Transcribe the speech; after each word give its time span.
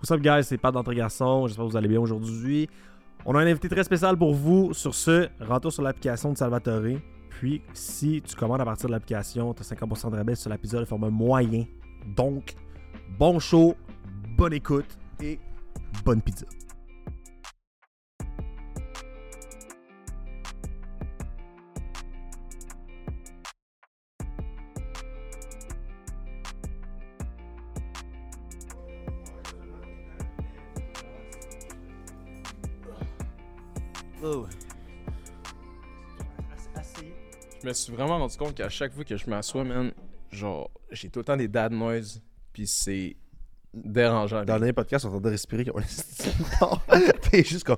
What's 0.00 0.12
up, 0.12 0.22
guys? 0.22 0.44
C'est 0.44 0.56
Pat 0.56 0.72
d'entre 0.72 0.94
garçons. 0.94 1.46
J'espère 1.46 1.66
que 1.66 1.70
vous 1.72 1.76
allez 1.76 1.86
bien 1.86 2.00
aujourd'hui. 2.00 2.70
On 3.26 3.34
a 3.34 3.40
un 3.40 3.46
invité 3.46 3.68
très 3.68 3.84
spécial 3.84 4.16
pour 4.16 4.34
vous. 4.34 4.72
Sur 4.72 4.94
ce, 4.94 5.28
rentre 5.40 5.68
sur 5.68 5.82
l'application 5.82 6.32
de 6.32 6.38
Salvatore. 6.38 6.98
Puis, 7.28 7.60
si 7.74 8.22
tu 8.22 8.34
commandes 8.34 8.62
à 8.62 8.64
partir 8.64 8.88
de 8.88 8.94
l'application, 8.94 9.52
tu 9.52 9.60
as 9.60 9.74
50% 9.74 10.10
de 10.10 10.16
rabais 10.16 10.36
sur 10.36 10.48
l'épisode 10.48 10.80
de 10.80 10.84
format 10.86 11.10
moyen. 11.10 11.66
Donc, 12.16 12.54
bon 13.18 13.38
show, 13.38 13.74
bonne 14.38 14.54
écoute 14.54 14.88
et 15.22 15.38
bonne 16.02 16.22
pizza. 16.22 16.46
Je 37.62 37.68
me 37.68 37.72
suis 37.72 37.92
vraiment 37.92 38.18
rendu 38.18 38.36
compte 38.36 38.54
qu'à 38.54 38.68
chaque 38.68 38.92
fois 38.94 39.04
que 39.04 39.16
je 39.16 39.28
m'assois, 39.28 39.64
man, 39.64 39.92
genre, 40.32 40.70
j'ai 40.90 41.08
tout 41.10 41.20
le 41.20 41.24
temps 41.24 41.36
des 41.36 41.48
dad 41.48 41.72
noise, 41.72 42.22
puis 42.52 42.66
c'est 42.66 43.16
dérangeant. 43.74 44.44
Dans 44.44 44.54
le 44.54 44.60
dernier 44.60 44.72
podcast, 44.72 45.04
on 45.04 45.08
entendait 45.08 45.30
respirer 45.30 45.64
comme 45.64 45.82
T'es 47.30 47.44
juste 47.44 47.64
comme. 47.64 47.76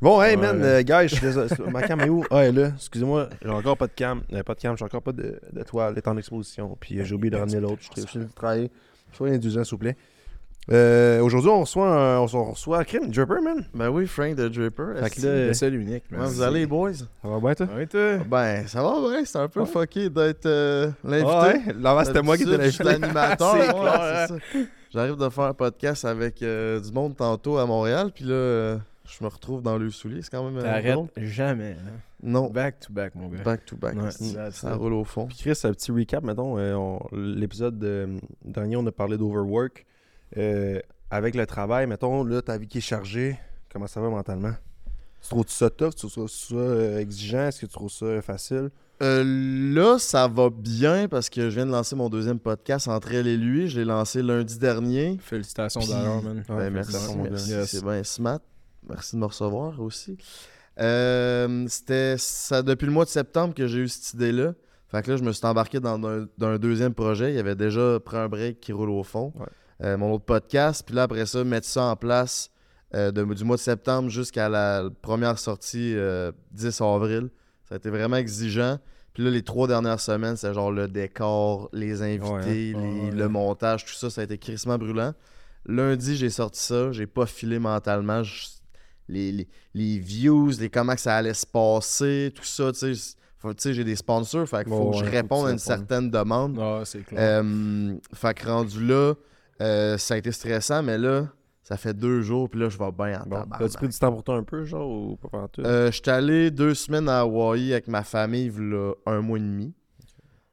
Bon, 0.00 0.20
hey 0.22 0.36
Ouais, 0.36 0.42
man, 0.42 0.58
là. 0.60 0.66
euh, 0.66 0.82
guys, 0.82 1.08
je 1.08 1.14
suis 1.16 1.20
désolé. 1.26 1.48
Ma 1.70 1.82
cam 1.82 2.00
est 2.00 2.08
où? 2.08 2.24
Ah, 2.30 2.44
elle 2.44 2.58
est 2.58 2.62
là. 2.62 2.72
Excusez-moi, 2.76 3.28
j'ai 3.40 3.48
encore 3.50 3.76
pas 3.76 3.86
de 3.86 3.92
cam. 3.92 4.22
Euh, 4.32 4.42
pas 4.42 4.54
de 4.54 4.60
cam, 4.60 4.76
j'ai 4.76 4.84
encore 4.84 5.02
pas 5.02 5.12
de, 5.12 5.40
de 5.52 5.62
toile, 5.62 5.92
elle 5.92 5.98
est 5.98 6.08
en 6.08 6.16
exposition. 6.16 6.76
Puis 6.80 6.98
euh, 6.98 7.04
j'ai 7.04 7.14
oublié 7.14 7.30
de 7.30 7.36
ramener 7.36 7.60
l'autre. 7.60 7.78
Je 7.82 7.84
suis 7.92 8.02
obligé 8.02 8.18
de 8.20 8.32
travailler. 8.34 8.70
Soyez 9.12 9.34
indulgents, 9.36 9.62
s'il 9.64 9.72
vous 9.72 9.78
plaît. 9.78 9.96
Euh, 10.70 11.20
Aujourd'hui, 11.22 11.50
on 11.50 11.60
reçoit, 11.62 11.88
un- 11.88 12.20
on, 12.20 12.26
on 12.34 12.50
reçoit 12.52 12.84
Kim, 12.84 13.08
Dripper, 13.10 13.40
man. 13.42 13.64
Ben 13.74 13.88
oui, 13.90 14.06
Frank 14.06 14.36
de 14.36 14.48
Draper. 14.48 14.94
Fait 15.02 15.10
que 15.10 15.26
là, 15.26 15.46
Le 15.48 15.54
seul 15.54 15.74
unique, 15.74 16.04
Comment 16.08 16.24
vous 16.26 16.40
allez, 16.40 16.66
boys? 16.66 16.94
Ça 16.94 17.06
va 17.24 17.40
bien, 17.40 17.54
toi? 17.54 17.66
Ouais, 17.74 17.86
toi? 17.86 18.18
Ben, 18.28 18.66
ça 18.68 18.80
va, 18.82 19.00
ouais. 19.00 19.24
C'est 19.24 19.38
un 19.38 19.48
peu 19.48 19.60
Ouais. 19.60 19.66
fucké 19.66 20.08
d'être 20.08 20.46
euh, 20.46 20.90
l'invité. 21.02 21.30
Ah 21.32 21.46
ouais? 21.48 21.62
Là-bas, 21.80 22.04
c'était 22.04 22.22
moi 22.22 22.36
qui 22.36 22.44
étais 22.44 22.52
l'invité. 22.52 22.70
Je 22.70 22.74
suis 22.76 22.84
l'animateur. 22.84 23.54
C'est 23.60 23.74
ouais, 23.74 23.80
clair. 23.80 24.26
c'est 24.28 24.34
ça. 24.58 24.64
J'arrive 24.92 25.16
de 25.16 25.28
faire 25.30 25.44
un 25.44 25.54
podcast 25.54 26.04
avec 26.04 26.42
euh, 26.42 26.78
du 26.78 26.92
monde 26.92 27.16
tantôt 27.16 27.56
à 27.58 27.66
Montréal, 27.66 28.10
puis 28.14 28.24
là, 28.24 28.32
euh, 28.34 28.78
je 29.06 29.24
me 29.24 29.28
retrouve 29.28 29.62
dans 29.62 29.78
le 29.78 29.90
soulier. 29.90 30.20
C'est 30.22 30.30
quand 30.30 30.48
même 30.48 30.62
T'arrêtes 30.62 30.92
drôle. 30.92 31.08
jamais, 31.16 31.76
hein? 31.80 31.92
Non, 32.22 32.50
Back 32.50 32.78
to 32.78 32.92
back, 32.92 33.16
mon 33.16 33.26
gars. 33.28 33.42
back 33.42 33.64
to 33.64 33.74
back. 33.74 33.96
Ouais, 33.96 34.10
ça 34.52 34.74
roule 34.76 34.92
au 34.92 35.02
fond. 35.02 35.26
Puis 35.26 35.38
Chris, 35.38 35.58
un 35.64 35.72
petit 35.72 35.90
recap, 35.90 36.22
mettons. 36.22 36.56
euh, 36.56 36.74
on- 36.74 37.00
L'épisode 37.12 37.82
euh, 37.82 38.16
dernier, 38.44 38.76
on 38.76 38.86
a 38.86 38.92
parlé 38.92 39.16
d'overwork. 39.18 39.84
Euh, 40.36 40.80
avec 41.10 41.34
le 41.34 41.46
travail, 41.46 41.86
mettons, 41.86 42.24
là, 42.24 42.40
ta 42.42 42.56
vie 42.58 42.66
qui 42.66 42.78
est 42.78 42.82
chargée, 42.82 43.38
comment 43.72 43.86
ça 43.86 44.00
va 44.00 44.08
mentalement? 44.08 44.54
Tu 45.22 45.28
trouves 45.28 45.44
ça 45.48 45.70
tough? 45.70 45.94
Tu 45.94 46.08
trouves 46.08 46.28
ça 46.28 46.54
euh, 46.54 46.98
exigeant? 46.98 47.46
Est-ce 47.48 47.60
que 47.60 47.66
tu 47.66 47.72
trouves 47.72 47.90
ça 47.92 48.20
facile? 48.22 48.70
Euh, 49.02 49.22
là, 49.74 49.98
ça 49.98 50.26
va 50.28 50.48
bien 50.50 51.08
parce 51.08 51.28
que 51.28 51.50
je 51.50 51.54
viens 51.56 51.66
de 51.66 51.70
lancer 51.72 51.94
mon 51.96 52.08
deuxième 52.08 52.38
podcast 52.38 52.88
entre 52.88 53.12
elle 53.12 53.26
et 53.26 53.36
lui. 53.36 53.68
Je 53.68 53.78
l'ai 53.80 53.84
lancé 53.84 54.22
lundi 54.22 54.58
dernier. 54.58 55.18
Félicitations 55.20 55.80
Puis- 55.80 55.90
d'ailleurs, 55.90 56.22
man. 56.22 56.42
Ben, 56.48 56.56
Ouais, 56.56 56.70
merci, 56.70 56.96
merci. 57.16 57.50
Yes. 57.50 57.70
C'est 57.70 57.84
bien 57.84 58.02
smart. 58.04 58.40
Merci 58.88 59.16
de 59.16 59.20
me 59.20 59.26
recevoir 59.26 59.80
aussi. 59.80 60.16
Euh, 60.80 61.66
C'était 61.68 62.16
ça 62.18 62.62
depuis 62.62 62.86
le 62.86 62.92
mois 62.92 63.04
de 63.04 63.10
septembre 63.10 63.54
que 63.54 63.66
j'ai 63.66 63.78
eu 63.80 63.88
cette 63.88 64.14
idée-là. 64.14 64.54
Fait 64.88 65.02
que 65.02 65.10
là, 65.10 65.16
je 65.16 65.22
me 65.22 65.32
suis 65.32 65.46
embarqué 65.46 65.80
dans 65.80 65.94
un, 66.06 66.26
dans 66.38 66.48
un 66.48 66.58
deuxième 66.58 66.94
projet. 66.94 67.30
Il 67.32 67.36
y 67.36 67.38
avait 67.40 67.54
déjà 67.54 67.98
pris 68.00 68.16
un 68.16 68.28
break 68.28 68.60
qui 68.60 68.72
roule 68.72 68.90
au 68.90 69.02
fond. 69.02 69.32
Ouais. 69.36 69.46
Euh, 69.82 69.96
mon 69.96 70.12
autre 70.12 70.24
podcast. 70.24 70.82
Puis 70.86 70.94
là, 70.94 71.04
après 71.04 71.26
ça, 71.26 71.42
mettre 71.44 71.66
ça 71.66 71.84
en 71.84 71.96
place 71.96 72.50
euh, 72.94 73.10
de- 73.10 73.24
du 73.34 73.44
mois 73.44 73.56
de 73.56 73.60
septembre 73.62 74.08
jusqu'à 74.10 74.48
la 74.48 74.84
première 75.00 75.38
sortie 75.38 75.94
euh, 75.96 76.30
10 76.52 76.80
avril. 76.82 77.30
Ça 77.68 77.74
a 77.74 77.78
été 77.78 77.88
vraiment 77.90 78.16
exigeant. 78.16 78.78
Puis 79.14 79.24
là, 79.24 79.30
les 79.30 79.42
trois 79.42 79.66
dernières 79.66 80.00
semaines, 80.00 80.36
c'est 80.36 80.52
genre 80.54 80.70
le 80.70 80.88
décor, 80.88 81.68
les 81.72 82.02
invités, 82.02 82.24
Ouais, 82.24 82.40
hein? 82.42 82.46
les- 82.46 82.74
Ouais, 82.74 83.04
ouais. 83.04 83.10
le 83.10 83.28
montage, 83.28 83.84
tout 83.84 83.92
ça, 83.94 84.08
ça 84.10 84.20
a 84.20 84.24
été 84.24 84.38
crissement 84.38 84.78
brûlant. 84.78 85.14
Lundi, 85.66 86.16
j'ai 86.16 86.30
sorti 86.30 86.60
ça. 86.60 86.92
J'ai 86.92 87.06
pas 87.06 87.26
filé 87.26 87.58
mentalement. 87.58 88.22
Je- 88.22 88.46
les, 89.08 89.32
les, 89.32 89.48
les 89.74 89.98
views, 89.98 90.50
les 90.60 90.70
comment 90.70 90.94
que 90.94 91.00
ça 91.00 91.16
allait 91.16 91.34
se 91.34 91.46
passer, 91.46 92.32
tout 92.34 92.44
ça, 92.44 92.72
tu 92.72 92.94
sais. 92.94 93.16
J'ai 93.74 93.82
des 93.84 93.96
sponsors, 93.96 94.48
fait 94.48 94.62
qu'il 94.64 94.72
faut 94.72 94.90
Ouais, 94.92 95.00
que 95.00 95.06
je 95.06 95.10
réponde 95.10 95.48
à 95.48 95.50
une 95.50 95.58
certaine 95.58 96.08
demande. 96.10 96.56
Ah, 96.60 96.82
c'est 96.84 97.04
clair. 97.04 97.42
Euh, 97.42 97.96
fait 98.14 98.34
que 98.34 98.46
rendu 98.46 98.86
là, 98.86 99.14
euh, 99.60 99.98
ça 99.98 100.14
a 100.14 100.16
été 100.16 100.32
stressant, 100.32 100.82
mais 100.82 100.98
là, 100.98 101.28
ça 101.62 101.76
fait 101.76 101.94
deux 101.94 102.22
jours, 102.22 102.48
puis 102.50 102.58
là, 102.60 102.68
je 102.68 102.76
vais 102.78 102.90
bien 102.92 103.20
en 103.20 103.24
Bon, 103.28 103.36
tabarnak. 103.40 103.62
as-tu 103.62 103.76
pris 103.76 103.88
du 103.88 103.98
temps 103.98 104.10
pour 104.12 104.24
toi 104.24 104.36
un 104.36 104.42
peu, 104.42 104.64
genre, 104.64 104.88
ou 104.90 105.16
pas 105.16 105.28
pendant 105.28 105.48
tout? 105.48 105.62
Euh, 105.62 105.90
J'étais 105.92 106.10
allé 106.10 106.50
deux 106.50 106.74
semaines 106.74 107.08
à 107.08 107.20
Hawaï 107.20 107.72
avec 107.72 107.86
ma 107.88 108.02
famille, 108.02 108.50
là, 108.58 108.92
un 109.06 109.20
mois 109.20 109.38
et 109.38 109.42
demi. 109.42 109.72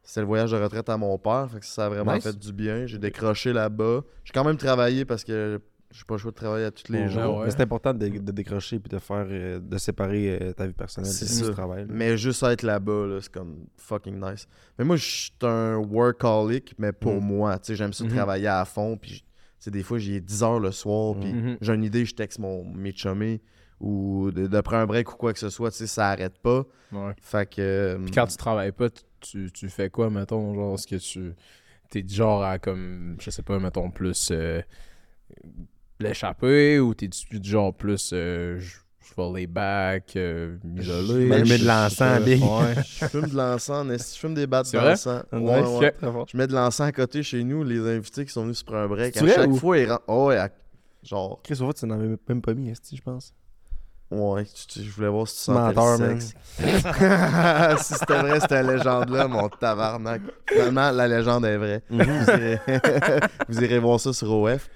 C'était 0.03 0.21
le 0.21 0.27
voyage 0.27 0.51
de 0.51 0.57
retraite 0.57 0.89
à 0.89 0.97
mon 0.97 1.17
père, 1.19 1.47
fait 1.51 1.59
que 1.59 1.65
ça 1.65 1.85
a 1.85 1.89
vraiment 1.89 2.13
Nice. 2.15 2.23
fait 2.23 2.37
du 2.37 2.51
bien. 2.51 2.85
J'ai 2.87 2.97
décroché 2.97 3.53
là-bas. 3.53 4.01
J'ai 4.23 4.33
quand 4.33 4.43
même 4.43 4.57
travaillé 4.57 5.05
parce 5.05 5.23
que 5.23 5.61
j'ai 5.91 6.03
pas 6.05 6.13
le 6.15 6.17
choix 6.19 6.31
de 6.31 6.35
travailler 6.35 6.65
à 6.65 6.71
tous 6.71 6.91
les 6.91 7.09
jours. 7.09 7.39
ouais. 7.39 7.45
Mais 7.45 7.51
c'est 7.51 7.61
important 7.61 7.93
de, 7.93 8.07
de 8.07 8.31
décrocher 8.31 8.79
puis 8.79 8.89
de 8.89 8.99
faire, 8.99 9.25
euh, 9.29 9.59
de 9.59 9.77
séparer 9.77 10.37
euh, 10.41 10.53
ta 10.53 10.67
vie 10.67 10.73
personnelle 10.73 11.09
du 11.11 11.17
ça. 11.25 11.51
travail. 11.51 11.81
là. 11.87 11.87
Mais 11.93 12.15
juste 12.17 12.43
être 12.43 12.61
là-bas, 12.63 13.07
là, 13.07 13.19
c'est 13.21 13.31
comme 13.31 13.65
fucking 13.77 14.19
nice. 14.23 14.47
Mais 14.77 14.85
moi, 14.85 14.95
je 14.97 15.05
suis 15.05 15.31
un 15.41 15.77
workaholic, 15.77 16.75
mais 16.77 16.91
pour 16.91 17.15
Mm. 17.15 17.25
moi. 17.25 17.57
Tu 17.57 17.65
sais, 17.67 17.75
j'aime 17.75 17.93
ça 17.93 18.03
Mhm. 18.03 18.11
travailler 18.11 18.47
à 18.47 18.63
fond. 18.65 18.97
Puis, 18.97 19.21
tu 19.21 19.25
sais, 19.59 19.71
des 19.71 19.81
fois, 19.83 19.97
j'y 19.97 20.13
ai 20.15 20.21
10 20.21 20.43
heures 20.43 20.59
le 20.59 20.71
soir. 20.71 21.15
Puis, 21.19 21.33
Mhm. 21.33 21.57
j'ai 21.59 21.73
une 21.73 21.83
idée, 21.83 22.05
je 22.05 22.13
texte 22.13 22.37
mon, 22.39 22.63
mes 22.65 22.91
chummies 22.91 23.41
ou 23.79 24.29
de, 24.31 24.45
de 24.45 24.61
prendre 24.61 24.83
un 24.83 24.85
break 24.85 25.11
ou 25.11 25.15
quoi 25.17 25.33
que 25.33 25.39
ce 25.39 25.49
soit. 25.49 25.71
Tu 25.71 25.77
sais, 25.77 25.87
ça 25.87 26.09
arrête 26.09 26.37
pas. 26.37 26.65
Ouais. 26.91 27.13
Fait 27.21 27.49
que. 27.49 27.61
euh, 27.61 27.97
Puis 27.99 28.11
quand 28.11 28.27
tu 28.27 28.37
travailles 28.37 28.73
pas, 28.73 28.89
tu- 29.21 29.51
tu, 29.51 29.69
fais 29.69 29.89
quoi, 29.89 30.09
mettons, 30.11 30.53
genre, 30.53 30.75
est-ce 30.75 30.85
que 30.87 30.95
tu... 30.97 31.33
T'es 31.89 32.05
genre 32.07 32.43
à, 32.43 32.59
comme, 32.59 33.15
je 33.19 33.31
sais 33.31 33.41
pas, 33.41 33.57
mettons, 33.57 33.89
plus 33.89 34.29
euh, 34.31 34.61
l'échapper, 35.99 36.79
ou 36.79 36.93
t'es 36.93 37.07
du 37.07 37.39
du 37.39 37.49
genre 37.49 37.73
plus, 37.73 38.11
euh, 38.13 38.59
je 38.59 38.77
je 39.01 39.21
vais 39.21 39.39
les 39.41 39.47
back, 39.47 40.13
euh, 40.15 40.55
Allumer 40.63 41.43
je- 41.43 41.57
de 41.63 41.67
l'encens, 41.67 42.21
big. 42.23 42.41
Ouais. 42.43 42.75
Je 42.85 43.05
fume 43.07 43.25
de 43.27 43.35
l'encens, 43.35 43.87
je 44.13 44.19
fume 44.19 44.33
des 44.35 44.45
battes 44.47 44.71
d'encens. 44.71 45.23
Ouais, 45.33 45.61
Nice. 45.61 45.79
ouais. 45.79 45.93
Fort. 45.99 46.25
Je 46.31 46.37
mets 46.37 46.45
de 46.47 46.53
l'encens 46.53 46.87
à 46.87 46.91
côté 46.91 47.23
chez 47.23 47.43
nous, 47.43 47.63
les 47.63 47.79
invités 47.79 48.23
qui 48.25 48.31
sont 48.31 48.43
venus 48.43 48.59
se 48.59 48.63
prendre 48.63 48.81
un 48.83 48.87
break. 48.87 49.17
À 49.17 49.21
vrai 49.21 49.33
chaque 49.35 49.49
ou- 49.49 49.55
fois, 49.57 49.77
ils 49.79 49.89
rentrent. 49.89 50.03
Oh, 50.07 50.27
ouais, 50.27 50.37
à- 50.37 50.49
genre, 51.03 51.41
Chris, 51.43 51.57
tu 51.77 51.85
n'en 51.87 51.95
avais 51.95 52.15
même 52.29 52.41
pas 52.41 52.53
mis, 52.53 52.69
esti, 52.69 52.95
je 52.97 53.01
pense. 53.01 53.33
ouais, 54.11 54.45
tu- 54.45 54.67
tu- 54.67 54.83
je 54.87 54.91
voulais 54.91 55.07
voir 55.09 55.27
si 55.27 55.35
tu 55.37 55.41
sentais 55.43 55.59
Menteur, 55.75 55.97
le 55.99 56.07
man. 56.07 56.21
sexe. 56.21 56.35
si 57.83 57.93
c'était 57.95 58.21
vrai, 58.21 58.39
cette 58.39 58.51
légende-là, 58.51 59.27
mon 59.27 59.49
tabarnak. 59.49 60.21
Finalement, 60.47 60.91
la 60.91 61.07
légende 61.07 61.45
est 61.45 61.57
vraie. 61.57 61.81
Mhm. 61.89 62.03
Vous 62.03 62.29
irez, 62.31 62.59
vous 63.49 63.63
irez 63.63 63.79
voir 63.79 63.99
ça 63.99 64.13
sur 64.13 64.31
OF. 64.31 64.69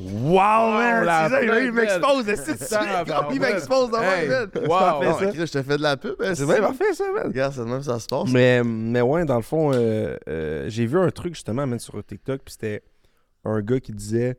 Wow, 0.00 0.72
man! 0.72 1.28
c'est 1.30 1.46
ça, 1.46 1.60
il 1.60 1.72
m'expose, 1.72 2.28
est-ce 2.28 2.52
que 2.52 2.58
tu 2.58 2.68
Tabarnak. 2.68 3.26
Il 3.32 3.40
m'expose 3.40 3.90
dans 3.90 4.02
Hey, 4.02 4.28
ma 4.28 4.46
tête. 4.46 4.66
wow. 4.66 5.02
Je 5.34 5.52
te 5.52 5.62
fais 5.62 5.76
de 5.76 5.82
la 5.82 5.96
pub. 5.96 6.14
C'est 6.34 6.46
bien 6.46 6.60
parfait, 6.60 6.92
ça, 6.94 7.04
man. 7.12 7.26
Regarde, 7.28 7.52
c'est 7.52 7.60
de 7.60 7.66
même 7.66 7.82
ça 7.82 8.00
se 8.00 8.06
passe. 8.06 8.30
Mais, 8.32 8.62
mais 8.64 9.00
ouais, 9.00 9.24
dans 9.24 9.36
le 9.36 9.42
fond, 9.42 9.72
euh, 9.72 10.16
euh, 10.28 10.64
j'ai 10.68 10.86
vu 10.86 10.98
un 10.98 11.10
truc 11.10 11.34
justement, 11.34 11.66
man, 11.66 11.78
sur 11.78 12.04
TikTok, 12.04 12.42
puis 12.44 12.52
c'était 12.52 12.82
un 13.44 13.60
gars 13.60 13.78
qui 13.78 13.92
disait 13.92 14.36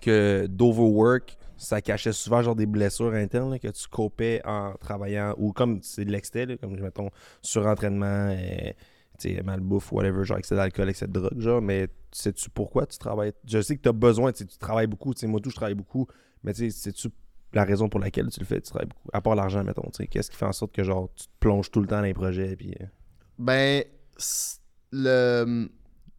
que 0.00 0.46
d'overwork, 0.48 1.36
ça 1.56 1.80
cachait 1.82 2.12
souvent 2.12 2.42
genre 2.42 2.56
des 2.56 2.66
blessures 2.66 3.12
internes 3.12 3.50
là, 3.52 3.58
que 3.58 3.68
tu 3.68 3.86
copais 3.88 4.40
en 4.44 4.72
travaillant, 4.80 5.34
ou 5.36 5.52
comme 5.52 5.80
c'est 5.82 6.04
de 6.04 6.12
là, 6.12 6.56
comme 6.56 6.78
mettons, 6.80 7.10
surentraînement, 7.42 8.30
euh, 8.30 8.34
tu 8.36 8.72
sais, 8.72 8.76
malbouffe, 9.44 9.92
whatever, 9.92 10.24
genre 10.24 10.38
excès 10.38 10.56
d'alcool, 10.56 10.88
excès 10.88 11.06
de 11.06 11.12
drogue, 11.12 11.38
genre, 11.40 11.62
mais 11.62 11.88
sais-tu 12.12 12.50
pourquoi 12.50 12.86
tu 12.86 12.98
travailles? 12.98 13.32
Je 13.46 13.60
sais 13.60 13.76
que 13.76 13.82
tu 13.82 13.88
as 13.88 13.92
besoin, 13.92 14.32
tu 14.32 14.46
travailles 14.46 14.86
beaucoup, 14.86 15.14
tu 15.14 15.20
sais, 15.20 15.26
moi 15.26 15.40
tout, 15.40 15.50
je 15.50 15.56
travaille 15.56 15.74
beaucoup, 15.74 16.06
mais 16.42 16.52
tu 16.52 16.70
sais, 16.70 16.92
sais-tu 16.92 17.08
la 17.52 17.64
raison 17.64 17.88
pour 17.88 18.00
laquelle 18.00 18.28
tu 18.28 18.40
le 18.40 18.46
fais, 18.46 18.60
tu 18.60 18.70
travailles 18.70 18.88
beaucoup, 18.88 19.08
à 19.12 19.20
part 19.20 19.34
l'argent, 19.34 19.62
mettons, 19.64 19.88
tu 19.90 19.98
sais, 20.02 20.06
qu'est-ce 20.06 20.30
qui 20.30 20.36
fait 20.36 20.46
en 20.46 20.52
sorte 20.52 20.72
que 20.72 20.84
genre 20.84 21.10
tu 21.14 21.26
te 21.26 21.32
plonges 21.40 21.70
tout 21.70 21.80
le 21.80 21.86
temps 21.86 21.96
dans 21.96 22.02
les 22.02 22.14
projets, 22.14 22.56
puis... 22.56 22.74
euh, 22.80 22.84
Ben, 23.38 23.84
le... 24.92 25.68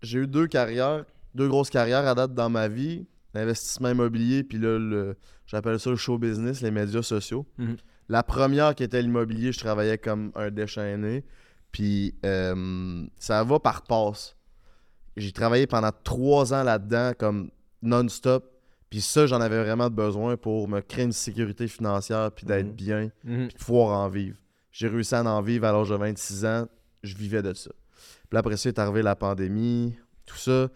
j'ai 0.02 0.20
eu 0.20 0.28
deux 0.28 0.48
carrières, 0.48 1.06
deux 1.36 1.48
grosses 1.48 1.70
carrières 1.70 2.08
à 2.08 2.16
date 2.16 2.34
dans 2.34 2.50
ma 2.50 2.68
vie. 2.68 3.08
L'investissement 3.34 3.88
immobilier, 3.88 4.44
puis 4.44 4.58
là, 4.58 4.78
le... 4.78 5.16
j'appelle 5.46 5.80
ça 5.80 5.90
le 5.90 5.96
show 5.96 6.18
business, 6.18 6.60
les 6.62 6.70
médias 6.70 7.02
sociaux. 7.02 7.46
Mhm. 7.58 7.78
La 8.10 8.24
première 8.24 8.76
qui 8.76 8.84
était 8.84 9.02
l'immobilier, 9.02 9.54
je 9.54 9.60
travaillais 9.60 9.98
comme 9.98 10.34
un 10.36 10.52
déchaîné. 10.52 11.24
Puis 11.72 12.16
euh, 12.26 13.06
ça 13.18 13.44
va 13.44 13.60
par 13.60 13.84
passe. 13.84 14.36
J'ai 15.18 15.32
travaillé 15.32 15.68
pendant 15.68 15.92
trois 16.04 16.54
ans 16.54 16.64
là-dedans, 16.64 17.12
comme 17.18 17.52
non-stop. 17.82 18.48
Puis 18.90 19.02
ça, 19.02 19.26
j'en 19.26 19.40
avais 19.42 19.62
vraiment 19.64 19.90
besoin 19.90 20.36
pour 20.38 20.68
me 20.68 20.82
créer 20.82 21.06
une 21.06 21.12
sécurité 21.14 21.68
financière, 21.68 22.32
puis 22.32 22.46
d'être 22.46 22.68
Mhm. 22.68 22.74
bien 22.74 23.12
Mhm. 23.24 23.48
puis 23.48 23.58
de 23.58 23.64
pouvoir 23.64 23.98
en 24.00 24.10
vivre. 24.10 24.38
J'ai 24.72 24.88
réussi 24.88 25.16
à 25.16 25.24
en 25.24 25.42
vivre 25.42 25.66
à 25.66 25.72
l'âge 25.72 25.90
de 25.90 25.96
26 25.96 26.46
ans. 26.46 26.68
Je 27.04 27.16
vivais 27.16 27.42
de 27.42 27.54
ça. 27.54 27.72
Puis 28.30 28.38
après 28.38 28.58
ça, 28.58 28.70
est 28.70 28.80
arrivé 28.80 29.02
la 29.02 29.16
pandémie, 29.16 29.96
tout 30.26 30.38
ça. 30.38 30.70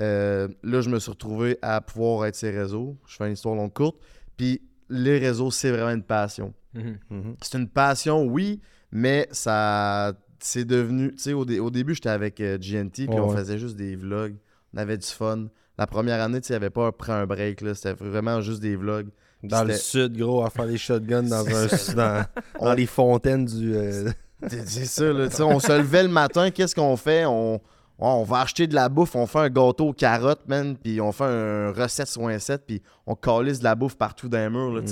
Euh, 0.00 0.48
là, 0.62 0.80
je 0.80 0.88
me 0.88 0.98
suis 0.98 1.10
retrouvé 1.10 1.58
à 1.60 1.80
pouvoir 1.82 2.26
être 2.26 2.34
ces 2.36 2.50
réseaux. 2.50 2.96
Je 3.06 3.16
fais 3.16 3.26
une 3.26 3.32
histoire 3.34 3.54
longue 3.54 3.72
courte. 3.72 3.96
Puis 4.36 4.62
les 4.88 5.18
réseaux, 5.18 5.50
c'est 5.50 5.70
vraiment 5.70 5.90
une 5.90 6.02
passion. 6.02 6.54
Mhm. 6.74 7.36
C'est 7.42 7.58
une 7.58 7.68
passion, 7.68 8.24
oui, 8.24 8.60
mais 8.90 9.28
ça 9.32 10.12
c'est 10.44 10.64
devenu. 10.64 11.12
Tu 11.14 11.22
sais, 11.22 11.32
au, 11.32 11.44
dé- 11.44 11.60
au 11.60 11.70
début, 11.70 11.94
j'étais 11.94 12.08
avec 12.10 12.40
euh, 12.40 12.58
GNT, 12.58 13.06
puis 13.06 13.08
on 13.10 13.30
ouais. 13.30 13.36
faisait 13.36 13.58
juste 13.58 13.76
des 13.76 13.96
vlogs. 13.96 14.34
On 14.74 14.78
avait 14.78 14.98
du 14.98 15.06
fun. 15.06 15.46
La 15.78 15.86
première 15.86 16.20
année, 16.20 16.40
tu 16.40 16.48
sais, 16.48 16.54
il 16.54 16.58
n'y 16.58 16.64
avait 16.64 16.70
pas 16.70 16.92
pris 16.92 17.12
un 17.12 17.26
break, 17.26 17.60
là. 17.62 17.74
C'était 17.74 17.94
vraiment 17.94 18.40
juste 18.40 18.60
des 18.60 18.76
vlogs. 18.76 19.08
Dans 19.42 19.64
le 19.64 19.74
sud, 19.74 20.16
gros, 20.16 20.44
à 20.44 20.50
faire 20.50 20.66
des 20.66 20.78
shotguns 20.78 21.22
dans, 21.24 21.46
un, 21.48 21.68
C'est- 21.68 21.94
dans, 21.94 22.24
On- 22.60 22.66
dans 22.66 22.74
les 22.74 22.86
fontaines 22.86 23.44
du. 23.44 23.74
euh, 23.74 24.10
C'est 24.48 24.84
ça, 24.86 25.12
là. 25.12 25.28
Tu 25.28 25.36
sais, 25.36 25.42
on 25.42 25.58
se 25.58 25.72
levait 25.76 26.02
le 26.04 26.08
matin, 26.08 26.50
qu'est-ce 26.50 26.74
qu'on 26.74 26.96
fait? 26.96 27.24
On, 27.26 27.60
on 27.98 28.22
va 28.24 28.40
acheter 28.40 28.66
de 28.66 28.74
la 28.74 28.88
bouffe, 28.88 29.14
on 29.14 29.26
fait 29.26 29.38
un 29.38 29.48
gâteau 29.50 29.88
aux 29.88 29.92
carottes, 29.92 30.46
man, 30.48 30.76
puis 30.76 31.00
on 31.00 31.12
fait 31.12 31.24
un 31.24 31.70
recette 31.72 32.08
sur 32.08 32.26
un 32.26 32.38
set, 32.38 32.62
puis 32.66 32.82
on 33.06 33.14
calisse 33.14 33.58
de 33.60 33.64
la 33.64 33.74
bouffe 33.76 33.96
partout 33.96 34.28
dans 34.28 34.38
les 34.38 34.48
murs, 34.50 34.72
Ouais. 34.72 34.82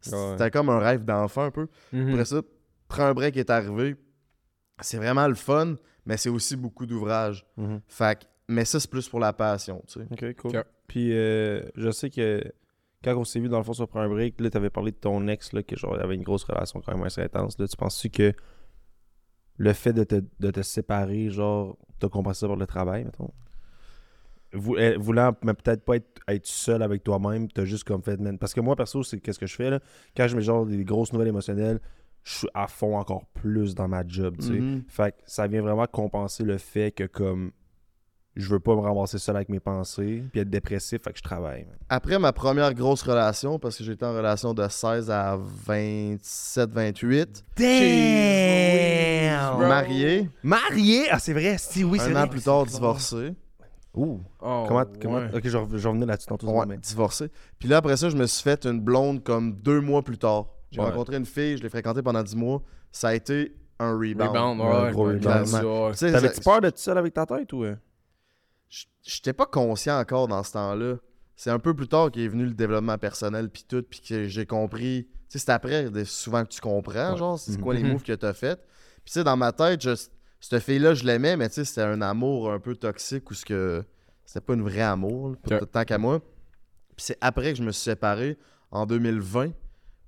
C'était 0.00 0.50
comme 0.50 0.68
un 0.70 0.78
rêve 0.78 1.04
d'enfant, 1.04 1.44
un 1.44 1.50
peu. 1.50 1.66
Mhm. 1.92 2.10
Après 2.12 2.24
ça, 2.24 2.40
prends 2.88 3.04
un 3.06 3.14
break 3.14 3.36
est 3.36 3.50
arrivé. 3.50 3.96
C'est 4.80 4.96
vraiment 4.98 5.26
le 5.26 5.34
fun, 5.34 5.76
mais 6.04 6.16
c'est 6.16 6.28
aussi 6.28 6.56
beaucoup 6.56 6.86
d'ouvrages. 6.86 7.46
Mhm. 7.56 7.80
Fait 7.88 8.18
que- 8.20 8.24
mais 8.48 8.64
ça, 8.64 8.78
c'est 8.80 8.90
plus 8.90 9.08
pour 9.08 9.20
la 9.20 9.32
passion, 9.32 9.82
tu 9.86 10.00
sais. 10.00 10.06
Ok, 10.10 10.36
cool. 10.36 10.52
Puis 10.86 11.12
euh, 11.12 11.62
je 11.74 11.90
sais 11.90 12.10
que 12.10 12.42
quand 13.02 13.16
on 13.16 13.24
s'est 13.24 13.40
vu 13.40 13.48
dans 13.48 13.58
le 13.58 13.64
fond 13.64 13.72
sur 13.72 13.88
un 13.96 14.08
break, 14.08 14.40
là, 14.40 14.50
t'avais 14.50 14.70
parlé 14.70 14.90
de 14.92 14.96
ton 14.96 15.26
ex, 15.28 15.52
là, 15.52 15.62
que 15.62 15.76
genre, 15.76 15.96
il 15.96 16.02
avait 16.02 16.14
une 16.14 16.22
grosse 16.22 16.44
relation 16.44 16.80
quand 16.80 16.94
même 16.94 17.04
assez 17.04 17.22
intense. 17.22 17.58
Là, 17.58 17.66
tu 17.66 17.76
penses-tu 17.76 18.10
que 18.10 18.32
le 19.58 19.72
fait 19.72 19.92
de 19.92 20.04
te, 20.04 20.22
de 20.40 20.50
te 20.50 20.62
séparer, 20.62 21.30
genre, 21.30 21.76
t'as 21.98 22.08
compensé 22.08 22.40
ça 22.40 22.46
par 22.46 22.56
le 22.56 22.66
travail, 22.66 23.04
mettons? 23.04 23.32
Vou- 24.52 24.76
euh, 24.76 24.96
Voulant 24.98 25.34
mais 25.42 25.54
peut-être 25.54 25.84
pas 25.84 25.96
être, 25.96 26.20
être 26.28 26.46
seul 26.46 26.82
avec 26.82 27.02
toi-même, 27.02 27.48
t'as 27.50 27.64
juste 27.64 27.84
comme 27.84 28.02
fait, 28.02 28.18
man. 28.18 28.38
Parce 28.38 28.54
que 28.54 28.60
moi, 28.60 28.76
perso, 28.76 29.02
c'est 29.02 29.18
qu'est-ce 29.20 29.38
que 29.38 29.46
je 29.46 29.54
fais, 29.56 29.70
là? 29.70 29.80
Quand 30.16 30.28
je 30.28 30.36
mets 30.36 30.42
genre 30.42 30.64
des 30.66 30.84
grosses 30.84 31.12
nouvelles 31.12 31.28
émotionnelles, 31.28 31.80
je 32.28 32.38
suis 32.38 32.48
à 32.54 32.66
fond 32.66 32.98
encore 32.98 33.24
plus 33.34 33.76
dans 33.76 33.86
ma 33.86 34.02
job, 34.04 34.34
tu 34.40 34.46
sais. 34.48 34.52
Mhm. 34.54 34.82
Fait 34.88 35.12
que 35.12 35.18
ça 35.26 35.46
vient 35.46 35.62
vraiment 35.62 35.86
compenser 35.86 36.42
le 36.42 36.58
fait 36.58 36.90
que 36.90 37.04
comme 37.04 37.52
je 38.34 38.48
veux 38.50 38.58
pas 38.60 38.74
me 38.74 38.80
ramasser 38.80 39.18
seul 39.18 39.36
avec 39.36 39.48
mes 39.48 39.60
pensées 39.60 40.24
puis 40.32 40.40
être 40.40 40.50
dépressif, 40.50 41.02
fait 41.02 41.12
que 41.12 41.18
je 41.18 41.22
travaille. 41.22 41.64
man. 41.64 41.76
Après 41.88 42.18
ma 42.18 42.32
première 42.32 42.74
grosse 42.74 43.02
relation, 43.02 43.58
parce 43.60 43.78
que 43.78 43.84
j'étais 43.84 44.04
en 44.04 44.12
relation 44.12 44.52
de 44.54 44.66
16 44.68 45.08
à 45.10 45.36
27, 45.38 46.68
28, 46.70 47.44
Damn! 47.56 49.68
Marié, 49.68 50.28
Marié? 50.42 51.04
Ah, 51.10 51.18
c'est 51.18 51.32
vrai, 51.32 51.56
si, 51.58 51.84
oui, 51.84 51.98
c'est 52.00 52.10
un 52.10 52.12
vrai. 52.12 52.22
an 52.22 52.28
plus 52.28 52.42
tard 52.42 52.66
divorcé. 52.66 53.34
Ouh. 53.94 54.20
Oh, 54.42 54.64
Comment, 54.68 54.84
comment... 55.00 55.16
ouais. 55.18 55.30
Ok, 55.34 55.48
je 55.48 55.56
rev- 55.56 55.76
je 55.78 55.88
revenais 55.88 56.04
là-dessus 56.06 56.26
tantôt. 56.26 56.48
Ouais, 56.50 56.76
divorcé. 56.76 57.30
Puis 57.58 57.68
là, 57.68 57.78
après 57.78 57.96
ça, 57.96 58.10
je 58.10 58.16
me 58.16 58.26
suis 58.26 58.42
fait 58.42 58.66
une 58.66 58.80
blonde 58.80 59.22
comme 59.22 59.54
deux 59.54 59.80
mois 59.80 60.02
plus 60.02 60.18
tard. 60.18 60.46
J'ai 60.70 60.80
Ouais. 60.80 60.86
rencontré 60.86 61.16
une 61.16 61.26
fille, 61.26 61.56
je 61.56 61.62
l'ai 61.62 61.68
fréquentée 61.68 62.02
pendant 62.02 62.22
10 62.22 62.36
mois. 62.36 62.62
Ça 62.92 63.08
a 63.08 63.14
été 63.14 63.56
un 63.78 63.92
rebound. 63.92 64.22
Rebound, 64.30 64.60
Ouais, 64.60 64.66
ouais, 64.84 64.90
gros 64.92 65.04
rebound. 65.04 65.20
clairement. 65.22 65.90
Tu 65.92 65.96
sais, 65.98 66.12
T'avais-tu 66.12 66.40
peur 66.40 66.60
d'être 66.60 66.78
seul 66.78 66.98
avec 66.98 67.14
ta 67.14 67.26
tête 67.26 67.52
ou... 67.52 67.64
euh? 67.64 67.76
J'étais 69.02 69.32
pas 69.32 69.46
conscient 69.46 69.98
encore 69.98 70.26
dans 70.28 70.42
ce 70.42 70.52
temps-là. 70.52 70.96
C'est 71.36 71.50
un 71.50 71.58
peu 71.58 71.74
plus 71.74 71.86
tard 71.86 72.10
qu'est 72.10 72.26
venu 72.28 72.44
le 72.46 72.54
développement 72.54 72.98
personnel 72.98 73.48
puis 73.50 73.64
tout, 73.68 73.82
puis 73.88 74.00
que 74.00 74.26
j'ai 74.26 74.46
compris. 74.46 75.06
Tu 75.28 75.38
sais, 75.38 75.38
c'est 75.38 75.50
après 75.52 75.86
souvent 76.04 76.42
que 76.44 76.48
tu 76.48 76.60
comprends, 76.60 77.12
Ouais. 77.12 77.16
genre, 77.18 77.38
c'est 77.38 77.60
quoi 77.60 77.74
les 77.74 77.82
Mhm. 77.82 77.92
moves 77.92 78.02
que 78.02 78.12
t'as 78.14 78.32
fait. 78.32 78.56
Puis 79.04 79.06
tu 79.06 79.12
sais, 79.12 79.24
dans 79.24 79.36
ma 79.36 79.52
tête, 79.52 79.82
je- 79.82 79.94
cette 80.40 80.62
fille-là, 80.62 80.94
je 80.94 81.04
l'aimais, 81.04 81.36
mais 81.36 81.48
tu 81.48 81.56
sais, 81.56 81.64
c'était 81.64 81.82
un 81.82 82.00
amour 82.02 82.50
un 82.50 82.58
peu 82.58 82.74
toxique 82.74 83.30
ou 83.30 83.34
ce 83.34 83.44
que 83.44 83.84
c'était 84.24 84.40
pas 84.40 84.54
une 84.54 84.62
vraie 84.62 84.80
amour, 84.80 85.36
là, 85.48 85.60
tant 85.70 85.84
qu'à 85.84 85.98
moi. 85.98 86.20
Puis 86.96 87.04
c'est 87.06 87.18
après 87.20 87.52
que 87.52 87.58
je 87.58 87.62
me 87.62 87.70
suis 87.72 87.82
séparé 87.84 88.38
en 88.70 88.86
2020, 88.86 89.52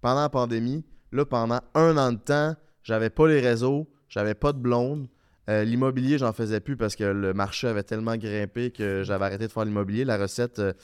pendant 0.00 0.20
la 0.22 0.28
pandémie. 0.28 0.84
Là, 1.12 1.24
pendant 1.24 1.60
un 1.74 1.96
an 1.96 2.12
de 2.12 2.18
temps, 2.18 2.54
j'avais 2.82 3.10
pas 3.10 3.26
les 3.28 3.40
réseaux, 3.40 3.86
j'avais 4.08 4.34
pas 4.34 4.52
de 4.52 4.58
blonde. 4.58 5.08
Euh, 5.48 5.64
l'immobilier, 5.64 6.18
j'en 6.18 6.32
faisais 6.34 6.60
plus 6.60 6.76
parce 6.76 6.94
que 6.94 7.04
le 7.04 7.32
marché 7.32 7.66
avait 7.68 7.82
tellement 7.82 8.16
grimpé 8.16 8.70
que 8.70 9.02
j'avais 9.04 9.24
arrêté 9.24 9.46
de 9.46 9.52
faire 9.52 9.64
l'immobilier. 9.64 10.04
La 10.04 10.18
recette 10.18 10.58
euh, 10.58 10.74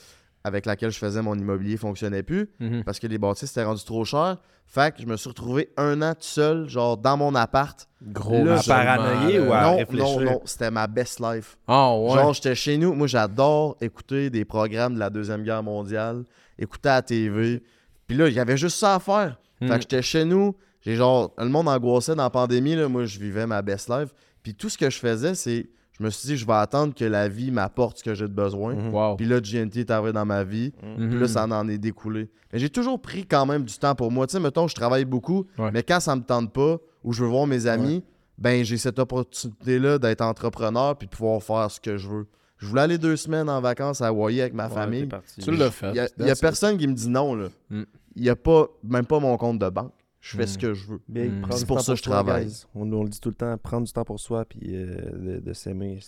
avec 0.43 0.65
laquelle 0.65 0.89
je 0.91 0.97
faisais 0.97 1.21
mon 1.21 1.35
immobilier 1.37 1.77
fonctionnait 1.77 2.23
plus 2.23 2.49
Mhm. 2.59 2.83
parce 2.83 2.99
que 2.99 3.05
les 3.07 3.17
bâtisses 3.19 3.51
étaient 3.51 3.63
rendu 3.63 3.83
trop 3.83 4.03
cher. 4.05 4.37
Fait 4.67 4.95
que 4.95 4.99
je 5.03 5.05
me 5.05 5.15
suis 5.15 5.29
retrouvé 5.29 5.69
un 5.77 6.01
an 6.01 6.13
tout 6.15 6.21
seul, 6.21 6.67
genre 6.67 6.97
dans 6.97 7.15
mon 7.17 7.35
appart. 7.35 7.87
Gros 8.01 8.43
Là, 8.43 8.59
paranoïer 8.65 9.39
ou 9.39 9.53
à 9.53 9.61
non, 9.61 9.77
réfléchir? 9.77 10.19
non, 10.21 10.25
non, 10.25 10.41
c'était 10.45 10.71
ma 10.71 10.87
best 10.87 11.19
life. 11.19 11.55
Ah 11.67 11.95
ouais. 11.95 12.15
Genre, 12.15 12.33
j'étais 12.33 12.55
chez 12.55 12.77
nous. 12.79 12.93
Moi, 12.95 13.05
j'adore 13.05 13.77
écouter 13.79 14.31
des 14.31 14.43
programmes 14.45 14.95
de 14.95 14.99
la 14.99 15.11
Deuxième 15.11 15.43
Guerre 15.43 15.61
mondiale, 15.61 16.23
écouter 16.57 16.89
à 16.89 16.95
la 16.95 17.01
TV. 17.03 17.61
Puis 18.07 18.15
là, 18.17 18.27
il 18.27 18.33
y 18.33 18.39
avait 18.39 18.57
juste 18.57 18.77
ça 18.77 18.95
à 18.95 18.99
faire. 18.99 19.39
Fait 19.59 19.67
que 19.67 19.81
j'étais 19.81 20.01
chez 20.01 20.25
nous. 20.25 20.55
J'ai 20.81 20.95
genre, 20.95 21.33
le 21.37 21.47
monde 21.49 21.67
angoissait 21.67 22.13
dans 22.15 22.23
la 22.23 22.29
pandémie. 22.29 22.75
Là, 22.75 22.87
moi, 22.87 23.05
je 23.05 23.17
vivais 23.19 23.47
ma 23.47 23.61
best 23.61 23.89
life. 23.89 24.09
Puis 24.43 24.53
tout 24.53 24.69
ce 24.69 24.77
que 24.77 24.89
je 24.89 24.99
faisais, 24.99 25.33
c'est, 25.33 25.67
je 25.97 26.03
me 26.03 26.09
suis 26.11 26.27
dit, 26.27 26.37
je 26.37 26.45
vais 26.45 26.53
attendre 26.53 26.93
que 26.93 27.05
la 27.05 27.27
vie 27.27 27.49
m'apporte 27.51 27.97
ce 27.99 28.03
que 28.03 28.13
j'ai 28.13 28.27
de 28.27 28.33
besoin. 28.33 28.75
Wow. 28.91 29.15
Puis 29.15 29.25
là, 29.25 29.39
GNT 29.39 29.77
est 29.77 29.89
arrivé 29.91 30.11
dans 30.13 30.25
ma 30.25 30.43
vie. 30.43 30.73
Mhm. 30.83 31.09
Puis 31.09 31.19
là, 31.19 31.27
ça 31.27 31.45
en 31.47 31.67
est 31.67 31.77
découlé. 31.79 32.29
Mais 32.53 32.59
j'ai 32.59 32.69
toujours 32.69 33.01
pris 33.01 33.25
quand 33.25 33.45
même 33.47 33.63
du 33.63 33.73
temps 33.77 33.95
pour 33.95 34.11
moi. 34.11 34.27
Tu 34.27 34.33
sais, 34.33 34.39
mettons, 34.39 34.67
je 34.67 34.75
travaille 34.75 35.05
beaucoup, 35.05 35.45
Ouais. 35.57 35.71
mais 35.73 35.81
quand 35.81 35.99
ça 35.99 36.15
me 36.15 36.21
tente 36.21 36.53
pas 36.53 36.77
ou 37.03 37.11
je 37.13 37.23
veux 37.23 37.29
voir 37.29 37.47
mes 37.47 37.65
amis, 37.65 38.03
ben 38.37 38.63
j'ai 38.65 38.77
cette 38.77 38.99
opportunité-là 38.99 39.97
d'être 39.97 40.21
entrepreneur 40.21 40.97
puis 40.97 41.07
de 41.07 41.11
pouvoir 41.15 41.41
faire 41.41 41.71
ce 41.71 41.79
que 41.79 41.97
je 41.97 42.07
veux. 42.09 42.27
Je 42.65 42.69
voulais 42.69 42.81
aller 42.81 42.97
deux 42.97 43.15
semaines 43.15 43.49
en 43.49 43.61
vacances 43.61 44.01
à 44.01 44.07
Hawaii 44.07 44.41
avec 44.41 44.53
ma 44.53 44.67
Ouais, 44.67 44.73
famille. 44.73 45.07
Tu 45.39 45.51
l'as 45.51 45.69
fait. 45.71 45.91
Il 46.19 46.25
y 46.25 46.29
a, 46.31 46.35
personne 46.35 46.77
qui 46.77 46.87
me 46.87 46.93
dit 46.93 47.07
non. 47.09 47.35
là. 47.35 47.47
Mm. 47.69 47.83
Il 48.15 48.23
y 48.23 48.29
a 48.29 48.35
pas, 48.35 48.67
même 48.83 49.05
pas 49.05 49.19
mon 49.19 49.37
compte 49.37 49.59
de 49.59 49.69
banque. 49.69 49.91
Je 50.21 50.35
fais 50.37 50.43
Mm. 50.45 50.47
ce 50.47 50.57
que 50.57 50.73
je 50.73 50.87
veux. 50.87 51.01
Mm. 51.07 51.45
C'est 51.51 51.67
pour 51.67 51.81
ça 51.81 51.93
que 51.93 51.97
je 51.99 52.03
travaille. 52.03 52.49
On, 52.73 52.91
on 52.91 53.03
le 53.03 53.09
dit 53.09 53.19
tout 53.19 53.29
le 53.29 53.35
temps, 53.35 53.55
prendre 53.57 53.85
du 53.85 53.93
temps 53.93 54.03
pour 54.05 54.19
soi 54.19 54.43
puis 54.45 54.59
euh, 54.73 54.95
de, 55.13 55.39
de 55.39 55.53
s'aimer. 55.53 55.99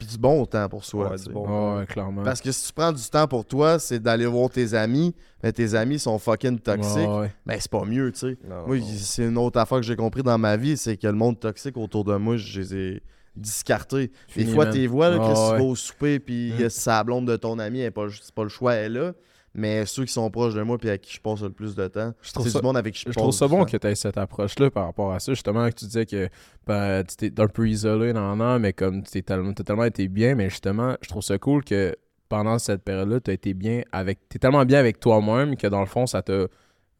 Puis 0.00 0.08
du 0.08 0.16
bon 0.18 0.44
temps 0.46 0.66
pour 0.68 0.82
soi. 0.84 1.10
Ouais, 1.10 1.16
tu 1.16 1.24
du 1.24 1.24
sais. 1.26 1.32
bon. 1.32 1.44
Ah 1.46 1.78
ouais, 1.78 1.86
clairement. 1.86 2.22
Parce 2.22 2.40
que 2.40 2.50
si 2.50 2.66
tu 2.68 2.72
prends 2.72 2.90
du 2.90 3.02
temps 3.04 3.28
pour 3.28 3.44
toi, 3.44 3.78
c'est 3.78 4.00
d'aller 4.00 4.24
voir 4.26 4.48
tes 4.50 4.72
amis, 4.74 5.14
mais 5.42 5.52
tes 5.52 5.74
amis 5.74 5.98
sont 5.98 6.18
fucking 6.18 6.58
toxiques, 6.58 7.06
ouais. 7.06 7.30
ben 7.44 7.56
c'est 7.60 7.70
pas 7.70 7.84
mieux, 7.84 8.10
tu 8.10 8.18
sais. 8.20 8.38
Non, 8.48 8.66
Moi, 8.66 8.78
c'est 8.96 9.26
une 9.26 9.36
autre 9.36 9.60
affaire 9.60 9.76
que 9.78 9.84
j'ai 9.84 9.96
compris 9.96 10.22
dans 10.22 10.38
ma 10.38 10.56
vie, 10.56 10.78
c'est 10.78 10.96
que 10.96 11.06
le 11.06 11.12
monde 11.12 11.38
toxique 11.38 11.76
autour 11.76 12.04
de 12.04 12.16
moi, 12.16 12.38
je 12.38 12.60
les 12.60 12.74
ai 12.74 13.02
discartés. 13.36 14.10
Des 14.36 14.46
fois, 14.46 14.66
tu 14.66 14.86
vois, 14.86 15.10
là, 15.10 15.18
que 15.18 15.34
si 15.34 15.46
tu 15.46 15.52
ouais. 15.52 15.58
vas 15.58 15.64
au 15.64 15.74
souper, 15.76 16.18
puis 16.18 16.52
Mm. 16.58 16.62
euh, 16.62 16.68
sa 16.68 17.04
blonde 17.04 17.26
de 17.28 17.36
ton 17.36 17.58
ami, 17.58 17.80
elle 17.80 17.86
est 17.86 17.90
pas, 17.90 18.06
c'est 18.10 18.34
pas 18.34 18.42
le 18.42 18.48
choix, 18.48 18.74
elle 18.74 18.96
est 18.96 18.98
là. 19.00 19.12
Mais 19.52 19.84
ceux 19.84 20.04
qui 20.04 20.12
sont 20.12 20.30
proches 20.30 20.54
de 20.54 20.62
moi, 20.62 20.78
puis 20.78 20.90
à 20.90 20.96
qui 20.98 21.12
je 21.12 21.20
passe 21.20 21.40
le 21.42 21.50
plus 21.50 21.74
de 21.74 21.88
temps, 21.88 22.12
Je 22.22 22.32
trouve 22.32 22.46
c'est 22.46 22.52
ça- 22.52 22.60
du 22.60 22.64
monde 22.66 22.76
avec 22.76 22.94
qui 22.94 23.02
je, 23.06 23.10
Je 23.12 23.18
trouve 23.18 23.32
ça 23.32 23.48
bon 23.48 23.58
temps. 23.58 23.64
que 23.64 23.76
tu 23.76 23.86
aies 23.88 23.96
cette 23.96 24.16
approche-là 24.16 24.70
par 24.70 24.84
rapport 24.86 25.12
à 25.12 25.18
ça. 25.18 25.32
Justement, 25.32 25.68
que 25.68 25.74
tu 25.74 25.86
disais 25.86 26.06
que 26.06 26.28
ben, 26.68 27.02
tu 27.02 27.24
étais 27.24 27.42
un 27.42 27.48
peu 27.48 27.68
isolé 27.68 28.12
dans 28.12 28.36
l'an, 28.36 28.60
mais 28.60 28.72
comme 28.72 29.02
tu 29.02 29.20
tellement, 29.24 29.52
t'as 29.52 29.64
tellement 29.64 29.84
été 29.84 30.06
bien, 30.06 30.36
mais 30.36 30.48
justement, 30.50 30.94
je 31.02 31.08
trouve 31.08 31.22
ça 31.22 31.36
cool 31.38 31.64
que 31.64 31.96
pendant 32.28 32.60
cette 32.60 32.84
période-là, 32.84 33.18
tu 33.18 33.32
as 33.32 33.34
été 33.34 33.52
bien 33.54 33.82
avec. 33.90 34.20
Tu 34.28 34.38
tellement 34.38 34.64
bien 34.64 34.78
avec 34.78 35.00
toi-même 35.00 35.56
que 35.56 35.66
dans 35.66 35.80
le 35.80 35.86
fond, 35.86 36.06
ça 36.06 36.22
t'a 36.22 36.46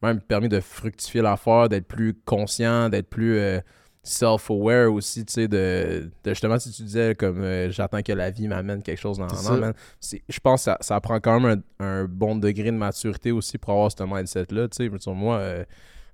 même 0.03 0.21
permis 0.21 0.49
de 0.49 0.59
fructifier 0.59 1.23
l'affaire, 1.23 1.69
d'être 1.69 1.87
plus 1.87 2.15
conscient, 2.25 2.89
d'être 2.89 3.09
plus 3.09 3.37
euh, 3.39 3.61
self-aware 4.03 4.93
aussi, 4.93 5.25
tu 5.25 5.33
sais, 5.35 5.49
de, 5.49 6.11
de 6.25 6.31
justement, 6.31 6.59
si 6.59 6.71
tu 6.71 6.83
disais 6.83 7.15
comme 7.15 7.43
euh, 7.43 7.71
j'attends 7.71 8.03
que 8.03 8.13
la 8.13 8.31
vie 8.31 8.49
m'amène 8.49 8.83
quelque 8.83 8.99
chose 8.99 9.19
dans 9.19 9.27
l'an, 9.27 9.73
je 10.01 10.41
pense 10.41 10.61
que 10.61 10.65
ça, 10.65 10.79
ça 10.81 11.01
prend 11.01 11.21
quand 11.21 11.39
même 11.41 11.63
un, 11.81 11.85
un 11.87 12.05
bon 12.07 12.37
degré 12.37 12.65
de 12.71 12.77
maturité 12.77 13.31
aussi 13.31 13.59
pour 13.59 13.73
avoir 13.73 13.91
ce 13.93 14.03
mindset-là. 14.03 14.69
Tu 14.69 14.91
sais, 14.91 15.13
moi, 15.13 15.37
euh, 15.37 15.65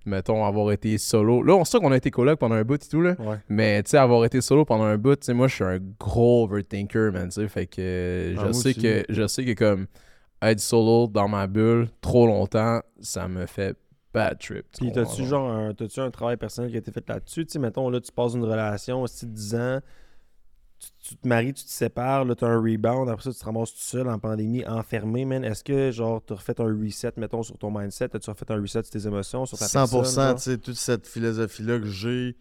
mettons, 0.04 0.44
avoir 0.44 0.72
été 0.72 0.98
solo. 0.98 1.42
Là, 1.42 1.54
on 1.54 1.64
sait 1.64 1.78
qu'on 1.78 1.92
a 1.92 1.96
été 1.96 2.10
coloc 2.10 2.38
pendant 2.38 2.56
un 2.56 2.64
bout 2.64 2.84
et 2.84 2.88
tout, 2.88 3.02
là. 3.02 3.14
Ouais. 3.20 3.36
Mais 3.48 3.82
tu 3.82 3.90
sais, 3.90 3.98
avoir 3.98 4.24
été 4.24 4.40
solo 4.40 4.64
pendant 4.64 4.84
un 4.84 4.98
bout, 4.98 5.16
tu 5.16 5.26
sais, 5.26 5.34
moi, 5.34 5.46
je 5.48 5.54
suis 5.54 5.64
un 5.64 5.78
gros 6.00 6.44
overthinker, 6.44 7.12
man. 7.12 7.28
Tu 7.28 7.40
sais, 7.42 7.48
fait 7.48 7.66
que 7.66 7.76
euh, 7.78 8.34
Ah, 8.38 8.44
je 8.48 8.52
sais 8.52 8.68
aussi. 8.70 8.80
que 8.82 9.04
je 9.08 9.26
sais 9.26 9.44
que 9.44 9.52
comme 9.52 9.86
être 10.42 10.60
solo 10.60 11.06
dans 11.06 11.28
ma 11.28 11.46
bulle 11.46 11.88
trop 12.00 12.26
longtemps, 12.26 12.80
ça 13.00 13.26
me 13.28 13.46
fait 13.46 13.76
bad 14.16 14.38
trip. 14.38 14.66
tu 14.72 14.78
Puis 14.80 14.92
t'as-tu 14.92 15.24
genre? 15.24 15.50
un, 15.50 15.70
un 15.70 16.10
travail 16.10 16.36
personnel 16.36 16.70
qui 16.70 16.76
a 16.76 16.80
été 16.80 16.90
fait 16.90 17.08
là-dessus? 17.08 17.46
Tu 17.46 17.52
sais, 17.52 17.58
mettons, 17.58 17.88
là, 17.90 18.00
tu 18.00 18.10
passes 18.12 18.34
une 18.34 18.44
relation, 18.44 19.02
aussi 19.02 19.26
10 19.26 19.54
ans, 19.54 19.80
tu, 20.78 20.88
tu 21.08 21.16
te 21.16 21.26
maries, 21.28 21.54
tu 21.54 21.64
te 21.64 21.70
sépares, 21.70 22.24
là, 22.24 22.34
t'as 22.34 22.46
un 22.48 22.58
rebound, 22.60 23.08
après 23.08 23.24
ça, 23.24 23.32
tu 23.32 23.38
te 23.38 23.44
ramasses 23.44 23.72
tout 23.72 23.80
seul 23.80 24.08
en 24.08 24.18
pandémie, 24.18 24.64
enfermé, 24.66 25.24
man. 25.24 25.44
Est-ce 25.44 25.64
que, 25.64 25.90
genre, 25.90 26.22
t'as 26.24 26.34
refait 26.34 26.60
un 26.60 26.64
reset, 26.66 27.12
mettons, 27.16 27.42
sur 27.42 27.56
ton 27.58 27.70
mindset? 27.70 28.14
As-tu 28.14 28.30
refait 28.30 28.50
un 28.50 28.60
reset 28.60 28.82
sur 28.82 28.90
tes 28.90 29.06
émotions, 29.06 29.46
sur 29.46 29.58
ta 29.58 29.66
100%, 29.66 29.80
personne? 29.94 30.36
tu 30.36 30.42
sais, 30.42 30.58
toute 30.58 30.74
cette 30.76 31.06
philosophie-là 31.06 31.78
que 31.80 31.86
j'ai, 31.86 32.36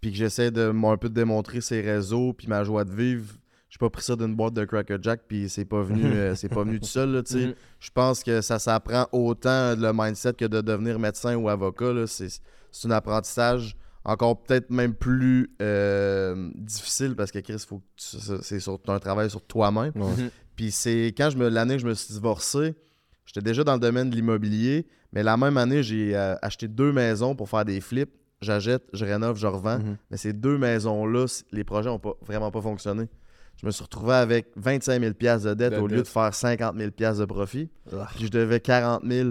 puis 0.00 0.10
que 0.10 0.16
j'essaie 0.16 0.50
de 0.50 0.68
m- 0.70 0.84
un 0.84 0.96
peu 0.96 1.08
de 1.08 1.14
démontrer 1.14 1.60
ses 1.60 1.80
réseaux, 1.80 2.32
puis 2.34 2.46
ma 2.46 2.62
joie 2.64 2.84
de 2.84 2.92
vivre. 2.92 3.34
J'ai 3.70 3.78
pas 3.78 3.90
pris 3.90 4.02
ça 4.02 4.16
d'une 4.16 4.34
boîte 4.34 4.54
de 4.54 4.64
Cracker 4.64 4.96
Jack, 5.02 5.22
puis 5.28 5.48
c'est 5.48 5.64
pas 5.66 5.82
venu, 5.82 6.02
euh, 6.14 6.34
c'est 6.34 6.48
pas 6.48 6.62
venu 6.64 6.80
tout 6.80 6.86
seul, 6.86 7.10
là, 7.12 7.22
tu 7.22 7.32
sais. 7.34 7.46
Mhm. 7.48 7.54
Je 7.80 7.90
pense 7.90 8.22
que 8.24 8.40
ça 8.40 8.58
s'apprend 8.58 9.06
autant 9.12 9.74
le 9.76 9.92
mindset 9.94 10.32
que 10.34 10.44
de 10.46 10.60
devenir 10.60 10.98
médecin 10.98 11.36
ou 11.36 11.48
avocat. 11.48 11.92
là. 11.92 12.06
C'est 12.06 12.28
c'est 12.70 12.86
un 12.88 12.90
apprentissage 12.92 13.76
encore 14.04 14.42
peut-être 14.42 14.70
même 14.70 14.94
plus 14.94 15.50
euh, 15.60 16.50
difficile 16.54 17.14
parce 17.16 17.30
que 17.30 17.38
Chris, 17.40 17.62
faut 17.66 17.78
que 17.78 17.84
tu- 17.96 18.16
c'est 18.42 18.60
sur 18.60 18.78
un 18.88 18.98
travail 18.98 19.28
sur 19.30 19.42
toi-même. 19.42 19.92
Ouais. 19.96 20.10
Mhm. 20.24 20.30
Puis 20.56 20.70
c'est 20.70 21.14
quand 21.16 21.30
je 21.30 21.36
me 21.38 21.48
l'année 21.48 21.74
que 21.76 21.82
je 21.82 21.86
me 21.86 21.94
suis 21.94 22.14
divorcé, 22.14 22.74
j'étais 23.26 23.42
déjà 23.42 23.64
dans 23.64 23.74
le 23.74 23.80
domaine 23.80 24.08
de 24.10 24.14
l'immobilier, 24.16 24.86
mais 25.12 25.22
la 25.22 25.36
même 25.36 25.56
année, 25.56 25.82
j'ai 25.82 26.16
euh, 26.16 26.34
acheté 26.42 26.68
deux 26.68 26.92
maisons 26.92 27.34
pour 27.34 27.48
faire 27.48 27.64
des 27.64 27.80
flips. 27.80 28.10
J'achète, 28.40 28.82
je 28.92 29.04
rénove, 29.04 29.36
je 29.36 29.46
revends. 29.46 29.78
Mhm. 29.78 29.96
Mais 30.10 30.16
ces 30.16 30.32
deux 30.32 30.58
maisons-là, 30.58 31.26
c- 31.26 31.44
les 31.52 31.64
projets 31.64 31.88
n'ont 31.90 31.98
pas, 31.98 32.12
vraiment 32.24 32.50
pas 32.50 32.60
fonctionné. 32.62 33.04
Je 33.60 33.66
me 33.66 33.70
suis 33.72 33.82
retrouvé 33.82 34.14
avec 34.14 34.48
25 34.56 35.00
000 35.00 35.12
de 35.12 35.54
dette 35.54 35.72
De 35.72 35.78
au 35.78 35.86
lieu 35.88 35.98
de 35.98 36.04
faire 36.04 36.32
50 36.32 36.76
000 36.76 36.90
de 36.90 37.24
profit. 37.24 37.68
Ah. 37.92 38.06
Puis 38.14 38.26
je 38.26 38.30
devais 38.30 38.60
40 38.60 39.02
000, 39.04 39.30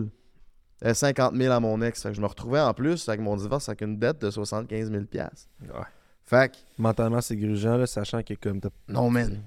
euh, 0.83 0.93
50 0.93 1.35
000 1.35 1.53
à 1.53 1.59
mon 1.59 1.81
ex. 1.81 2.03
Fait 2.03 2.09
que 2.09 2.15
je 2.15 2.21
me 2.21 2.25
retrouvais 2.27 2.59
en 2.59 2.73
plus 2.73 3.07
avec 3.07 3.21
mon 3.21 3.37
divorce 3.37 3.69
avec 3.69 3.81
une 3.81 3.97
dette 3.97 4.19
de 4.19 4.29
75 4.29 4.91
000 4.91 5.03
Ouais. 5.13 5.27
Fait 6.25 6.51
que, 6.51 6.57
Mentalement, 6.77 7.21
c'est 7.21 7.37
grugeant, 7.37 7.77
là, 7.77 7.87
sachant 7.87 8.21
que 8.21 8.33
comme 8.33 8.59
t'as- 8.59 8.69
non, 8.89 9.09
man. 9.09 9.39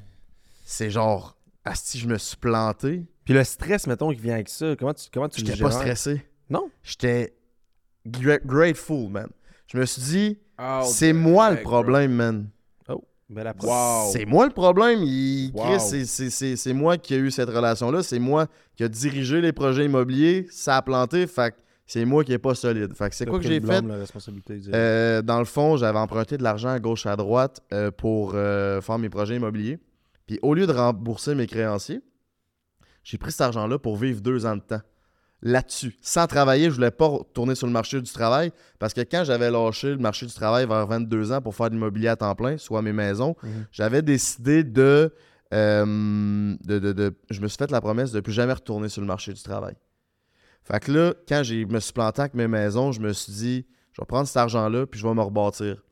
C'est 0.65 0.91
genre, 0.91 1.37
si 1.75 1.99
je 1.99 2.09
me 2.09 2.17
suis 2.17 2.37
planté, 2.39 3.05
Puis 3.27 3.35
le 3.35 3.45
stress, 3.45 3.87
mettons, 3.87 4.11
qui 4.13 4.21
vient 4.21 4.35
avec 4.35 4.49
ça, 4.49 4.75
comment 4.77 4.95
tu, 4.95 5.09
comment 5.13 5.29
tu 5.29 5.41
j'étais 5.41 5.61
pas 5.63 5.71
stressé. 5.73 6.25
Non? 6.49 6.71
J'étais 6.83 7.35
gra- 8.09 8.41
grateful, 8.45 9.11
man. 9.11 9.29
Je 9.67 9.77
me 9.77 9.85
suis 9.85 10.03
dit, 10.03 10.39
c'est 10.85 11.13
moi 11.13 11.51
le 11.51 11.61
problème, 11.61 12.13
man. 12.13 12.49
La 13.33 13.55
Wow. 13.63 14.11
C'est 14.13 14.27
moi 14.27 14.47
le 14.47 14.53
problème. 14.53 15.03
Il... 15.05 15.53
Wow. 15.55 15.77
Chris, 15.77 16.07
c'est- 16.07 16.73
moi 16.73 16.99
qui 16.99 17.15
ai 17.15 17.19
eu 17.19 17.31
cette 17.31 17.49
relation-là. 17.49 18.03
C'est 18.03 18.19
moi 18.19 18.47
qui 18.77 18.83
a 18.83 18.89
dirigé 18.89 19.41
les 19.41 19.53
projets 19.53 19.85
immobiliers. 19.85 20.47
Ça 20.51 20.77
a 20.77 20.83
planté. 20.83 21.27
Fait 21.27 21.53
que 21.53 21.57
c'est 21.87 22.05
moi 22.05 22.25
qui 22.25 22.33
est 22.33 22.39
pas 22.39 22.55
solide. 22.55 22.93
Fait 22.95 23.09
que 23.09 23.15
c'est 23.15 23.27
quoi 23.27 23.39
que 23.39 23.47
j'ai 23.47 23.61
fait? 23.61 23.83
la 23.83 23.97
responsabilité. 23.97 24.61
Euh, 24.75 25.23
dans 25.23 25.39
le 25.39 25.45
fond, 25.45 25.77
j'avais 25.77 25.99
emprunté 25.99 26.37
de 26.39 26.43
l'argent 26.43 26.71
à 26.71 26.81
gauche 26.81 27.07
à 27.07 27.15
droite 27.17 27.61
euh, 27.73 27.91
pour 27.91 28.33
euh, 28.35 28.81
faire 28.81 28.99
mes 28.99 29.09
projets 29.09 29.37
immobiliers. 29.37 29.79
Puis 30.27 30.39
au 30.43 30.55
lieu 30.55 30.67
de 30.67 30.73
rembourser 30.73 31.35
mes 31.35 31.47
créanciers, 31.47 32.01
j'ai 33.03 33.19
pris 33.19 33.31
cet 33.33 33.41
argent-là 33.43 33.79
pour 33.79 33.97
vivre 33.97 34.21
deux 34.21 34.45
ans 34.47 34.57
de 34.57 34.63
temps. 34.63 34.81
Là-dessus. 35.43 35.97
Sans 36.03 36.27
travailler, 36.27 36.65
je 36.71 36.75
voulais 36.75 36.91
pas 36.91 37.07
retourner 37.07 37.55
sur 37.55 37.67
le 37.67 37.73
marché 37.73 38.01
du 38.01 38.13
travail 38.13 38.53
parce 38.79 38.93
que 38.93 39.01
quand 39.01 39.25
j'avais 39.25 39.51
lâché 39.51 39.91
le 39.91 39.97
marché 39.99 40.27
du 40.27 40.35
travail 40.35 40.67
vers 40.67 40.87
22 40.87 41.33
ans 41.33 41.41
pour 41.41 41.55
faire 41.55 41.71
de 41.71 41.75
l'immobilier 41.75 42.09
à 42.09 42.17
temps 42.17 42.35
plein, 42.35 42.59
soit 42.59 42.83
mes 42.83 42.93
maisons, 42.93 43.35
Mhm. 43.43 43.67
j'avais 43.73 44.03
décidé 44.03 44.65
de, 44.65 45.13
euh, 45.55 46.57
de, 46.65 46.79
de- 46.79 46.93
de- 46.93 47.15
Je 47.31 47.41
me 47.41 47.49
suis 47.49 47.57
fait 47.57 47.71
la 47.71 47.81
promesse 47.81 48.13
de 48.13 48.17
ne 48.17 48.21
plus 48.21 48.33
jamais 48.33 48.53
retourner 48.53 48.89
sur 48.89 49.01
le 49.01 49.07
marché 49.07 49.33
du 49.33 49.43
travail. 49.43 49.75
Fait 50.65 50.79
que 50.81 50.93
là, 50.93 51.15
quand 51.29 51.43
je 51.43 51.65
me 51.65 51.81
suis 51.81 51.93
planté 51.93 52.21
avec 52.21 52.35
mes 52.35 52.47
maisons, 52.47 52.93
je 52.93 53.01
me 53.01 53.13
suis 53.13 53.33
dit, 53.33 53.67
je 53.93 54.03
vais 54.03 54.07
prendre 54.07 54.27
cet 54.29 54.37
argent-là, 54.37 54.87
puis 54.87 55.01
je 55.01 55.07
vais 55.07 55.15
me 55.15 55.23
rebâtir. 55.23 55.83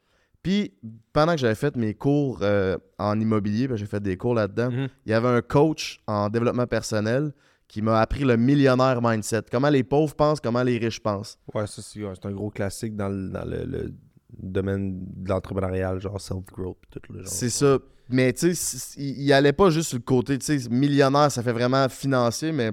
Puis, 0.43 0.73
pendant 1.13 1.33
que 1.33 1.39
j'avais 1.41 1.55
fait 1.57 1.75
mes 1.75 1.95
cours 1.95 2.41
euh, 2.43 2.77
en 2.99 3.19
immobilier, 3.19 3.69
j'ai 3.75 3.87
fait 3.87 4.01
des 4.01 4.17
cours 4.17 4.35
là-dedans, 4.35 4.71
Mhm. 4.71 4.89
il 5.07 5.11
y 5.11 5.15
avait 5.15 5.29
un 5.29 5.41
coach 5.43 6.01
en 6.07 6.29
développement 6.29 6.67
personnel 6.67 7.33
qui 7.69 7.83
m'a 7.83 8.01
appris 8.01 8.25
le 8.25 8.37
millionnaire 8.37 9.01
mindset. 9.03 9.43
Comment 9.51 9.69
les 9.69 9.85
pauvres 9.85 10.15
pensent, 10.15 10.41
comment 10.41 10.63
les 10.63 10.79
riches 10.79 11.01
pensent. 11.01 11.39
Ouais, 11.55 11.67
ça, 11.67 11.83
c'est 11.83 12.03
ouais, 12.03 12.13
un 12.25 12.33
gros 12.33 12.51
classique 12.51 12.97
dans 12.97 13.09
le, 13.11 13.29
dans 13.29 13.45
le, 13.45 13.65
le 13.65 13.95
domaine 14.39 15.05
de 15.17 15.29
l'entrepreneurial, 15.29 16.01
genre 16.01 16.21
self-growth 16.21 16.79
tout. 16.91 17.01
Là, 17.13 17.21
genre. 17.21 17.29
C'est 17.29 17.51
ça. 17.51 17.79
Mais 18.09 18.33
tu 18.33 18.55
sais, 18.55 18.99
il 18.99 19.21
il 19.23 19.33
allait 19.35 19.53
pas 19.53 19.69
juste 19.69 19.91
sur 19.91 19.99
le 19.99 20.03
côté, 20.03 20.39
tu 20.39 20.59
sais, 20.59 20.69
millionnaire, 20.71 21.31
ça 21.31 21.43
fait 21.43 21.53
vraiment 21.53 21.87
financier, 21.91 22.53
mais 22.53 22.73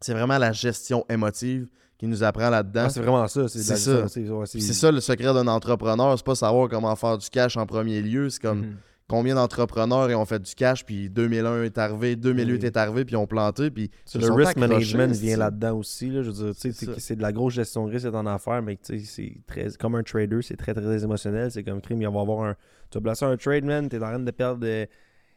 c'est 0.00 0.12
vraiment 0.12 0.38
la 0.38 0.50
gestion 0.50 1.04
émotive 1.08 1.68
qui 1.96 2.06
nous 2.08 2.22
apprend 2.24 2.50
là-dedans. 2.50 2.82
Ah, 2.86 2.90
c'est 2.90 3.00
vraiment 3.00 3.26
ça. 3.28 3.46
C'est 3.48 3.62
ça. 3.62 4.02
Ouais, 4.02 4.46
c'est 4.46 4.60
ça 4.60 4.90
le 4.90 5.00
secret 5.00 5.32
d'un 5.32 5.46
entrepreneur, 5.46 6.16
c'est 6.18 6.26
pas 6.26 6.34
savoir 6.34 6.68
comment 6.68 6.94
faire 6.96 7.16
du 7.16 7.30
cash 7.30 7.56
en 7.56 7.64
premier 7.64 8.02
lieu, 8.02 8.28
c'est 8.28 8.42
comme 8.42 8.60
Mhm. 8.60 8.76
Combien 9.08 9.34
d'entrepreneurs 9.36 10.08
ont 10.18 10.24
fait 10.24 10.40
du 10.40 10.54
cash, 10.54 10.84
puis 10.84 11.08
2001 11.08 11.62
est 11.64 11.78
arrivé, 11.78 12.16
2008 12.16 12.60
Oui. 12.60 12.66
est 12.66 12.76
arrivé, 12.76 13.04
puis 13.04 13.14
ils 13.14 13.18
ont 13.18 13.26
planté, 13.26 13.70
puis 13.70 13.90
le 14.14 14.32
risk 14.32 14.56
management 14.56 15.12
vient 15.12 15.36
là-dedans 15.36 15.76
aussi. 15.78 16.10
Là, 16.10 16.22
je 16.22 16.30
veux 16.30 16.44
dire, 16.52 16.56
tu 16.60 16.72
sais, 16.72 16.94
C'est 16.98 17.16
de 17.16 17.22
la 17.22 17.32
grosse 17.32 17.54
gestion 17.54 17.86
de 17.86 17.92
risque 17.92 18.06
en 18.06 18.26
affaires, 18.26 18.62
mais 18.62 18.76
tu 18.76 18.98
sais, 18.98 19.04
c'est 19.04 19.36
très 19.46 19.68
comme 19.78 19.94
un 19.94 20.02
trader, 20.02 20.42
c'est 20.42 20.56
très 20.56 20.74
très 20.74 21.04
émotionnel. 21.04 21.50
C'est 21.50 21.62
comme 21.62 21.80
crime, 21.80 22.02
il 22.02 22.08
va 22.08 22.20
avoir 22.20 22.42
un. 22.44 22.56
Tu 22.90 22.98
vas 22.98 23.02
placer 23.02 23.24
un 23.24 23.36
trade, 23.36 23.64
man, 23.64 23.88
t'es 23.88 23.96
en 23.98 24.00
train 24.00 24.18
de 24.18 24.30
perdre 24.30 24.64
euh, 24.64 24.86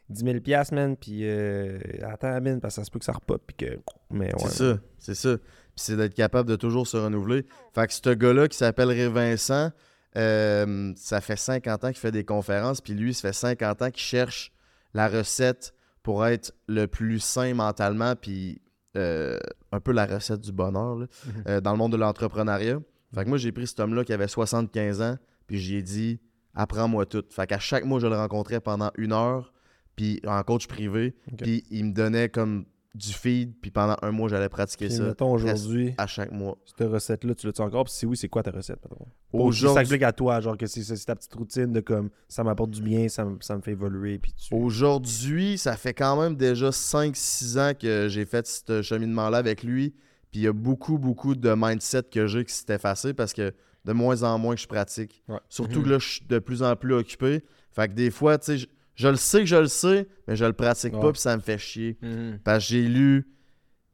10 0.08 0.24
000 0.24 0.40
piastres, 0.40 0.74
man, 0.74 0.96
puis 0.96 1.20
euh, 1.22 1.78
attends, 2.02 2.40
man, 2.40 2.60
parce 2.60 2.74
que 2.74 2.80
ça 2.80 2.84
se 2.84 2.90
peut 2.90 2.98
que 2.98 3.04
ça 3.04 3.12
repop, 3.12 3.40
puis 3.46 3.56
que. 3.68 3.78
Mais 4.10 4.26
ouais. 4.34 4.48
C'est 4.48 4.50
ça, 4.72 4.78
c'est 4.98 5.14
ça. 5.14 5.36
Puis 5.36 5.84
c'est 5.84 5.96
d'être 5.96 6.14
capable 6.14 6.48
de 6.48 6.56
toujours 6.56 6.86
se 6.88 6.96
renouveler. 6.96 7.46
Fait 7.74 7.86
que 7.86 7.92
ce 7.92 8.10
gars-là 8.10 8.48
qui 8.48 8.56
s'appelle 8.56 8.90
Vincent, 9.10 9.70
euh, 10.16 10.92
ça 10.96 11.20
fait 11.20 11.36
50 11.36 11.84
ans 11.84 11.88
qu'il 11.88 11.98
fait 11.98 12.10
des 12.12 12.24
conférences, 12.24 12.80
puis 12.80 12.94
lui, 12.94 13.14
ça 13.14 13.28
fait 13.28 13.32
50 13.32 13.82
ans 13.82 13.90
qu'il 13.90 14.02
cherche 14.02 14.52
la 14.94 15.08
recette 15.08 15.72
pour 16.02 16.26
être 16.26 16.52
le 16.66 16.86
plus 16.86 17.20
sain 17.20 17.54
mentalement, 17.54 18.14
puis 18.16 18.60
euh, 18.96 19.38
un 19.70 19.78
peu 19.80 19.92
la 19.92 20.06
recette 20.06 20.40
du 20.40 20.50
bonheur 20.52 20.96
là, 20.96 21.06
Mhm. 21.26 21.44
euh, 21.46 21.60
dans 21.60 21.72
le 21.72 21.78
monde 21.78 21.92
de 21.92 21.96
l'entrepreneuriat. 21.96 22.80
Fait 23.14 23.24
que 23.24 23.28
moi, 23.28 23.38
j'ai 23.38 23.52
pris 23.52 23.66
cet 23.66 23.78
homme-là 23.80 24.04
qui 24.04 24.12
avait 24.12 24.26
75 24.28 25.00
ans, 25.02 25.16
puis 25.46 25.58
j'ai 25.58 25.82
dit 25.82 26.20
apprends-moi 26.54 27.06
tout. 27.06 27.24
Fait 27.30 27.46
qu'à 27.46 27.58
chaque 27.60 27.84
mois, 27.84 28.00
je 28.00 28.06
le 28.08 28.16
rencontrais 28.16 28.60
pendant 28.60 28.90
une 28.96 29.12
heure, 29.12 29.52
puis 29.94 30.20
en 30.26 30.42
coach 30.42 30.66
privé, 30.66 31.14
puis 31.38 31.64
il 31.70 31.84
me 31.86 31.92
donnait 31.92 32.28
comme 32.28 32.64
du 32.94 33.12
feed, 33.12 33.52
puis 33.62 33.70
pendant 33.70 33.96
un 34.02 34.10
mois, 34.10 34.28
j'allais 34.28 34.48
pratiquer 34.48 34.88
Puis, 34.88 34.96
ça 34.96 35.04
mettons, 35.04 35.30
aujourd'hui, 35.32 35.94
à 35.96 36.08
chaque 36.08 36.32
mois. 36.32 36.58
cette 36.66 36.88
recette-là, 36.88 37.34
tu 37.36 37.46
l'as-tu 37.46 37.60
encore? 37.62 37.84
Puis 37.84 37.92
si 37.92 38.04
oui, 38.06 38.16
c'est 38.16 38.28
quoi 38.28 38.42
ta 38.42 38.50
recette, 38.50 38.80
mettons? 38.90 39.06
Aujourd'hui, 39.32 39.68
ça 39.68 39.84
s'applique 39.84 40.02
à 40.02 40.12
toi, 40.12 40.40
genre 40.40 40.56
que 40.58 40.66
c'est 40.66 41.04
ta 41.04 41.14
petite 41.14 41.32
routine 41.34 41.72
de 41.72 41.78
comme 41.80 42.10
ça 42.28 42.42
m'apporte 42.42 42.70
du 42.70 42.82
bien, 42.82 43.08
ça, 43.08 43.24
me- 43.24 43.38
ça 43.40 43.56
me 43.56 43.62
fait 43.62 43.70
évoluer, 43.72 44.18
puis 44.18 44.32
tu. 44.32 44.52
aujourd'hui, 44.54 45.56
ça 45.56 45.76
fait 45.76 45.94
quand 45.94 46.20
même 46.20 46.34
déjà 46.34 46.70
5-6 46.72 47.58
ans 47.58 47.72
que 47.80 48.08
j'ai 48.08 48.24
fait 48.24 48.46
ce 48.46 48.82
cheminement-là 48.82 49.38
avec 49.38 49.62
lui, 49.62 49.90
puis 50.32 50.40
il 50.40 50.42
y 50.42 50.46
a 50.48 50.52
beaucoup, 50.52 50.98
beaucoup 50.98 51.34
de 51.36 51.54
mindset 51.56 52.02
que 52.10 52.26
j'ai 52.26 52.44
qui 52.44 52.52
s'est 52.52 52.74
effacé 52.74 53.14
parce 53.14 53.32
que 53.32 53.52
de 53.84 53.92
moins 53.92 54.22
en 54.24 54.36
moins 54.38 54.54
que 54.56 54.60
je 54.60 54.66
pratique. 54.68 55.22
Ouais. 55.28 55.38
Surtout 55.48 55.78
Mhm. 55.78 55.84
que 55.84 55.90
là, 55.90 55.98
je 56.00 56.08
suis 56.08 56.26
de 56.26 56.38
plus 56.38 56.62
en 56.62 56.74
plus 56.76 56.94
occupé. 56.94 57.42
Fait 57.72 57.88
que 57.88 57.92
des 57.94 58.10
fois, 58.10 58.36
tu 58.36 58.58
sais, 58.58 58.66
je, 59.00 59.08
le 59.08 59.16
sais 59.16 59.40
que 59.40 59.46
je 59.46 59.56
le 59.56 59.66
sais, 59.66 60.06
mais 60.28 60.36
je 60.36 60.44
le 60.44 60.52
pratique 60.52 60.94
Ouais. 60.94 61.00
pas, 61.00 61.12
puis 61.12 61.20
ça 61.20 61.36
me 61.36 61.40
fait 61.42 61.58
chier. 61.58 61.96
Mhm. 62.02 62.38
Parce 62.44 62.64
que 62.64 62.70
j'ai 62.70 62.82
lu 62.82 63.26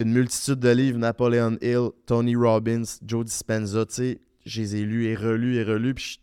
une 0.01 0.13
multitude 0.13 0.59
de 0.59 0.69
livres, 0.69 0.99
Napoleon 0.99 1.57
Hill, 1.63 1.91
Tony 2.07 2.35
Robbins, 2.37 2.83
Joe 3.05 3.25
Dispenza, 3.25 3.87
tu 3.87 3.95
sais, 3.95 4.21
je 4.45 4.61
les 4.61 4.77
ai 4.77 4.83
lus 4.83 5.07
et 5.07 5.15
relus 5.15 5.57
et 5.57 5.63
relus. 5.63 5.95
Puis 5.95 6.21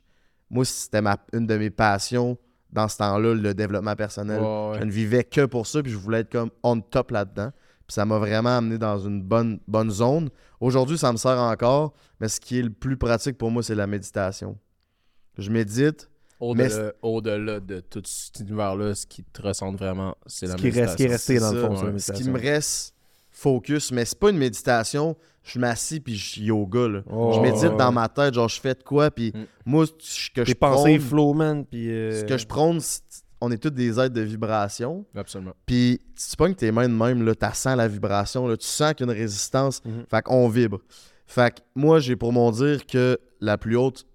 moi, 0.50 0.66
c'était 0.66 1.02
ma, 1.02 1.18
une 1.34 1.48
de 1.48 1.58
mes 1.58 1.70
passions 1.70 2.38
dans 2.72 2.88
ce 2.88 2.98
temps-là, 2.98 3.34
le 3.34 3.54
développement 3.54 3.96
personnel. 3.96 4.42
Ouais, 4.42 4.70
ouais. 4.72 4.80
Je 4.80 4.84
ne 4.84 4.92
vivais 4.92 5.24
que 5.24 5.46
pour 5.46 5.66
ça, 5.66 5.82
puis 5.82 5.92
je 5.92 5.98
voulais 5.98 6.20
être 6.20 6.32
comme 6.32 6.50
on 6.64 6.80
top 6.82 7.12
là-dedans. 7.12 7.52
Puis 7.88 7.96
ça 7.96 8.06
m'a 8.06 8.18
vraiment 8.18 8.58
amené 8.58 8.78
dans 8.78 8.98
une 8.98 9.22
bonne, 9.22 9.60
bonne 9.68 9.92
zone. 9.92 10.30
Aujourd'hui, 10.60 10.98
ça 10.98 11.12
me 11.12 11.18
sert 11.18 11.38
encore, 11.38 11.94
mais 12.20 12.28
ce 12.28 12.40
qui 12.40 12.60
est 12.60 12.64
le 12.64 12.70
plus 12.70 12.98
pratique 12.98 13.38
pour 13.38 13.52
moi, 13.52 13.62
c'est 13.64 13.76
la 13.76 13.88
méditation. 13.88 14.58
Je 15.38 15.50
médite. 15.50 16.10
Au-delà 16.40 17.60
de 17.60 17.80
tout 17.80 18.02
cet 18.06 18.40
univers-là, 18.42 18.96
ce 18.96 19.06
qui 19.06 19.24
te 19.24 19.42
ressemble 19.42 19.78
vraiment, 19.78 20.16
c'est 20.26 20.48
la 20.48 20.54
Ce 20.54 20.58
qui 20.58 20.70
reste- 20.70 20.92
ce 20.94 20.98
qui 20.98 21.04
est 21.04 21.08
méditation. 21.10 21.34
resté 21.36 21.40
dans 21.40 21.52
le 21.54 21.62
fond, 21.62 21.76
Ce 21.82 21.86
méditation. 21.86 22.26
qui 22.26 22.30
me 22.32 22.40
reste 22.40 22.94
focus, 23.32 23.92
mais 23.92 24.06
c'est 24.06 24.20
pas 24.20 24.30
une 24.30 24.38
méditation. 24.38 25.16
Je 25.44 25.60
m'assis 25.60 26.00
puis 26.00 26.16
je 26.16 26.42
yoga. 26.42 26.88
Là. 26.88 27.02
Oh, 27.12 27.34
je 27.36 27.42
médite 27.42 27.64
ouais. 27.64 27.76
dans 27.78 27.92
ma 27.92 28.08
tête, 28.08 28.34
genre 28.34 28.48
je 28.48 28.60
fais 28.62 28.74
de 28.76 28.84
quoi, 28.84 29.12
puis 29.12 29.32
Mm. 29.36 29.46
moi, 29.66 29.86
ce 30.00 30.30
que 30.30 30.44
je 30.46 30.52
Tes 30.52 30.56
pensées 30.56 30.98
prône, 30.98 31.00
flow, 31.10 31.34
man, 31.34 31.66
puis. 31.66 31.90
euh, 31.92 32.22
ce 32.22 32.26
que 32.26 32.38
je 32.38 32.48
prône, 32.48 32.80
c'est- 32.80 33.02
on 33.42 33.52
est 33.52 33.58
tous 33.58 33.70
des 33.72 34.00
êtres 34.00 34.14
de 34.14 34.22
vibration. 34.22 35.06
Absolument. 35.14 35.52
Puis 35.66 36.00
tu 36.16 36.36
pognes 36.38 36.56
tes 36.56 36.72
mains 36.72 36.88
de 36.88 36.94
même, 36.94 37.26
là, 37.26 37.36
tu 37.36 37.46
sens 37.54 37.76
la 37.76 37.90
vibration, 37.90 38.48
là, 38.48 38.56
tu 38.56 38.66
sens 38.66 38.94
qu'il 38.94 39.06
y 39.06 39.10
a 39.10 39.14
une 39.14 39.20
résistance. 39.20 39.82
Mhm. 39.84 40.06
Fait 40.10 40.22
qu'on 40.22 40.48
vibre. 40.48 40.80
Fait 41.28 41.54
que 41.54 41.60
moi, 41.76 42.00
j'ai 42.00 42.16
pour 42.16 42.32
mon 42.32 42.50
dire 42.52 42.86
que 42.86 43.18
la 43.42 43.58
plus 43.58 43.76
haute, 43.76 44.06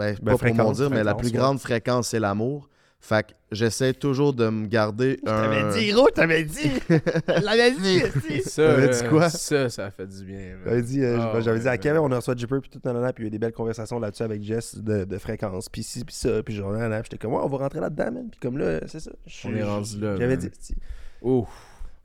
ben, 0.00 0.16
Ben, 0.22 0.32
pas 0.32 0.38
pour 0.38 0.48
mon 0.48 0.54
fréquence, 0.54 0.76
dire, 0.78 0.90
mais 0.90 1.04
la 1.04 1.14
plus 1.14 1.28
ouais. 1.28 1.34
grande 1.38 1.58
fréquence, 1.60 2.08
c'est 2.08 2.20
l'amour. 2.20 2.68
Fait 3.02 3.28
que 3.28 3.32
j'essaie 3.50 3.94
toujours 3.94 4.34
de 4.34 4.46
me 4.50 4.66
garder 4.66 5.18
un... 5.26 5.70
gros, 5.90 6.10
t'avais 6.10 6.44
dit! 6.44 6.70
l'avais 7.42 7.70
dit! 7.72 8.02
Ça, 8.44 8.66
T'avais 8.66 8.88
dit 8.90 9.04
euh, 9.04 9.08
quoi? 9.08 9.30
Ça, 9.30 9.70
ça 9.70 9.90
fait 9.90 10.06
du 10.06 10.22
bien. 10.22 10.56
J'avais 10.66 10.82
dit, 10.82 11.02
euh, 11.02 11.16
Ah, 11.18 11.30
ben, 11.32 11.40
j'avais 11.40 11.60
dit 11.60 11.68
à 11.68 11.78
Kevin, 11.78 12.00
ouais. 12.00 12.06
on 12.10 12.12
a 12.12 12.16
reçu 12.16 12.30
Jipper, 12.36 12.58
puis 12.60 12.68
tout, 12.68 12.78
nanana, 12.84 13.14
puis 13.14 13.22
il 13.22 13.24
y 13.24 13.26
a 13.26 13.28
eu 13.28 13.30
des 13.30 13.38
belles 13.38 13.54
conversations 13.54 13.98
là-dessus 13.98 14.22
avec 14.22 14.42
Jess 14.42 14.76
de, 14.76 15.04
de 15.04 15.18
fréquence, 15.18 15.70
puis 15.70 15.82
ci, 15.82 16.04
puis 16.04 16.14
ça, 16.14 16.42
puis 16.42 16.54
genre, 16.54 16.72
nanana, 16.72 17.00
puis 17.00 17.08
j'étais 17.10 17.22
comme, 17.26 17.32
ouais, 17.34 17.40
on 17.42 17.48
va 17.48 17.56
rentrer 17.56 17.80
là-dedans, 17.80 18.12
man, 18.12 18.28
puis 18.30 18.38
comme 18.38 18.58
là, 18.58 18.80
c'est 18.86 19.00
ça. 19.00 19.12
je- 19.26 19.48
On 19.48 19.54
est 19.54 19.62
rendu 19.62 19.98
là, 19.98 20.16
J'avais 20.18 20.36
dit, 20.36 20.50
tu 20.50 20.74
Ouf. 21.22 21.48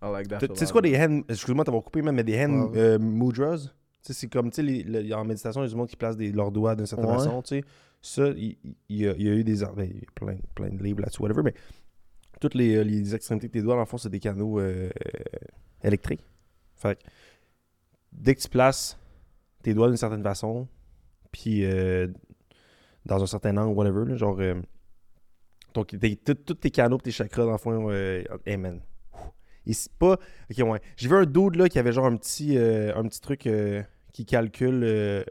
I 0.01 0.11
like 0.13 0.27
that. 0.29 0.39
tu 0.39 0.47
sais 0.55 0.65
c'est 0.65 0.71
quoi 0.71 0.81
des 0.81 0.95
hand, 0.97 1.23
excuse-moi 1.27 1.65
t'avoir 1.65 1.83
coupé, 1.83 2.01
man, 2.01 2.15
mais 2.15 2.23
des 2.23 2.41
hand 2.45 2.71
Ouais. 2.73 2.79
euh, 2.79 2.99
mudras? 2.99 3.57
Tu 3.57 4.13
sais, 4.13 4.13
c'est 4.13 4.27
comme, 4.27 4.49
tu 4.51 4.65
sais, 4.65 5.13
en 5.13 5.25
méditation, 5.25 5.61
il 5.61 5.65
y 5.65 5.67
a 5.67 5.69
du 5.71 5.75
monde 5.75 5.87
qui 5.89 5.95
place 5.95 6.15
des, 6.15 6.31
leurs 6.31 6.51
doigts 6.51 6.75
d'une 6.75 6.85
certaine 6.85 7.09
Ouais. 7.09 7.15
façon, 7.17 7.41
tu 7.41 7.55
sais. 7.57 7.63
Ça, 8.05 8.27
il, 8.37 8.55
y 8.87 9.07
a, 9.07 9.15
eu 9.17 9.43
des, 9.43 9.65
ben, 9.75 9.89
il 9.89 9.95
y 9.95 10.05
a 10.05 10.11
plein, 10.13 10.37
plein 10.53 10.69
de 10.69 10.83
livres 10.83 11.01
là-dessus, 11.01 11.23
whatever, 11.23 11.41
mais 11.41 11.55
toutes 12.39 12.53
les, 12.53 12.75
euh, 12.75 13.15
extrémités 13.15 13.47
de 13.47 13.53
tes 13.53 13.63
doigts, 13.63 13.73
dans 13.73 13.79
le 13.79 13.87
fond, 13.87 13.97
c'est 13.97 14.11
des 14.11 14.19
canaux 14.19 14.59
euh, 14.59 14.91
électriques. 15.83 16.21
Fait 16.75 16.99
que, 16.99 17.09
dès 18.11 18.35
que 18.35 18.41
tu 18.41 18.47
places 18.47 18.99
tes 19.63 19.73
doigts 19.73 19.87
d'une 19.87 19.97
certaine 19.97 20.21
façon, 20.21 20.67
puis 21.31 21.65
euh, 21.65 22.07
dans 23.07 23.23
un 23.23 23.25
certain 23.25 23.57
angle, 23.57 23.75
whatever, 23.75 24.05
là, 24.07 24.15
genre, 24.17 24.39
donc, 25.73 25.95
tous 26.45 26.53
tes 26.53 26.69
canaux, 26.69 26.99
tes 26.99 27.09
chakras, 27.09 27.45
dans 27.45 27.53
le 27.53 27.57
fond, 27.57 27.91
hey, 27.91 28.57
man, 28.57 28.81
Et 29.65 29.73
c'est 29.73 29.91
pas. 29.93 30.19
Ok, 30.51 30.57
ouais. 30.59 30.81
J'ai 30.95 31.09
vu 31.09 31.15
un 31.15 31.25
dude 31.25 31.55
là 31.55 31.69
qui 31.69 31.79
avait 31.79 31.91
genre 31.91 32.05
un 32.05 32.17
petit, 32.17 32.55
un 32.55 33.03
petit 33.07 33.19
truc 33.19 33.49
qui 34.13 34.25
calcule 34.27 35.25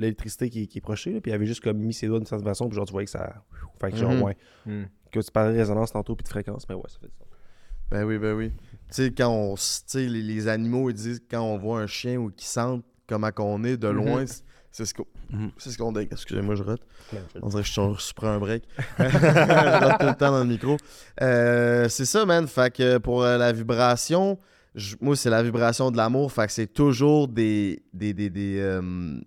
l'électricité 0.00 0.50
qui, 0.50 0.66
qui 0.68 0.78
est 0.78 0.80
prochée, 0.80 1.12
là, 1.12 1.20
puis 1.20 1.30
il 1.30 1.34
avait 1.34 1.46
juste 1.46 1.62
comme 1.62 1.78
mis 1.78 1.92
ses 1.94 2.06
doigts 2.08 2.18
d'une 2.18 2.26
certaine 2.26 2.46
façon, 2.46 2.68
puis 2.68 2.76
genre 2.76 2.86
tu 2.86 2.92
voyais 2.92 3.06
que 3.06 3.10
ça. 3.12 3.32
Fait 3.80 3.90
que 3.90 3.96
genre, 3.96 4.12
Mhm. 4.12 4.22
ouais. 4.22 4.36
Hmm. 4.66 4.84
Que 5.12 5.20
tu 5.20 5.30
parlais 5.32 5.52
de 5.54 5.58
résonance 5.58 5.92
tantôt, 5.92 6.14
puis 6.16 6.24
de 6.24 6.28
fréquence, 6.28 6.68
mais 6.68 6.74
ouais, 6.74 6.82
ça 6.88 6.98
fait 7.00 7.10
ça. 7.18 7.24
Ben 7.90 8.04
oui, 8.04 8.18
ben 8.18 8.34
oui. 8.34 8.50
Tu 8.50 8.76
sais, 8.90 9.10
quand 9.10 9.28
on. 9.28 9.54
Tu 9.56 9.60
sais, 9.86 10.06
les, 10.06 10.22
les 10.22 10.46
animaux, 10.48 10.90
ils 10.90 10.94
disent 10.94 11.20
quand 11.28 11.42
on 11.42 11.58
voit 11.58 11.80
un 11.80 11.86
chien 11.88 12.16
ou 12.18 12.30
qu'ils 12.30 12.46
sentent 12.46 12.84
comment 13.08 13.32
qu'on 13.32 13.64
est 13.64 13.76
de 13.76 13.88
loin, 13.88 14.24
c'est- 14.26 14.44
c'est 14.70 14.84
ce 14.86 14.94
qu'on. 14.94 15.04
Mhm. 15.32 15.50
C'est 15.58 15.70
ce 15.70 15.78
qu'on 15.78 15.90
dit. 15.90 16.06
Excusez-moi, 16.08 16.54
je 16.54 16.62
rote. 16.62 16.80
On 17.42 17.48
dirait 17.48 17.62
que 17.62 17.68
je 17.68 17.72
je 17.74 18.12
prends 18.14 18.28
un 18.28 18.38
break. 18.38 18.62
je 18.98 19.84
rote 19.84 19.98
tout 19.98 20.06
le 20.06 20.14
temps 20.14 20.30
dans 20.30 20.38
le 20.44 20.44
micro. 20.48 20.76
Euh, 21.20 21.88
c'est 21.88 22.04
ça, 22.04 22.24
man. 22.24 22.46
Fait 22.46 22.72
que 22.72 22.98
pour 22.98 23.24
euh, 23.24 23.36
la 23.36 23.50
vibration, 23.52 24.38
moi, 25.00 25.16
c'est 25.16 25.30
la 25.30 25.42
vibration 25.42 25.90
de 25.90 25.96
l'amour. 25.96 26.30
Fait 26.30 26.46
que 26.46 26.52
c'est 26.52 26.72
toujours 26.72 27.26
des. 27.26 27.82
des, 27.92 28.12
des, 28.14 28.30
des, 28.30 28.60
euh, 28.60 29.18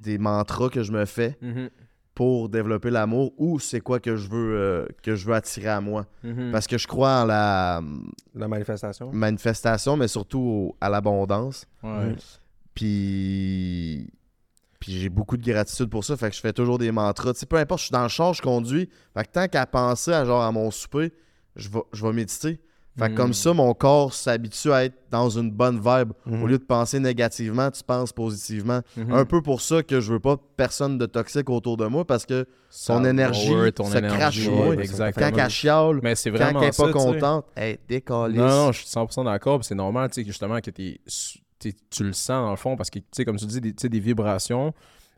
des 0.00 0.18
mantras 0.18 0.68
que 0.68 0.82
je 0.82 0.92
me 0.92 1.04
fais 1.04 1.36
Mhm. 1.40 1.70
pour 2.14 2.48
développer 2.48 2.90
l'amour 2.90 3.32
ou 3.38 3.58
c'est 3.58 3.80
quoi 3.80 3.98
que 4.00 4.14
je 4.16 4.28
veux 4.28 4.54
euh, 4.56 4.86
que 5.02 5.16
je 5.16 5.26
veux 5.26 5.34
attirer 5.34 5.68
à 5.68 5.80
moi. 5.80 6.06
Mhm. 6.22 6.50
Parce 6.52 6.66
que 6.66 6.78
je 6.78 6.86
crois 6.86 7.22
en 7.22 7.24
la 7.24 7.80
La 8.34 8.46
manifestation. 8.48 9.10
manifestation, 9.12 9.96
mais 9.96 10.08
surtout 10.08 10.38
au- 10.40 10.76
à 10.80 10.88
l'abondance. 10.88 11.66
Ouais. 11.82 12.14
Puis, 12.74 14.10
puis 14.80 14.92
j'ai 14.92 15.08
beaucoup 15.08 15.36
de 15.36 15.44
gratitude 15.44 15.88
pour 15.90 16.04
ça. 16.04 16.16
Fait 16.16 16.30
que 16.30 16.36
je 16.36 16.40
fais 16.40 16.52
toujours 16.52 16.78
des 16.78 16.92
mantras. 16.92 17.32
Tu 17.32 17.40
sais, 17.40 17.46
peu 17.46 17.56
importe, 17.56 17.80
je 17.80 17.84
suis 17.86 17.92
dans 17.92 18.02
le 18.02 18.08
char, 18.08 18.34
je 18.34 18.42
conduis. 18.42 18.88
Fait 19.16 19.24
que 19.24 19.30
tant 19.32 19.48
qu'à 19.48 19.66
penser 19.66 20.12
à 20.12 20.24
genre 20.24 20.42
à 20.42 20.52
mon 20.52 20.70
souper, 20.70 21.12
je 21.56 21.68
vais, 21.68 21.80
je 21.92 22.04
vais 22.06 22.12
méditer. 22.12 22.60
Fait 22.96 23.08
que 23.08 23.12
Mm. 23.12 23.16
comme 23.16 23.32
ça, 23.32 23.52
mon 23.52 23.74
corps 23.74 24.14
s'habitue 24.14 24.70
à 24.72 24.84
être 24.84 24.94
dans 25.10 25.28
une 25.28 25.50
bonne 25.50 25.78
vibe. 25.78 26.12
Au 26.30 26.46
lieu 26.46 26.58
de 26.58 26.64
penser 26.64 27.00
négativement, 27.00 27.68
tu 27.72 27.82
penses 27.82 28.12
positivement. 28.12 28.82
Mhm. 28.96 29.12
Un 29.12 29.24
peu 29.24 29.42
pour 29.42 29.60
ça 29.60 29.82
que 29.82 30.00
je 30.00 30.12
veux 30.12 30.20
pas 30.20 30.36
personne 30.56 30.96
de 30.96 31.06
toxique 31.06 31.50
autour 31.50 31.76
de 31.76 31.86
moi 31.86 32.04
parce 32.04 32.24
que 32.24 32.46
Ça 32.70 32.94
ton 32.94 33.04
énergie 33.04 33.50
lower 33.52 33.72
ton 33.72 33.86
se 33.86 33.98
énergie, 33.98 34.16
crache 34.16 34.38
sur 34.38 34.52
moi. 34.52 34.68
ouais, 34.68 34.86
quand 34.86 35.36
elle 35.36 35.50
chiale, 35.50 36.00
Mais 36.04 36.14
c'est 36.14 36.30
quand 36.30 36.50
elle 36.60 36.68
est 36.68 36.72
ça, 36.72 36.84
pas 36.84 36.92
contente, 36.92 37.46
hey, 37.56 37.78
décalisse. 37.88 38.38
Non, 38.38 38.46
non, 38.48 38.72
je 38.72 38.78
suis 38.78 38.86
100% 38.88 39.24
d'accord. 39.24 39.64
C'est 39.64 39.74
normal, 39.74 40.08
tu 40.10 40.14
sais, 40.14 40.22
que 40.22 40.28
justement, 40.28 40.60
que 40.60 40.70
t'es- 40.70 41.00
t'es- 41.58 41.74
tu 41.90 42.04
le 42.04 42.12
sens 42.12 42.44
dans 42.44 42.50
le 42.50 42.56
fond, 42.56 42.76
parce 42.76 42.90
que, 42.90 43.00
tu 43.00 43.04
sais, 43.10 43.24
comme 43.24 43.36
tu 43.36 43.46
dis, 43.46 43.60
des, 43.60 43.72
tu 43.72 43.82
sais, 43.82 43.88
des 43.88 44.00
vibrations. 44.00 44.72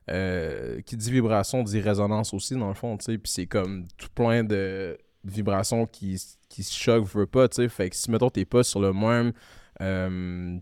euh, 0.09 0.81
qui 0.87 0.97
dit 0.97 1.11
vibration 1.11 1.65
dit 1.65 1.81
résonance 1.81 2.33
aussi, 2.33 2.55
dans 2.55 2.69
le 2.69 2.75
fond, 2.75 2.97
tu 2.97 3.05
sais. 3.07 3.19
Puis 3.19 3.33
c'est 3.33 3.47
comme 3.47 3.85
tout 3.99 4.07
plein 4.15 4.45
de 4.45 4.97
vibrations 5.31 5.87
qui, 5.87 6.21
qui 6.49 6.63
se 6.63 6.75
choquent, 6.79 7.07
veux 7.07 7.27
pas, 7.27 7.49
tu 7.49 7.57
sais. 7.57 7.69
Fait 7.69 7.91
que 7.91 7.97
si, 7.97 8.11
mettons, 8.11 8.31
t'es 8.31 8.45
pas 8.45 8.63
sur 8.63 8.81
le 8.81 8.93
même 8.93 9.33
euh, 9.81 10.59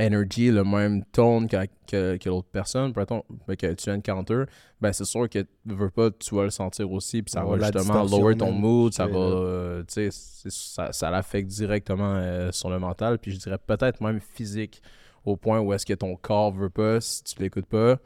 energy, 0.00 0.50
le 0.50 0.64
même 0.64 1.04
tone 1.06 1.48
que, 1.48 1.56
que, 1.86 2.16
que 2.16 2.28
l'autre 2.28 2.48
personne, 2.50 2.92
mettons, 2.96 3.22
ben, 3.46 3.56
que 3.56 3.72
tu 3.74 3.90
encounter, 3.90 4.44
ben 4.80 4.92
c'est 4.92 5.04
sûr 5.04 5.28
que 5.28 5.46
veux 5.64 5.90
pas, 5.90 6.10
tu 6.10 6.34
vas 6.34 6.44
le 6.44 6.50
sentir 6.50 6.90
aussi, 6.90 7.22
puis 7.22 7.30
ça 7.30 7.44
Ouais, 7.44 7.58
va 7.58 7.66
justement 7.72 8.02
lower 8.04 8.36
ton 8.36 8.52
mood, 8.52 8.92
ça 8.92 9.06
va, 9.06 9.18
euh, 9.18 9.82
tu 9.84 10.10
sais, 10.10 10.50
ça, 10.50 10.92
ça 10.92 11.10
l'affecte 11.10 11.48
directement 11.48 12.16
euh, 12.16 12.50
sur 12.52 12.70
le 12.70 12.78
mental, 12.78 13.18
puis 13.18 13.32
je 13.32 13.38
dirais 13.38 13.58
peut-être 13.64 14.00
même 14.00 14.20
physique, 14.20 14.82
au 15.24 15.36
point 15.36 15.60
où 15.60 15.72
est-ce 15.72 15.86
que 15.86 15.94
ton 15.94 16.16
corps 16.16 16.52
veut 16.52 16.70
pas, 16.70 17.00
si 17.00 17.22
tu 17.24 17.40
l'écoutes 17.42 17.66
pas, 17.66 17.98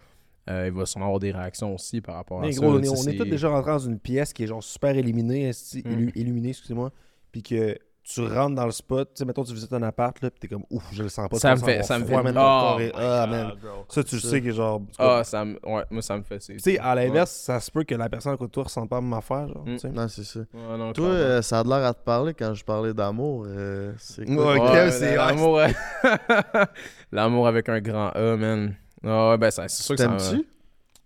euh, 0.50 0.66
il 0.66 0.72
va 0.72 0.84
sûrement 0.86 1.06
avoir 1.06 1.20
des 1.20 1.30
réactions 1.30 1.74
aussi 1.74 2.00
par 2.00 2.16
rapport 2.16 2.38
à 2.38 2.42
Mais 2.42 2.52
ça. 2.52 2.60
gros, 2.60 2.74
on 2.76 2.80
tu 2.80 2.86
est, 2.86 2.88
on 2.90 2.94
est 2.94 2.96
c'est- 2.96 3.16
tous 3.16 3.24
déjà 3.24 3.48
rentrés 3.48 3.70
dans 3.70 3.78
une 3.78 3.98
pièce 3.98 4.32
qui 4.32 4.42
est 4.44 4.46
genre 4.48 4.62
super 4.62 4.96
éliminée, 4.96 5.48
esti- 5.50 5.82
Mm. 5.86 5.90
illu- 5.92 6.12
illuminée, 6.16 6.48
excusez-moi. 6.50 6.90
Puis 7.32 7.42
que 7.42 7.78
tu 8.02 8.22
rentres 8.26 8.56
dans 8.56 8.64
le 8.64 8.72
spot, 8.72 9.08
tu 9.14 9.18
sais, 9.20 9.24
mettons, 9.24 9.44
tu 9.44 9.52
visites 9.54 9.72
un 9.72 9.82
appart, 9.84 10.20
là, 10.20 10.30
puis 10.30 10.40
t'es 10.40 10.48
comme, 10.48 10.64
ouf, 10.70 10.82
je 10.90 11.02
le 11.04 11.08
sens 11.10 11.28
pas. 11.28 11.38
Ça 11.38 11.54
me 11.54 11.60
fait- 11.60 11.82
ça 11.84 11.96
me 11.98 12.04
fait- 12.06 12.14
Oh 12.16 12.78
est- 12.80 12.90
Ah. 12.96 13.52
Ça, 13.88 14.02
tu 14.02 14.16
le 14.16 14.20
Ça. 14.20 14.28
sais 14.30 14.40
que 14.42 14.50
genre. 14.50 14.82
Ah, 14.98 15.22
ça 15.22 15.44
me... 15.44 15.54
Ouais, 15.64 15.84
moi, 15.90 16.02
ça 16.02 16.16
me 16.16 16.22
fait... 16.24 16.38
Tu 16.40 16.58
sais, 16.58 16.78
à 16.78 16.94
l'inverse, 16.96 17.30
ça 17.30 17.60
se 17.60 17.70
peut 17.70 17.84
que 17.84 17.94
la 17.94 18.08
personne 18.08 18.32
à 18.32 18.36
côté 18.36 18.48
de 18.48 18.52
toi 18.52 18.64
ressente 18.64 18.88
pas 18.88 19.00
même 19.00 19.12
affaire, 19.12 19.46
genre. 19.48 19.64
Mm. 19.64 19.78
sais. 19.78 19.90
Non, 19.90 20.08
c'est 20.08 20.24
ça. 20.24 20.40
Ouais, 20.40 20.78
non, 20.78 20.92
Toi, 20.92 21.06
euh, 21.06 21.42
ça 21.42 21.60
a 21.60 21.62
l'air 21.62 21.84
à 21.86 21.94
te 21.94 22.02
parler 22.02 22.34
quand 22.34 22.52
je 22.54 22.64
parlais 22.64 22.94
d'amour. 22.94 23.44
euh, 23.46 23.92
c'est 23.98 24.24
quoi? 24.24 24.54
Ouais, 24.54 24.60
Ouais, 24.60 24.72
Kev, 24.72 24.90
c'est- 24.90 25.14
l'amour, 25.16 25.60
l'amour 27.12 27.46
avec 27.46 27.68
un 27.68 27.80
grand 27.80 28.08
A, 28.08 28.36
man. 28.36 28.74
Ah 29.04 29.30
ouais, 29.30 29.38
ben 29.38 29.50
ça- 29.50 29.68
c'est 29.68 29.82
sûr 29.82 29.96
que 29.96 30.02
ça. 30.02 30.08
T'aimes-tu? 30.08 30.46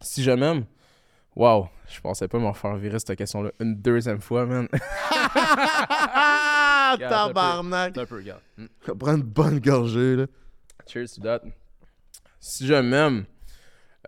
Si 0.01 0.23
je 0.23 0.31
m'aime, 0.33 0.65
waouh, 1.37 1.69
je 1.89 2.01
pensais 2.01 2.29
pas 2.29 2.39
m'en 2.39 2.53
faire 2.53 2.77
virer 2.77 2.99
cette 2.99 3.17
question-là 3.17 3.51
une 3.61 3.77
deuxième 3.77 4.21
fois, 4.21 4.47
man. 4.47 4.69
Regarde, 6.95 7.03
un 7.03 7.29
peu. 7.29 7.35
tabarnak! 7.35 7.99
un 7.99 8.07
peu, 8.07 8.17
regarde. 8.17 8.41
Mm. 8.57 8.67
Prends 8.99 9.17
une 9.17 9.23
bonne 9.23 9.59
gorgée, 9.61 10.17
là. 10.17 10.27
Cheers 10.87 11.07
to 11.17 11.23
that. 11.23 11.41
Si 12.41 12.67
je 12.67 12.75
m'aime, 12.75 13.25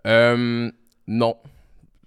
euh, 0.05 0.71
non. 1.07 1.35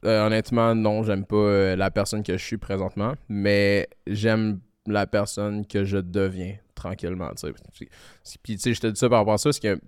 Euh, 0.05 0.27
honnêtement, 0.27 0.75
non, 0.75 1.03
j'aime 1.03 1.27
pas 1.27 1.37
euh, 1.37 1.77
la 1.77 1.91
personne 1.91 2.23
que 2.23 2.37
je 2.37 2.43
suis 2.45 2.57
présentement, 2.57 3.15
mais 3.29 3.89
j'aime 4.07 4.61
la 4.87 5.07
personne 5.07 5.67
que 5.67 5.85
je 5.85 5.99
deviens 5.99 6.57
tranquillement, 6.75 7.31
tu 7.35 7.53
sais. 7.75 8.39
Puis, 8.43 8.55
tu 8.57 8.61
sais, 8.63 8.75
je 8.75 8.81
te 8.81 8.87
dis 8.87 8.99
ça 8.99 9.09
par 9.11 9.19
rapport 9.19 9.35
à 9.35 9.39
ça, 9.39 9.49
parce 9.51 9.61
que 9.61 9.79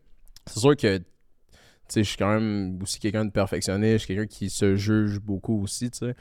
c'est 0.46 0.60
sûr 0.60 0.76
que, 0.76 1.00
je 2.00 2.08
suis 2.08 2.16
quand 2.16 2.32
même 2.32 2.78
aussi 2.82 2.98
quelqu'un 2.98 3.24
de 3.24 3.30
perfectionniste, 3.30 3.92
je 3.92 3.98
suis 3.98 4.14
quelqu'un 4.14 4.26
qui 4.26 4.50
se 4.50 4.76
juge 4.76 5.20
beaucoup 5.20 5.62
aussi, 5.62 5.90
tu 5.90 5.98
sais. 5.98 6.14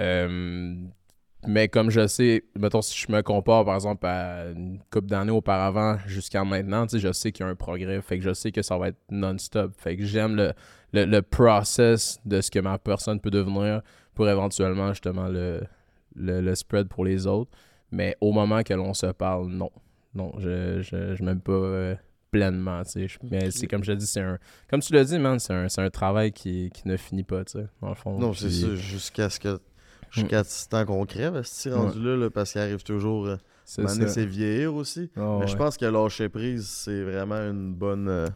Euh, 0.00 0.76
mais 1.46 1.68
comme 1.68 1.90
je 1.90 2.06
sais, 2.06 2.44
mettons, 2.58 2.82
si 2.82 2.98
je 2.98 3.12
me 3.12 3.22
compare 3.22 3.64
par 3.64 3.74
exemple 3.76 4.04
à 4.06 4.46
une 4.50 4.80
couple 4.90 5.06
d'années 5.06 5.30
auparavant 5.30 5.96
jusqu'à 6.06 6.44
maintenant, 6.44 6.86
je 6.92 7.12
sais 7.12 7.30
qu'il 7.32 7.44
y 7.44 7.48
a 7.48 7.52
un 7.52 7.54
progrès. 7.54 8.00
Fait 8.02 8.18
que 8.18 8.24
je 8.24 8.32
sais 8.32 8.50
que 8.50 8.62
ça 8.62 8.76
va 8.78 8.88
être 8.88 8.98
non-stop. 9.10 9.72
Fait 9.76 9.96
que 9.96 10.04
j'aime 10.04 10.34
le, 10.34 10.52
le, 10.92 11.04
le 11.04 11.22
process 11.22 12.18
de 12.24 12.40
ce 12.40 12.50
que 12.50 12.58
ma 12.58 12.78
personne 12.78 13.20
peut 13.20 13.30
devenir 13.30 13.82
pour 14.14 14.28
éventuellement 14.28 14.88
justement 14.88 15.28
le, 15.28 15.62
le, 16.16 16.40
le 16.40 16.54
spread 16.54 16.88
pour 16.88 17.04
les 17.04 17.26
autres. 17.26 17.50
Mais 17.92 18.16
au 18.20 18.32
moment 18.32 18.62
que 18.62 18.74
l'on 18.74 18.92
se 18.94 19.06
parle, 19.06 19.48
non. 19.48 19.70
Non, 20.14 20.32
je, 20.38 20.80
je, 20.80 21.14
je 21.14 21.22
m'aime 21.22 21.42
pas 21.42 21.52
euh, 21.52 21.94
pleinement, 22.36 22.82
tu 22.84 22.90
sais. 22.92 23.08
Je- 23.08 23.18
Mais 23.30 23.50
c'est 23.50 23.66
comme 23.66 23.82
je 23.84 23.92
te 23.92 23.96
dis, 23.98 24.06
c'est 24.06 24.20
un... 24.20 24.38
Comme 24.70 24.80
tu 24.80 24.92
l'as 24.92 25.04
dit, 25.04 25.18
man, 25.18 25.38
c'est 25.38 25.52
un, 25.52 25.68
c'est 25.68 25.80
un 25.80 25.90
travail 25.90 26.32
qui, 26.32 26.70
qui 26.72 26.86
ne 26.88 26.96
finit 26.96 27.24
pas, 27.24 27.44
tu 27.44 27.52
sais, 27.58 27.66
dans 27.82 27.88
le 27.90 27.94
fond. 27.94 28.18
Non, 28.18 28.32
c'est 28.32 28.50
ça, 28.50 28.74
jusqu'à 28.74 29.28
ce 29.30 29.40
que. 29.40 29.58
Jusqu'à 30.10 30.44
ce 30.44 30.68
temps 30.68 30.84
qu'on 30.86 31.04
crève, 31.04 31.40
c'est 31.44 31.72
rendu 31.72 32.00
là, 32.02 32.16
là, 32.16 32.30
parce 32.30 32.52
qu'il 32.52 32.60
arrive 32.60 32.82
toujours. 32.84 33.26
Euh, 33.26 33.36
C'est 33.64 33.86
ça. 33.88 34.06
c'est 34.08 34.24
vieillir 34.24 34.72
aussi. 34.74 35.10
Oh, 35.16 35.38
Mais 35.40 35.48
je 35.48 35.56
pense 35.56 35.76
que 35.76 35.84
lâcher 35.84 36.28
prise, 36.28 36.66
c'est 36.68 37.02
vraiment 37.02 37.36
une 37.50 37.74
bonne, 37.74 38.08
euh, 38.08 38.26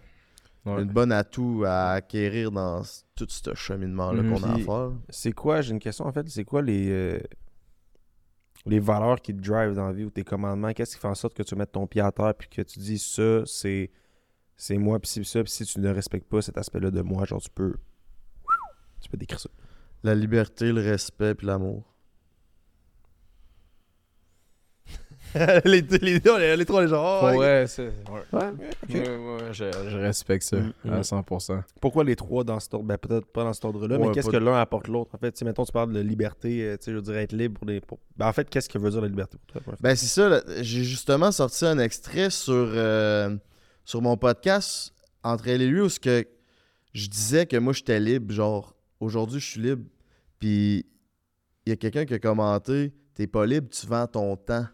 Ouais. 0.67 0.83
une 0.83 0.89
bonne 0.91 1.11
atout 1.13 1.63
à 1.67 1.93
acquérir 1.93 2.51
dans 2.51 2.83
tout 3.17 3.27
ce 3.29 3.55
cheminement-là 3.55 4.21
Mhm. 4.23 4.33
qu'on 4.35 4.43
a 4.43 4.53
à 4.53 4.59
faire. 4.59 4.91
C'est 5.09 5.33
quoi, 5.33 5.63
j'ai 5.63 5.73
une 5.73 5.79
question 5.79 6.05
en 6.07 6.13
fait, 6.13 6.29
c'est 6.29 6.45
quoi 6.45 6.61
les, 6.61 6.91
euh, 6.91 7.19
les 8.67 8.79
valeurs 8.79 9.21
qui 9.21 9.35
te 9.35 9.41
drive 9.41 9.75
dans 9.75 9.87
la 9.87 9.93
vie 9.93 10.05
ou 10.05 10.11
tes 10.11 10.25
commandements? 10.25 10.73
Qu'est-ce 10.73 10.95
qui 10.95 11.01
fait 11.01 11.09
en 11.09 11.15
sorte 11.15 11.35
que 11.35 11.43
tu 11.43 11.55
mettes 11.57 11.73
ton 11.73 11.87
pied 11.87 12.03
à 12.03 12.13
terre 12.13 12.35
puis 12.35 12.49
que 12.49 12.63
tu 12.63 12.79
dis 12.79 12.99
ça, 12.99 13.43
c'est 13.47 13.91
moi, 14.77 14.99
puis 14.99 15.25
ça, 15.25 15.41
si 15.47 15.65
tu 15.65 15.81
ne 15.81 15.89
respectes 15.91 16.29
pas 16.29 16.43
cet 16.43 16.59
aspect-là 16.59 16.91
de 16.91 17.01
moi, 17.01 17.25
genre 17.25 17.41
tu 17.41 17.51
peux. 17.51 17.75
Tu 19.01 19.09
peux 19.09 19.17
décrire 19.17 19.41
ça. 19.41 19.51
La 20.03 20.15
liberté, 20.15 20.73
le 20.73 20.83
respect 20.83 21.35
puis 21.35 21.47
l'amour. 21.47 21.90
les, 25.65 25.81
les, 25.83 26.19
les, 26.21 26.57
les 26.57 26.65
trois, 26.65 26.83
les 26.83 26.89
gens. 26.89 27.25
Ouais, 27.25 27.33
oh, 27.35 27.39
ouais, 27.39 27.65
c'est. 27.69 27.87
Ouais. 28.11 28.23
ouais. 28.33 28.49
ok. 28.83 28.95
Ouais, 28.95 29.09
ouais, 29.17 29.53
je, 29.53 29.65
je 29.89 29.97
respecte 29.97 30.45
ça 30.45 30.57
Mm, 30.57 30.73
à 30.91 30.99
mm. 30.99 31.01
100%. 31.01 31.63
Pourquoi 31.81 32.05
les 32.05 32.17
trois 32.17 32.45
dans 32.45 32.59
cet 32.61 32.75
ordre 32.75 32.87
Ben 32.87 32.99
peut-être 32.99 33.27
pas 33.27 33.45
dans 33.45 33.53
cet 33.53 33.65
ordre-là, 33.65 33.99
Ouais, 33.99 34.09
mais 34.09 34.13
qu'est-ce 34.13 34.31
que 34.31 34.37
l'un 34.37 34.61
apporte 34.61 34.89
l'autre? 34.89 35.15
En 35.15 35.19
fait, 35.19 35.37
si 35.37 35.45
mettons 35.45 35.65
tu 35.65 35.73
parles 35.73 35.93
de 35.93 36.01
liberté, 36.01 36.65
euh, 36.65 36.77
tu 36.77 36.85
sais, 36.85 36.91
je 36.93 36.97
veux 36.97 37.03
dire 37.03 37.17
être 37.17 37.33
libre 37.33 37.59
pour 37.61 37.69
pour- 37.87 37.99
Ben, 38.17 38.29
en 38.29 38.33
fait, 38.33 38.49
qu'est-ce 38.51 38.69
que 38.69 38.79
veut 38.79 38.91
dire 38.91 39.01
la 39.01 39.09
liberté 39.09 39.37
pour 39.53 39.63
toi? 39.63 39.75
Ben 39.81 39.95
c'est 39.95 40.07
ça, 40.07 40.43
j'ai 40.61 40.85
justement 40.85 41.31
sorti 41.33 41.65
un 41.67 41.79
extrait 41.79 42.31
sur, 42.31 42.55
euh, 42.55 43.37
sur 43.85 44.03
mon 44.03 44.17
podcast 44.17 44.93
entre 45.23 45.49
elle 45.49 45.63
et 45.63 45.69
lui 45.69 45.81
où 45.81 45.89
ce 45.89 46.01
que 46.01 46.27
je 46.93 47.09
disais 47.09 47.47
que 47.47 47.57
moi 47.57 47.73
j'étais 47.73 48.01
libre, 48.01 48.33
genre 48.33 48.75
aujourd'hui 48.99 49.41
je 49.41 49.47
suis 49.47 49.61
libre. 49.61 49.85
Puis 50.39 50.87
il 51.67 51.71
y 51.71 51.73
a 51.73 51.77
quelqu'un 51.77 52.05
qui 52.05 52.15
a 52.15 52.19
commenté 52.19 52.93
T'es 53.21 53.27
pas 53.27 53.45
libre, 53.45 53.69
tu 53.71 53.87
vends 53.87 54.07
ton 54.07 54.35
temps. 54.37 54.67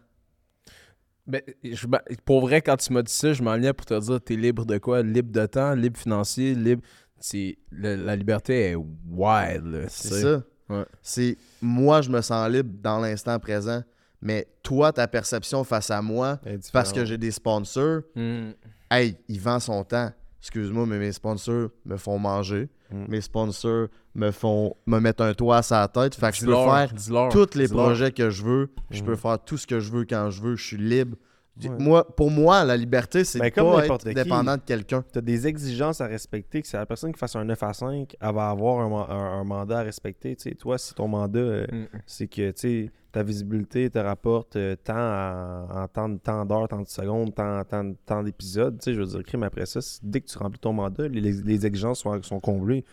Ben, 1.27 1.41
je- 1.63 1.85
pour 2.25 2.41
vrai, 2.41 2.61
quand 2.61 2.77
tu 2.77 2.93
m'as 2.93 3.01
dit 3.03 3.11
ça, 3.13 3.33
je 3.33 3.43
m'enlignais 3.43 3.73
pour 3.73 3.85
te 3.85 3.99
dire 3.99 4.21
t'es 4.21 4.35
libre 4.35 4.65
de 4.65 4.77
quoi? 4.77 5.01
Libre 5.03 5.31
de 5.31 5.45
temps, 5.45 5.73
libre 5.75 5.99
financier, 5.99 6.55
libre. 6.55 6.81
C'est, 7.19 7.57
la 7.71 8.15
liberté 8.15 8.71
est 8.71 8.75
wild. 8.75 9.85
C'est 9.89 10.21
ça. 10.21 10.43
Ouais. 10.69 10.85
C'est 11.01 11.37
moi 11.61 12.01
je 12.01 12.09
me 12.09 12.21
sens 12.21 12.49
libre 12.49 12.69
dans 12.81 12.99
l'instant 12.99 13.39
présent. 13.39 13.81
Mais 14.21 14.47
toi, 14.63 14.91
ta 14.91 15.07
perception 15.07 15.63
face 15.63 15.91
à 15.91 16.01
moi, 16.01 16.39
parce 16.73 16.91
que 16.93 17.05
j'ai 17.05 17.17
des 17.17 17.31
sponsors, 17.31 18.01
Mm. 18.15 18.49
hey, 18.91 19.15
il 19.27 19.39
vend 19.39 19.59
son 19.59 19.83
temps. 19.83 20.11
Excuse-moi, 20.41 20.85
mais 20.85 20.97
mes 20.97 21.11
sponsors 21.11 21.69
me 21.85 21.97
font 21.97 22.17
manger. 22.17 22.69
Mm. 22.91 23.05
Mes 23.09 23.21
sponsors 23.21 23.87
me 24.15 24.31
font 24.31 24.75
me 24.85 24.99
mettre 24.99 25.23
un 25.23 25.33
toit 25.33 25.57
à 25.57 25.61
sa 25.61 25.87
tête. 25.87 26.15
Fait 26.15 26.31
que 26.31 26.37
je 26.37 26.45
peux 26.45 26.53
faire 26.53 26.93
tous 27.29 27.55
les 27.57 27.67
projets 27.67 28.11
que 28.11 28.29
je 28.29 28.43
veux. 28.43 28.69
Je 28.91 29.01
Mm. 29.01 29.05
peux 29.05 29.15
faire 29.15 29.39
tout 29.43 29.57
ce 29.57 29.67
que 29.67 29.79
je 29.79 29.91
veux 29.91 30.05
quand 30.05 30.29
je 30.31 30.41
veux. 30.41 30.55
Je 30.55 30.63
suis 30.65 30.77
libre 30.77 31.17
Ouais. 31.63 31.69
Moi, 31.79 32.05
pour 32.15 32.29
moi, 32.29 32.63
la 32.63 32.77
liberté, 32.77 33.23
c'est 33.23 33.39
Ben, 33.39 33.51
pas 33.51 33.85
être 33.85 33.97
qui. 34.07 34.13
dépendant 34.13 34.55
de 34.57 34.61
quelqu'un. 34.61 35.03
Tu 35.11 35.17
as 35.19 35.21
des 35.21 35.47
exigences 35.47 36.01
à 36.01 36.05
respecter, 36.07 36.61
que 36.61 36.67
c'est 36.67 36.77
la 36.77 36.85
personne 36.85 37.11
qui 37.11 37.17
fasse 37.19 37.35
un 37.35 37.45
9 37.45 37.61
à 37.63 37.73
5, 37.73 38.15
elle 38.19 38.33
va 38.35 38.49
avoir 38.49 38.79
un, 38.79 39.09
un- 39.09 39.39
un 39.39 39.43
mandat 39.43 39.79
à 39.79 39.83
respecter. 39.83 40.35
tu 40.35 40.49
sais. 40.49 40.55
Toi, 40.55 40.77
si 40.77 40.93
ton 40.93 41.07
mandat, 41.07 41.39
euh, 41.39 41.65
Mm. 41.71 41.85
c'est 42.05 42.27
que 42.27 42.51
tu 42.51 42.59
sais, 42.85 42.91
ta 43.11 43.23
visibilité 43.23 43.89
te 43.89 43.97
rapporte 43.99 44.55
euh, 44.57 44.75
tant 44.83 44.93
en, 44.95 45.87
tant 46.19 46.45
d'heures, 46.45 46.67
tant 46.67 46.81
de 46.81 46.87
secondes, 46.87 47.33
tant, 47.33 47.63
tant, 47.63 47.93
tant 48.05 48.21
d'épisodes, 48.23 48.77
tu 48.77 48.83
sais, 48.85 48.93
je 48.93 48.99
veux 48.99 49.05
dire, 49.07 49.23
crime 49.23 49.43
après 49.43 49.65
ça, 49.65 49.79
dès 50.03 50.21
que 50.21 50.27
tu 50.27 50.37
remplis 50.37 50.59
ton 50.59 50.73
mandat, 50.73 51.07
les, 51.07 51.21
les 51.31 51.65
exigences 51.65 51.99
sont, 52.01 52.21
sont 52.21 52.39
comblées. 52.39 52.85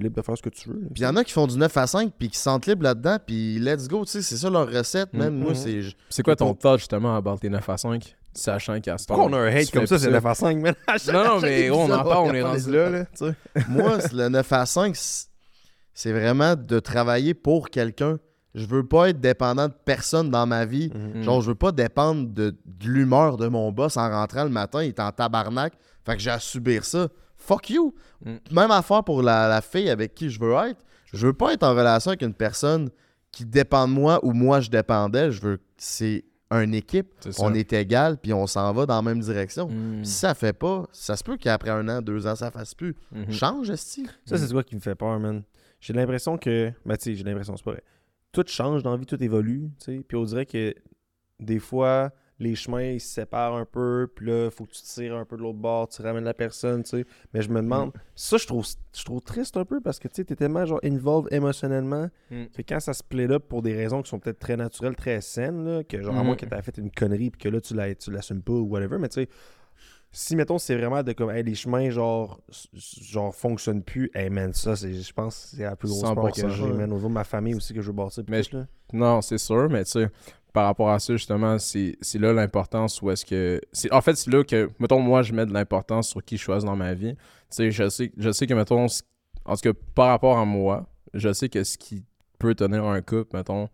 Libre 0.00 0.16
de 0.16 0.22
faire 0.22 0.36
ce 0.36 0.42
que 0.42 0.48
tu 0.50 0.68
veux. 0.68 0.78
Puis 0.92 1.00
il 1.00 1.02
y 1.02 1.06
en 1.06 1.16
a 1.16 1.24
qui 1.24 1.32
font 1.32 1.46
du 1.46 1.56
9 1.56 1.76
à 1.76 1.86
5 1.86 2.12
puis 2.18 2.28
qui 2.28 2.36
se 2.36 2.42
sentent 2.44 2.66
libres 2.66 2.82
là-dedans, 2.84 3.16
puis 3.24 3.58
let's 3.58 3.88
go, 3.88 4.04
tu 4.04 4.12
sais, 4.12 4.22
c'est 4.22 4.36
ça 4.36 4.50
leur 4.50 4.70
recette, 4.70 5.12
Mm, 5.12 5.18
man. 5.18 5.34
Moi, 5.38 5.50
mhm. 5.50 5.54
c'est. 5.56 5.82
je- 5.82 5.94
C'est 6.08 6.22
quoi 6.22 6.36
ton 6.36 6.54
thought 6.54 6.78
justement 6.78 7.16
à 7.16 7.20
battre 7.20 7.40
tes 7.40 7.48
9 7.50 7.68
à 7.68 7.76
5, 7.76 8.16
sachant 8.34 8.80
qu'à 8.80 8.98
ce 8.98 9.06
Pourquoi 9.06 9.24
on 9.26 9.32
a 9.32 9.38
un 9.38 9.46
hate 9.56 9.70
comme 9.70 9.86
ça, 9.86 9.98
c'est 9.98 10.10
9 10.10 10.24
à 10.26 10.34
5, 10.34 10.58
man? 10.58 10.74
Non, 11.12 11.24
non, 11.24 11.40
mais 11.40 11.70
on 11.70 11.84
en 11.84 12.04
parle, 12.04 12.28
on 12.30 12.34
est 12.34 12.42
rendu 12.42 12.70
là, 12.70 12.90
là, 12.90 13.04
tu 13.06 13.26
sais. 13.26 13.34
Moi, 13.68 14.00
c'est 14.00 14.12
le 14.12 14.28
9 14.28 14.52
à 14.52 14.66
5, 14.66 14.94
c'est 14.96 15.26
c'est 15.94 16.12
vraiment 16.12 16.56
de 16.56 16.78
travailler 16.78 17.32
pour 17.32 17.70
quelqu'un. 17.70 18.18
Je 18.54 18.66
veux 18.66 18.86
pas 18.86 19.08
être 19.08 19.20
dépendant 19.20 19.68
de 19.68 19.72
personne 19.86 20.30
dans 20.30 20.46
ma 20.46 20.66
vie. 20.66 20.90
Mm. 20.94 21.22
Genre, 21.22 21.40
je 21.40 21.48
veux 21.48 21.54
pas 21.54 21.72
dépendre 21.72 22.28
de, 22.28 22.54
de 22.66 22.86
l'humeur 22.86 23.38
de 23.38 23.48
mon 23.48 23.72
boss 23.72 23.96
en 23.96 24.08
rentrant 24.10 24.44
le 24.44 24.50
matin, 24.50 24.82
il 24.82 24.88
est 24.88 25.00
en 25.00 25.10
tabarnak. 25.10 25.72
Fait 26.04 26.14
que 26.16 26.20
j'ai 26.22 26.30
à 26.30 26.38
subir 26.38 26.84
ça. 26.84 27.08
Fuck 27.46 27.70
you! 27.70 27.94
Mm. 28.24 28.36
Même 28.50 28.70
affaire 28.70 29.04
pour 29.04 29.22
la, 29.22 29.48
la 29.48 29.60
fille 29.60 29.88
avec 29.88 30.14
qui 30.14 30.30
je 30.30 30.40
veux 30.40 30.52
être. 30.52 30.84
Je 31.12 31.26
veux 31.26 31.32
pas 31.32 31.52
être 31.52 31.62
en 31.62 31.74
relation 31.74 32.10
avec 32.10 32.22
une 32.22 32.34
personne 32.34 32.90
qui 33.30 33.44
dépend 33.44 33.86
de 33.86 33.92
moi 33.92 34.18
ou 34.24 34.32
moi 34.32 34.60
je 34.60 34.70
dépends 34.70 35.08
d'elle. 35.08 35.30
Je 35.30 35.40
veux. 35.40 35.60
C'est 35.76 36.24
une 36.50 36.74
équipe. 36.74 37.08
On 37.38 37.54
est 37.54 37.72
égal 37.72 38.18
puis 38.18 38.32
on 38.32 38.46
s'en 38.46 38.72
va 38.72 38.86
dans 38.86 38.96
la 38.96 39.02
même 39.02 39.20
direction. 39.20 39.68
Mm. 39.68 40.04
Si 40.04 40.12
ça 40.12 40.34
fait 40.34 40.52
pas, 40.52 40.86
ça 40.92 41.16
se 41.16 41.22
peut 41.22 41.36
qu'après 41.36 41.70
un 41.70 41.88
an, 41.88 42.02
deux 42.02 42.26
ans, 42.26 42.34
ça 42.34 42.50
fasse 42.50 42.74
plus. 42.74 42.94
Mhm. 43.12 43.32
Change, 43.32 43.70
esti. 43.70 44.06
Ça, 44.24 44.36
c'est 44.38 44.50
quoi 44.50 44.62
qui 44.62 44.74
me 44.74 44.80
fait 44.80 44.94
peur, 44.94 45.18
man. 45.18 45.42
J'ai 45.80 45.92
l'impression 45.92 46.38
que. 46.38 46.72
Ben, 46.84 46.96
tu 46.96 47.04
sais, 47.04 47.14
j'ai 47.14 47.24
l'impression, 47.24 47.56
c'est 47.56 47.64
pas 47.64 47.72
vrai. 47.72 47.82
Tout 48.32 48.44
change 48.46 48.82
dans 48.82 48.90
la 48.90 48.96
vie, 48.96 49.06
tout 49.06 49.22
évolue, 49.22 49.70
tu 49.78 49.96
sais. 49.96 50.04
Puis 50.06 50.16
on 50.16 50.24
dirait 50.24 50.46
que 50.46 50.74
des 51.40 51.58
fois, 51.58 52.10
les 52.38 52.54
chemins, 52.54 52.82
ils 52.82 53.00
se 53.00 53.08
séparent 53.14 53.54
un 53.54 53.64
peu. 53.64 54.08
Puis 54.14 54.26
là, 54.26 54.44
il 54.46 54.50
faut 54.50 54.64
que 54.64 54.72
tu 54.72 54.82
tires 54.82 55.16
un 55.16 55.24
peu 55.24 55.36
de 55.36 55.42
l'autre 55.42 55.58
bord, 55.58 55.88
tu 55.88 56.02
ramènes 56.02 56.24
la 56.24 56.34
personne, 56.34 56.82
tu 56.82 56.90
sais. 56.90 57.06
Mais 57.32 57.40
je 57.42 57.48
me 57.48 57.62
demande. 57.62 57.92
Ça, 58.14 58.36
je 58.36 58.46
trouve, 58.46 58.66
je 58.94 59.04
trouve 59.04 59.20
triste 59.22 59.56
un 59.56 59.64
peu 59.64 59.80
parce 59.80 59.98
que, 59.98 60.08
tu 60.08 60.16
sais, 60.16 60.24
t'es 60.24 60.36
tellement, 60.36 60.64
genre, 60.66 60.80
involved 60.84 61.32
émotionnellement 61.32 62.08
Mm. 62.30 62.44
que 62.54 62.62
quand 62.62 62.80
ça 62.80 62.92
se 62.92 63.02
plaît 63.02 63.26
là 63.26 63.40
pour 63.40 63.62
des 63.62 63.74
raisons 63.74 64.02
qui 64.02 64.10
sont 64.10 64.18
peut-être 64.18 64.38
très 64.38 64.56
naturelles, 64.56 64.96
très 64.96 65.20
saines, 65.20 65.64
là, 65.64 65.84
que 65.84 66.02
genre, 66.02 66.16
à 66.16 66.22
moins 66.22 66.36
que 66.36 66.44
t'aies 66.44 66.62
fait 66.62 66.76
une 66.78 66.90
connerie 66.90 67.30
puis 67.30 67.40
que 67.40 67.48
là, 67.48 67.60
tu 67.60 67.74
la- 67.74 67.94
tu 67.94 68.10
l'assumes 68.10 68.42
pas 68.42 68.52
ou 68.52 68.66
whatever, 68.68 68.98
mais 68.98 69.08
tu 69.08 69.22
sais. 69.22 69.28
Si, 70.12 70.34
mettons, 70.34 70.56
c'est 70.56 70.74
vraiment 70.76 71.02
de 71.02 71.12
comme, 71.12 71.30
hey, 71.30 71.42
les 71.42 71.54
chemins, 71.54 71.90
genre, 71.90 72.40
genre, 72.72 73.34
fonctionnent 73.34 73.82
plus, 73.82 74.10
hey, 74.14 74.30
man, 74.30 74.52
ça, 74.54 74.74
je 74.74 75.12
pense 75.12 75.52
c'est 75.54 75.62
la 75.64 75.76
plus 75.76 75.88
grosse 75.88 76.02
peur 76.14 76.30
que 76.32 76.40
100%, 76.40 76.48
j'ai, 76.48 76.72
man. 76.72 76.90
Au 76.92 76.98
de 76.98 77.08
ma 77.08 77.24
famille 77.24 77.54
aussi, 77.54 77.74
que 77.74 77.82
je 77.82 77.88
veux 77.88 77.92
bâtir. 77.96 78.22
Mais 78.28 78.42
là. 78.52 78.66
Non, 78.94 79.20
c'est 79.20 79.36
sûr, 79.38 79.68
mais 79.68 79.84
tu 79.84 79.90
sais, 79.90 80.08
par 80.56 80.64
rapport 80.64 80.88
à 80.88 80.98
ça, 80.98 81.12
justement, 81.12 81.58
c'est 81.58 81.98
là 82.14 82.32
l'importance 82.32 83.02
où 83.02 83.10
est-ce 83.10 83.26
que. 83.26 83.60
En 83.90 84.00
fait, 84.00 84.14
c'est 84.14 84.30
là 84.30 84.42
que, 84.42 84.70
mettons, 84.78 85.00
moi, 85.00 85.20
je 85.20 85.34
mets 85.34 85.44
de 85.44 85.52
l'importance 85.52 86.08
sur 86.08 86.24
qui 86.24 86.38
je 86.38 86.44
choisis 86.44 86.64
dans 86.64 86.74
ma 86.74 86.94
vie. 86.94 87.14
Tu 87.14 87.20
sais, 87.50 87.70
je 87.70 87.90
sais, 87.90 88.10
je 88.16 88.32
sais 88.32 88.46
que, 88.46 88.54
mettons, 88.54 88.86
en 89.44 89.54
tout 89.54 89.60
cas, 89.60 89.78
par 89.94 90.08
rapport 90.08 90.38
à 90.38 90.46
moi, 90.46 90.86
je 91.12 91.30
sais 91.30 91.50
que 91.50 91.62
ce 91.62 91.76
qui 91.76 92.06
peut 92.38 92.54
tenir 92.54 92.86
un 92.86 93.02
couple, 93.02 93.36
mettons, 93.36 93.68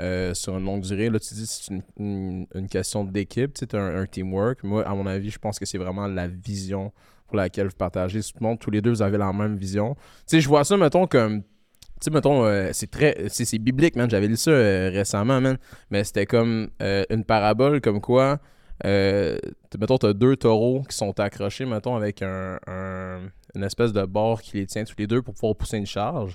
euh, 0.00 0.32
sur 0.32 0.56
une 0.56 0.64
longue 0.64 0.82
durée, 0.82 1.10
là, 1.10 1.18
tu 1.18 1.34
dis 1.34 1.44
c'est 1.44 1.74
une, 1.98 2.46
une- 2.54 2.68
question 2.68 3.02
d'équipe, 3.02 3.52
tu 3.54 3.66
sais, 3.68 3.76
un, 3.76 4.02
un 4.02 4.06
teamwork. 4.06 4.62
Moi, 4.62 4.86
à 4.86 4.94
mon 4.94 5.06
avis, 5.06 5.30
je 5.30 5.40
pense 5.40 5.58
que 5.58 5.66
c'est 5.66 5.78
vraiment 5.78 6.06
la 6.06 6.28
vision 6.28 6.92
pour 7.26 7.36
laquelle 7.36 7.66
vous 7.66 7.76
partagez. 7.76 8.22
Tout 8.22 8.38
le 8.40 8.46
monde, 8.46 8.60
tous 8.60 8.70
les 8.70 8.80
deux, 8.80 8.90
vous 8.90 9.02
avez 9.02 9.18
la 9.18 9.32
même 9.32 9.56
vision. 9.56 9.96
Tu 9.96 10.36
sais, 10.36 10.40
je 10.40 10.46
vois 10.46 10.62
ça, 10.62 10.76
mettons, 10.76 11.08
comme 11.08 11.42
tu 12.00 12.04
sais, 12.04 12.10
mettons, 12.10 12.44
euh, 12.44 12.70
c'est 12.72 12.90
très. 12.90 13.28
C'est 13.28 13.44
c'est 13.44 13.58
biblique, 13.58 13.96
man. 13.96 14.08
J'avais 14.10 14.28
lu 14.28 14.36
ça 14.36 14.50
euh, 14.50 14.90
récemment, 14.92 15.40
man. 15.40 15.58
Mais 15.90 16.04
c'était 16.04 16.26
comme 16.26 16.68
euh, 16.82 17.04
une 17.10 17.24
parabole, 17.24 17.80
comme 17.80 18.00
quoi. 18.00 18.38
Mettons, 18.84 19.98
t'as 19.98 20.12
deux 20.12 20.36
taureaux 20.36 20.82
qui 20.88 20.96
sont 20.96 21.18
accrochés, 21.20 21.64
mettons, 21.66 21.96
avec 21.96 22.22
un, 22.22 22.58
un- 22.66 23.20
une 23.54 23.64
espèce 23.64 23.92
de 23.92 24.04
bord 24.04 24.40
qui 24.42 24.58
les 24.58 24.66
tient 24.66 24.84
tous 24.84 24.94
les 24.98 25.06
deux 25.06 25.22
pour 25.22 25.34
pouvoir 25.34 25.56
pousser 25.56 25.78
une 25.78 25.86
charge. 25.86 26.34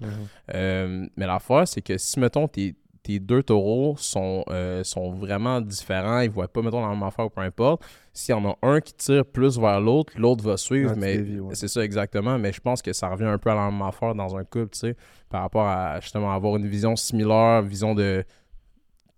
Euh, 0.53 1.05
mais 1.15 1.25
l'affaire, 1.25 1.67
c'est 1.67 1.81
que 1.81 1.97
si, 1.97 2.19
mettons, 2.19 2.47
tes, 2.47 2.75
tes 3.03 3.19
deux 3.19 3.43
taureaux 3.43 3.95
sont, 3.97 4.45
euh, 4.49 4.81
sont 4.85 5.11
vraiment 5.11 5.59
différents, 5.59 6.21
ils 6.21 6.29
voient 6.29 6.47
pas, 6.47 6.61
mettons, 6.61 6.81
la 6.81 6.87
même 6.93 7.03
affaire 7.03 7.25
ou 7.25 7.29
peu 7.29 7.41
importe, 7.41 7.83
s'il 8.13 8.33
y 8.33 8.37
en 8.37 8.45
a 8.49 8.55
un 8.61 8.79
qui 8.79 8.93
tire 8.93 9.25
plus 9.25 9.59
vers 9.59 9.81
l'autre, 9.81 10.13
l'autre 10.17 10.41
va 10.43 10.55
suivre, 10.55 10.91
Ouais, 10.91 10.97
mais 11.21 11.39
ouais. 11.39 11.53
c'est 11.55 11.67
ça 11.67 11.83
exactement. 11.83 12.37
Mais 12.39 12.53
je 12.53 12.61
pense 12.61 12.81
que 12.81 12.93
ça 12.93 13.09
revient 13.09 13.25
un 13.25 13.37
peu 13.37 13.49
à 13.49 13.55
la 13.55 13.69
même 13.69 13.81
affaire 13.81 14.15
dans 14.15 14.35
un 14.37 14.43
couple, 14.45 14.69
tu 14.69 14.79
sais, 14.79 14.95
par 15.29 15.41
rapport 15.41 15.67
à 15.67 15.99
justement 15.99 16.31
avoir 16.33 16.55
une 16.55 16.67
vision 16.67 16.95
similaire, 16.95 17.61
vision 17.61 17.93
de. 17.93 18.23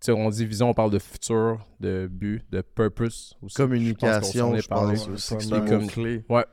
Tu 0.01 0.07
sais, 0.07 0.11
on 0.11 0.29
dit 0.29 0.45
vision, 0.45 0.69
on 0.69 0.73
parle 0.73 0.91
de 0.91 0.99
futur, 0.99 1.59
de 1.79 2.07
but, 2.11 2.43
de 2.51 2.61
purpose 2.61 3.37
aussi. 3.41 3.55
Communication, 3.55 4.55
je 4.55 4.67
pense 4.67 5.07
aussi 5.07 5.53
un 5.53 5.61
comme- 5.65 5.83
mot-clé. 5.83 6.23
Ouais, 6.29 6.43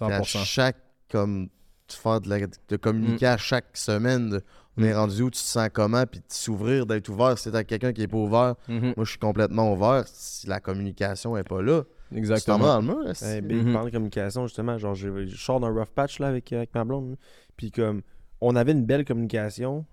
À 0.00 0.20
100%. 0.20 0.44
chaque, 0.44 0.76
comme, 1.10 1.48
tu 1.86 1.96
fais 1.96 2.20
de, 2.20 2.28
la- 2.28 2.46
de 2.46 2.76
communiquer 2.76 3.26
Mm. 3.26 3.28
à 3.28 3.36
chaque 3.36 3.76
semaine, 3.76 4.30
de- 4.30 4.42
on 4.76 4.82
est 4.82 4.94
rendu 4.94 5.22
où 5.22 5.30
tu 5.30 5.40
te 5.40 5.46
sens 5.46 5.68
comment, 5.72 6.04
puis 6.06 6.20
de 6.20 6.24
s'ouvrir, 6.28 6.86
d'être 6.86 7.08
ouvert. 7.08 7.36
Si 7.38 7.50
t'as 7.50 7.64
quelqu'un 7.64 7.92
qui 7.92 8.02
est 8.02 8.08
pas 8.08 8.16
ouvert, 8.16 8.54
Mhm, 8.68 8.94
moi 8.96 9.04
je 9.04 9.10
suis 9.10 9.18
complètement 9.18 9.72
ouvert. 9.72 10.04
Si 10.06 10.46
la 10.46 10.60
communication 10.60 11.36
est 11.36 11.44
pas 11.48 11.60
là, 11.62 11.82
tu 11.82 11.88
t'en 12.08 12.14
vas 12.14 12.18
Exactement. 12.18 12.58
dans 12.58 12.80
le 12.80 12.86
mur. 12.86 13.08
est-ce? 13.10 13.24
Hey, 13.24 13.40
Big, 13.42 13.66
Mhm. 13.66 13.84
de 13.84 13.90
communication, 13.90 14.46
justement, 14.46 14.78
genre, 14.78 14.94
je, 14.94 15.26
je 15.26 15.36
sors 15.36 15.60
d'un 15.60 15.68
rough 15.70 15.90
patch 15.94 16.18
là, 16.20 16.28
avec, 16.28 16.52
avec 16.52 16.74
ma 16.74 16.84
blonde. 16.84 17.16
Puis 17.56 17.70
comme, 17.70 18.02
on 18.40 18.56
avait 18.56 18.72
une 18.72 18.84
belle 18.84 19.04
communication, 19.04 19.84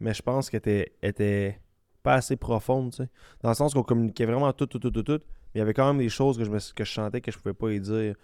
mais 0.00 0.14
je 0.14 0.22
pense 0.22 0.48
qu'elle 0.50 0.58
était, 0.58 0.92
était 1.02 1.60
pas 2.02 2.14
assez 2.14 2.36
profonde, 2.36 2.90
tu 2.92 3.02
sais. 3.02 3.08
Dans 3.42 3.48
le 3.50 3.54
sens 3.54 3.74
qu'on 3.74 3.82
communiquait 3.82 4.24
vraiment 4.26 4.52
tout, 4.52 4.66
tout, 4.66 4.78
tout, 4.78 4.90
tout, 4.90 5.02
tout. 5.02 5.20
Mais 5.54 5.56
il 5.56 5.58
y 5.58 5.62
avait 5.62 5.74
quand 5.74 5.86
même 5.86 5.98
des 5.98 6.08
choses 6.08 6.38
que 6.38 6.44
je, 6.44 6.50
me, 6.50 6.58
que 6.74 6.84
je 6.84 6.92
sentais 6.92 7.20
que 7.20 7.30
je 7.32 7.38
pouvais 7.38 7.52
pas 7.54 7.70
y 7.72 7.80
dire. 7.80 8.14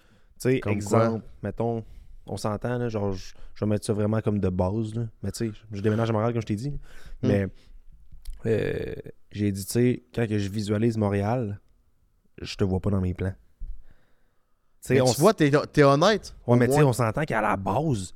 Tu 0.41 0.51
sais, 0.51 0.61
exemple, 0.67 1.25
mettons, 1.43 1.85
on 2.27 2.37
s'entend, 2.37 2.79
là, 2.79 2.89
genre, 2.89 3.13
je, 3.13 3.35
je 3.55 3.65
vais 3.65 3.69
mettre 3.69 3.87
ça 3.87 3.93
vraiment 3.93 4.21
comme 4.21 4.39
de 4.39 4.49
base, 4.49 4.95
là. 4.95 5.07
Mais 5.23 5.31
tu 5.33 5.51
sais, 5.51 5.59
je 5.73 5.81
déménage 5.81 6.11
à 6.11 6.13
Montréal, 6.13 6.33
comme 6.33 6.43
je 6.43 6.47
t'ai 6.47 6.57
dit. 6.57 6.71
Mm. 6.71 6.79
Mais 7.23 7.47
euh, 8.47 8.95
j'ai 9.31 9.53
dit, 9.53 9.65
tu 9.65 9.73
sais, 9.73 10.03
quand 10.15 10.27
que 10.29 10.39
je 10.39 10.49
visualise 10.49 10.97
Montréal, 10.97 11.61
je 12.41 12.57
te 12.57 12.65
vois 12.65 12.81
pas 12.81 12.91
dans 12.91 13.01
mes 13.01 13.15
plans. 13.15 13.35
Mais 14.91 15.01
on 15.01 15.13
tu 15.13 15.21
vois, 15.21 15.35
t'es 15.35 15.51
t'es 15.73 15.83
honnête. 15.83 16.35
Ouais, 16.47 16.57
mais 16.57 16.69
tu 16.69 16.75
sais, 16.75 16.83
on 16.83 16.93
s'entend 16.93 17.25
qu'à 17.25 17.41
la 17.41 17.57
base, 17.57 18.15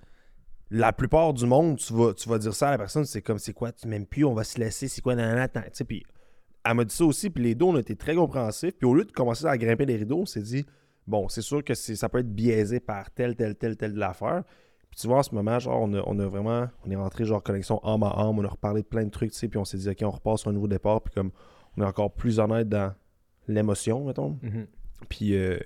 la 0.70 0.92
plupart 0.92 1.34
du 1.34 1.46
monde, 1.46 1.78
tu 1.78 1.92
vas, 1.92 2.14
tu 2.14 2.28
vas 2.28 2.38
dire 2.38 2.54
ça 2.54 2.68
à 2.68 2.70
la 2.72 2.78
personne, 2.78 3.04
c'est 3.04 3.22
comme, 3.22 3.38
c'est 3.38 3.52
quoi, 3.52 3.72
tu 3.72 3.88
m'aimes 3.88 4.06
plus, 4.06 4.24
on 4.24 4.34
va 4.34 4.44
se 4.44 4.58
laisser, 4.58 4.86
c'est 4.86 5.00
quoi, 5.00 5.16
nanana, 5.16 5.48
tu 5.48 5.60
sais, 5.72 5.84
puis 5.84 6.04
elle 6.64 6.74
m'a 6.74 6.84
dit 6.84 6.94
ça 6.94 7.04
aussi, 7.04 7.30
puis 7.30 7.42
les 7.42 7.54
deux, 7.54 7.64
on 7.64 7.74
a 7.74 7.80
été 7.80 7.96
très 7.96 8.14
compréhensifs, 8.14 8.74
puis 8.78 8.86
au 8.86 8.94
lieu 8.94 9.04
de 9.04 9.10
commencer 9.10 9.46
à 9.46 9.58
grimper 9.58 9.86
les 9.86 9.96
rideaux, 9.96 10.20
on 10.20 10.26
s'est 10.26 10.42
dit, 10.42 10.64
bon, 11.10 11.28
c'est 11.28 11.42
sûr 11.42 11.62
que 11.64 11.74
ça 11.74 12.08
peut 12.08 12.18
être 12.20 12.32
biaisé 12.34 12.80
par 12.80 13.10
telle, 13.10 13.36
telle, 13.36 13.56
telle, 13.56 13.76
telle 13.76 13.92
de 13.94 13.98
l'affaire, 13.98 14.44
puis 14.90 14.98
tu 15.00 15.06
vois, 15.06 15.18
en 15.18 15.22
ce 15.22 15.34
moment, 15.34 15.58
genre, 15.58 15.80
on 15.82 15.92
a, 15.94 16.02
on 16.06 16.18
a 16.18 16.26
vraiment, 16.26 16.68
on 16.86 16.90
est 16.90 16.96
rentré, 16.96 17.24
genre, 17.24 17.42
connexion 17.42 17.80
âme 17.84 18.02
à 18.02 18.08
âme, 18.10 18.38
on 18.38 18.44
a 18.44 18.48
reparlé 18.48 18.82
de 18.82 18.86
plein 18.86 19.04
de 19.04 19.10
trucs, 19.10 19.32
tu 19.32 19.38
sais, 19.38 19.48
puis 19.48 19.58
on 19.58 19.64
s'est 19.64 19.78
dit, 19.78 19.88
ok, 19.88 19.98
on 20.02 20.10
repart 20.10 20.38
sur 20.38 20.50
un 20.50 20.52
nouveau 20.52 20.68
départ, 20.68 21.00
puis 21.02 21.12
comme, 21.14 21.30
on 21.76 21.82
est 21.82 21.86
encore 21.86 22.12
plus 22.12 22.38
honnête 22.38 22.68
dans 22.68 22.92
l'émotion, 23.48 24.04
mettons, 24.06 24.38
Mhm. 24.42 24.66
puis 25.08 25.34
euh, 25.36 25.58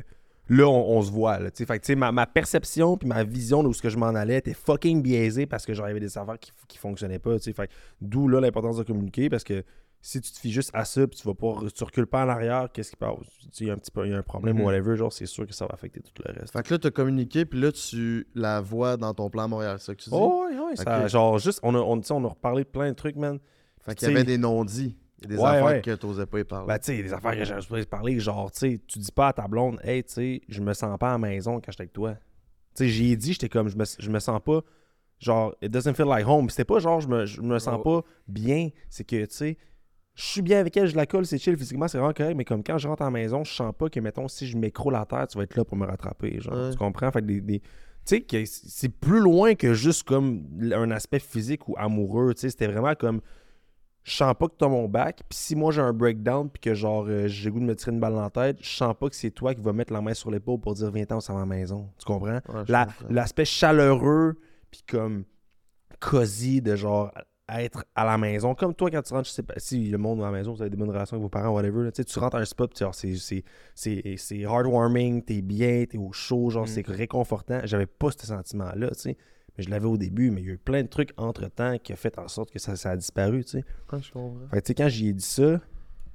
là, 0.48 0.66
on, 0.68 0.96
on 0.98 1.02
se 1.02 1.10
voit. 1.10 1.38
Là, 1.38 1.50
tu 1.50 1.58
sais. 1.58 1.66
fait 1.66 1.78
que, 1.78 1.84
tu 1.84 1.92
sais, 1.92 1.94
ma, 1.96 2.12
ma 2.12 2.26
perception 2.26 2.96
puis 2.96 3.08
ma 3.08 3.24
vision 3.24 3.62
de 3.62 3.68
où 3.68 3.72
ce 3.72 3.82
que 3.82 3.88
je 3.88 3.96
m'en 3.98 4.08
allais 4.14 4.38
était 4.38 4.54
fucking 4.54 5.02
biaisée 5.02 5.46
parce 5.46 5.64
que 5.66 5.72
j'avais 5.74 5.98
des 6.00 6.18
affaires 6.18 6.38
qui, 6.38 6.52
qui 6.68 6.78
fonctionnaient 6.78 7.18
pas. 7.18 7.36
tu 7.38 7.44
sais. 7.44 7.52
Fait 7.52 7.70
D'où 8.00 8.28
là 8.28 8.40
l'importance 8.40 8.76
de 8.76 8.82
communiquer 8.82 9.28
parce 9.30 9.44
que 9.44 9.64
si 10.06 10.20
tu 10.20 10.30
te 10.32 10.38
fies 10.38 10.52
juste 10.52 10.70
à 10.74 10.84
ça 10.84 11.06
puis 11.06 11.18
tu 11.18 11.26
vas 11.26 11.32
pas 11.34 11.60
tu 11.74 11.82
recules 11.82 12.06
pas 12.06 12.26
en 12.26 12.28
arrière, 12.28 12.68
qu'est-ce 12.70 12.90
qui 12.90 12.96
passe? 12.96 13.16
Tu 13.40 13.48
sais, 13.52 13.64
Il 13.64 13.66
y 13.68 13.70
a 13.70 13.72
un 13.72 13.78
petit 13.78 13.90
peu 13.90 14.04
il 14.06 14.10
y 14.10 14.14
a 14.14 14.18
un 14.18 14.22
problème 14.22 14.60
ou 14.60 14.64
whatever, 14.66 14.96
genre 14.96 15.10
c'est 15.10 15.24
sûr 15.24 15.46
que 15.46 15.54
ça 15.54 15.66
va 15.66 15.72
affecter 15.72 16.00
tout 16.02 16.12
le 16.26 16.38
reste. 16.38 16.52
Fait 16.52 16.62
que 16.62 16.74
là, 16.74 16.78
t'as 16.78 16.90
communiqué, 16.90 17.46
puis 17.46 17.58
là, 17.58 17.72
tu 17.72 18.26
la 18.34 18.60
vois 18.60 18.98
dans 18.98 19.14
ton 19.14 19.30
plan 19.30 19.48
Montréal, 19.48 19.78
c'est 19.78 19.86
ça 19.86 19.94
que 19.94 20.02
tu 20.02 20.10
dis? 20.10 20.16
Oh, 20.16 20.44
ça- 20.74 21.04
Ok. 21.04 21.08
genre 21.08 21.38
juste, 21.38 21.58
on 21.62 21.74
a, 21.74 21.78
on, 21.78 21.98
tu 22.00 22.12
on 22.12 22.22
a 22.24 22.28
reparlé 22.28 22.64
de 22.64 22.68
plein 22.68 22.90
de 22.90 22.94
trucs, 22.94 23.16
man. 23.16 23.38
Fait 23.80 23.94
qu'il 23.94 24.08
y 24.08 24.10
avait 24.10 24.24
des 24.24 24.36
non-dits. 24.36 24.98
Y 25.22 25.26
des 25.26 25.38
Ouais, 25.38 25.48
affaires 25.48 25.64
ouais. 25.64 25.80
que 25.80 25.94
t'osais 25.94 26.26
pas 26.26 26.40
y 26.40 26.44
parler. 26.44 26.66
Ben, 26.68 26.78
tu 26.78 26.84
sais, 26.94 27.02
des 27.02 27.12
affaires 27.14 27.34
que 27.38 27.44
j'avais 27.44 27.84
pas 27.86 27.96
parler, 27.96 28.20
genre, 28.20 28.50
tu 28.52 28.58
sais, 28.58 28.80
tu 28.86 28.98
dis 28.98 29.10
pas 29.12 29.28
à 29.28 29.32
ta 29.32 29.48
blonde, 29.48 29.80
hey, 29.82 30.04
tu 30.04 30.12
sais, 30.12 30.42
je 30.50 30.60
me 30.60 30.74
sens 30.74 30.98
pas 30.98 31.08
à 31.08 31.12
la 31.12 31.18
maison 31.18 31.54
quand 31.62 31.70
j'étais 31.70 31.82
avec 31.84 31.94
toi. 31.94 32.12
Tu 32.14 32.18
sais, 32.84 32.88
j'y 32.88 33.12
ai 33.12 33.16
dit, 33.16 33.32
j'étais 33.32 33.48
comme, 33.48 33.68
je 33.68 33.76
me, 33.78 33.84
je 33.98 34.10
me 34.10 34.18
sens 34.18 34.38
pas, 34.44 34.60
genre, 35.18 35.54
it 35.62 35.70
doesn't 35.70 35.94
feel 35.94 36.06
like 36.08 36.26
home. 36.26 36.50
C'était 36.50 36.64
pas 36.66 36.78
genre, 36.78 37.00
je 37.00 37.08
me, 37.08 37.24
je 37.24 37.40
me 37.40 37.58
sens 37.58 37.82
pas 37.82 38.02
bien. 38.28 38.68
C'est 38.90 39.04
que, 39.04 39.24
tu 39.24 39.34
sais, 39.34 39.56
je 40.14 40.22
suis 40.24 40.42
bien 40.42 40.60
avec 40.60 40.76
elle, 40.76 40.86
je 40.86 40.94
la 40.96 41.06
colle, 41.06 41.26
c'est 41.26 41.38
chill, 41.38 41.56
physiquement, 41.56 41.88
c'est 41.88 41.98
vraiment 41.98 42.12
correct, 42.12 42.36
mais 42.36 42.44
comme 42.44 42.62
quand 42.62 42.78
je 42.78 42.86
rentre 42.88 43.02
à 43.02 43.06
la 43.06 43.10
maison, 43.10 43.42
je 43.44 43.52
sens 43.52 43.72
pas 43.76 43.88
que, 43.88 43.98
mettons, 44.00 44.28
si 44.28 44.46
je 44.46 44.56
m'écroule 44.56 44.94
à 44.94 45.04
terre, 45.06 45.26
tu 45.26 45.36
vas 45.38 45.44
être 45.44 45.56
là 45.56 45.64
pour 45.64 45.76
me 45.76 45.86
rattraper. 45.86 46.40
Genre, 46.40 46.54
Ouais. 46.54 46.70
tu 46.70 46.76
comprends? 46.78 47.10
Fait 47.10 47.20
que 47.20 47.26
des. 47.26 47.40
des- 47.40 47.60
tu 47.60 48.16
sais, 48.16 48.20
que 48.20 48.44
c'est 48.44 48.90
plus 48.90 49.18
loin 49.20 49.54
que 49.54 49.72
juste 49.74 50.02
comme 50.04 50.44
un 50.72 50.90
aspect 50.90 51.18
physique 51.18 51.68
ou 51.68 51.74
amoureux. 51.78 52.34
Tu 52.34 52.42
sais, 52.42 52.50
c'était 52.50 52.66
vraiment 52.66 52.94
comme 52.94 53.22
je 54.02 54.12
sens 54.14 54.34
pas 54.38 54.46
que 54.48 54.52
t'as 54.58 54.68
mon 54.68 54.86
back. 54.86 55.22
Puis 55.28 55.38
si 55.38 55.56
moi 55.56 55.72
j'ai 55.72 55.80
un 55.80 55.94
breakdown, 55.94 56.50
puis 56.50 56.60
que 56.60 56.74
genre 56.74 57.06
euh, 57.08 57.26
j'ai 57.28 57.50
goût 57.50 57.60
de 57.60 57.64
me 57.64 57.74
tirer 57.74 57.92
une 57.92 58.00
balle 58.00 58.12
dans 58.12 58.20
la 58.20 58.28
tête, 58.28 58.58
je 58.60 58.68
sens 58.68 58.94
pas 59.00 59.08
que 59.08 59.16
c'est 59.16 59.30
toi 59.30 59.54
qui 59.54 59.62
va 59.62 59.72
mettre 59.72 59.90
la 59.94 60.02
main 60.02 60.12
sur 60.12 60.30
l'épaule 60.30 60.60
pour 60.60 60.74
dire 60.74 60.92
s'en 61.20 61.32
va 61.32 61.38
à 61.38 61.42
la 61.42 61.46
maison. 61.46 61.88
Tu 61.98 62.04
comprends? 62.04 62.34
Ouais, 62.34 62.64
je 62.66 62.72
La- 62.72 62.84
comprends. 62.84 63.06
L'aspect 63.08 63.46
chaleureux, 63.46 64.38
puis 64.70 64.82
comme 64.86 65.24
cosy 65.98 66.60
de 66.60 66.76
genre 66.76 67.10
être 67.48 67.84
à 67.94 68.04
la 68.04 68.16
maison. 68.18 68.54
Comme 68.54 68.74
toi, 68.74 68.90
quand 68.90 69.02
tu 69.02 69.12
rentres, 69.12 69.28
je 69.28 69.34
sais 69.34 69.42
pas, 69.42 69.54
si 69.58 69.88
le 69.90 69.98
monde 69.98 70.20
à 70.22 70.26
la 70.26 70.30
maison, 70.32 70.52
vous 70.54 70.62
avez 70.62 70.70
des 70.70 70.76
bonnes 70.76 70.88
relations 70.90 71.16
avec 71.16 71.22
vos 71.22 71.28
parents, 71.28 71.50
whatever, 71.54 71.84
là, 71.84 71.92
tu 71.92 72.18
rentres 72.18 72.36
à 72.36 72.40
un 72.40 72.44
spot, 72.44 72.72
c'est- 74.16 74.40
heartwarming, 74.40 75.22
t'es 75.22 75.42
bien, 75.42 75.84
t'es 75.88 75.98
au 75.98 76.12
chaud, 76.12 76.50
genre, 76.50 76.64
Mm. 76.64 76.68
c'est 76.68 76.86
réconfortant. 76.86 77.60
J'avais 77.64 77.86
pas 77.86 78.10
ce 78.10 78.26
sentiment-là, 78.26 78.88
tu 78.90 79.00
sais. 79.00 79.16
Mais 79.56 79.62
je 79.64 79.70
l'avais 79.70 79.86
au 79.86 79.96
début, 79.96 80.30
mais 80.30 80.40
il 80.40 80.46
y 80.46 80.50
a 80.50 80.54
eu 80.54 80.58
plein 80.58 80.82
de 80.82 80.88
trucs 80.88 81.12
entre-temps 81.16 81.78
qui 81.78 81.92
a 81.92 81.96
fait 81.96 82.18
en 82.18 82.26
sorte 82.28 82.50
que 82.50 82.58
ça, 82.58 82.74
ça 82.76 82.90
a 82.90 82.96
disparu, 82.96 83.44
tu 83.44 83.50
sais. 83.50 83.64
Ouais, 83.92 84.00
je 84.02 84.10
comprends. 84.10 84.48
Fait 84.50 84.56
que, 84.60 84.62
tu 84.64 84.68
sais, 84.68 84.74
quand 84.74 84.88
j'y 84.88 85.08
ai 85.08 85.12
dit 85.12 85.24
ça, 85.24 85.60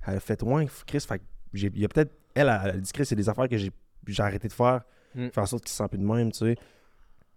elle 0.08 0.16
a 0.16 0.20
fait, 0.20 0.42
ouais, 0.44 0.68
Chris, 0.86 1.00
fait 1.08 1.22
il 1.54 1.80
y 1.80 1.86
a 1.86 1.88
peut-être, 1.88 2.12
elle, 2.36 2.44
elle 2.44 2.50
a 2.50 2.78
dit, 2.78 2.92
Chris, 2.92 3.06
c'est 3.06 3.16
des 3.16 3.30
affaires 3.30 3.48
que 3.48 3.58
j'ai 3.58 3.72
j'ai 4.08 4.24
arrêté 4.24 4.48
de 4.48 4.54
faire, 4.54 4.82
Mm. 5.14 5.28
faire 5.30 5.44
en 5.44 5.46
sorte 5.46 5.64
qu'il 5.64 5.72
se 5.72 5.78
sent 5.78 5.88
plus 5.88 6.00
de 6.00 6.04
même, 6.04 6.32
tu 6.32 6.40
sais. 6.40 6.56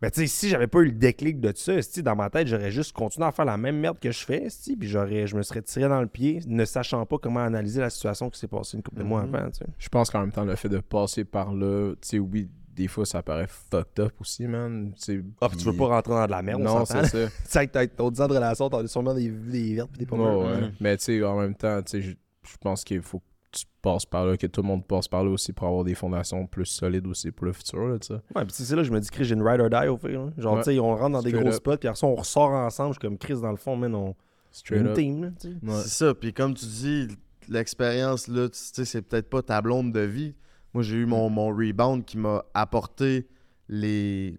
Mais 0.03 0.11
tu 0.11 0.21
sais, 0.21 0.27
si 0.27 0.49
j'avais 0.49 0.67
pas 0.67 0.81
eu 0.81 0.87
le 0.87 0.93
déclic 0.93 1.41
de 1.41 1.53
ça, 1.55 1.75
dans 2.03 2.17
ma 2.17 2.29
tête, 2.29 2.49
j'aurais 2.49 2.73
juste 2.73 2.93
continué 2.93 3.27
à 3.27 3.31
faire 3.33 3.45
la 3.45 3.57
même 3.57 3.79
merde 3.79 3.99
que 4.01 4.11
je 4.11 4.25
fais, 4.25 4.49
puis 4.79 4.89
j'aurais, 4.89 5.29
je 5.29 5.37
me 5.37 5.43
serais 5.43 5.63
tiré 5.63 5.89
dans 5.89 6.01
le 6.01 6.09
pied, 6.09 6.41
ne 6.47 6.65
sachant 6.65 7.07
pas 7.07 7.19
comment 7.19 7.41
analyser 7.41 7.81
la 7.81 7.89
situation 7.89 8.29
qui 8.29 8.39
s'est 8.41 8.49
passée 8.49 8.77
une 8.77 8.83
couple 8.83 8.99
de 8.99 9.05
mois 9.05 9.23
Mhm. 9.25 9.35
avant. 9.37 9.49
Je 9.79 9.89
pense 9.89 10.11
qu'en 10.11 10.21
même 10.21 10.33
temps, 10.33 10.45
le 10.45 10.57
fait 10.57 10.69
de 10.69 10.79
passer 10.81 11.25
par 11.25 11.55
là, 11.55 11.93
tu 12.01 12.09
sais, 12.09 12.19
oui, 12.19 12.49
des 12.75 12.89
fois, 12.89 13.05
ça 13.07 13.23
paraît 13.23 13.47
fucked 13.49 14.01
up 14.01 14.13
aussi, 14.21 14.47
man. 14.47 14.93
Ah, 15.41 15.49
puis 15.49 15.59
tu 15.59 15.65
veux 15.67 15.77
pas 15.77 15.87
rentrer 15.87 16.15
dans 16.15 16.27
de 16.27 16.31
la 16.31 16.43
merde, 16.43 16.63
on 16.63 16.65
Non, 16.65 16.85
c'est 16.85 17.05
ça. 17.05 17.29
Tu 17.29 17.33
sais, 17.45 17.67
que 17.67 17.73
t'as 17.73 17.87
ton 17.87 18.11
10 18.11 18.21
ans 18.23 18.29
de 18.29 18.35
relation, 18.35 18.71
t'as 18.71 18.87
sûrement 18.89 19.15
des, 19.15 19.29
des 19.29 19.75
vertes 19.75 19.91
pis 19.93 20.05
des 20.05 20.11
ouais. 20.11 20.61
Mm. 20.63 20.73
Mais 20.81 20.97
tu 20.97 21.05
sais, 21.05 21.23
en 21.23 21.39
même 21.39 21.55
temps, 21.55 21.81
tu 21.83 22.03
sais, 22.03 22.17
je 22.43 22.57
pense 22.61 22.83
qu'il 22.83 23.03
faut 23.03 23.23
tu 23.53 23.65
passes 23.83 24.05
par 24.07 24.27
là, 24.27 24.37
que 24.37 24.47
tout 24.47 24.63
le 24.63 24.67
monde 24.69 24.87
passe 24.87 25.07
par 25.09 25.23
là 25.25 25.31
aussi 25.31 25.53
pour 25.53 25.67
avoir 25.69 25.85
des 25.85 25.95
fondations 25.95 26.47
plus 26.47 26.67
solides 26.67 27.07
aussi 27.07 27.31
pour 27.31 27.47
le 27.47 27.53
futur, 27.53 27.87
là, 27.87 27.99
tu 27.99 28.09
sais. 28.09 28.21
Ouais, 28.35 28.45
pis 28.45 28.53
c'est 28.55 28.75
là 28.75 28.83
que 28.83 28.89
je 28.89 28.93
me 28.93 28.99
dis, 29.01 29.11
Chris, 29.11 29.25
j'ai 29.25 29.35
une 29.35 29.47
ride 29.47 29.61
or 29.61 29.71
die 29.71 29.89
au 29.89 29.97
fait. 29.97 30.13
là. 30.13 30.31
Genre, 30.39 30.55
Ouais. 30.55 30.63
tu 30.63 30.73
sais, 30.73 30.79
on 30.81 30.97
rentre 30.97 31.11
dans 31.13 31.23
des 31.23 31.33
gros 31.33 31.47
up. 31.49 31.53
spots, 31.55 31.77
puis 31.79 31.89
après 31.89 31.99
ça, 32.01 32.07
on 32.07 32.15
ressort 32.15 32.51
ensemble. 32.51 32.95
Je 32.95 32.99
suis 33.01 33.09
comme 33.09 33.19
Chris, 33.19 33.41
dans 33.41 33.51
le 33.51 33.57
fond, 33.57 33.77
man, 33.77 33.95
on. 33.95 34.15
Straight 34.51 34.81
une 34.83 34.89
up. 34.89 34.95
team, 34.97 35.23
là. 35.23 35.29
Ouais. 35.63 35.81
C'est 35.83 35.89
ça. 35.89 36.15
Puis 36.15 36.33
comme 36.35 36.53
tu 36.55 36.67
dis, 36.67 37.09
l'expérience, 37.49 38.29
là, 38.29 38.49
tu 38.49 38.59
sais, 38.59 38.85
c'est 38.85 39.03
peut-être 39.03 39.31
pas 39.31 39.43
ta 39.43 39.63
blonde 39.63 39.93
de 39.93 40.01
vie. 40.01 40.35
Moi, 40.75 40.83
j'ai 40.83 40.97
eu 40.97 41.07
mon, 41.07 41.29
mon 41.31 41.49
rebound 41.49 42.05
qui 42.05 42.19
m'a 42.19 42.45
apporté 42.55 43.27
les 43.69 44.37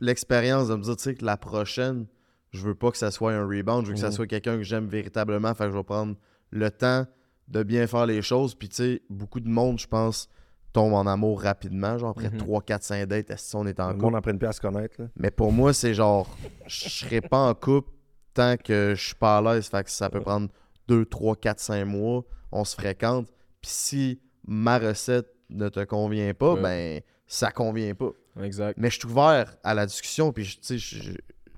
l'expérience 0.00 0.68
de 0.68 0.74
me 0.76 0.82
dire, 0.82 0.96
tu 0.96 1.02
sais, 1.02 1.14
que 1.14 1.24
la 1.24 1.36
prochaine, 1.36 2.06
je 2.52 2.62
veux 2.64 2.74
pas 2.74 2.90
que 2.90 2.96
ça 2.96 3.10
soit 3.10 3.32
un 3.32 3.44
rebound. 3.46 3.84
Je 3.84 3.88
veux 3.88 3.94
que 3.94 4.00
ça 4.00 4.06
Mhm. 4.08 4.12
soit 4.12 4.26
quelqu'un 4.26 4.56
que 4.56 4.62
j'aime 4.62 4.86
véritablement. 4.86 5.54
Fait 5.54 5.64
que 5.64 5.70
je 5.72 5.76
vais 5.76 5.82
prendre 5.84 6.14
le 6.50 6.70
temps 6.70 7.06
de 7.48 7.62
bien 7.62 7.86
faire 7.86 8.06
les 8.06 8.22
choses. 8.22 8.54
Puis, 8.54 8.68
tu 8.68 8.76
sais, 8.76 9.02
beaucoup 9.10 9.40
de 9.40 9.48
monde, 9.48 9.78
je 9.78 9.86
pense, 9.86 10.28
tombe 10.72 10.92
en 10.92 11.06
amour 11.06 11.42
rapidement. 11.42 11.96
Genre, 11.98 12.10
après 12.10 12.30
Mhm. 12.30 12.38
3, 12.38 12.62
4, 12.62 12.82
5 12.82 13.06
dates, 13.06 13.30
est-ce 13.30 13.52
qu'on 13.52 13.66
est 13.66 13.80
en 13.80 13.88
Le 13.88 13.92
couple? 13.94 14.04
monde 14.04 14.16
apprenne 14.16 14.38
plus 14.38 14.48
à 14.48 14.52
se 14.52 14.60
connaître, 14.60 15.00
là. 15.00 15.08
Mais 15.16 15.30
pour 15.30 15.50
moi, 15.52 15.72
c'est 15.72 15.94
genre, 15.94 16.28
je 16.66 16.88
serais 16.88 17.20
pas 17.22 17.38
en 17.48 17.54
couple 17.54 17.90
tant 18.34 18.56
que 18.56 18.94
je 18.94 19.02
suis 19.06 19.14
pas 19.14 19.38
à 19.38 19.42
l'aise. 19.42 19.66
Fait 19.68 19.82
que 19.84 19.90
ça 19.90 20.10
peut 20.10 20.20
prendre 20.20 20.48
2, 20.88 21.04
3, 21.06 21.36
4, 21.36 21.58
5 21.58 21.84
mois. 21.84 22.24
On 22.52 22.64
se 22.64 22.74
fréquente. 22.76 23.26
Puis 23.60 23.70
si 23.70 24.20
ma 24.46 24.78
recette 24.78 25.26
ne 25.50 25.68
te 25.68 25.82
convient 25.84 26.32
pas, 26.34 26.54
Ouais. 26.54 26.62
ben, 26.62 27.00
ça 27.26 27.50
convient 27.50 27.94
pas. 27.94 28.10
Exact. 28.42 28.76
Mais 28.78 28.90
je 28.90 28.98
suis 28.98 29.08
ouvert 29.08 29.56
à 29.64 29.74
la 29.74 29.86
discussion. 29.86 30.32
Puis, 30.32 30.58
tu 30.62 30.78
sais, 30.78 30.98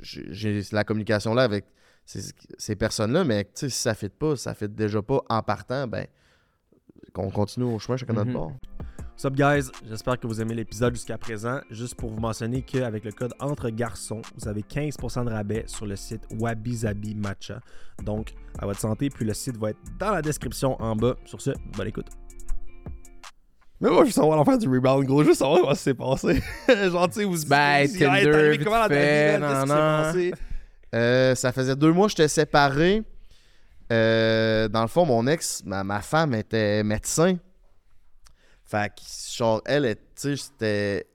j'ai 0.00 0.62
la 0.72 0.84
communication 0.84 1.34
là 1.34 1.42
avec 1.42 1.64
ces, 2.58 2.76
personnes-là. 2.76 3.24
Mais, 3.24 3.48
si 3.54 3.70
ça 3.70 3.90
ne 3.90 3.94
fit 3.96 4.08
pas, 4.08 4.36
ça 4.36 4.50
ne 4.50 4.54
fit 4.56 4.68
déjà 4.68 5.00
pas 5.02 5.20
en 5.28 5.42
partant, 5.42 5.86
ben, 5.86 6.06
qu'on 7.12 7.30
continue 7.30 7.66
au 7.66 7.78
chemin 7.78 7.96
chacun 7.96 8.12
de 8.12 8.18
notre 8.18 8.30
Mhm. 8.30 8.34
bord. 8.36 8.52
What's 9.12 9.24
up, 9.26 9.34
guys? 9.34 9.70
J'espère 9.86 10.18
que 10.18 10.26
vous 10.26 10.40
aimez 10.40 10.54
l'épisode 10.54 10.94
jusqu'à 10.94 11.18
présent. 11.18 11.60
Juste 11.70 11.94
pour 11.94 12.10
vous 12.10 12.18
mentionner 12.20 12.62
qu'avec 12.62 13.04
le 13.04 13.12
code 13.12 13.34
Entre 13.38 13.68
Garçons, 13.68 14.22
vous 14.38 14.48
avez 14.48 14.62
15% 14.62 15.24
de 15.24 15.30
rabais 15.30 15.64
sur 15.66 15.84
le 15.84 15.94
site 15.94 16.22
Wabi 16.38 17.14
Matcha. 17.16 17.60
Donc, 18.02 18.32
à 18.58 18.64
votre 18.64 18.80
santé, 18.80 19.10
puis 19.10 19.26
le 19.26 19.34
site 19.34 19.58
va 19.58 19.70
être 19.70 19.78
dans 19.98 20.12
la 20.12 20.22
description 20.22 20.80
en 20.80 20.96
bas. 20.96 21.16
Sur 21.26 21.40
ce, 21.42 21.50
bonne 21.76 21.88
écoute. 21.88 22.06
Mais 23.82 23.88
moi, 23.90 24.00
je 24.00 24.06
veux 24.06 24.12
savoir 24.12 24.36
l'enfer 24.36 24.58
du 24.58 24.68
rebound, 24.68 25.06
gros. 25.06 25.22
Juste 25.24 25.38
savoir 25.38 25.60
comment 25.60 25.74
ça 25.74 25.80
s'est 25.82 25.94
passé. 25.94 26.42
Genre, 26.90 27.08
tu 27.08 27.14
sais, 27.20 27.24
vous 27.24 27.44
Ben, 27.46 27.86
vous- 27.86 27.94
hey, 28.04 28.58
comment 28.58 28.88
ta 28.88 28.88
vie, 28.88 29.38
man? 29.38 29.40
Qu'est-ce 29.40 29.62
qui 29.62 29.68
nan, 29.68 29.68
nan. 29.68 30.12
s'est 30.14 30.30
passé? 30.30 30.32
Euh, 30.94 31.34
ça 31.34 31.52
faisait 31.52 31.76
deux 31.76 31.92
mois 31.92 32.06
que 32.06 32.10
j'étais 32.10 32.28
séparé. 32.28 33.02
Euh, 33.92 34.68
dans 34.68 34.82
le 34.82 34.88
fond, 34.88 35.04
mon 35.04 35.26
ex, 35.26 35.62
ma, 35.64 35.84
ma 35.84 36.00
femme 36.00 36.34
était 36.34 36.82
médecin. 36.82 37.36
Fait 38.64 38.88
que, 38.88 39.02
genre, 39.36 39.62
elle, 39.66 39.96
tu 39.96 40.00
sais, 40.14 40.36
c'était. 40.36 41.06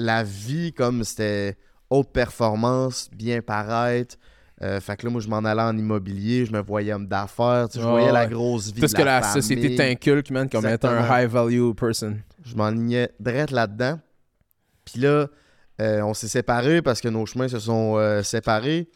La 0.00 0.22
vie, 0.22 0.72
comme 0.72 1.02
c'était 1.02 1.56
haute 1.90 2.12
performance, 2.12 3.08
bien 3.12 3.42
paraître. 3.42 4.16
Euh, 4.62 4.80
fait 4.80 4.96
que 4.96 5.06
là, 5.06 5.12
moi, 5.12 5.20
je 5.20 5.28
m'en 5.28 5.38
allais 5.38 5.62
en 5.62 5.76
immobilier, 5.76 6.44
je 6.44 6.52
me 6.52 6.60
voyais 6.60 6.92
homme 6.92 7.06
d'affaires, 7.06 7.68
tu 7.68 7.74
sais, 7.74 7.80
je 7.80 7.84
Ouais, 7.84 7.92
voyais 7.92 8.12
la 8.12 8.26
grosse 8.26 8.72
vie. 8.72 8.80
Tout 8.80 8.88
ce 8.88 8.94
que 8.94 9.02
la 9.02 9.22
société 9.22 9.74
t'inculque, 9.76 10.30
man, 10.30 10.48
comme 10.48 10.66
étant 10.66 10.90
un 10.90 11.22
high 11.22 11.28
value 11.28 11.72
person. 11.72 12.16
Je 12.44 12.54
m'enlignais 12.54 13.10
direct 13.20 13.50
là-dedans. 13.50 14.00
Puis 14.84 15.00
là, 15.00 15.28
euh, 15.80 16.00
on 16.02 16.14
s'est 16.14 16.28
séparés 16.28 16.82
parce 16.82 17.00
que 17.00 17.08
nos 17.08 17.24
chemins 17.26 17.48
se 17.48 17.58
sont 17.58 17.96
euh, 17.96 18.22
séparés. 18.22 18.88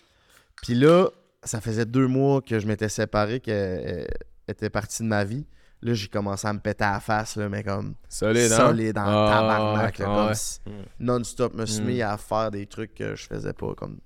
Puis 0.62 0.74
là, 0.74 1.08
ça 1.42 1.60
faisait 1.60 1.84
deux 1.86 2.06
mois 2.06 2.40
que 2.42 2.58
je 2.58 2.66
m'étais 2.66 2.88
séparé, 2.88 3.40
qu'elle 3.40 3.54
euh, 3.86 4.04
était 4.48 4.70
partie 4.70 5.02
de 5.02 5.08
ma 5.08 5.24
vie. 5.24 5.46
Là, 5.84 5.94
j'ai 5.94 6.06
commencé 6.06 6.46
à 6.46 6.52
me 6.52 6.60
péter 6.60 6.84
à 6.84 6.92
la 6.92 7.00
face, 7.00 7.34
là, 7.36 7.48
mais 7.48 7.64
comme 7.64 7.94
Solide, 8.08 8.52
hein? 8.52 8.56
solide 8.56 8.98
en 8.98 9.02
Ah, 9.04 9.28
tabarnak. 9.30 9.98
là, 9.98 10.04
ah 10.08 10.14
comme 10.16 10.26
ouais. 10.28 10.34
si- 10.34 10.60
Mm. 10.66 10.70
non-stop. 11.00 11.54
me 11.54 11.66
suis 11.66 11.82
Mm. 11.82 11.86
mis 11.86 12.02
à 12.02 12.16
faire 12.16 12.50
des 12.52 12.66
trucs 12.66 12.94
que 12.94 13.16
je 13.16 13.26
faisais 13.26 13.52
pas 13.52 13.74
comme 13.74 13.98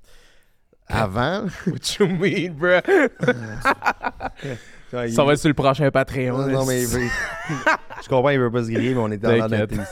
avant. 0.88 1.44
What 1.66 1.98
you 2.00 2.06
mean, 2.06 2.54
bro? 2.54 2.80
Ça 4.90 5.24
va 5.24 5.32
être 5.32 5.38
sur 5.38 5.48
le 5.48 5.54
prochain 5.54 5.90
Patreon. 5.90 6.38
non, 6.38 6.46
non, 6.48 6.64
mais 6.66 6.82
il 6.82 6.88
veut- 6.88 7.00
Je 8.02 8.08
comprends, 8.08 8.30
il 8.30 8.38
veut 8.38 8.50
pas 8.50 8.62
se 8.64 8.70
griller, 8.70 8.94
mais 8.94 9.00
on 9.00 9.10
est 9.10 9.18
dans 9.18 9.30
la 9.32 9.48
nature. 9.48 9.84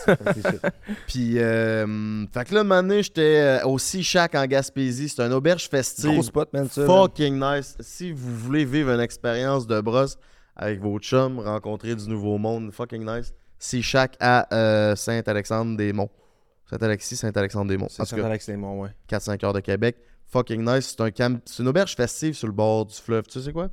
Puis, 1.07 1.39
euh, 1.39 2.27
fait 2.33 2.45
que 2.45 2.55
là, 2.55 2.61
un 2.61 3.01
j'étais 3.03 3.61
euh, 3.63 3.67
au 3.67 3.79
Sea 3.79 4.03
Shack 4.03 4.35
en 4.35 4.47
Gaspésie. 4.47 5.09
C'est 5.09 5.23
un 5.23 5.33
auberge 5.33 5.69
festive. 5.69 6.11
Gros 6.13 6.23
spot, 6.23 6.53
man, 6.53 6.69
ça. 6.69 6.83
man. 6.83 6.89
Fucking 6.91 7.41
nice. 7.41 7.77
Si 7.81 8.13
vous 8.13 8.37
voulez 8.37 8.65
vivre 8.65 8.91
une 8.91 9.01
expérience 9.01 9.67
de 9.67 9.81
brosse 9.81 10.17
avec 10.57 10.81
vos 10.81 10.99
chums, 10.99 11.41
rencontrer 11.41 11.95
du 11.97 12.09
nouveau 12.09 12.39
monde, 12.39 12.73
fucking 12.73 13.05
nice. 13.05 13.33
Sea 13.59 13.83
Shack 13.83 14.17
à 14.21 14.47
euh, 14.55 14.95
Saint-Alexandre-des-Monts. 14.95 16.11
Saint-Alexis, 16.71 17.17
Saint-Alexandre-des-Monts. 17.17 17.89
Saint-Alex-les-Monts, 17.91 18.81
ouais. 18.83 18.91
4-5 19.11 19.45
heures 19.45 19.53
de 19.53 19.61
Québec. 19.61 19.97
Fucking 20.27 20.65
nice. 20.65 20.95
C'est 20.97 21.01
un 21.03 21.11
camp... 21.11 21.41
une 21.59 21.69
auberge 21.69 21.95
festive 21.95 22.35
sur 22.35 22.47
le 22.47 22.53
bord 22.53 22.87
du 22.87 22.95
fleuve. 22.95 23.25
Tu 23.27 23.39
sais 23.39 23.47
c'est 23.47 23.53
quoi? 23.53 23.69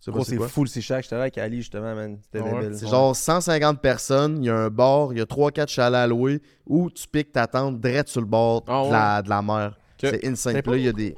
C'est 0.00 0.12
c'est 0.24 0.36
quoi? 0.36 0.48
full, 0.48 0.68
c'est 0.68 0.80
chaque. 0.80 1.02
J'étais 1.02 1.16
là 1.16 1.22
avec 1.22 1.36
Ali, 1.38 1.56
justement, 1.58 1.94
man. 1.94 2.18
C'était 2.22 2.38
Ah 2.40 2.54
ouais? 2.54 2.60
débile. 2.62 2.78
C'est 2.78 2.84
Ouais. 2.84 2.90
genre 2.90 3.16
150 3.16 3.80
personnes, 3.80 4.38
il 4.42 4.46
y 4.46 4.50
a 4.50 4.56
un 4.56 4.68
bar, 4.70 5.12
il 5.12 5.18
y 5.18 5.20
a 5.20 5.26
3-4 5.26 5.68
chalets 5.68 5.96
à 5.98 6.06
louer 6.06 6.40
où 6.66 6.90
tu 6.90 7.08
piques 7.08 7.32
ta 7.32 7.46
tente 7.48 7.80
direct 7.80 8.08
sur 8.08 8.20
le 8.20 8.26
bord 8.26 8.62
Ah 8.68 8.84
de, 8.86 8.92
la, 8.92 9.22
de 9.22 9.28
la 9.30 9.42
mer. 9.42 9.78
C'est 10.00 10.24
insane. 10.26 10.60
Puis 10.62 10.70
là, 10.70 10.76
il 10.78 10.84
y 10.84 10.88
a 10.88 10.92
des, 10.92 11.16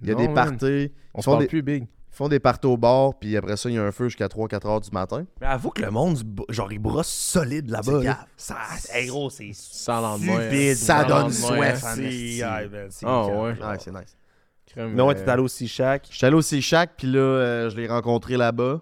il 0.00 0.08
y 0.08 0.12
a 0.12 0.14
Non, 0.14 0.20
des 0.20 0.28
parties. 0.32 0.92
On 1.12 1.18
Ils 1.18 1.22
se 1.22 1.24
font 1.24 1.30
parle 1.32 1.42
des, 1.42 1.48
plus 1.48 1.62
big. 1.62 1.82
ils 1.82 2.14
font 2.16 2.28
des 2.28 2.38
parties 2.38 2.66
au 2.68 2.76
bar, 2.76 3.18
puis 3.18 3.36
après 3.36 3.56
ça, 3.56 3.68
il 3.68 3.74
y 3.74 3.78
a 3.78 3.82
un 3.84 3.92
feu 3.92 4.04
jusqu'à 4.04 4.28
3-4 4.28 4.66
heures 4.68 4.80
du 4.80 4.90
matin. 4.92 5.26
Mais 5.40 5.46
avoue 5.48 5.70
que 5.70 5.82
le 5.82 5.90
monde, 5.90 6.18
genre, 6.48 6.72
il 6.72 6.78
brosse 6.78 7.08
solide 7.08 7.68
là-bas. 7.68 7.82
C'est 8.00 8.04
là. 8.06 8.14
cave. 8.14 8.24
Ça, 8.36 8.56
hey, 8.94 9.08
gros, 9.08 9.28
c'est 9.28 9.50
Sans 9.52 10.00
lendemain. 10.00 10.40
stupide. 10.48 10.76
Ça 10.76 11.04
donne 11.04 11.30
soif. 11.32 11.80
C'est- 11.94 12.00
ouais, 12.00 12.86
c'est 12.90 13.06
Ah, 13.06 13.26
ouais. 13.26 13.34
Ouais, 13.34 13.76
c'est 13.80 13.90
nice. 13.92 14.16
Crème, 14.78 14.94
Mais 14.94 15.02
ouais, 15.02 15.16
euh, 15.16 15.24
t'es 15.24 15.28
allé 15.30 15.42
aussi 15.42 15.66
chaque. 15.66 16.06
J'étais 16.08 16.26
allé 16.26 16.36
au 16.36 16.42
Sea 16.42 16.62
Shack, 16.62 16.92
puis 16.96 17.08
là, 17.08 17.18
euh, 17.18 17.70
je 17.70 17.76
l'ai 17.76 17.88
rencontré 17.88 18.36
là-bas. 18.36 18.80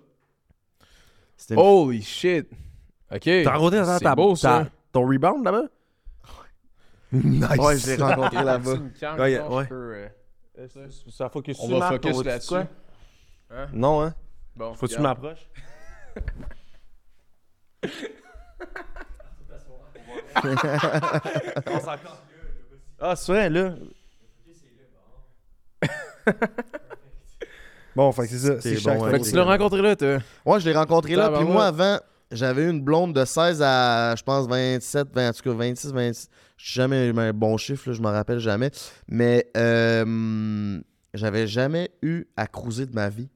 C'était 1.39 1.55
une- 1.55 1.61
Holy 1.61 2.03
shit. 2.03 2.47
Ok. 3.11 3.21
T'as 3.23 3.51
rencontré 3.53 3.79
dans 3.79 3.97
C'est 3.99 4.05
ta, 4.05 4.15
beau, 4.15 4.31
ta- 4.33 4.37
ça. 4.37 4.67
ton 4.93 5.07
rebound 5.09 5.43
là-bas? 5.45 5.63
Nice. 7.13 7.59
Ouais, 7.59 7.79
je 7.79 7.87
l'ai 7.87 7.97
rencontré 8.03 8.37
là-bas. 8.45 8.75
Ouais, 8.75 9.41
Ouais, 9.41 9.69
ouais. 9.71 10.13
euh, 10.59 10.69
Ça 11.09 11.29
focus 11.31 11.57
On 11.61 11.79
va 11.79 11.93
focus 11.93 12.23
là-dessus? 12.25 12.55
Hein? 13.51 13.69
Non, 13.73 14.03
hein? 14.03 14.15
Bon, 14.55 14.75
Faut 14.75 14.87
que 14.87 14.93
tu 14.93 14.99
regarde. 14.99 15.23
m'approches. 15.23 15.49
ah, 23.01 23.17
c'est 23.17 23.33
vrai, 23.33 23.51
là. 23.51 23.75
bon, 27.97 28.13
fait 28.13 28.23
que 28.23 28.29
c'est 28.29 28.39
ça. 28.39 28.61
C'est 28.61 28.77
chaque. 28.79 29.01
Fait 29.11 29.21
que 29.21 29.25
tu 29.29 29.35
l'as 29.37 29.45
rencontré 29.45 29.83
là, 29.83 29.97
toi. 29.97 30.19
Ouais, 30.45 30.61
je 30.61 30.69
l'ai 30.69 30.77
rencontré 30.77 31.15
là, 31.15 31.29
puis 31.29 31.39
Tabarouette. 31.39 31.53
moi, 31.53 31.67
avant, 31.67 31.99
j'avais 32.31 32.63
eu 32.65 32.71
une 32.71 32.81
blonde 32.83 33.13
de 33.15 33.25
16 33.25 33.63
à, 33.63 34.15
je 34.17 34.23
pense, 34.23 34.47
27, 34.49 35.09
20, 35.15 35.29
en 35.29 35.33
tout 35.33 35.43
cas 35.43 35.53
26, 35.53 35.93
26. 35.93 36.29
J'ai 36.59 36.81
jamais 36.81 37.07
eu 37.09 37.19
un 37.19 37.33
bon 37.33 37.57
chiffre, 37.57 37.89
là, 37.89 37.95
je 37.95 38.01
m'en 38.03 38.11
rappelle 38.13 38.39
jamais. 38.39 38.71
Mais 39.09 39.47
euh, 39.57 40.81
j'avais 41.15 41.47
jamais 41.47 41.91
eu 42.03 42.25
à 42.37 42.47
cruiser 42.47 42.87
de 42.87 42.95
ma 42.95 43.09
vie. 43.09 43.29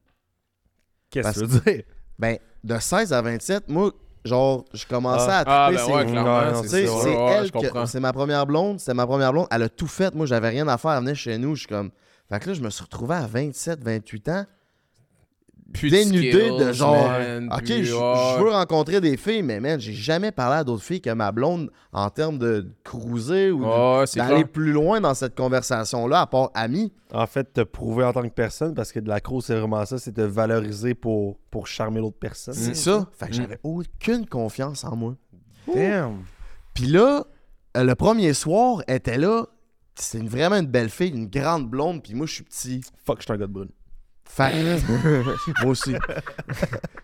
Qu'est-ce 1.10 1.40
que 1.40 1.44
tu 1.44 1.46
veux 1.46 1.60
dire? 1.72 1.82
Ben, 2.18 2.38
de 2.62 2.78
16 2.78 3.12
à 3.12 3.22
27, 3.22 3.68
moi, 3.68 3.90
genre, 4.24 4.64
je 4.74 4.84
commençais 4.86 5.26
Ah. 5.30 5.38
à 5.46 5.66
Ah, 5.66 5.66
triper 5.68 5.80
ben 5.82 5.86
ces- 5.86 5.92
ouais, 5.92 5.98
Ouais, 6.04 6.10
clairement. 6.10 6.52
non, 6.52 6.62
Tu 6.62 6.68
sais, 6.68 6.86
ça, 6.86 6.92
c'est 7.02 7.08
ouais, 7.08 7.16
ouais, 7.16 7.32
elle 7.40 7.46
je 7.46 7.52
comprends. 7.52 7.86
c'est 7.86 8.00
ma 8.00 8.12
première 8.12 8.46
blonde, 8.46 8.78
c'est 8.80 8.94
ma 8.94 9.06
première 9.06 9.32
blonde, 9.32 9.46
elle 9.50 9.62
a 9.62 9.68
tout 9.68 9.86
fait. 9.86 10.14
Moi, 10.14 10.26
j'avais 10.26 10.48
rien 10.50 10.68
à 10.68 10.76
faire, 10.78 10.92
elle 10.92 10.98
venait 11.00 11.14
chez 11.14 11.36
nous, 11.38 11.54
je 11.54 11.60
suis 11.60 11.68
comme 11.68 11.90
fait 12.30 12.40
que 12.40 12.48
là 12.48 12.54
je 12.54 12.60
me 12.62 12.70
suis 12.70 12.82
retrouvé 12.84 13.14
à 13.16 13.26
27, 13.26 13.82
28 13.84 14.28
ans, 14.30 14.44
Plus 15.72 15.88
dénudé 15.90 16.32
de 16.50 16.58
skills, 16.58 16.72
genre 16.74 17.08
man, 17.08 17.48
OK, 17.52 17.62
puis, 17.64 17.84
je 17.84 17.92
veux 18.42 18.50
rencontrer 18.50 19.00
des 19.00 19.16
filles, 19.16 19.42
mais 19.42 19.60
man, 19.60 19.78
j'ai 19.78 19.92
jamais 19.92 20.32
parlé 20.32 20.56
à 20.56 20.64
d'autres 20.64 20.82
filles 20.82 21.00
que 21.00 21.10
ma 21.10 21.30
blonde 21.30 21.70
en 21.92 22.10
termes 22.10 22.38
de 22.38 22.66
cruiser 22.82 23.50
ou 23.52 23.64
d'aller 24.16 24.44
plus 24.44 24.72
loin 24.72 25.00
dans 25.00 25.14
cette 25.14 25.36
conversation 25.36 26.08
là 26.08 26.22
à 26.22 26.26
part 26.26 26.50
amis. 26.54 26.92
En 27.12 27.26
fait, 27.26 27.52
te 27.52 27.60
prouver 27.60 28.04
en 28.04 28.12
tant 28.12 28.22
que 28.22 28.28
personne, 28.34 28.74
parce 28.74 28.90
que 28.90 28.98
de 29.00 29.08
la 29.08 29.20
c'est 29.42 29.58
vraiment 29.58 29.84
ça, 29.84 29.98
c'est 29.98 30.12
te 30.12 30.20
valoriser 30.22 30.94
pour, 30.94 31.36
pour 31.50 31.66
charmer 31.68 32.00
l'autre 32.00 32.18
personne. 32.18 32.54
C'est 32.54 32.74
ça. 32.74 33.06
Fait 33.12 33.26
que 33.26 33.30
Mm. 33.30 33.34
j'avais 33.34 33.58
aucune 33.62 34.26
confiance 34.26 34.82
en 34.84 34.96
moi. 34.96 35.14
Damn. 35.72 36.18
Puis 36.74 36.86
là, 36.86 37.24
euh, 37.76 37.84
le 37.84 37.94
premier 37.94 38.32
soir, 38.34 38.82
elle 38.88 38.96
était 38.96 39.18
là. 39.18 39.46
C'est 39.94 40.18
une- 40.18 40.28
vraiment 40.28 40.56
une 40.56 40.66
belle 40.66 40.88
fille, 40.90 41.10
une 41.10 41.28
grande 41.28 41.68
blonde, 41.68 42.02
puis 42.02 42.14
moi 42.14 42.26
je 42.26 42.34
suis 42.34 42.44
petit. 42.44 42.80
Fuck, 43.04 43.18
je 43.18 43.24
suis 43.24 43.32
un 43.32 43.36
gars 43.36 43.46
de 43.46 43.52
brune. 43.52 43.68
Fait 44.24 44.52
moi 45.62 45.70
aussi. 45.72 45.94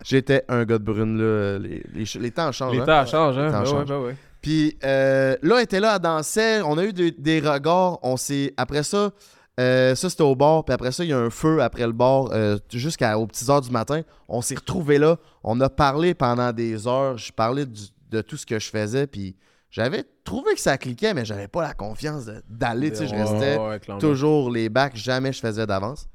J'étais 0.05 0.44
un 0.49 0.64
gars 0.64 0.79
de 0.79 0.85
brune, 0.85 1.18
là. 1.18 1.59
Les, 1.59 1.83
les, 1.92 2.07
ch- 2.07 2.16
les 2.22 2.31
temps 2.31 2.53
changent. 2.53 2.75
Les 2.75 2.81
hein. 2.81 2.85
temps 2.87 3.07
changent, 3.07 3.38
hein? 3.38 3.46
Les 3.46 3.53
temps 3.53 3.59
Ben 3.62 3.64
ouais, 3.64 3.70
changent. 3.70 3.88
ben 3.88 4.01
ouais. 4.01 4.16
Puis 4.40 4.77
euh, 4.85 5.37
là, 5.42 5.57
elle 5.57 5.64
était 5.64 5.81
là, 5.81 5.94
elle 5.96 6.03
dansait. 6.03 6.62
On 6.62 6.79
a 6.79 6.85
eu 6.85 6.92
des, 6.92 7.11
des 7.11 7.40
regards. 7.40 7.99
On 8.03 8.16
s'est. 8.16 8.55
Après 8.57 8.83
ça, 8.85 9.11
euh, 9.59 9.94
ça 9.94 10.09
c'était 10.11 10.22
au 10.22 10.37
bar. 10.37 10.64
Puis 10.64 10.72
après 10.75 10.92
ça, 10.92 11.03
il 11.05 11.11
y 11.11 11.12
a 11.12 11.18
un 11.18 11.31
feu 11.31 11.61
après 11.62 11.87
le 11.87 11.92
bar 11.92 12.29
euh, 12.33 12.59
jusqu'aux 12.72 13.27
petites 13.27 13.49
heures 13.49 13.61
du 13.61 13.70
matin. 13.70 14.03
On 14.29 14.40
s'est 14.40 14.55
retrouvés 14.57 14.99
là. 14.99 15.16
On 15.42 15.61
a 15.61 15.68
parlé 15.68 16.14
pendant 16.14 16.53
des 16.53 16.87
heures. 16.87 17.18
Je 17.18 17.33
parlais 17.33 17.66
du- 17.66 17.88
de 18.11 18.20
tout 18.20 18.37
ce 18.37 18.46
que 18.46 18.59
je 18.61 18.68
faisais. 18.70 19.09
Puis 19.09 19.35
j'avais 19.77 20.05
trouvé 20.25 20.55
que 20.55 20.61
ça 20.61 20.79
cliquait, 20.79 21.12
mais 21.12 21.27
j'avais 21.27 21.49
pas 21.49 21.61
la 21.61 21.75
confiance 21.75 22.31
d'aller. 22.49 22.91
tu 22.91 22.97
sais, 22.97 23.09
je 23.09 23.15
restais 23.15 23.59
ouais, 23.59 23.79
toujours 23.99 24.51
les 24.51 24.71
bacs. 24.71 24.97
Jamais 24.97 25.35
je 25.35 25.41
faisais 25.41 25.67
d'avance. 25.67 26.09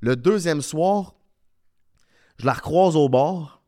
Le 0.00 0.16
deuxième 0.16 0.60
soir, 0.60 1.14
je 2.36 2.44
la 2.44 2.52
recroise 2.52 2.96
au 2.96 3.08
bar. 3.08 3.59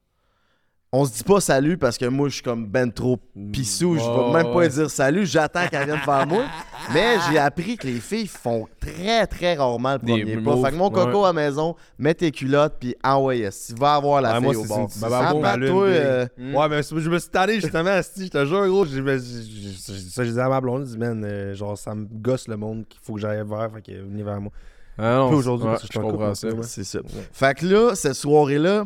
On 0.94 1.06
se 1.06 1.12
dit 1.14 1.22
pas 1.24 1.40
salut 1.40 1.78
parce 1.78 1.96
que 1.96 2.04
moi, 2.04 2.28
je 2.28 2.34
suis 2.34 2.42
comme 2.42 2.66
ben 2.66 2.92
trop 2.92 3.18
pissou. 3.50 3.96
Je 3.96 4.02
Ouais, 4.04 4.26
vais 4.26 4.32
même 4.42 4.52
pas 4.52 4.58
ouais. 4.58 4.68
dire 4.68 4.90
salut. 4.90 5.24
J'attends 5.24 5.66
qu'elle 5.66 5.86
vienne 5.86 6.00
vers 6.04 6.26
moi. 6.26 6.44
Mais 6.92 7.14
j'ai 7.30 7.38
appris 7.38 7.78
que 7.78 7.86
les 7.86 7.98
filles 7.98 8.26
font 8.26 8.68
très, 8.78 9.26
très 9.26 9.54
rarement 9.54 9.94
le 9.94 9.98
Des 10.00 10.12
premier 10.20 10.36
pas. 10.36 10.40
moves, 10.54 10.64
Fait 10.66 10.70
que 10.72 10.76
mon 10.76 10.90
coco 10.90 11.24
à 11.24 11.28
la 11.28 11.32
maison, 11.32 11.76
mets 11.98 12.12
tes 12.12 12.30
culottes, 12.30 12.74
puis 12.78 12.94
envoie. 13.02 13.34
Tu 13.36 13.74
vas 13.78 13.94
avoir 13.94 14.20
la 14.20 14.32
Ouais, 14.32 14.34
fille 14.34 14.44
moi, 14.44 14.50
au 14.54 14.60
c'est- 14.66 14.68
c'est- 14.92 14.98
c'est- 14.98 15.14
Ah, 15.14 15.56
toi, 15.66 15.82
euh, 15.86 16.26
Mm. 16.36 16.54
Ouais, 16.56 16.68
mais 16.68 16.82
je 16.82 17.08
me 17.08 17.18
suis 17.18 17.30
tanné 17.30 17.54
justement, 17.58 17.88
asti, 17.88 18.26
je 18.26 18.30
te 18.30 18.44
jure, 18.44 18.66
gros. 18.68 18.84
j'ai- 18.84 19.02
j'ai- 19.02 19.18
j'ai- 19.18 20.10
Ça, 20.10 20.24
je 20.24 20.28
disais 20.28 20.40
à 20.42 20.48
ma 20.50 20.60
blonde, 20.60 20.84
je 20.84 20.90
dis, 20.92 20.98
man, 20.98 21.24
euh, 21.24 21.54
genre, 21.54 21.78
ça 21.78 21.94
me 21.94 22.04
gosse 22.04 22.48
le 22.48 22.58
monde 22.58 22.84
qu'il 22.86 23.00
faut 23.02 23.14
que 23.14 23.20
j'aille 23.20 23.42
vers, 23.46 23.70
fait 23.74 23.80
que 23.80 23.92
venez 23.98 24.22
vers 24.22 24.42
moi. 24.42 24.52
Ah 24.98 25.14
non, 25.16 25.30
aujourd'hui, 25.30 25.64
ouais, 25.68 25.72
parce 25.72 25.82
que 25.84 25.88
je 25.88 25.92
je 25.94 25.98
suis 25.98 26.06
en 26.06 26.10
comprends 26.10 26.26
couple, 26.26 26.36
ça. 26.36 26.48
ouais. 26.48 26.62
C'est 26.64 26.84
ça. 26.84 26.98
Fait 27.32 27.54
que 27.54 27.64
là, 27.64 27.94
cette 27.94 28.12
soirée-là, 28.14 28.84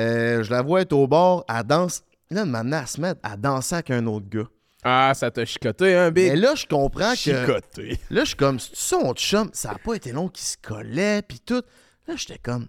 euh, 0.00 0.42
je 0.42 0.50
la 0.50 0.62
vois 0.62 0.82
être 0.82 0.92
au 0.92 1.06
bar, 1.06 1.44
elle 1.48 1.64
danse. 1.64 2.02
Là, 2.30 2.44
elle 2.46 2.86
se 2.86 3.00
met 3.00 3.14
à 3.22 3.36
danser 3.36 3.74
avec 3.76 3.90
un 3.90 4.06
autre 4.06 4.28
gars. 4.28 4.48
Ah, 4.82 5.12
ça 5.14 5.30
t'a 5.30 5.44
chicoté, 5.44 5.94
hein, 5.94 6.10
Big? 6.10 6.30
Mais 6.30 6.36
là, 6.36 6.54
je 6.54 6.66
comprends 6.66 7.10
que. 7.12 7.16
Chicoté. 7.18 7.98
Là, 8.10 8.22
je 8.22 8.28
suis 8.28 8.36
comme, 8.36 8.58
c'est 8.58 8.76
son 8.76 9.12
chum? 9.14 9.50
Ça 9.52 9.72
a 9.72 9.78
pas 9.78 9.94
été 9.94 10.12
long 10.12 10.28
qu'il 10.28 10.44
se 10.44 10.56
collait, 10.62 11.22
puis 11.22 11.40
tout. 11.40 11.62
Là, 12.06 12.14
j'étais 12.16 12.38
comme. 12.38 12.66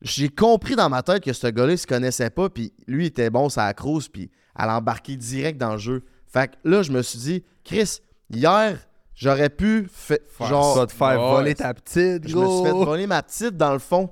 J'ai 0.00 0.28
compris 0.28 0.74
dans 0.74 0.88
ma 0.88 1.02
tête 1.02 1.22
que 1.22 1.32
ce 1.32 1.46
gars-là, 1.46 1.72
il 1.72 1.78
se 1.78 1.86
connaissait 1.86 2.30
pas, 2.30 2.48
puis 2.48 2.72
lui, 2.88 3.04
il 3.04 3.08
était 3.08 3.30
bon, 3.30 3.48
ça 3.48 3.66
a 3.66 3.74
cruise, 3.74 4.08
puis 4.08 4.30
elle 4.58 4.68
a 4.68 4.78
embarqué 4.78 5.16
direct 5.16 5.58
dans 5.58 5.72
le 5.72 5.78
jeu. 5.78 6.02
Fait 6.26 6.48
que 6.48 6.56
là, 6.68 6.82
je 6.82 6.90
me 6.90 7.02
suis 7.02 7.18
dit, 7.20 7.44
Chris, 7.62 7.98
hier, 8.28 8.78
j'aurais 9.14 9.50
pu 9.50 9.88
fait, 9.92 10.22
Genre, 10.40 10.48
genre. 10.48 10.76
ça 10.78 10.86
te 10.86 10.92
faire 10.92 11.20
voler 11.20 11.54
ta 11.54 11.72
petite, 11.72 12.26
Je 12.26 12.36
me 12.36 12.44
suis 12.46 12.64
fait 12.64 12.72
voler 12.72 13.06
ma 13.06 13.22
petite 13.22 13.56
dans 13.56 13.72
le 13.72 13.78
fond. 13.78 14.10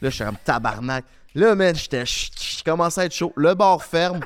Là, 0.00 0.10
je 0.10 0.14
suis 0.14 0.24
comme 0.24 0.36
tabarnak. 0.44 1.04
Là, 1.34 1.54
man, 1.54 1.74
j'étais. 1.74 2.04
Je 2.06 2.62
commençais 2.64 3.00
à 3.02 3.04
être 3.06 3.12
chaud. 3.14 3.32
Le 3.36 3.54
bar 3.54 3.82
ferme. 3.82 4.20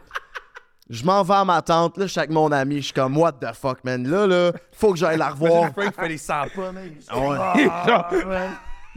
Je 0.91 1.05
m'en 1.05 1.23
vais 1.23 1.35
à 1.35 1.45
ma 1.45 1.61
tante. 1.63 1.97
Là, 1.99 2.07
je 2.07 2.13
suis 2.13 2.19
avec 2.19 2.31
mon 2.31 2.51
ami. 2.51 2.77
Je 2.77 2.85
suis 2.87 2.93
comme, 2.95 3.17
what 3.19 3.33
the 3.33 3.53
fuck, 3.55 3.85
man. 3.85 4.07
Là, 4.09 4.27
là, 4.27 4.53
faut 4.73 4.93
que 4.93 4.99
j'aille 4.99 5.19
la 5.19 5.31
revoir. 5.31 5.71
Frank 5.73 5.95
fait 5.95 6.09
les 6.09 6.19
100 6.19 6.35
pas, 6.55 6.73
man. 6.73 6.91
Ah 7.09 8.09
ouais. 8.09 8.49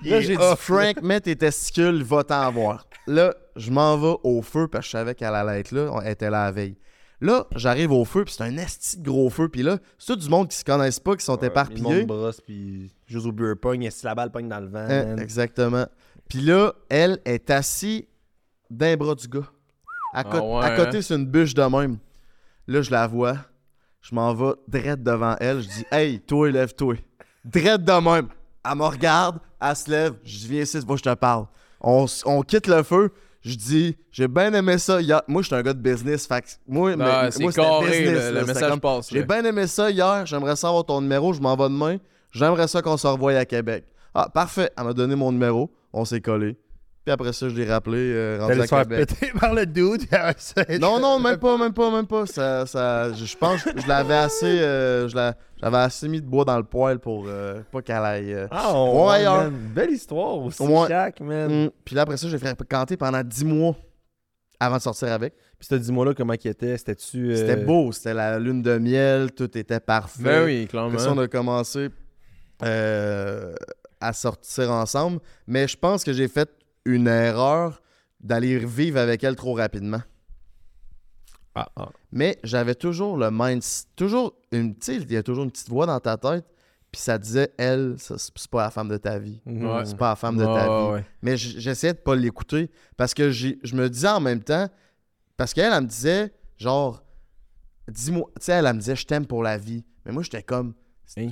Là, 0.03 0.21
j'ai 0.21 0.35
dit, 0.35 0.43
Frank, 0.57 1.01
mets 1.01 1.21
tes 1.21 1.35
testicules, 1.35 2.03
va 2.03 2.23
t'en 2.23 2.51
voir. 2.51 2.85
Là, 3.07 3.33
je 3.55 3.71
m'en 3.71 3.97
vais 3.97 4.15
au 4.23 4.41
feu 4.41 4.67
parce 4.67 4.85
que 4.85 4.87
je 4.87 4.91
savais 4.97 5.15
qu'elle 5.15 5.35
allait 5.35 5.59
être 5.59 5.71
là. 5.71 5.91
Elle 6.03 6.11
était 6.11 6.29
là 6.29 6.45
la 6.45 6.51
veille. 6.51 6.77
Là, 7.19 7.45
j'arrive 7.55 7.91
au 7.91 8.03
feu, 8.03 8.23
puis 8.25 8.33
c'est 8.35 8.43
un 8.43 8.57
esti 8.57 8.97
de 8.97 9.07
gros 9.07 9.29
feu. 9.29 9.47
Puis 9.47 9.61
là, 9.61 9.77
c'est 9.99 10.07
tout 10.13 10.15
du 10.19 10.27
monde 10.29 10.47
qui 10.47 10.57
se 10.57 10.63
connaissent 10.65 10.99
pas, 10.99 11.15
qui 11.15 11.23
sont 11.23 11.37
Le 11.39 11.47
éparpillés. 11.47 11.83
monde 11.83 12.07
brosse, 12.07 12.41
puis 12.41 12.91
juste 13.05 13.27
au 13.27 13.31
beer 13.31 13.53
pong, 13.61 13.83
et 13.83 13.91
si 13.91 14.05
la 14.05 14.15
balle 14.15 14.31
pogne 14.31 14.49
dans 14.49 14.59
le 14.59 14.67
vent, 14.67 14.87
Hein, 14.89 15.17
exactement. 15.17 15.85
Puis 16.31 16.39
là, 16.39 16.71
elle 16.87 17.19
est 17.25 17.49
assise 17.49 18.03
d'un 18.69 18.95
bras 18.95 19.15
du 19.15 19.27
gars. 19.27 19.43
À, 20.13 20.23
co- 20.23 20.37
Ah 20.37 20.41
ouais, 20.43 20.63
à 20.65 20.75
côté, 20.77 21.01
c'est 21.01 21.13
une 21.15 21.25
bûche 21.25 21.53
de 21.53 21.61
même. 21.63 21.97
Là, 22.67 22.81
je 22.81 22.89
la 22.89 23.05
vois. 23.05 23.35
Je 24.01 24.15
m'en 24.15 24.33
vais 24.33 24.53
direct 24.65 25.03
devant 25.03 25.35
elle. 25.41 25.61
Je 25.61 25.67
dis 25.67 25.83
Hey, 25.91 26.21
toi, 26.21 26.49
lève-toi. 26.49 26.95
Direct 27.43 27.83
de 27.83 27.91
même. 28.01 28.29
Elle 28.65 28.77
me 28.77 28.83
regarde, 28.85 29.39
elle 29.61 29.75
se 29.75 29.91
lève. 29.91 30.13
Je 30.23 30.37
dis 30.37 30.47
Viens 30.47 30.61
ici, 30.61 30.71
c'est 30.79 30.87
moi 30.87 30.95
je 30.95 31.03
te 31.03 31.13
parle. 31.15 31.47
On, 31.81 32.05
quitte 32.47 32.67
le 32.67 32.81
feu. 32.83 33.11
Je 33.41 33.55
dis 33.55 33.97
J'ai 34.09 34.29
bien 34.29 34.53
aimé 34.53 34.77
ça. 34.77 35.01
hier. 35.01 35.21
Moi, 35.27 35.41
je 35.41 35.47
suis 35.47 35.55
un 35.55 35.61
gars 35.63 35.73
de 35.73 35.79
business. 35.81 36.27
Fait 36.27 36.41
que 36.43 36.47
moi, 36.65 36.95
mais- 36.95 37.03
Ah, 37.05 37.29
c'est 37.29 37.41
moi 37.43 37.51
c'était 37.51 37.67
carré, 37.67 37.85
business. 37.87 38.05
le, 38.07 38.13
là. 38.13 38.31
le 38.31 38.39
C'était 38.39 38.53
message 38.53 38.69
comme, 38.69 38.79
passe. 38.79 39.09
J'ai 39.11 39.19
là. 39.19 39.25
bien 39.25 39.43
aimé 39.43 39.67
ça 39.67 39.91
hier. 39.91 40.25
J'aimerais 40.25 40.55
savoir 40.55 40.85
ton 40.85 41.01
numéro. 41.01 41.33
Je 41.33 41.41
m'en 41.41 41.57
vais 41.57 41.65
demain. 41.67 41.97
J'aimerais 42.31 42.69
ça 42.69 42.81
qu'on 42.81 42.95
se 42.95 43.05
revoie 43.05 43.33
à 43.33 43.43
Québec. 43.43 43.83
Ah, 44.13 44.29
parfait. 44.33 44.71
Elle 44.77 44.85
m'a 44.85 44.93
donné 44.93 45.15
mon 45.15 45.31
numéro. 45.33 45.69
On 45.93 46.05
s'est 46.05 46.21
collé. 46.21 46.57
Puis 47.03 47.11
après 47.11 47.33
ça, 47.33 47.49
je 47.49 47.55
l'ai 47.55 47.65
rappelé. 47.65 47.97
euh, 47.97 48.37
rendu 48.39 48.61
à 48.61 48.67
Québec. 48.67 49.09
péter 49.09 49.31
par 49.39 49.55
le 49.55 49.65
dude. 49.65 50.03
Non, 50.79 50.99
non, 50.99 51.19
même 51.19 51.37
pas, 51.37 51.57
même 51.57 51.73
pas, 51.73 51.89
même 51.91 52.05
pas. 52.05 52.27
Ça, 52.27 52.67
ça, 52.67 53.11
je 53.13 53.25
je 53.25 53.35
pense 53.35 53.63
que 53.63 53.81
je 53.81 53.87
l'avais 53.87 54.13
assez, 54.13 54.59
euh, 54.61 55.07
j'avais 55.07 55.77
assez 55.77 56.07
mis 56.07 56.21
de 56.21 56.27
bois 56.27 56.45
dans 56.45 56.57
le 56.57 56.63
poêle 56.63 56.99
pour 56.99 57.25
euh, 57.27 57.61
pas 57.71 57.81
qu'elle 57.81 57.95
aille. 58.05 58.33
euh, 58.33 58.47
Ah, 58.51 58.71
on, 58.75 59.07
Ouais, 59.09 59.23
man. 59.25 59.51
Belle 59.73 59.89
histoire 59.89 60.37
aussi, 60.37 60.61
Ouais. 60.61 61.11
Man. 61.21 61.51
hum. 61.51 61.71
Puis 61.83 61.95
là, 61.95 62.03
après 62.03 62.17
ça, 62.17 62.27
j'ai 62.29 62.37
fait 62.37 62.55
canter 62.69 62.97
pendant 62.97 63.23
10 63.23 63.45
mois 63.45 63.75
avant 64.59 64.77
de 64.77 64.81
sortir 64.83 65.11
avec. 65.11 65.33
Puis 65.57 65.67
ce 65.71 65.75
10 65.75 65.91
mois-là, 65.91 66.13
comment 66.13 66.33
il 66.33 66.47
était? 66.47 66.77
C'était-tu. 66.77 67.35
C'était 67.35 67.55
beau, 67.55 67.91
c'était 67.91 68.13
la 68.13 68.37
lune 68.37 68.61
de 68.61 68.77
miel, 68.77 69.31
tout 69.31 69.57
était 69.57 69.79
parfait. 69.79 70.21
Ben 70.21 70.45
oui, 70.45 70.67
clairement. 70.67 70.89
Après 70.91 71.03
ça, 71.03 71.11
on 71.13 71.17
a 71.17 71.27
commencé 71.27 71.89
euh, 72.63 73.53
à 74.01 74.13
sortir 74.13 74.71
ensemble. 74.71 75.19
Mais 75.47 75.67
je 75.67 75.77
pense 75.77 76.03
que 76.03 76.11
j'ai 76.13 76.27
fait 76.27 76.49
une 76.85 77.07
erreur 77.07 77.81
d'aller 78.19 78.57
vivre 78.59 78.99
avec 78.99 79.23
elle 79.23 79.35
trop 79.35 79.53
rapidement. 79.53 80.01
Ah, 81.55 81.67
ah. 81.75 81.89
Mais 82.11 82.37
j'avais 82.43 82.75
toujours 82.75 83.17
le 83.17 83.29
mind. 83.31 83.61
Toujours 83.95 84.33
une. 84.51 84.75
Il 84.87 85.11
y 85.11 85.17
a 85.17 85.23
toujours 85.23 85.43
une 85.43 85.51
petite 85.51 85.69
voix 85.69 85.85
dans 85.85 85.99
ta 85.99 86.17
tête. 86.17 86.45
Puis 86.91 87.01
ça 87.01 87.17
disait, 87.17 87.53
elle, 87.57 87.95
c'est 87.97 88.47
pas 88.49 88.63
la 88.63 88.69
femme 88.71 88.89
de 88.89 88.97
ta 88.97 89.17
vie. 89.17 89.39
Ouais. 89.45 89.85
C'est 89.85 89.95
pas 89.97 90.09
la 90.09 90.15
femme 90.17 90.35
de 90.37 90.43
ta 90.43 90.51
Ouais, 90.69 90.87
vie. 90.87 90.93
ouais. 90.95 91.05
Mais 91.21 91.37
j'essayais 91.37 91.93
de 91.93 91.99
pas 91.99 92.15
l'écouter 92.15 92.69
parce 92.97 93.13
que 93.13 93.31
je 93.31 93.75
me 93.75 93.89
disais 93.89 94.09
en 94.09 94.19
même 94.19 94.43
temps. 94.43 94.67
Parce 95.37 95.53
qu'elle, 95.53 95.71
elle 95.73 95.81
me 95.83 95.87
disait, 95.87 96.33
genre, 96.57 97.01
dis-moi. 97.87 98.29
Tu 98.39 98.45
sais, 98.45 98.51
elle, 98.53 98.65
elle 98.65 98.73
me 98.75 98.79
disait, 98.79 98.95
je 98.95 99.05
t'aime 99.05 99.25
pour 99.25 99.41
la 99.41 99.57
vie. 99.57 99.83
Mais 100.05 100.11
moi, 100.11 100.21
j'étais 100.23 100.43
comme. 100.43 100.73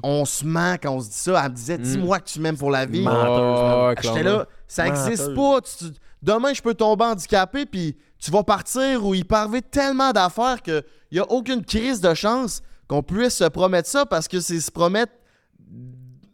On 0.03 0.25
se 0.25 0.45
ment 0.45 0.75
quand 0.81 0.91
on 0.95 0.99
se 0.99 1.07
dit 1.09 1.15
ça. 1.15 1.41
Elle 1.45 1.51
me 1.51 1.55
disait, 1.55 1.77
Mm. 1.77 1.81
dis-moi 1.81 2.19
que 2.19 2.29
tu 2.29 2.39
m'aimes 2.39 2.57
pour 2.57 2.69
la 2.71 2.85
vie. 2.85 3.05
Ouais, 3.07 3.95
J'étais 4.01 4.23
là, 4.23 4.45
ça 4.67 4.85
Menteuse. 4.85 5.07
existe 5.07 5.35
pas. 5.35 5.61
Tu- 5.61 5.85
tu- 5.91 5.99
demain, 6.21 6.53
je 6.53 6.61
peux 6.61 6.73
tomber 6.73 7.05
handicapé, 7.05 7.65
puis 7.65 7.95
tu 8.19 8.29
vas 8.31 8.43
partir 8.43 9.05
ou 9.05 9.13
il 9.15 9.25
arriver 9.29 9.61
tellement 9.61 10.11
d'affaires 10.11 10.61
qu'il 10.61 10.83
n'y 11.13 11.19
a 11.19 11.31
aucune 11.31 11.63
crise 11.63 12.01
de 12.01 12.13
chance 12.13 12.61
qu'on 12.87 13.01
puisse 13.03 13.35
se 13.35 13.45
promettre 13.45 13.87
ça 13.87 14.05
parce 14.05 14.27
que 14.27 14.39
c'est 14.41 14.59
se 14.59 14.71
promettre 14.71 15.13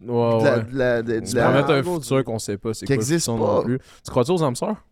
Ouais, 0.01 0.39
de 0.39 0.43
la- 0.43 0.57
ouais. 0.57 0.63
de 0.63 0.77
la- 0.77 1.01
de- 1.03 1.19
de 1.19 1.25
Tu 1.27 1.35
la- 1.35 1.47
peux 1.47 1.53
mettre 1.53 1.71
un 1.71 1.83
futur 1.83 2.23
qu'on 2.23 2.39
sait 2.39 2.57
pas, 2.57 2.73
c'est 2.73 2.85
quoi 2.85 2.95
existe 2.95 3.27
pas. 3.27 3.33
non 3.33 3.63
plus. 3.63 3.79
Tu 4.03 4.09
crois-tu 4.11 4.31
aux 4.31 4.43
âmes 4.43 4.55
sœurs? 4.55 4.83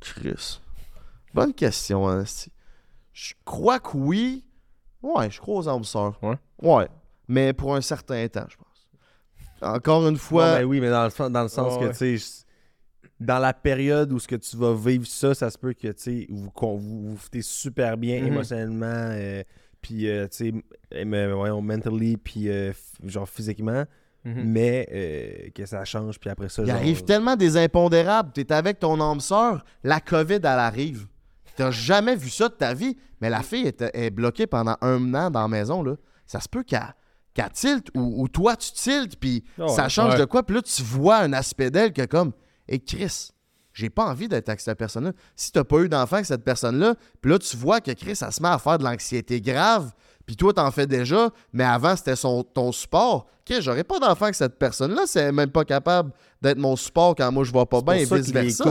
Chris. 0.00 0.60
Bonne 1.34 1.52
question, 1.52 2.08
hein. 2.08 2.24
Je 3.12 3.34
crois 3.44 3.80
que 3.80 3.96
oui. 3.96 4.44
Ouais, 5.02 5.30
je 5.30 5.40
crois 5.40 5.56
aux 5.56 5.68
âmes 5.68 5.84
sœurs. 5.84 6.18
Ouais. 6.22 6.36
Ouais. 6.62 6.88
Mais 7.28 7.52
pour 7.52 7.74
un 7.74 7.80
certain 7.80 8.26
temps, 8.28 8.46
je 8.48 8.56
pense. 8.56 8.66
Encore 9.60 10.06
une 10.06 10.14
Ouais, 10.14 10.18
fois. 10.20 10.58
ben 10.58 10.64
oui, 10.64 10.80
mais 10.80 10.90
dans 10.90 11.04
le, 11.04 11.10
sens- 11.10 11.30
dans 11.30 11.42
le 11.42 11.48
sens 11.48 11.76
que, 11.78 11.84
ouais. 11.84 11.92
tu 11.92 12.18
sais, 12.18 12.44
dans 13.20 13.38
la 13.38 13.52
période 13.52 14.12
où 14.12 14.18
ce 14.18 14.28
que 14.28 14.36
tu 14.36 14.56
vas 14.56 14.74
vivre 14.74 15.06
ça, 15.06 15.34
ça 15.34 15.50
se 15.50 15.58
peut 15.58 15.72
que, 15.72 15.88
tu 15.88 15.94
sais, 16.02 16.26
vous, 16.30 16.50
vous, 16.54 17.10
vous 17.10 17.16
foutez 17.16 17.42
super 17.42 17.96
bien 17.96 18.20
Mhm. 18.20 18.26
émotionnellement, 18.28 18.86
euh, 18.86 19.42
puis 19.82 20.08
euh, 20.08 20.26
tu 20.28 20.52
sais, 20.92 21.04
voyons, 21.32 21.60
mentally, 21.60 22.16
puis, 22.16 22.48
euh, 22.48 22.72
genre, 23.04 23.28
physiquement, 23.28 23.84
Mhm. 24.24 24.42
mais 24.44 24.88
euh, 24.92 25.50
que 25.54 25.66
ça 25.66 25.84
change, 25.84 26.18
puis 26.20 26.30
après 26.30 26.48
ça, 26.48 26.62
Il 26.62 26.68
genre... 26.68 26.76
arrive 26.76 27.04
tellement 27.04 27.34
des 27.36 27.56
impondérables. 27.56 28.30
T'es 28.32 28.52
avec 28.52 28.78
ton 28.78 29.00
âme 29.00 29.20
sœur, 29.20 29.64
la 29.82 30.00
COVID, 30.00 30.34
elle 30.36 30.44
arrive. 30.46 31.06
T'as 31.58 31.70
jamais 31.72 32.14
vu 32.14 32.30
ça 32.30 32.48
de 32.48 32.54
ta 32.54 32.72
vie, 32.72 32.96
mais 33.20 33.28
la 33.30 33.42
fille 33.42 33.66
est, 33.66 33.82
est 33.92 34.10
bloquée 34.10 34.46
pendant 34.46 34.76
un 34.80 35.12
an 35.14 35.30
dans 35.30 35.42
la 35.42 35.48
maison, 35.48 35.82
là. 35.82 35.96
Ça 36.26 36.40
se 36.40 36.48
peut 36.48 36.62
qu'elle 36.62 37.50
tilte, 37.52 37.88
ou, 37.96 38.22
ou 38.22 38.28
toi, 38.28 38.54
tu 38.56 38.70
tiltes, 38.72 39.16
puis 39.18 39.42
Ah 39.60 39.66
ça 39.68 39.88
change 39.88 40.14
Ouais. 40.14 40.20
de 40.20 40.24
quoi, 40.24 40.42
puis 40.44 40.54
là, 40.56 40.62
tu 40.62 40.82
vois 40.82 41.16
un 41.18 41.32
aspect 41.32 41.70
d'elle 41.70 41.92
que 41.92 42.04
comme, 42.04 42.32
et 42.68 42.78
Chris, 42.78 43.30
j'ai 43.72 43.90
pas 43.90 44.04
envie 44.06 44.28
d'être 44.28 44.48
avec 44.48 44.60
cette 44.60 44.78
personne-là. 44.78 45.12
Si 45.36 45.50
t'as 45.52 45.64
pas 45.64 45.78
eu 45.78 45.88
d'enfant 45.88 46.16
avec 46.16 46.26
cette 46.26 46.44
personne-là, 46.44 46.94
puis 47.20 47.30
là, 47.32 47.38
tu 47.38 47.56
vois 47.56 47.80
que 47.80 47.90
Chris, 47.92 48.14
ça 48.16 48.30
se 48.30 48.42
met 48.42 48.48
à 48.48 48.58
faire 48.58 48.78
de 48.78 48.84
l'anxiété 48.84 49.40
grave, 49.40 49.90
puis 50.26 50.36
toi, 50.36 50.52
t'en 50.52 50.70
fais 50.70 50.86
déjà, 50.86 51.30
mais 51.52 51.64
avant, 51.64 51.96
c'était 51.96 52.14
ton 52.54 52.70
support. 52.72 53.26
Chris, 53.44 53.62
j'aurais 53.62 53.84
pas 53.84 53.98
d'enfant 53.98 54.26
avec 54.26 54.34
cette 54.36 54.58
personne-là, 54.58 55.02
c'est 55.06 55.32
même 55.32 55.50
pas 55.50 55.64
capable 55.64 56.12
d'être 56.42 56.58
mon 56.58 56.76
support 56.76 57.14
quand 57.16 57.32
moi, 57.32 57.42
je 57.44 57.52
vais 57.52 57.66
pas 57.66 57.80
bien, 57.80 57.94
et 57.94 58.04
vice-versa, 58.04 58.64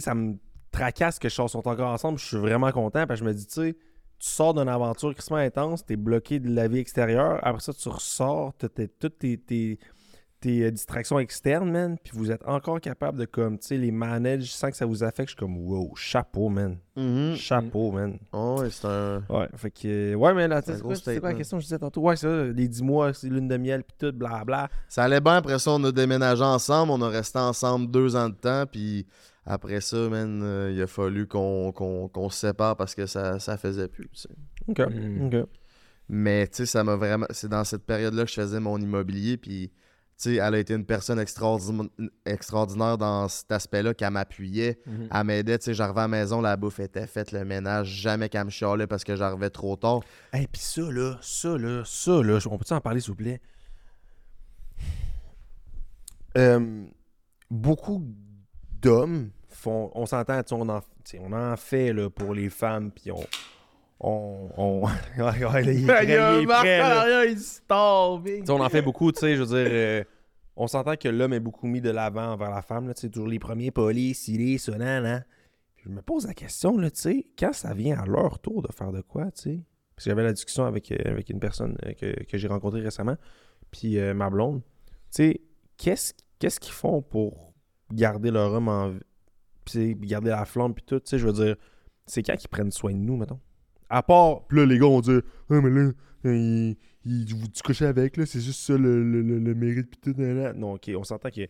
ça 0.00 0.14
me 0.14 0.34
tracasse 0.74 1.18
que 1.18 1.28
je 1.28 1.34
sors 1.34 1.48
sont 1.50 1.66
encore 1.68 1.90
ensemble. 1.90 2.18
Je 2.18 2.24
suis 2.26 2.36
vraiment 2.36 2.70
content 2.72 3.06
parce 3.06 3.20
que 3.20 3.26
je 3.26 3.30
me 3.30 3.34
dis, 3.34 3.46
tu 3.46 3.54
sais, 3.54 3.72
tu 4.18 4.28
sors 4.28 4.54
d'une 4.54 4.68
aventure 4.68 5.12
crissement 5.14 5.36
intense, 5.38 5.84
t'es 5.84 5.96
bloqué 5.96 6.40
de 6.40 6.50
la 6.54 6.68
vie 6.68 6.78
extérieure. 6.78 7.38
Après 7.42 7.60
ça, 7.60 7.72
tu 7.72 7.88
ressors, 7.88 8.52
toutes 8.58 8.74
tes, 8.74 8.88
tes, 8.88 9.78
tes, 10.40 10.62
euh, 10.62 10.70
distractions 10.70 11.18
externes, 11.18 11.70
man. 11.70 11.96
Puis 12.02 12.12
vous 12.14 12.30
êtes 12.30 12.46
encore 12.46 12.80
capable 12.80 13.18
de, 13.18 13.24
comme, 13.24 13.58
tu 13.58 13.68
sais, 13.68 13.76
les 13.78 13.90
manager 13.90 14.46
sans 14.46 14.70
que 14.70 14.76
ça 14.76 14.84
vous 14.86 15.02
affecte. 15.02 15.30
Je 15.30 15.34
suis 15.34 15.36
comme, 15.38 15.56
wow, 15.56 15.94
chapeau, 15.96 16.48
man. 16.48 16.76
Mhm. 16.96 17.34
Chapeau, 17.36 17.90
man. 17.92 18.18
Oh, 18.32 18.56
ouais, 18.60 18.68
c'est 18.70 18.86
un. 18.86 19.22
Ouais, 19.30 19.48
fait 19.56 19.70
que. 19.70 20.12
euh, 20.12 20.14
Ouais, 20.14 20.34
mais 20.34 20.46
là, 20.48 20.60
tu 20.62 20.72
C'est 20.72 21.18
quoi, 21.20 21.30
la 21.30 21.34
question 21.34 21.56
que 21.56 21.62
je 21.62 21.66
disais 21.66 21.78
tantôt? 21.78 22.02
Ouais, 22.02 22.16
c'est 22.16 22.26
ça, 22.26 22.44
les 22.44 22.68
10 22.68 22.82
mois, 22.82 23.14
c'est 23.14 23.28
lune 23.28 23.48
de 23.48 23.56
miel, 23.56 23.82
puis 23.84 23.96
tout, 23.98 24.12
blabla. 24.16 24.68
Ça 24.88 25.04
allait 25.04 25.20
bien, 25.20 25.36
après 25.36 25.58
ça, 25.58 25.70
on 25.72 25.82
a 25.84 25.92
déménagé 25.92 26.42
ensemble, 26.44 26.92
on 26.92 27.00
a 27.02 27.08
resté 27.08 27.38
ensemble 27.38 27.90
deux 27.90 28.14
ans 28.16 28.28
de 28.28 28.34
temps, 28.34 28.64
puis 28.70 29.06
après 29.46 29.80
ça, 29.80 29.96
man, 30.08 30.40
euh, 30.42 30.72
il 30.74 30.80
a 30.82 30.86
fallu 30.86 31.26
qu'on 31.26 31.72
qu'on- 31.72 32.08
qu'on 32.08 32.28
se 32.30 32.38
sépare 32.46 32.76
parce 32.76 32.94
que 32.94 33.06
ça, 33.06 33.38
ça 33.38 33.56
faisait 33.56 33.88
plus. 33.88 34.26
Ok, 34.68 34.80
Mm. 34.80 35.26
ok. 35.26 35.48
Mais, 36.08 36.46
tu 36.48 36.56
sais, 36.58 36.66
ça 36.66 36.84
m'a 36.84 36.96
vraiment... 36.96 37.26
C'est 37.30 37.48
dans 37.48 37.64
cette 37.64 37.84
période-là 37.86 38.24
que 38.24 38.30
je 38.30 38.34
faisais 38.34 38.60
mon 38.60 38.78
immobilier, 38.78 39.38
puis, 39.38 39.68
tu 39.70 39.74
sais, 40.16 40.34
elle 40.34 40.54
a 40.54 40.58
été 40.58 40.74
une 40.74 40.84
personne 40.84 41.18
extraordinaire, 41.18 41.88
extraordinaire 42.26 42.98
dans 42.98 43.26
cet 43.28 43.50
aspect-là, 43.52 43.94
qu'elle 43.94 44.10
m'appuyait, 44.10 44.78
Mhm. 44.86 45.08
elle 45.10 45.24
m'aidait, 45.24 45.58
tu 45.58 45.64
sais, 45.64 45.74
j'arrivais 45.74 46.00
à 46.00 46.04
la 46.04 46.08
maison, 46.08 46.42
la 46.42 46.56
bouffe 46.58 46.78
était 46.80 47.06
faite, 47.06 47.32
le 47.32 47.44
ménage, 47.46 47.88
jamais 47.88 48.28
qu'elle 48.28 48.44
me 48.44 48.50
chialait 48.50 48.86
parce 48.86 49.02
que 49.02 49.16
j'arrivais 49.16 49.48
trop 49.50 49.76
tard. 49.76 50.00
Hey, 50.32 50.46
pis 50.46 50.60
ça, 50.60 50.82
là, 50.82 51.16
ça, 51.22 51.56
là, 51.56 51.82
ça, 51.86 52.22
là, 52.22 52.38
on 52.50 52.58
peut-tu 52.58 52.72
en 52.74 52.80
parler, 52.82 53.00
s'il 53.00 53.10
vous 53.10 53.16
plaît? 53.16 53.40
Euh, 56.36 56.84
beaucoup 57.50 58.04
d'hommes 58.84 59.30
font. 59.48 59.90
On 59.94 60.06
s'entend, 60.06 60.40
on 60.52 60.68
en, 60.68 60.80
on 61.20 61.56
fait 61.56 61.92
là, 61.92 62.10
pour 62.10 62.34
les 62.34 62.50
femmes, 62.50 62.90
puis 62.90 63.10
on. 63.10 63.24
On. 64.00 64.50
on... 64.56 64.82
ouais, 65.18 65.44
ouais, 65.44 65.62
là, 65.62 65.72
il 65.72 65.84
est 65.84 65.86
prêt, 65.86 66.04
il 66.04 66.10
est 66.42 66.46
prêt, 66.46 66.78
là. 66.78 67.24
Tu 68.40 68.46
sais, 68.46 68.52
on 68.52 68.60
en 68.60 68.68
fait 68.68 68.82
beaucoup, 68.82 69.10
tu 69.12 69.20
sais, 69.20 69.36
je 69.36 69.42
veux 69.42 69.46
dire. 69.46 69.68
euh, 69.72 70.04
on 70.56 70.68
s'entend 70.68 70.94
que 70.96 71.08
l'homme 71.08 71.32
est 71.32 71.40
beaucoup 71.40 71.66
mis 71.66 71.80
de 71.80 71.90
l'avant 71.90 72.32
envers 72.32 72.50
la 72.50 72.62
femme, 72.62 72.92
tu 72.94 73.00
sais, 73.00 73.08
toujours 73.08 73.28
les 73.28 73.40
premiers 73.40 73.70
polis, 73.70 74.28
nan, 74.68 75.02
nan. 75.02 75.24
Puis 75.74 75.86
je 75.86 75.90
me 75.90 76.00
pose 76.00 76.26
la 76.26 76.34
question, 76.34 76.76
là, 76.78 76.90
tu 76.90 77.00
sais, 77.00 77.26
quand 77.36 77.52
ça 77.52 77.74
vient 77.74 77.98
à 77.98 78.06
leur 78.06 78.38
tour 78.38 78.62
de 78.62 78.72
faire 78.72 78.92
de 78.92 79.00
quoi, 79.00 79.30
tu 79.32 79.42
sais? 79.42 79.60
Parce 79.96 80.04
que 80.04 80.10
j'avais 80.10 80.22
la 80.24 80.32
discussion 80.32 80.64
avec, 80.64 80.90
euh, 80.92 80.96
avec 81.06 81.30
une 81.30 81.40
personne 81.40 81.76
euh, 81.86 81.92
que, 81.92 82.24
que 82.24 82.38
j'ai 82.38 82.48
rencontrée 82.48 82.80
récemment, 82.80 83.16
puis 83.70 83.98
ma 84.14 84.30
blonde. 84.30 84.62
Tu 84.62 85.22
sais, 85.22 85.40
qu'est-ce 85.76 86.14
qu'est-ce 86.38 86.60
qu'ils 86.60 86.72
font 86.72 87.00
pour 87.00 87.53
garder 87.92 88.30
leur 88.30 88.52
homme 88.52 88.68
en 88.68 88.94
vie, 89.72 89.94
garder 89.96 90.30
la 90.30 90.44
flamme, 90.44 90.74
puis 90.74 90.84
tout, 90.86 91.00
tu 91.00 91.08
sais, 91.10 91.18
je 91.18 91.26
veux 91.26 91.32
dire, 91.32 91.56
c'est 92.06 92.22
quand 92.22 92.36
qu'ils 92.36 92.48
prennent 92.48 92.70
soin 92.72 92.92
de 92.92 92.98
nous, 92.98 93.16
mettons? 93.16 93.40
À 93.88 94.02
part, 94.02 94.46
puis 94.46 94.58
là, 94.58 94.66
les 94.66 94.78
gars 94.78 94.86
vont 94.86 95.00
dire, 95.00 95.22
ah, 95.50 95.60
mais 95.60 95.70
là, 95.70 95.90
il, 96.24 96.76
il- 97.04 97.34
vous 97.34 97.48
tu 97.48 97.62
couchez 97.62 97.86
avec, 97.86 98.16
là, 98.16 98.26
c'est 98.26 98.40
juste 98.40 98.60
ça 98.60 98.76
le, 98.76 99.02
le, 99.04 99.22
le- 99.22 99.38
le 99.38 99.54
mérite, 99.54 99.90
puis 99.90 100.00
tout, 100.12 100.20
nan, 100.20 100.36
nan. 100.36 100.56
Non, 100.58 100.72
ok, 100.74 100.90
on 100.96 101.04
s'entend 101.04 101.30
que 101.30 101.46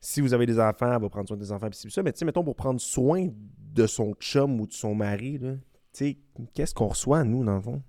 si 0.00 0.20
vous 0.20 0.32
avez 0.34 0.46
des 0.46 0.58
enfants, 0.60 0.92
elle 0.94 1.00
va 1.02 1.08
prendre 1.08 1.28
soin 1.28 1.36
des 1.36 1.52
enfants, 1.52 1.68
c'est 1.72 1.90
ça, 1.90 2.02
mais 2.02 2.12
tu 2.12 2.18
sais, 2.18 2.24
mettons, 2.24 2.44
pour 2.44 2.56
prendre 2.56 2.80
soin 2.80 3.28
de 3.74 3.86
son 3.86 4.14
chum 4.14 4.60
ou 4.60 4.66
de 4.66 4.72
son 4.72 4.94
mari, 4.94 5.38
là, 5.38 5.54
tu 5.54 5.58
sais, 5.92 6.18
qu'est-ce 6.54 6.74
qu'on 6.74 6.88
reçoit, 6.88 7.24
nous, 7.24 7.44
dans 7.44 7.56
le 7.56 7.62
fond? 7.62 7.82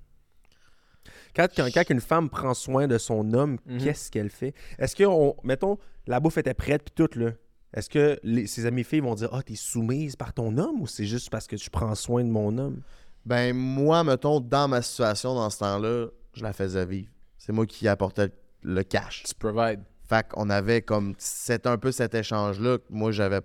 Quand, 1.36 1.48
quand, 1.56 1.68
quand 1.74 1.90
une 1.90 2.02
femme 2.02 2.30
prend 2.30 2.54
soin 2.54 2.88
de 2.88 2.98
son 2.98 3.34
homme, 3.34 3.58
Mhm. 3.66 3.78
qu'est-ce 3.80 4.12
qu'elle 4.12 4.30
fait? 4.30 4.54
Est-ce 4.78 4.96
que, 4.96 5.04
on, 5.04 5.36
mettons, 5.44 5.78
la 6.08 6.20
bouffe 6.20 6.38
était 6.38 6.54
prête, 6.54 6.84
puis 6.84 6.94
tout, 6.96 7.20
là. 7.20 7.32
Est-ce 7.74 7.90
que 7.90 8.20
les- 8.24 8.48
ses 8.48 8.66
amis 8.66 8.84
filles 8.84 9.02
vont 9.02 9.16
dire 9.16 9.30
Ah, 9.32 9.44
t'es 9.44 9.56
soumise 9.56 10.16
par 10.16 10.34
ton 10.34 10.58
homme 10.58 10.82
ou 10.82 10.88
c'est 10.88 11.06
juste 11.06 11.30
parce 11.30 11.46
que 11.48 11.56
tu 11.56 11.70
prends 11.70 11.94
soin 11.96 12.24
de 12.24 12.30
mon 12.30 12.58
homme? 12.58 12.82
Ben, 13.26 13.56
moi, 13.56 14.04
mettons, 14.04 14.40
dans 14.40 14.68
ma 14.68 14.82
situation, 14.82 15.36
dans 15.36 15.50
ce 15.50 15.60
temps-là, 15.60 16.08
je 16.34 16.42
la 16.44 16.54
faisais 16.54 16.86
vivre. 16.86 17.10
C'est 17.38 17.52
moi 17.52 17.66
qui 17.66 17.88
apportais 17.88 18.30
le 18.64 18.82
cash. 18.84 19.24
Tu 19.28 19.36
provide. 19.36 19.82
Fait 20.08 20.28
qu'on 20.28 20.50
avait 20.50 20.82
comme. 20.82 21.14
C'est 21.20 21.68
un 21.68 21.78
peu 21.78 21.92
cet 21.92 22.16
échange-là. 22.16 22.78
que 22.80 22.84
Moi, 22.90 23.12
j'avais. 23.12 23.42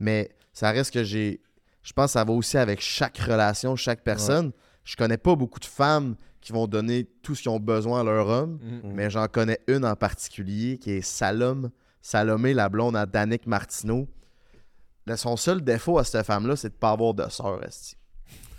Mais 0.00 0.30
ça 0.52 0.70
reste 0.72 0.92
que 0.92 1.04
j'ai. 1.04 1.40
Je 1.82 1.92
pense 1.92 2.06
que 2.06 2.12
ça 2.12 2.24
va 2.24 2.32
aussi 2.32 2.58
avec 2.58 2.80
chaque 2.80 3.18
relation, 3.18 3.76
chaque 3.76 4.02
personne. 4.02 4.52
Je 4.84 4.96
connais 4.96 5.18
pas 5.18 5.36
beaucoup 5.36 5.60
de 5.60 5.64
femmes 5.64 6.16
qui 6.40 6.52
vont 6.52 6.66
donner 6.66 7.04
tout 7.22 7.36
ce 7.36 7.42
qu'ils 7.42 7.50
ont 7.52 7.60
besoin 7.60 8.00
à 8.00 8.04
leur 8.04 8.26
homme. 8.28 8.58
Mhm. 8.60 8.92
Mais 8.94 9.10
j'en 9.10 9.26
connais 9.28 9.60
une 9.68 9.84
en 9.84 9.94
particulier 9.94 10.78
qui 10.78 10.90
est 10.90 11.02
Salome. 11.02 11.70
Salomé, 12.02 12.52
la 12.52 12.68
blonde 12.68 12.96
à 12.96 13.06
Danick 13.06 13.46
Martineau. 13.46 14.08
Là, 15.06 15.16
Son 15.16 15.36
seul 15.36 15.62
défaut 15.62 15.98
à 15.98 16.04
cette 16.04 16.26
femme-là, 16.26 16.56
c'est 16.56 16.70
de 16.70 16.74
pas 16.74 16.90
avoir 16.90 17.14
de 17.14 17.28
sœur, 17.28 17.64
esti. 17.64 17.96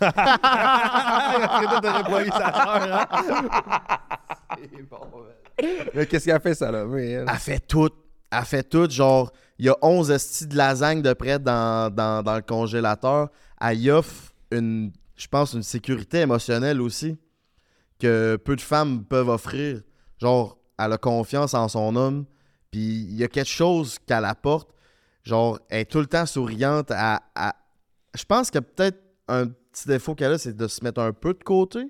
Mais 5.94 6.06
qu'est-ce 6.06 6.24
qu'elle 6.26 6.40
fait? 6.40 6.60
Oui, 6.86 7.02
elle? 7.02 7.26
Elle 7.28 7.36
fait 7.38 7.60
tout. 7.60 7.90
Elle 8.30 8.44
fait 8.44 8.62
tout. 8.62 8.90
Genre, 8.90 9.30
il 9.58 9.66
y 9.66 9.68
a 9.68 9.76
11 9.80 10.10
estis 10.10 10.46
de 10.46 10.56
lasagne 10.56 11.02
de 11.02 11.12
près 11.12 11.38
dans, 11.38 11.94
dans, 11.94 12.22
dans 12.22 12.34
le 12.36 12.42
congélateur. 12.42 13.28
Elle 13.60 13.78
y 13.78 13.90
offre 13.90 14.32
une, 14.50 14.92
je 15.16 15.26
pense, 15.28 15.52
une 15.52 15.62
sécurité 15.62 16.20
émotionnelle 16.20 16.80
aussi 16.80 17.16
que 17.98 18.36
peu 18.36 18.56
de 18.56 18.60
femmes 18.60 19.04
peuvent 19.04 19.28
offrir. 19.28 19.80
Genre, 20.20 20.58
elle 20.78 20.92
a 20.92 20.98
confiance 20.98 21.54
en 21.54 21.68
son 21.68 21.94
homme. 21.96 22.24
Puis 22.74 23.02
il 23.08 23.14
y 23.16 23.22
a 23.22 23.28
quelque 23.28 23.46
chose 23.48 24.00
qu'elle 24.04 24.24
apporte. 24.24 24.68
Genre, 25.22 25.60
elle 25.68 25.82
est 25.82 25.84
tout 25.84 26.00
le 26.00 26.06
temps 26.06 26.26
souriante. 26.26 26.90
Elle- 26.90 27.52
Je 28.16 28.24
pense 28.24 28.50
que 28.50 28.58
peut-être 28.58 28.98
un 29.28 29.46
petit 29.46 29.86
défaut 29.86 30.16
qu'elle 30.16 30.32
a, 30.32 30.38
c'est 30.38 30.56
de 30.56 30.66
se 30.66 30.82
mettre 30.82 31.00
un 31.00 31.12
peu 31.12 31.34
de 31.34 31.44
côté. 31.44 31.84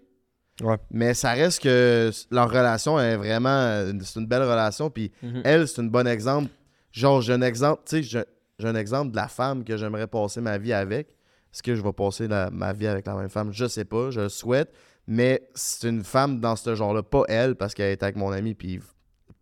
Ouais. 0.63 0.77
Mais 0.91 1.15
ça 1.15 1.33
reste 1.33 1.63
que 1.63 2.11
leur 2.31 2.51
relation 2.51 3.01
est 3.01 3.17
vraiment. 3.17 3.83
C'est 4.03 4.21
une 4.21 4.27
belle 4.27 4.43
relation. 4.43 4.91
Puis 4.91 5.11
Mhm. 5.23 5.41
elle, 5.45 5.67
c'est 5.69 5.81
un 5.81 5.85
bon 5.85 6.07
exemple. 6.07 6.51
Genre, 6.93 7.23
j'ai 7.23 7.33
un 7.33 7.41
exemple, 7.43 7.81
tu 7.87 7.97
sais, 7.97 8.03
j'ai- 8.03 8.25
j'ai 8.59 8.69
un 8.69 8.75
exemple 8.75 9.11
de 9.13 9.17
la 9.17 9.29
femme 9.29 9.65
que 9.65 9.79
j'aimerais 9.79 10.07
passer 10.07 10.43
ma 10.43 10.59
vie 10.59 10.75
avec. 10.75 11.09
Est-ce 11.53 11.63
que 11.63 11.75
je 11.75 11.81
vais 11.81 11.93
passer 11.95 12.29
la- 12.29 12.51
ma 12.51 12.75
vie 12.75 12.87
avec 12.89 13.07
la 13.07 13.15
même 13.15 13.31
femme? 13.31 13.53
Je 13.55 13.67
sais 13.67 13.87
pas, 13.87 14.11
je 14.11 14.21
le 14.21 14.29
souhaite. 14.29 14.71
Mais 15.07 15.49
c'est 15.55 15.89
une 15.89 16.05
femme 16.05 16.41
dans 16.41 16.57
ce 16.57 16.75
genre-là, 16.75 17.03
pas 17.03 17.25
elle, 17.29 17.55
parce 17.57 17.73
qu'elle 17.75 17.91
est 17.93 18.03
avec 18.03 18.17
mon 18.17 18.31
ami, 18.33 18.55
puis 18.55 18.81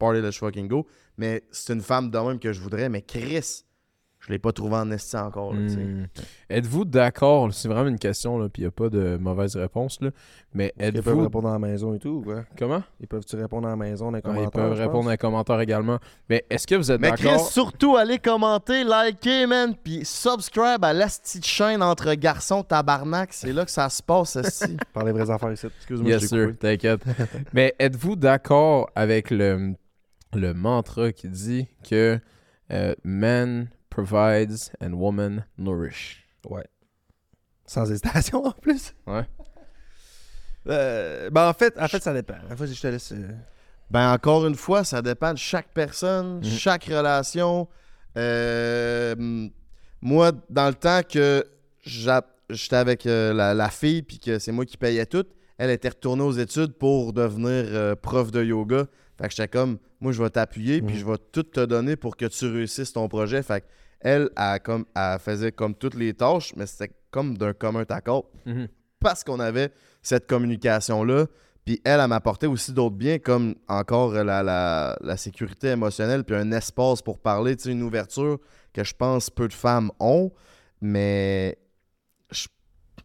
party 0.03 0.20
let's 0.20 0.38
fucking 0.38 0.66
go. 0.68 0.86
Mais 1.16 1.42
c'est 1.50 1.72
une 1.74 1.80
femme 1.82 2.11
de 2.11 2.18
même 2.18 2.38
que 2.38 2.53
je 2.53 2.61
voudrais, 2.61 2.88
mais 2.88 3.03
Chris, 3.03 3.64
je 4.20 4.30
l'ai 4.30 4.38
pas 4.38 4.53
trouvé 4.53 4.76
en 4.76 4.88
esti 4.92 5.16
encore. 5.16 5.53
Hmm. 5.53 6.07
Êtes-vous 6.48 6.84
d'accord, 6.84 7.53
c'est 7.53 7.66
vraiment 7.68 7.88
une 7.88 7.98
question, 7.98 8.38
là, 8.38 8.48
puis 8.48 8.62
il 8.62 8.66
n'y 8.66 8.68
a 8.68 8.70
pas 8.70 8.88
de 8.88 9.16
mauvaise 9.20 9.57
réponse, 9.57 9.98
là, 10.00 10.11
mais 10.55 10.72
Ils 10.78 10.92
peuvent 10.92 11.09
êtes-vous... 11.09 11.22
répondre 11.24 11.48
à 11.48 11.53
la 11.55 11.59
maison 11.59 11.92
et 11.92 11.98
tout, 11.98 12.09
ou 12.09 12.22
quoi? 12.22 12.44
Comment? 12.57 12.82
Ils 13.00 13.09
peuvent-tu 13.09 13.34
répondre 13.34 13.66
à 13.66 13.70
la 13.70 13.76
maison 13.76 14.07
dans 14.07 14.11
les 14.12 14.16
Ouais, 14.18 14.22
commentaires? 14.22 14.44
ils 14.48 14.50
peuvent 14.53 14.78
répondre 14.78 15.05
dans 15.07 15.11
les 15.11 15.16
commentaires 15.18 15.61
également. 15.61 15.98
Mais 16.30 16.44
est-ce 16.48 16.68
que 16.68 16.76
vous 16.76 16.92
êtes 16.92 17.00
Mais 17.00 17.11
Chris, 17.12 17.24
d'accord? 17.24 17.48
surtout, 17.48 17.96
allez 17.96 18.20
commenter, 18.20 18.84
liker, 18.84 19.46
man, 19.48 19.74
puis 19.82 20.05
subscribe 20.05 20.84
à 20.84 20.92
la 20.92 21.07
petite 21.07 21.44
chaîne 21.44 21.82
entre 21.82 22.14
garçons 22.14 22.62
tabarnak. 22.62 23.32
C'est 23.32 23.53
là 23.53 23.64
que 23.64 23.72
ça 23.72 23.88
se 23.88 24.03
passe, 24.05 24.36
esti. 24.36 24.76
Par 24.94 25.05
les 25.05 25.11
vraies 25.11 25.30
affaires 25.30 25.50
ici. 25.53 25.66
Excuse-moi, 25.78 26.09
Yes, 26.11 26.28
coupé. 26.28 26.55
t'inquiète. 26.55 27.03
Mais 27.53 27.74
êtes-vous 27.80 28.14
d'accord 28.14 28.88
avec 28.94 29.30
le, 29.32 29.74
le 30.35 30.55
mantra 30.55 31.12
qui 31.12 31.28
dit 31.28 31.68
que 31.89 32.18
euh, 32.72 32.95
man 33.05 33.68
provides 33.91 34.70
and 34.83 34.93
woman 34.93 35.45
nourish? 35.59 36.26
Ouais. 36.49 36.66
Sans 37.66 37.91
hésitation, 37.91 38.45
en 38.45 38.53
plus. 38.53 38.95
Ouais. 39.07 39.24
Euh, 40.68 41.30
ben, 41.30 41.49
en 41.49 41.53
fait, 41.53 41.74
en 41.78 41.89
fait, 41.89 42.03
ça 42.03 42.12
dépend. 42.14 42.35
En 42.51 42.57
fait, 42.57 42.66
je 42.68 42.80
te 42.80 42.87
laisse... 42.87 43.12
euh, 43.12 43.28
Ben, 43.91 44.12
encore 44.12 44.47
une 44.47 44.55
fois, 44.55 44.85
ça 44.85 45.03
dépend 45.03 45.33
de 45.33 45.39
chaque 45.39 45.68
personne, 45.74 46.37
Mhm. 46.39 46.45
chaque 46.45 46.85
relation. 46.85 47.68
Euh, 48.16 49.49
moi, 50.01 50.33
dans 50.51 50.68
le 50.68 50.74
temps 50.74 51.01
que 51.09 51.47
j'étais 51.85 52.76
avec 52.76 53.05
la, 53.05 53.55
la 53.55 53.68
fille, 53.70 54.03
puis 54.03 54.18
que 54.18 54.39
c'est 54.39 54.53
moi 54.53 54.64
qui 54.64 54.76
payais 54.76 55.07
tout, 55.07 55.24
elle 55.59 55.70
était 55.70 55.89
retournée 55.91 56.22
aux 56.22 56.33
études 56.33 56.72
pour 56.74 57.12
devenir 57.12 57.51
euh, 57.51 57.95
prof 57.95 58.30
de 58.30 58.43
yoga. 58.43 58.87
Fait 59.22 59.28
que 59.28 59.34
j'étais 59.36 59.46
comme, 59.48 59.78
moi, 60.00 60.10
je 60.10 60.20
vais 60.20 60.30
t'appuyer, 60.30 60.82
puis 60.82 60.94
Mhm. 60.96 61.00
je 61.00 61.06
vais 61.06 61.18
tout 61.30 61.44
te 61.44 61.64
donner 61.64 61.94
pour 61.94 62.16
que 62.16 62.26
tu 62.26 62.46
réussisses 62.46 62.92
ton 62.92 63.06
projet. 63.08 63.40
Fait 63.42 63.60
que 63.60 63.66
elle, 64.00 64.30
elle, 64.36 64.58
comme, 64.60 64.84
elle 64.96 65.18
faisait 65.20 65.52
comme 65.52 65.76
toutes 65.76 65.94
les 65.94 66.12
tâches, 66.12 66.52
mais 66.56 66.66
c'était 66.66 66.92
comme 67.12 67.38
d'un 67.38 67.52
commun 67.52 67.84
accord 67.88 68.24
Mhm. 68.46 68.66
parce 68.98 69.22
qu'on 69.22 69.38
avait 69.38 69.70
cette 70.02 70.26
communication-là. 70.26 71.26
Puis 71.64 71.80
elle, 71.84 72.00
elle 72.00 72.08
m'apportait 72.08 72.48
aussi 72.48 72.72
d'autres 72.72 72.96
biens, 72.96 73.20
comme 73.20 73.54
encore 73.68 74.12
la, 74.12 74.42
la- 74.42 74.98
la 75.00 75.16
sécurité 75.16 75.68
émotionnelle, 75.68 76.24
puis 76.24 76.34
un 76.34 76.50
espace 76.50 77.00
pour 77.00 77.20
parler, 77.20 77.54
une 77.66 77.84
ouverture 77.84 78.40
que 78.72 78.82
je 78.82 78.92
pense 78.92 79.30
peu 79.30 79.46
de 79.46 79.52
femmes 79.52 79.92
ont. 80.00 80.32
Mais 80.80 81.56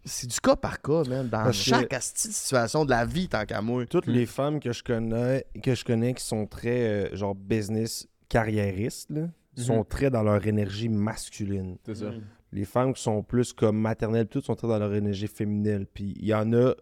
c'est 0.08 0.28
du 0.28 0.40
cas 0.40 0.56
par 0.56 0.82
cas, 0.82 1.04
man. 1.08 1.28
Dans 1.30 1.44
Parce 1.44 1.58
chaque 1.58 1.94
situation 2.02 2.86
de 2.86 2.90
la 2.90 3.06
vie, 3.06 3.28
tant 3.28 3.46
qu'à 3.46 3.62
moi. 3.62 3.86
Toutes 3.86 4.08
les 4.08 4.26
femmes 4.26 4.60
que 4.60 4.72
je 4.72 4.84
connais, 4.84 5.46
que 5.62 5.76
je 5.76 5.84
connais 5.86 6.14
qui 6.14 6.24
sont 6.24 6.46
très 6.48 6.88
euh, 7.12 7.16
genre 7.16 7.36
business 7.36 8.08
carriéristes, 8.30 9.10
là, 9.12 9.28
sont 9.56 9.84
très 9.84 10.10
dans 10.10 10.24
leur 10.24 10.46
énergie 10.46 10.90
masculine. 10.90 11.78
C'est 11.86 11.96
ça. 11.96 12.12
Les 12.54 12.66
femmes 12.66 12.94
qui 12.94 13.02
sont 13.02 13.24
plus 13.24 13.52
comme 13.54 13.78
maternelles, 13.78 14.28
toutes 14.28 14.46
sont 14.46 14.56
très 14.56 14.68
dans 14.68 14.80
leur 14.80 14.94
énergie 14.94 15.28
féminine. 15.28 15.86
Puis 15.92 16.16
il 16.20 16.26
y 16.26 16.34
en 16.34 16.54
a 16.54 16.74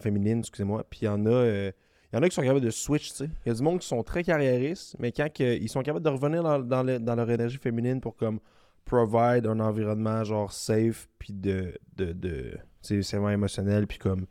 féminine, 0.00 0.38
excusez-moi. 0.40 0.84
Puis 0.88 1.00
il 1.02 1.04
y 1.04 1.08
en 1.08 1.26
a, 1.26 1.30
euh, 1.30 1.72
il 2.12 2.16
y 2.16 2.18
en 2.18 2.22
a 2.22 2.28
qui 2.28 2.34
sont 2.34 2.42
capables 2.42 2.60
de 2.64 2.70
switch. 2.70 3.10
tu 3.10 3.16
sais. 3.16 3.30
Il 3.44 3.48
y 3.48 3.52
a 3.52 3.54
du 3.54 3.62
monde 3.62 3.78
qui 3.80 3.86
sont 3.86 4.02
très 4.02 4.22
carriéristes, 4.24 4.96
mais 4.98 5.12
quand 5.12 5.28
ils 5.40 5.68
sont 5.68 5.82
capables 5.82 6.04
de 6.04 6.10
revenir 6.10 6.42
dans, 6.42 6.58
dans 6.60 6.82
le- 6.82 6.98
dans 6.98 7.14
leur 7.14 7.28
énergie 7.30 7.58
féminine 7.58 8.00
pour 8.00 8.16
comme 8.16 8.38
provide 8.84 9.46
un 9.46 9.60
environnement 9.60 10.24
genre 10.24 10.52
safe, 10.52 11.08
puis 11.18 11.32
de, 11.32 11.74
de, 11.96 12.12
de 12.12 12.58
c'est 12.80 13.00
vraiment 13.02 13.30
émotionnel, 13.30 13.86
puis 13.86 13.98
comme 13.98 14.26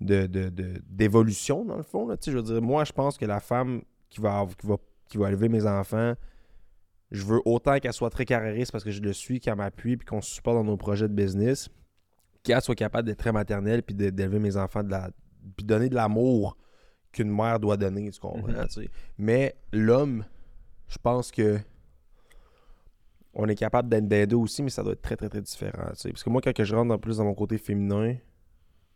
de, 0.00 0.26
de, 0.26 0.48
de- 0.48 0.82
d'évolution 0.88 1.64
dans 1.64 1.76
le 1.76 1.82
fond. 1.82 2.06
Là. 2.08 2.16
Tu 2.16 2.24
sais, 2.26 2.30
Je 2.32 2.36
veux 2.36 2.42
dire, 2.42 2.60
moi 2.62 2.84
je 2.84 2.92
pense 2.92 3.16
que 3.16 3.24
la 3.24 3.40
femme 3.40 3.82
qui 4.10 4.20
va, 4.20 4.46
qui 4.58 4.66
va, 4.66 4.76
qui 5.08 5.16
va 5.18 5.28
élever 5.28 5.48
mes 5.48 5.66
enfants, 5.66 6.14
je 7.10 7.24
veux 7.24 7.40
autant 7.44 7.78
qu'elle 7.78 7.92
soit 7.92 8.10
très 8.10 8.24
carriériste 8.24 8.72
parce 8.72 8.82
que 8.84 8.90
je 8.90 9.00
le 9.00 9.12
suis, 9.12 9.38
qu'elle 9.40 9.54
m'appuie, 9.56 9.96
puis 9.96 10.06
qu'on 10.06 10.20
se 10.20 10.30
supporte 10.34 10.56
dans 10.56 10.64
nos 10.64 10.76
projets 10.76 11.08
de 11.08 11.14
business, 11.14 11.68
qu'elle 12.42 12.60
soit 12.60 12.74
capable 12.74 13.06
d'être 13.06 13.18
très 13.18 13.32
maternelle, 13.32 13.82
puis 13.82 13.94
d'élever 13.94 14.38
mes 14.40 14.56
enfants, 14.56 14.82
de 14.82 14.90
la, 14.90 15.10
puis 15.56 15.64
donner 15.64 15.88
de 15.88 15.94
l'amour 15.94 16.56
qu'une 17.12 17.30
mère 17.30 17.60
doit 17.60 17.76
donner, 17.76 18.10
tu 18.10 18.18
comprends? 18.20 18.48
Mhm. 18.48 18.68
sais. 18.68 18.90
Mais 19.18 19.54
l'homme, 19.72 20.24
je 20.88 20.98
pense 20.98 21.30
que 21.30 21.58
on 23.34 23.46
est 23.48 23.54
capable 23.56 23.88
d'être 23.88 24.06
d'aider 24.08 24.34
aussi, 24.34 24.62
mais 24.62 24.70
ça 24.70 24.82
doit 24.82 24.92
être 24.92 25.02
très, 25.02 25.16
très, 25.16 25.28
très 25.28 25.40
différent. 25.42 25.88
tu 25.90 25.96
sais. 25.96 26.10
Parce 26.10 26.22
que 26.22 26.30
moi, 26.30 26.40
quand 26.40 26.52
que 26.52 26.64
je 26.64 26.74
rentre 26.74 26.92
en 26.94 26.98
plus 26.98 27.16
dans 27.18 27.24
mon 27.24 27.34
côté 27.34 27.58
féminin, 27.58 28.16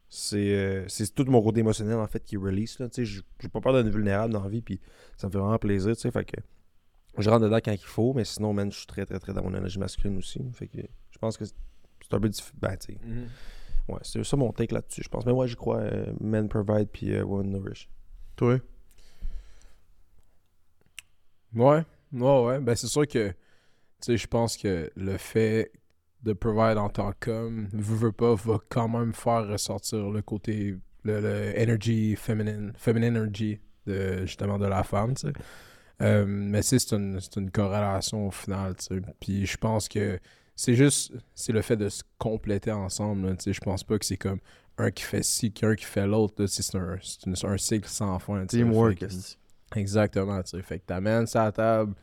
c'est 0.09 0.55
euh, 0.55 0.85
c'est 0.89 1.15
tout 1.15 1.25
mon 1.27 1.43
côté 1.43 1.61
émotionnel 1.61 1.97
en 1.99 2.07
fait 2.07 2.23
qui 2.25 2.37
release. 2.37 2.79
là, 2.79 2.89
tu 2.89 2.95
sais. 2.97 3.05
Je 3.05 3.23
J'ai 3.41 3.49
pas 3.49 3.61
peur 3.61 3.73
d'être 3.75 3.93
vulnérable 3.93 4.33
dans 4.33 4.43
la 4.43 4.49
vie, 4.49 4.63
puis 4.63 4.81
ça 5.17 5.27
me 5.27 5.33
fait 5.33 5.39
vraiment 5.39 5.59
plaisir. 5.59 5.95
tu 5.95 6.01
sais, 6.03 6.11
Fait 6.11 6.25
que 6.25 6.37
je 7.19 7.29
rentre 7.29 7.45
dedans 7.45 7.59
quand 7.63 7.73
il 7.73 7.79
faut, 7.79 8.13
mais 8.15 8.25
sinon, 8.25 8.53
man, 8.53 8.71
je 8.71 8.79
suis 8.79 8.87
très, 8.87 9.05
très, 9.05 9.19
très 9.19 9.33
dans 9.33 9.43
mon 9.43 9.51
énergie 9.51 9.79
masculine 9.79 10.17
aussi. 10.19 10.41
Fait 10.55 10.69
que 10.69 10.79
je 11.11 11.19
pense 11.19 11.37
que 11.37 11.45
c'est 11.45 12.15
un 12.15 12.21
peu 12.21 12.29
difficile. 12.29 12.55
Ben, 12.61 12.77
tu 12.77 12.93
sais, 12.93 12.99
Mhm. 13.05 13.27
ouais, 13.89 13.99
c'est 14.03 14.23
ça 14.25 14.37
mon 14.37 14.53
take 14.53 14.73
là-dessus, 14.73 15.03
je 15.03 15.09
pense. 15.09 15.27
Mais 15.27 15.33
moi, 15.33 15.47
j'y 15.47 15.57
crois, 15.57 15.79
euh, 15.81 16.13
men 16.21 16.49
provide, 16.49 16.89
puis 16.93 17.13
euh, 17.13 17.25
women 17.25 17.51
nourish. 17.51 17.89
Toi? 18.37 18.59
Ouais, 21.55 21.85
ouais, 22.13 22.45
ouais. 22.45 22.61
Ben, 22.61 22.75
c'est 22.77 22.87
sûr 22.87 23.07
que, 23.07 23.33
sais, 24.01 24.17
je 24.17 24.27
pense 24.27 24.57
que 24.57 24.91
le 24.97 25.17
fait 25.17 25.73
de 26.23 26.33
provide 26.33 26.79
en 26.79 26.89
tant 26.89 27.13
qu'homme, 27.21 27.69
veut, 27.73 27.97
veut 27.97 28.13
pas, 28.13 28.35
va 28.35 28.59
quand 28.69 28.89
même 28.89 29.13
faire 29.13 29.47
ressortir 29.47 30.11
le 30.11 30.23
côté, 30.23 30.77
le, 31.05 31.21
le 31.21 31.55
energy 31.63 32.17
feminine, 32.17 32.73
feminine 32.77 33.17
energy 33.17 33.61
de, 33.87 34.27
justement 34.27 34.59
de 34.59 34.67
la 34.67 34.83
femme, 34.83 35.15
tu 35.15 35.29
sais. 35.29 35.35
Euh, 36.01 36.25
mais 36.27 36.63
c'est 36.63 36.79
c'est 36.79 36.95
une, 36.95 37.19
une 37.37 37.51
corrélation 37.51 38.29
au 38.29 38.31
final, 38.31 38.77
tu 38.77 38.85
sais. 38.85 39.01
Puis 39.21 39.47
je 39.47 39.57
pense 39.57 39.89
que 39.89 40.19
c'est 40.55 40.75
juste, 40.75 41.13
c'est 41.35 41.53
le 41.53 41.63
fait 41.63 41.77
de 41.77 41.89
se 41.89 42.03
compléter 42.19 42.73
ensemble, 42.73 43.29
là, 43.29 43.37
tu 43.37 43.45
sais. 43.45 43.53
Je 43.53 43.61
pense 43.61 43.85
pas 43.85 43.99
que 43.99 44.05
c'est 44.05 44.17
comme 44.17 44.41
un 44.77 44.91
qui 44.91 45.03
fait 45.05 45.25
ci, 45.25 45.53
qu'un 45.53 45.75
qui 45.75 45.85
fait 45.85 46.07
l'autre, 46.07 46.47
c'est 46.47 46.75
un, 46.77 46.97
un 47.45 47.59
cycle 47.59 47.89
sans 47.89 48.19
fin, 48.19 48.47
tu 48.47 48.59
sais. 48.59 48.63
Teamwork. 48.63 49.05
Exactement, 49.77 50.43
tu 50.43 50.51
sais. 50.51 50.63
Fait 50.63 50.79
que 50.79 50.85
t'amènes 50.87 51.27
ça 51.27 51.43
à 51.43 51.45
la 51.47 51.53
table, 51.53 51.95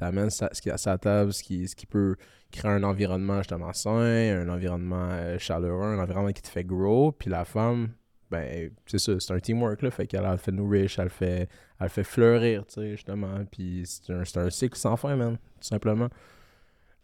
t'amènes 0.00 0.30
ça, 0.30 0.48
ce 0.52 0.60
qu'il 0.60 0.70
y 0.70 0.72
a 0.72 0.78
sur 0.78 0.90
la 0.90 0.98
table, 0.98 1.32
ce 1.32 1.42
qui, 1.42 1.68
ce 1.68 1.76
qui 1.76 1.86
peut 1.86 2.16
créer 2.50 2.70
un 2.70 2.82
environnement 2.82 3.38
justement 3.38 3.72
sain, 3.72 4.40
un 4.42 4.48
environnement 4.48 5.08
euh, 5.12 5.38
chaleureux, 5.38 5.84
un 5.84 5.98
environnement 6.02 6.32
qui 6.32 6.42
te 6.42 6.48
fait 6.48 6.64
grow, 6.64 7.12
puis 7.12 7.30
la 7.30 7.44
femme, 7.44 7.90
ben, 8.30 8.70
c'est 8.86 8.98
ça, 8.98 9.12
c'est 9.18 9.32
un 9.32 9.38
teamwork, 9.40 9.82
là. 9.82 9.90
Fait 9.90 10.06
qu'elle 10.06 10.24
elle 10.24 10.38
fait 10.38 10.52
nourrir, 10.52 10.88
elle 10.98 11.10
fait, 11.10 11.48
elle 11.80 11.88
fait 11.88 12.04
fleurir, 12.04 12.64
tu 12.66 12.74
sais, 12.74 12.90
justement. 12.92 13.44
Puis 13.50 13.82
c'est 13.86 14.12
un, 14.12 14.24
c'est 14.24 14.38
un 14.38 14.50
cycle 14.50 14.76
sans 14.78 14.96
fin, 14.96 15.16
man, 15.16 15.36
tout 15.36 15.66
simplement. 15.68 16.08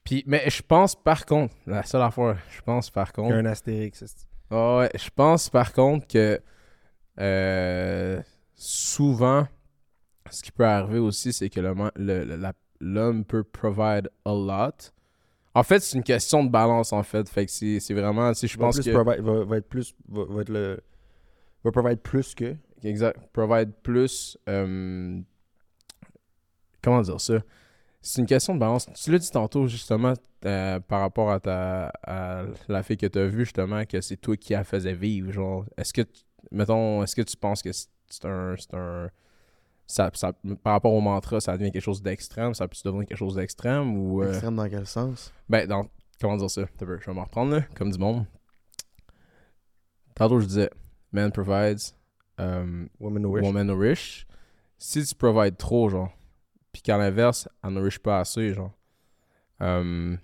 Puis, 0.04 0.22
mais 0.26 0.48
je 0.48 0.62
pense 0.62 0.94
par 0.94 1.26
contre, 1.26 1.52
la 1.66 1.82
seule 1.82 2.02
affaire, 2.02 2.38
je 2.50 2.62
pense 2.62 2.90
par 2.90 3.12
contre. 3.12 3.34
un 3.34 3.44
astérix. 3.46 3.98
c'est- 4.06 4.26
Ah 4.50 4.78
ouais, 4.78 4.90
je 4.94 5.08
pense 5.14 5.50
par 5.50 5.72
contre 5.72 6.06
que 6.06 6.40
euh, 7.18 8.20
souvent, 8.54 9.48
ce 10.30 10.42
qui 10.42 10.52
peut 10.52 10.64
arriver 10.66 10.98
aussi, 11.00 11.32
c'est 11.32 11.50
que 11.50 11.60
le- 11.60 11.74
le- 11.96 12.36
la- 12.36 12.52
l'homme 12.80 13.24
peut 13.24 13.44
provide 13.44 14.08
a 14.24 14.32
lot. 14.32 14.92
En 15.54 15.62
fait, 15.62 15.80
c'est 15.80 15.96
une 15.96 16.04
question 16.04 16.44
de 16.44 16.50
balance, 16.50 16.92
en 16.92 17.02
fait. 17.02 17.28
Fait 17.28 17.46
que 17.46 17.50
c'est 17.52 17.94
vraiment, 17.94 18.34
sais, 18.34 18.46
je 18.46 18.58
Va 18.58 18.66
pense 18.66 18.76
plus 18.76 18.84
que... 18.84 18.90
provide- 18.90 19.20
va, 19.22 19.44
va 19.44 19.56
être 19.56 19.68
plus. 19.68 19.94
Va, 20.08 20.24
va 20.24 20.42
être 20.42 20.50
le. 20.50 20.80
Va 21.64 21.72
provide 21.72 22.00
plus 22.00 22.34
que. 22.34 22.54
Exact. 22.82 23.18
Provide 23.32 23.72
plus. 23.82 24.36
euh, 24.48 25.18
comment 26.82 27.00
dire 27.00 27.20
ça? 27.20 27.38
C'est 28.02 28.20
une 28.20 28.26
question 28.26 28.54
de 28.54 28.60
balance. 28.60 28.86
Tu 28.94 29.10
l'as 29.10 29.18
dit 29.18 29.30
tantôt, 29.30 29.66
justement, 29.66 30.12
euh, 30.44 30.78
par 30.78 31.00
rapport 31.00 31.30
à, 31.32 31.40
ta, 31.40 31.88
à 32.04 32.44
la 32.68 32.82
fille 32.84 32.96
que 32.96 33.06
tu 33.06 33.18
as 33.18 33.26
vue, 33.26 33.44
justement, 33.44 33.84
que 33.84 34.00
c'est 34.00 34.16
toi 34.16 34.36
qui 34.36 34.52
la 34.52 34.62
faisais 34.62 34.92
vivre. 34.94 35.32
Genre, 35.32 35.64
est-ce 35.76 35.92
que, 35.92 36.02
mettons, 36.52 37.02
est-ce 37.02 37.16
que 37.16 37.22
tu 37.22 37.36
penses 37.36 37.62
que 37.62 37.72
c'est 37.72 37.88
c'est 38.08 38.24
un. 38.26 38.54
c'est 38.56 38.74
un 38.74 39.10
ça, 39.86 40.10
ça- 40.14 40.32
par 40.62 40.72
rapport 40.74 40.92
au 40.92 41.00
mantra, 41.00 41.40
ça 41.40 41.56
devient 41.56 41.70
quelque 41.70 41.82
chose 41.82 42.02
d'extrême, 42.02 42.54
ça 42.54 42.66
peut 42.68 42.76
devenir 42.84 43.06
quelque 43.06 43.18
chose 43.18 43.34
d'extrême 43.36 43.96
ou. 43.96 44.22
euh, 44.22 44.30
Extrême 44.30 44.56
dans 44.56 44.68
quel 44.68 44.86
sens? 44.86 45.32
ben, 45.48 45.66
dans, 45.66 45.86
comment 46.20 46.36
dire 46.36 46.50
ça? 46.50 46.66
Peu, 46.78 46.98
Je 47.00 47.06
vais 47.06 47.12
m'en 47.14 47.24
reprendre, 47.24 47.52
là, 47.56 47.62
comme 47.76 47.90
du 47.90 47.98
monde. 47.98 48.24
Tantôt, 50.14 50.40
je 50.40 50.46
disais, 50.46 50.70
man 51.12 51.30
provides, 51.30 51.78
euh, 52.40 52.86
Woman 53.00 53.22
nourish. 53.22 53.44
woman 53.44 53.66
nourish. 53.66 54.26
Si 54.78 55.04
tu 55.04 55.14
provides 55.14 55.56
trop, 55.56 55.88
genre, 55.88 56.10
puis 56.72 56.82
qu'à 56.82 56.96
l'inverse, 56.98 57.48
elle 57.62 57.70
nourish 57.70 57.98
pas 57.98 58.20
assez, 58.20 58.52
genre, 58.54 58.72
euh, 59.62 60.16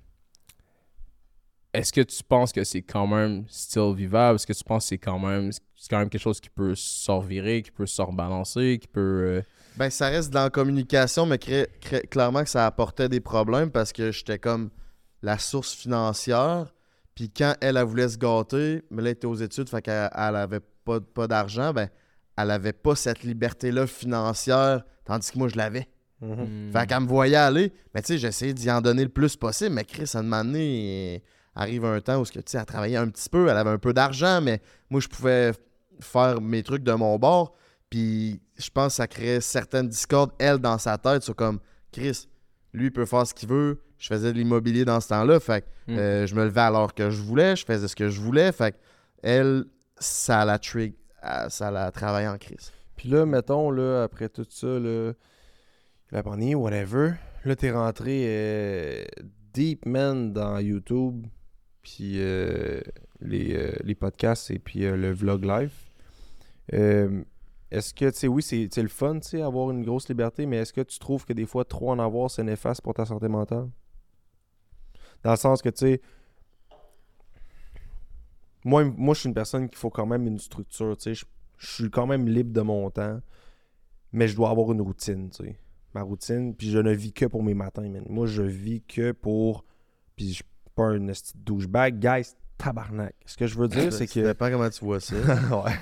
est-ce 1.73 1.93
que 1.93 2.01
tu 2.03 2.23
penses 2.23 2.53
que 2.53 2.64
c'est 2.64 2.83
quand 2.83 3.07
même 3.07 3.45
still 3.49 3.95
vivable? 3.95 4.37
Est-ce 4.37 4.47
que 4.47 4.53
tu 4.53 4.64
penses 4.64 4.85
que 4.85 4.89
c'est 4.91 4.99
quand 4.99 5.18
même, 5.18 5.51
c'est 5.53 5.89
quand 5.89 5.99
même 5.99 6.11
quelque 6.11 6.20
chose 6.20 6.41
qui 6.41 6.51
peut 6.51 6.75
se 6.75 7.11
revirer, 7.11 7.62
qui 7.62 7.70
peut 7.70 7.87
se 7.87 8.03
rebalancer, 8.03 8.79
qui 8.81 8.89
peut. 8.89 9.01
euh, 9.01 9.43
Ben, 9.77 9.89
ça 9.91 10.09
reste 10.09 10.31
dans 10.31 10.43
la 10.45 10.51
communication, 10.51 11.25
mais 11.27 11.39
cré- 11.39 11.68
cré- 11.81 12.03
clairement 12.03 12.43
que 12.45 12.51
ça 12.51 12.66
apportait 12.66 13.09
des 13.09 13.20
problèmes 13.20 13.70
parce 13.70 13.93
que 13.93 14.12
j'étais 14.12 14.39
comme 14.39 14.70
la 15.23 15.39
source 15.39 15.73
financière. 15.75 16.73
Puis 17.14 17.31
quand 17.31 17.55
elle, 17.61 17.77
elle 17.77 17.85
voulait 17.85 18.09
se 18.09 18.18
gâter, 18.18 18.83
mais 18.91 19.03
là, 19.03 19.11
elle 19.11 19.16
était 19.16 19.27
aux 19.27 19.35
études, 19.35 19.68
fait 19.68 19.83
qu'elle 19.83 20.11
elle 20.14 20.37
avait 20.37 20.61
pas, 20.85 21.01
pas 21.01 21.27
d'argent, 21.27 21.73
ben, 21.73 21.89
elle 22.37 22.51
avait 22.51 22.73
pas 22.73 22.97
cette 22.97 23.23
liberté-là 23.23 23.87
financière, 23.87 24.83
tandis 25.05 25.31
que 25.31 25.39
moi, 25.39 25.49
je 25.49 25.57
l'avais. 25.57 25.89
Mhm. 26.20 26.70
Fait 26.73 26.87
qu'elle 26.87 27.01
me 27.01 27.07
voyait 27.09 27.37
aller, 27.37 27.73
mais 27.95 28.01
tu 28.03 28.09
sais, 28.09 28.18
j'essayais 28.18 28.55
d'y 28.55 28.70
en 28.70 28.81
donner 28.81 29.03
le 29.03 29.09
plus 29.11 29.37
possible, 29.37 29.75
mais 29.75 29.85
Chris, 29.85 30.11
à 30.14 30.18
un 30.18 30.23
moment 30.23 30.45
donné, 30.45 31.23
arrive 31.55 31.84
un 31.84 32.00
temps 32.00 32.20
où, 32.20 32.24
ce 32.24 32.32
que, 32.32 32.40
tu 32.40 32.53
sais, 32.53 32.59
elle 32.59 32.64
travaillait 32.64 32.96
un 32.96 33.09
petit 33.09 33.28
peu, 33.28 33.48
elle 33.48 33.57
avait 33.57 33.70
un 33.70 33.78
peu 33.78 33.92
d'argent, 33.92 34.40
mais 34.40 34.61
moi, 34.90 35.00
je 35.00 35.09
pouvais 35.09 35.53
faire 36.00 36.40
mes 36.40 36.62
trucs 36.62 36.82
de 36.82 36.92
mon 36.92 37.18
bord, 37.18 37.55
puis 37.90 38.40
je 38.59 38.70
pense 38.70 38.88
que 38.88 38.96
ça 38.96 39.07
créait 39.07 39.40
certaines 39.40 39.88
discordes, 39.88 40.32
elle, 40.38 40.59
dans 40.59 40.78
sa 40.78 40.98
tête, 40.98 41.22
sur 41.22 41.36
comme, 41.36 41.61
Chris, 41.92 42.28
lui, 42.72 42.86
il 42.86 42.92
peut 42.92 43.05
faire 43.07 43.26
ce 43.26 43.34
qu'il 43.34 43.48
veut, 43.48 43.82
je 43.98 44.09
faisais 44.09 44.32
de 44.32 44.38
l'immobilier 44.38 44.84
dans 44.84 45.00
ce 45.00 45.09
temps-là, 45.09 45.40
fait 45.40 45.62
que 45.62 45.66
Mm. 45.88 45.98
euh, 45.98 46.26
je 46.28 46.34
me 46.36 46.44
levais 46.44 46.61
à 46.61 46.70
l'heure 46.70 46.94
que 46.94 47.11
je 47.11 47.20
voulais, 47.20 47.57
je 47.57 47.64
faisais 47.64 47.88
ce 47.88 47.96
que 47.96 48.09
je 48.09 48.20
voulais, 48.20 48.53
fait 48.53 48.70
que 48.70 48.76
elle, 49.20 49.64
ça 49.98 50.44
la 50.44 50.61
trig, 50.61 50.94
euh, 51.24 51.48
ça 51.48 51.72
la 51.72 51.90
travaillé 51.90 52.28
en 52.28 52.38
crise. 52.38 52.70
Puis 52.96 53.09
là, 53.09 53.26
mettons, 53.26 53.68
là, 53.72 54.05
après 54.05 54.28
tout 54.28 54.46
ça, 54.48 54.68
là, 54.78 55.12
la 56.12 56.22
pandémie, 56.22 56.55
whatever, 56.55 57.14
là, 57.44 57.57
t'es 57.57 57.72
rentré 57.72 58.24
euh, 58.26 59.05
deep, 59.53 59.86
man, 59.86 60.32
dans 60.32 60.61
YouTube, 60.61 61.26
puis 61.83 62.14
euh, 62.20 62.80
les, 63.20 63.55
euh, 63.55 63.72
les 63.83 63.95
podcasts 63.95 64.51
et 64.51 64.59
puis 64.59 64.85
euh, 64.85 64.97
le 64.97 65.12
vlog 65.12 65.45
live. 65.45 65.72
Est-ce 67.70 67.95
que, 67.95 68.11
tu 68.11 68.18
sais, 68.18 68.28
oui, 68.28 68.43
c'est 68.43 68.76
le 68.76 68.89
fun, 68.89 69.18
tu 69.18 69.30
sais, 69.30 69.43
avoir 69.43 69.70
une 69.70 69.83
grosse 69.83 70.07
liberté, 70.09 70.45
mais 70.45 70.59
est-ce 70.59 70.74
que 70.74 70.83
tu 70.83 70.99
trouves 70.99 71.24
que 71.24 71.33
des 71.33 71.47
fois, 71.47 71.64
trop 71.64 71.91
en 71.91 71.99
avoir, 71.99 72.30
c'est 72.30 72.45
néfaste 72.45 72.83
pour 72.83 72.93
ta 72.93 73.07
santé 73.07 73.28
mentale? 73.28 73.70
Dans 75.22 75.30
le 75.30 75.37
sens 75.37 75.62
que, 75.62 75.70
tu 75.70 75.78
sais, 75.87 76.01
moi, 78.64 78.85
moi 78.85 79.14
je 79.14 79.20
suis 79.20 79.28
une 79.28 79.35
personne 79.35 79.70
qu'il 79.70 79.78
faut 79.78 79.89
quand 79.89 80.05
même 80.05 80.26
une 80.26 80.39
structure, 80.39 80.97
tu 80.99 81.14
sais. 81.14 81.26
Je, 81.59 81.66
suis 81.66 81.91
quand 81.91 82.07
même 82.07 82.28
libre 82.28 82.53
de 82.53 82.61
mon 82.61 82.91
temps, 82.91 83.20
mais 84.12 84.28
je 84.28 84.37
dois 84.37 84.51
avoir 84.51 84.70
une 84.72 84.83
routine, 84.83 85.30
tu 85.30 85.45
sais. 85.45 85.59
Ma 85.95 86.03
routine, 86.03 86.55
puis 86.55 86.70
je 86.70 86.78
ne 86.78 86.93
vis 86.93 87.14
que 87.14 87.24
pour 87.24 87.43
mes 87.43 87.55
matins, 87.55 87.89
man. 87.89 88.05
Moi, 88.09 88.26
je 88.26 88.43
vis 88.43 88.83
que 88.83 89.12
pour... 89.12 89.64
Puis 90.16 90.41
pas 90.75 90.85
un 90.85 91.07
douchebag. 91.45 91.99
Guys, 91.99 92.35
tabarnak. 92.59 93.14
Ce 93.27 93.37
que 93.37 93.47
je 93.47 93.59
veux 93.59 93.68
dire, 93.68 93.93
c'est 93.93 94.07
Ça 94.07 94.14
que... 94.20 94.27
dépend 94.27 94.51
comment 94.51 94.70
tu 94.70 94.85
vois 94.85 95.01
ça. 95.01 95.14
Ouais. 95.51 95.73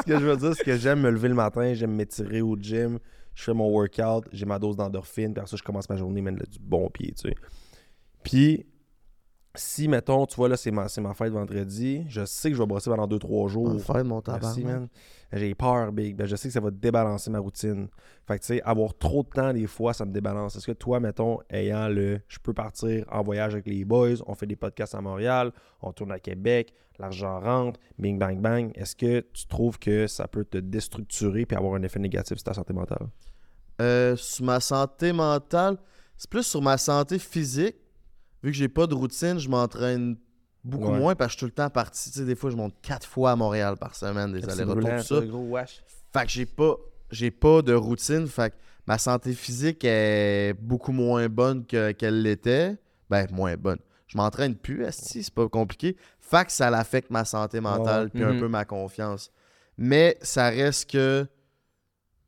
Ce 0.00 0.06
que 0.06 0.18
je 0.18 0.24
veux 0.24 0.36
dire, 0.36 0.54
c'est 0.54 0.64
que 0.64 0.76
j'aime 0.76 1.00
me 1.00 1.10
lever 1.10 1.28
le 1.28 1.34
matin, 1.34 1.74
j'aime 1.74 1.94
m'étirer 1.94 2.40
au 2.40 2.56
gym, 2.56 2.98
je 3.34 3.42
fais 3.44 3.54
mon 3.54 3.68
workout, 3.68 4.24
j'ai 4.32 4.46
ma 4.46 4.58
dose 4.58 4.76
d'endorphine, 4.76 5.32
puis 5.32 5.40
après 5.40 5.50
ça, 5.50 5.56
je 5.56 5.62
commence 5.62 5.88
ma 5.88 5.96
journée, 5.96 6.20
même 6.22 6.36
du 6.36 6.58
bon 6.58 6.88
pied, 6.90 7.12
tu 7.12 7.28
sais. 7.28 7.34
Puis, 8.22 8.66
si, 9.54 9.88
mettons, 9.88 10.26
tu 10.26 10.36
vois, 10.36 10.48
là, 10.48 10.56
c'est 10.56 10.70
ma, 10.70 10.86
ma 11.00 11.14
fête 11.14 11.32
vendredi, 11.32 12.04
je 12.08 12.24
sais 12.24 12.50
que 12.50 12.56
je 12.56 12.62
vais 12.62 12.66
brosser 12.66 12.88
pendant 12.88 13.08
2-3 13.08 13.48
jours. 13.48 13.68
On 13.68 13.78
fait 13.78 14.04
mon 14.04 14.22
Merci, 14.26 14.64
man. 14.64 14.88
J'ai 15.32 15.54
peur, 15.54 15.92
Big. 15.92 16.16
Ben, 16.16 16.26
je 16.26 16.36
sais 16.36 16.48
que 16.48 16.54
ça 16.54 16.60
va 16.60 16.70
débalancer 16.70 17.30
ma 17.30 17.38
routine. 17.38 17.88
Fait 18.26 18.38
que, 18.38 18.44
tu 18.44 18.54
sais, 18.54 18.62
avoir 18.62 18.96
trop 18.96 19.22
de 19.22 19.28
temps, 19.28 19.52
des 19.52 19.66
fois, 19.66 19.92
ça 19.92 20.04
me 20.04 20.12
débalance. 20.12 20.56
Est-ce 20.56 20.66
que 20.66 20.72
toi, 20.72 21.00
mettons, 21.00 21.38
ayant 21.50 21.88
le 21.88 22.20
je 22.28 22.38
peux 22.38 22.52
partir 22.52 23.04
en 23.10 23.22
voyage 23.22 23.54
avec 23.54 23.66
les 23.66 23.84
boys, 23.84 24.16
on 24.26 24.34
fait 24.34 24.46
des 24.46 24.56
podcasts 24.56 24.94
à 24.94 25.00
Montréal, 25.00 25.52
on 25.82 25.92
tourne 25.92 26.12
à 26.12 26.18
Québec, 26.18 26.72
l'argent 26.98 27.40
rentre, 27.40 27.78
bing, 27.98 28.18
bang, 28.18 28.40
bang, 28.40 28.72
est-ce 28.74 28.94
que 28.94 29.20
tu 29.32 29.46
trouves 29.46 29.78
que 29.78 30.06
ça 30.06 30.28
peut 30.28 30.44
te 30.44 30.58
déstructurer 30.58 31.46
puis 31.46 31.56
avoir 31.56 31.74
un 31.74 31.82
effet 31.82 31.98
négatif 31.98 32.38
sur 32.38 32.44
ta 32.44 32.54
santé 32.54 32.72
mentale? 32.72 33.08
Euh, 33.80 34.14
sur 34.16 34.44
ma 34.44 34.60
santé 34.60 35.12
mentale, 35.12 35.76
c'est 36.16 36.28
plus 36.28 36.42
sur 36.42 36.60
ma 36.60 36.76
santé 36.76 37.18
physique. 37.18 37.76
Vu 38.42 38.50
que 38.52 38.56
j'ai 38.56 38.68
pas 38.68 38.86
de 38.86 38.94
routine, 38.94 39.38
je 39.38 39.48
m'entraîne 39.48 40.16
beaucoup 40.64 40.90
Ouais. 40.92 40.98
moins 40.98 41.14
parce 41.14 41.28
que 41.28 41.32
je 41.32 41.36
suis 41.38 41.40
tout 41.40 41.46
le 41.46 41.64
temps 41.64 41.70
parti. 41.70 42.10
Tu 42.10 42.18
sais, 42.18 42.24
des 42.24 42.34
fois, 42.34 42.50
je 42.50 42.56
monte 42.56 42.74
quatre 42.82 43.06
fois 43.06 43.32
à 43.32 43.36
Montréal 43.36 43.76
par 43.78 43.94
semaine, 43.94 44.32
des 44.32 44.48
allers-retours, 44.48 44.90
tout 44.98 45.02
ça. 45.02 45.20
gros 45.26 45.48
wesh. 45.48 45.82
Fait 46.12 46.24
que 46.24 46.30
j'ai 46.30 46.46
pas, 46.46 46.76
j'ai 47.10 47.30
pas 47.30 47.62
de 47.62 47.72
routine. 47.74 48.26
Fait 48.26 48.50
que 48.50 48.56
ma 48.86 48.98
santé 48.98 49.32
physique 49.32 49.84
est 49.84 50.54
beaucoup 50.60 50.92
moins 50.92 51.28
bonne 51.28 51.64
que- 51.66 51.92
qu'elle 51.92 52.22
l'était. 52.22 52.76
Ben, 53.08 53.26
moins 53.32 53.56
bonne. 53.56 53.78
Je 54.06 54.16
m'entraîne 54.16 54.56
plus, 54.56 54.82
esti, 54.84 55.22
c'est 55.22 55.34
pas 55.34 55.48
compliqué. 55.48 55.96
Fait 56.18 56.44
que 56.44 56.52
ça 56.52 56.68
l'affecte 56.70 57.10
ma 57.10 57.24
santé 57.24 57.60
mentale 57.60 58.10
puis 58.10 58.22
un 58.24 58.32
Mhm. 58.34 58.40
peu 58.40 58.48
ma 58.48 58.64
confiance. 58.64 59.30
Mais 59.76 60.18
ça 60.22 60.48
reste 60.50 60.90
que 60.90 61.26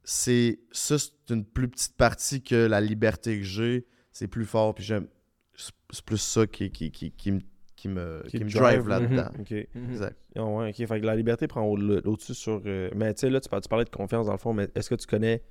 c'est 0.05 0.61
ça, 0.73 0.99
c'est 0.99 1.13
une 1.35 1.45
plus 1.45 1.69
petite 1.69 1.97
partie 1.97 2.43
que 2.43 2.55
la 2.67 2.81
liberté 2.81 3.39
que 3.39 3.45
j'ai. 3.45 3.87
C'est 4.13 4.27
plus 4.29 4.45
fort, 4.45 4.75
puis 4.75 4.85
j'aime. 4.85 5.07
C'est 5.55 6.05
plus 6.05 6.19
ça 6.19 6.47
qui, 6.47 6.71
qui, 6.71 6.91
qui, 6.91 7.11
qui 7.13 7.33
me, 7.33 7.41
qui 7.77 7.89
me, 7.89 8.23
Qui 8.29 8.39
me 8.45 8.51
drive 8.51 8.85
drive, 8.85 8.89
là-dedans. 8.89 9.29
OK. 9.41 9.53
Exact. 9.53 10.17
Ah 10.37 10.45
ouais, 10.45 10.71
ok. 10.71 10.87
Fait 10.87 11.01
que 11.01 11.07
la 11.07 11.15
liberté 11.17 11.47
prend 11.47 11.63
au- 11.65 11.77
au-dessus 11.79 12.35
sur. 12.35 12.63
euh, 12.67 12.91
Mais 12.95 13.13
tu 13.15 13.21
sais, 13.21 13.31
là, 13.31 13.41
tu, 13.41 13.49
par- 13.49 13.61
tu 13.61 13.69
parlais 13.69 13.85
de 13.85 13.91
confiance 13.91 14.27
dans 14.27 14.33
le 14.33 14.39
fond, 14.39 14.53
mais 14.55 14.69
est-ce 14.75 14.89
que 14.89 14.95
tu 14.95 15.07
connais 15.07 15.43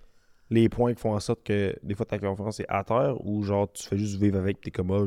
les 0.50 0.68
points 0.70 0.94
qui 0.94 1.00
font 1.02 1.14
en 1.14 1.20
sorte 1.20 1.44
que 1.44 1.76
des 1.84 1.94
fois 1.96 2.06
ta 2.06 2.18
confiance 2.20 2.60
est 2.60 2.66
à 2.68 2.84
terre 2.84 3.16
ou 3.26 3.44
genre 3.44 3.72
tu 3.72 3.84
fais 3.84 3.98
juste 3.98 4.16
vivre 4.20 4.38
avec, 4.38 4.60
t'es 4.62 4.72
comme, 4.72 4.92
ah, 4.92 5.06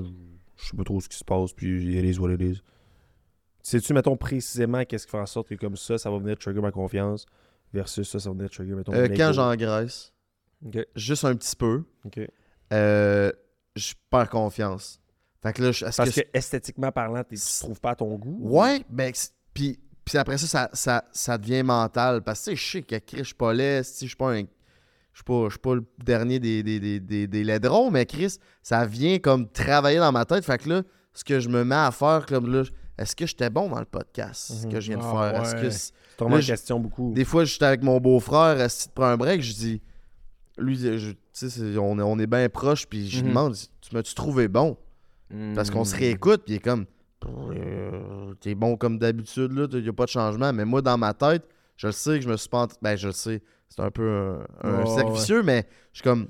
je- 0.56 0.64
sais 0.68 0.76
pas 0.76 0.84
trop 0.84 1.00
ce 1.00 1.08
qui 1.08 1.18
se 1.18 1.24
passe, 1.24 1.52
puis 1.52 1.98
is 1.98 2.18
what 2.18 2.32
it 2.32 2.40
is. 2.40 2.62
Sais-tu, 3.62 3.94
mettons, 3.94 4.16
précisément 4.16 4.84
qu'est-ce 4.84 5.06
qui 5.06 5.10
fait 5.10 5.18
en 5.18 5.26
sorte 5.26 5.48
que 5.48 5.54
comme 5.54 5.76
ça, 5.76 5.98
ça 5.98 6.10
va 6.10 6.18
venir 6.18 6.38
trigger 6.38 6.60
ma 6.60 6.70
confiance 6.70 7.26
versus 7.72 8.08
ça, 8.08 8.18
ça 8.20 8.28
va 8.30 8.34
venir 8.36 8.50
trigger, 8.50 8.74
mettons, 8.74 8.92
Euh, 8.94 9.08
quand 9.16 9.32
j'engraisse, 9.32 10.12
juste 10.94 11.24
un 11.24 11.34
petit 11.34 11.56
peu, 11.56 11.84
euh, 12.72 13.32
je 13.76 13.94
perds 14.10 14.30
confiance. 14.30 15.00
Fait 15.42 15.52
que 15.52 15.62
là, 15.62 15.72
je- 15.72 15.84
est-ce 15.84 15.96
Parce 15.96 16.10
que. 16.10 16.20
que, 16.20 16.26
esthétiquement 16.32 16.90
parlant, 16.92 17.22
tu 17.28 17.36
te 17.36 17.60
trouves 17.60 17.80
pas 17.80 17.90
à 17.90 17.94
ton 17.96 18.14
goût? 18.16 18.38
Ouais, 18.40 18.82
ben, 18.88 19.10
c'est- 19.14 19.32
puis, 19.52 19.78
puis 20.04 20.16
après 20.18 20.38
ça 20.38 20.46
ça, 20.46 20.70
ça, 20.72 21.04
ça 21.12 21.38
devient 21.38 21.62
mental. 21.62 22.22
Parce 22.22 22.40
que, 22.44 22.50
tu 22.52 22.56
sais, 22.56 22.62
je 22.64 22.70
sais 22.72 22.82
que 22.82 22.96
Chris, 23.04 23.18
je 23.18 23.22
suis 23.24 23.34
pas 23.34 23.52
laid, 23.52 23.82
si 23.82 24.04
je 24.06 24.10
suis 24.10 24.16
pas 24.16 24.32
un. 24.34 24.42
Je 25.12 25.18
suis 25.18 25.24
pas, 25.24 25.44
je 25.44 25.50
suis 25.50 25.58
pas 25.60 25.74
le 25.76 25.84
dernier 26.02 26.40
des, 26.40 26.62
des, 26.62 26.80
des, 26.80 26.98
des, 26.98 27.26
des 27.28 27.44
laidrons, 27.44 27.90
mais 27.90 28.04
Chris, 28.04 28.36
ça 28.62 28.84
vient 28.84 29.18
comme 29.18 29.48
travailler 29.48 29.98
dans 29.98 30.10
ma 30.12 30.24
tête. 30.24 30.44
Fait 30.44 30.58
que 30.58 30.68
là, 30.68 30.82
ce 31.12 31.22
que 31.22 31.38
je 31.38 31.48
me 31.48 31.62
mets 31.64 31.74
à 31.74 31.90
faire, 31.92 32.26
comme 32.26 32.52
là, 32.52 32.64
est-ce 32.98 33.14
que 33.14 33.24
j'étais 33.26 33.48
bon 33.50 33.68
dans 33.68 33.78
le 33.78 33.84
podcast 33.84 34.52
ce 34.60 34.66
Mhm. 34.66 34.72
que 34.72 34.80
je 34.80 34.88
viens 34.92 34.98
de 34.98 35.04
Ah, 35.04 35.30
faire? 35.32 35.42
Est-ce 35.42 35.54
ouais. 35.56 35.62
que 35.62 35.70
c'est- 35.70 35.92
une 36.20 36.40
je- 36.40 36.46
question 36.52 36.80
beaucoup. 36.80 37.12
Des 37.12 37.24
fois, 37.24 37.44
j'étais 37.44 37.64
avec 37.64 37.82
mon 37.82 38.00
beau-frère, 38.00 38.60
est-ce 38.60 38.84
que 38.84 38.88
tu 38.90 38.94
prends 38.94 39.06
un 39.06 39.16
break? 39.16 39.40
Je 39.42 39.52
dis, 39.52 39.82
lui, 40.58 40.76
je- 40.76 41.10
tu 41.10 41.16
sais, 41.32 41.78
on, 41.78 41.98
est- 41.98 42.02
on 42.02 42.18
est 42.18 42.26
bien 42.26 42.48
proches, 42.48 42.86
puis 42.86 43.08
je 43.08 43.16
lui 43.16 43.22
Mhm. 43.24 43.28
demande, 43.30 43.54
tu 43.80 43.94
m'as-tu 43.94 44.14
trouvé 44.14 44.48
bon? 44.48 44.76
Parce 45.54 45.70
qu'on 45.70 45.82
Hmm. 45.82 45.84
se 45.86 45.96
réécoute, 45.96 46.42
puis 46.44 46.54
il 46.54 46.56
est 46.56 46.60
comme, 46.60 46.86
Euh, 47.26 48.34
t'es 48.40 48.54
bon 48.54 48.76
comme 48.76 48.98
d'habitude, 48.98 49.52
là, 49.52 49.66
il 49.72 49.82
n'y 49.82 49.88
a 49.88 49.92
pas 49.94 50.04
de 50.04 50.10
changement. 50.10 50.52
Mais 50.52 50.66
moi, 50.66 50.82
dans 50.82 50.98
ma 50.98 51.14
tête, 51.14 51.42
je 51.76 51.86
le 51.86 51.92
sais 51.92 52.18
que 52.18 52.24
je 52.24 52.28
me 52.28 52.36
suis 52.36 52.50
pas. 52.50 52.68
Ben, 52.82 52.96
je 52.96 53.06
le 53.06 53.12
sais, 53.14 53.42
c'est 53.70 53.80
un 53.80 53.90
peu 53.90 54.06
un, 54.10 54.46
un 54.62 54.78
Ouais, 54.80 54.86
cercle 54.86 55.10
ouais. 55.12 55.16
vicieux, 55.18 55.42
mais 55.42 55.66
je 55.92 55.98
suis 56.00 56.04
comme, 56.04 56.28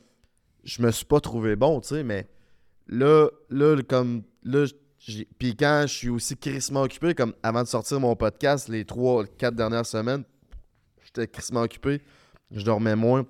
je 0.63 0.81
me 0.83 0.93
suis 0.93 1.05
pas 1.05 1.19
trouvé 1.21 1.57
bon, 1.57 1.81
tu 1.81 1.89
sais, 1.89 2.05
mais 2.05 2.29
là, 2.87 3.29
là, 3.51 3.77
comme, 3.89 4.23
là, 4.45 4.67
puis 5.39 5.57
quand 5.57 5.83
je 5.89 5.93
suis 5.93 6.09
aussi 6.11 6.37
crissement 6.37 6.83
occupé, 6.83 7.15
comme 7.15 7.35
avant 7.43 7.63
de 7.65 7.69
sortir 7.69 7.99
mon 7.99 8.15
podcast, 8.15 8.69
les 8.69 8.85
trois, 8.85 9.25
quatre 9.27 9.57
dernières 9.57 9.87
semaines, 9.87 10.23
j'étais 11.05 11.27
crissement 11.27 11.63
occupé, 11.63 12.01
je 12.53 12.65
dormais 12.65 12.95
moins. 12.97 13.27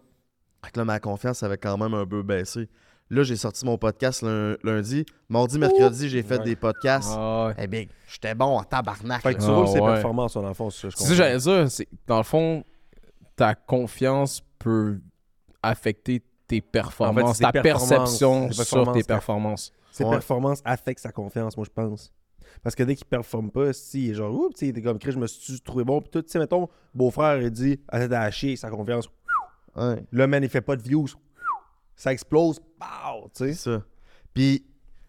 Fait 0.64 0.70
que 0.70 0.78
là, 0.80 0.84
ma 0.84 1.00
confiance 1.00 1.42
avait 1.42 1.58
quand 1.58 1.76
même 1.76 1.94
un 1.94 2.06
peu 2.06 2.22
baissé. 2.22 2.68
Là, 3.10 3.22
j'ai 3.22 3.36
sorti 3.36 3.66
mon 3.66 3.76
podcast 3.76 4.22
lun- 4.22 4.56
lundi. 4.64 5.04
Mardi, 5.28 5.58
mercredi, 5.58 6.08
j'ai 6.08 6.22
fait 6.22 6.38
Ouais. 6.38 6.44
des 6.44 6.56
podcasts. 6.56 7.12
Ah 7.14 7.48
ouais. 7.48 7.54
Eh 7.58 7.66
big, 7.66 7.90
j'étais 8.08 8.34
bon 8.34 8.56
en 8.58 8.62
tabarnak. 8.64 9.20
Fait 9.22 9.34
que 9.34 9.40
tu 9.40 9.46
Ah, 9.46 9.54
roules 9.54 9.68
ses 9.68 9.78
ouais. 9.80 9.92
performances, 9.92 10.34
dans 10.34 10.48
le 10.48 10.54
fond, 10.54 10.70
c'est 10.70 10.90
ça, 10.90 11.14
j'allais 11.14 11.36
dire. 11.38 11.70
c'est- 11.70 11.88
Dans 12.06 12.16
le 12.16 12.22
fond, 12.22 12.64
ta 13.36 13.54
confiance 13.54 14.42
peut 14.58 15.00
affecter 15.62 16.22
tes 16.46 16.60
performances, 16.60 17.38
ta 17.38 17.52
performances, 17.52 17.88
perception 17.90 18.48
tes 18.48 18.52
sur 18.54 18.64
performances 18.64 18.96
tes 18.96 19.04
performances. 19.04 19.72
Ses 19.92 20.04
Ouais. 20.04 20.10
performances 20.10 20.60
affectent 20.64 21.00
sa 21.02 21.12
confiance, 21.12 21.56
moi, 21.56 21.66
je 21.66 21.72
pense. 21.72 22.12
Parce 22.62 22.74
que 22.74 22.82
dès 22.84 22.94
qu'il 22.94 23.06
performe 23.06 23.50
pas, 23.50 23.72
si 23.72 24.06
il 24.06 24.10
est 24.10 24.14
genre, 24.14 24.32
oups, 24.32 24.54
tu 24.58 24.66
sais, 24.66 24.72
t'es 24.72 24.80
comme 24.82 24.98
Chris, 24.98 25.12
je 25.12 25.18
me 25.18 25.26
suis 25.26 25.60
trouvé 25.60 25.84
bon. 25.84 26.00
Puis 26.00 26.10
tout, 26.10 26.22
tu 26.22 26.30
sais, 26.30 26.38
mettons, 26.38 26.68
beau-frère, 26.94 27.40
il 27.40 27.50
dit, 27.50 27.80
ah, 27.88 28.06
t'as 28.08 28.20
à 28.22 28.30
chier, 28.30 28.56
sa 28.56 28.70
confiance. 28.70 29.08
Ouais, 29.76 30.04
Là, 30.12 30.26
man, 30.26 30.42
il 30.42 30.48
fait 30.48 30.60
pas 30.60 30.76
de 30.76 30.82
views. 30.82 31.06
Ça 31.96 32.12
explose. 32.12 32.60
Pow! 32.78 33.24
Tu 33.26 33.30
c'est 33.34 33.52
sais. 33.54 33.70
ça. 33.70 33.82
Puis, 34.32 34.64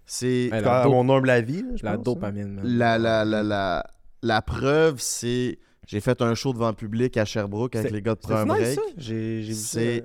c'est. 0.05 0.49
Ouais, 0.51 0.61
la 0.61 0.82
À 0.82 0.84
dope- 0.84 0.91
mon 0.93 1.16
humble 1.16 1.30
avis, 1.30 1.61
là, 1.63 1.70
je 1.76 1.84
La 1.84 1.91
pense, 1.91 1.99
hein. 1.99 2.03
dopamine, 2.03 2.53
man. 2.53 2.66
La, 2.66 2.97
la, 2.97 3.26
la, 3.26 3.43
la, 3.43 3.86
la 4.22 4.41
preuve, 4.41 4.99
c'est. 4.99 5.57
J'ai 5.88 5.99
fait 5.99 6.22
un 6.22 6.34
show 6.34 6.51
devant 6.53 6.70
le 6.70 6.76
public 6.76 7.16
à 7.18 7.26
Sherbrooke 7.26 7.76
avec 7.76 7.91
les 7.91 8.01
gars 8.01 8.16
de 8.16 8.20
nice, 8.22 8.76
break. 8.97 9.53
C'est 9.53 10.03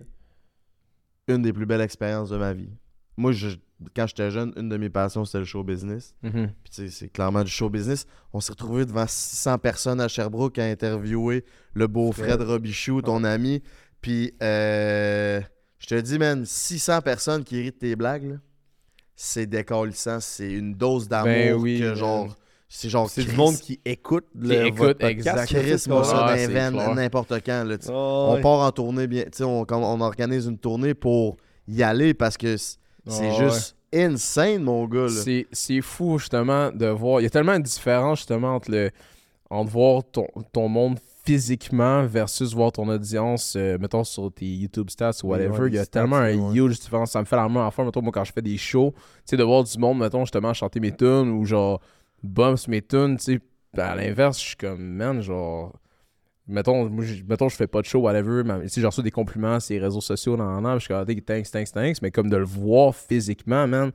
une 1.29 1.43
des 1.43 1.53
plus 1.53 1.67
belles 1.67 1.81
expériences 1.81 2.31
de 2.31 2.37
ma 2.37 2.53
vie. 2.53 2.71
Moi, 3.17 3.33
je- 3.33 3.57
quand 3.97 4.07
j'étais 4.07 4.31
jeune, 4.31 4.53
une 4.57 4.69
de 4.69 4.77
mes 4.77 4.91
passions, 4.91 5.25
c'était 5.25 5.39
le 5.39 5.45
show 5.45 5.63
business. 5.65 6.15
Mhm. 6.23 6.53
Puis, 6.63 6.71
tu 6.71 6.83
sais, 6.83 6.89
c'est 6.89 7.09
clairement 7.09 7.43
du 7.45 7.51
show 7.51 7.71
business. 7.71 8.05
On 8.33 8.41
s'est 8.41 8.53
retrouvé 8.53 8.85
devant 8.85 9.07
600 9.07 9.59
personnes 9.59 10.01
à 10.01 10.09
Sherbrooke 10.09 10.59
à 10.59 10.65
interviewer 10.65 11.45
le 11.73 11.87
beau 11.87 12.13
Fred. 12.13 12.27
Fred 12.37 12.43
Robichou, 12.43 13.01
ton 13.03 13.25
ami. 13.25 13.63
Puis, 14.01 14.35
euh, 14.43 15.41
je 15.79 15.87
te 15.87 15.95
dis, 16.01 16.19
man, 16.19 16.45
600 16.45 17.01
personnes 17.03 17.45
qui 17.45 17.61
rient 17.61 17.71
de 17.71 17.77
tes 17.77 17.97
blagues, 17.97 18.39
c'est 19.15 19.47
décalissant. 19.47 20.21
C'est 20.21 20.51
une 20.51 20.75
dose 20.75 21.09
d'amour 21.09 21.27
Ben 21.33 21.55
oui, 21.55 21.81
que, 21.81 21.95
genre, 21.95 22.35
c'est 22.69 22.89
genre. 22.89 23.11
C'est 23.11 23.25
du 23.25 23.37
monde 23.37 23.57
qui 23.57 23.81
écoute 23.85 24.27
le 24.35 24.67
écoute, 24.67 24.79
votre 24.79 24.99
podcast, 25.01 25.11
exact. 25.11 25.37
là, 25.37 25.47
tu 25.47 25.55
sais, 25.55 25.63
Chris, 25.63 25.79
c'est 25.79 25.91
moi, 25.91 26.03
pas- 26.03 26.39
ça 26.39 26.71
n'importe 26.95 27.35
quand. 27.45 27.65
Là, 27.65 27.77
On 27.89 28.41
part 28.41 28.61
en 28.61 28.73
tournée, 28.73 29.07
bien, 29.07 29.25
on, 29.41 30.01
organise 30.01 30.47
une 30.47 30.59
tournée 30.59 30.95
pour 30.95 31.37
y 31.69 31.83
aller 31.83 32.15
parce 32.15 32.37
que 32.37 32.57
c'est 32.57 33.35
juste 33.39 33.77
insane, 33.93 34.63
mon 34.63 34.87
gars. 34.87 35.09
C'est, 35.09 35.47
c'est 35.53 35.81
fou, 35.81 36.19
justement, 36.19 36.71
de 36.71 36.87
voir. 36.87 37.21
Il 37.21 37.25
y 37.25 37.27
a 37.27 37.31
tellement 37.31 37.59
de 37.59 37.65
différence, 37.65 38.21
justement, 38.21 38.55
entre, 38.55 38.71
le, 38.71 38.91
entre 39.51 39.71
voir 39.71 40.03
ton, 40.11 40.29
ton 40.53 40.69
monde 40.69 40.99
physiquement 41.31 42.05
versus 42.07 42.55
voir 42.55 42.73
ton 42.73 42.89
audience, 42.89 43.55
euh, 43.57 43.79
mettons, 43.79 44.03
sur 44.03 44.33
tes 44.33 44.47
YouTube 44.47 44.91
stats 44.91 45.13
ou 45.23 45.29
whatever. 45.29 45.61
ouais, 45.61 45.69
Il 45.69 45.75
y 45.75 45.79
a 45.79 45.85
stats, 45.85 46.01
tellement 46.01 46.17
un 46.17 46.37
ouais. 46.37 46.57
huge 46.59 46.81
différence. 46.81 47.13
Ça 47.13 47.21
me 47.21 47.25
fait 47.25 47.37
la 47.37 47.49
même 47.49 47.59
affaire, 47.59 47.85
mettons, 47.85 48.03
moi, 48.03 48.11
quand 48.13 48.25
je 48.25 48.33
fais 48.33 48.43
des 48.43 48.57
shows, 48.57 48.93
tu 48.97 49.03
sais, 49.27 49.37
de 49.37 49.45
voir 49.45 49.63
du 49.63 49.79
monde, 49.79 49.99
mettons, 49.99 50.25
justement, 50.25 50.53
chanter 50.53 50.81
mes 50.81 50.91
tunes 50.91 51.31
ou 51.31 51.45
genre 51.45 51.81
bumps 52.23 52.67
mes 52.69 52.83
tunes, 52.83 53.17
tu 53.17 53.25
sais. 53.35 53.41
Ben, 53.73 53.85
à 53.85 53.95
l'inverse, 53.95 54.41
je 54.41 54.47
suis 54.49 54.57
comme, 54.57 54.83
man, 54.83 55.21
genre. 55.21 55.73
Mettons, 56.49 56.89
moi, 56.91 57.05
je, 57.05 57.23
mettons, 57.23 57.49
je 57.49 57.55
fais 57.55 57.69
pas 57.69 57.81
de 57.81 57.87
show, 57.87 58.01
whatever. 58.01 58.43
Mais, 58.45 58.67
si 58.67 58.81
je 58.81 58.87
reçois 58.87 59.05
des 59.05 59.13
compliments 59.13 59.61
sur 59.61 59.75
les 59.75 59.81
réseaux 59.81 60.01
sociaux, 60.01 60.37
dans 60.37 60.75
je 60.75 60.79
suis 60.81 60.89
comme, 60.89 61.05
Ah, 61.09 61.15
thanks, 61.25 61.49
thanks, 61.49 61.71
thanks. 61.73 62.03
Mais 62.03 62.11
comme 62.11 62.29
de 62.29 62.37
le 62.37 62.45
voir 62.45 62.93
physiquement, 62.97 63.69
man, 63.69 63.93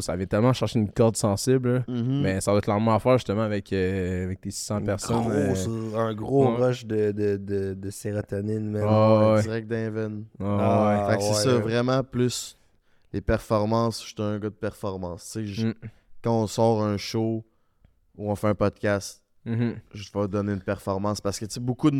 ça 0.00 0.16
vient 0.16 0.26
tellement 0.26 0.52
chercher 0.52 0.78
une 0.78 0.90
corde 0.90 1.16
sensible. 1.16 1.84
Mhm. 1.88 2.22
Mais 2.22 2.40
ça 2.40 2.52
va 2.52 2.58
être 2.58 2.64
clairement 2.64 2.94
à 2.94 2.98
faire 2.98 3.18
justement 3.18 3.42
avec, 3.42 3.72
euh, 3.72 4.24
avec 4.24 4.40
tes 4.40 4.50
600 4.50 4.78
Une 4.80 4.86
personnes. 4.86 5.22
grosse- 5.22 5.68
euh. 5.68 5.96
un 5.96 6.14
gros 6.14 6.48
ouais. 6.56 6.66
rush 6.66 6.86
de, 6.86 7.12
de, 7.12 7.36
de, 7.36 7.74
de 7.74 7.90
sérotonine, 7.90 8.70
man. 8.70 8.84
Ah, 8.86 9.34
ouais. 9.34 9.42
Direct 9.42 9.68
d'un 9.68 9.90
veine. 9.90 10.24
Ah, 10.40 11.06
Ah, 11.06 11.10
Fait 11.10 11.16
que 11.18 11.22
c'est 11.22 11.28
ouais, 11.48 11.54
ça, 11.54 11.58
vraiment 11.58 12.02
plus 12.02 12.56
les 13.12 13.20
performances. 13.20 14.00
Je 14.02 14.08
suis 14.08 14.22
un 14.22 14.38
gars 14.38 14.48
de 14.50 14.54
performance. 14.54 15.24
Tu 15.24 15.30
sais, 15.30 15.46
je- 15.46 15.66
Mm. 15.68 15.74
Quand 16.22 16.42
on 16.42 16.46
sort 16.46 16.82
un 16.82 16.96
show, 16.96 17.44
ou 18.16 18.30
on 18.30 18.34
fait 18.34 18.48
un 18.48 18.54
podcast, 18.54 19.22
Mhm. 19.44 19.74
je 19.92 20.08
vais 20.14 20.26
donner 20.28 20.52
une 20.54 20.62
performance. 20.62 21.20
Parce 21.20 21.38
que, 21.38 21.44
tu 21.44 21.52
sais, 21.54 21.60
beaucoup 21.60 21.90
de. 21.90 21.96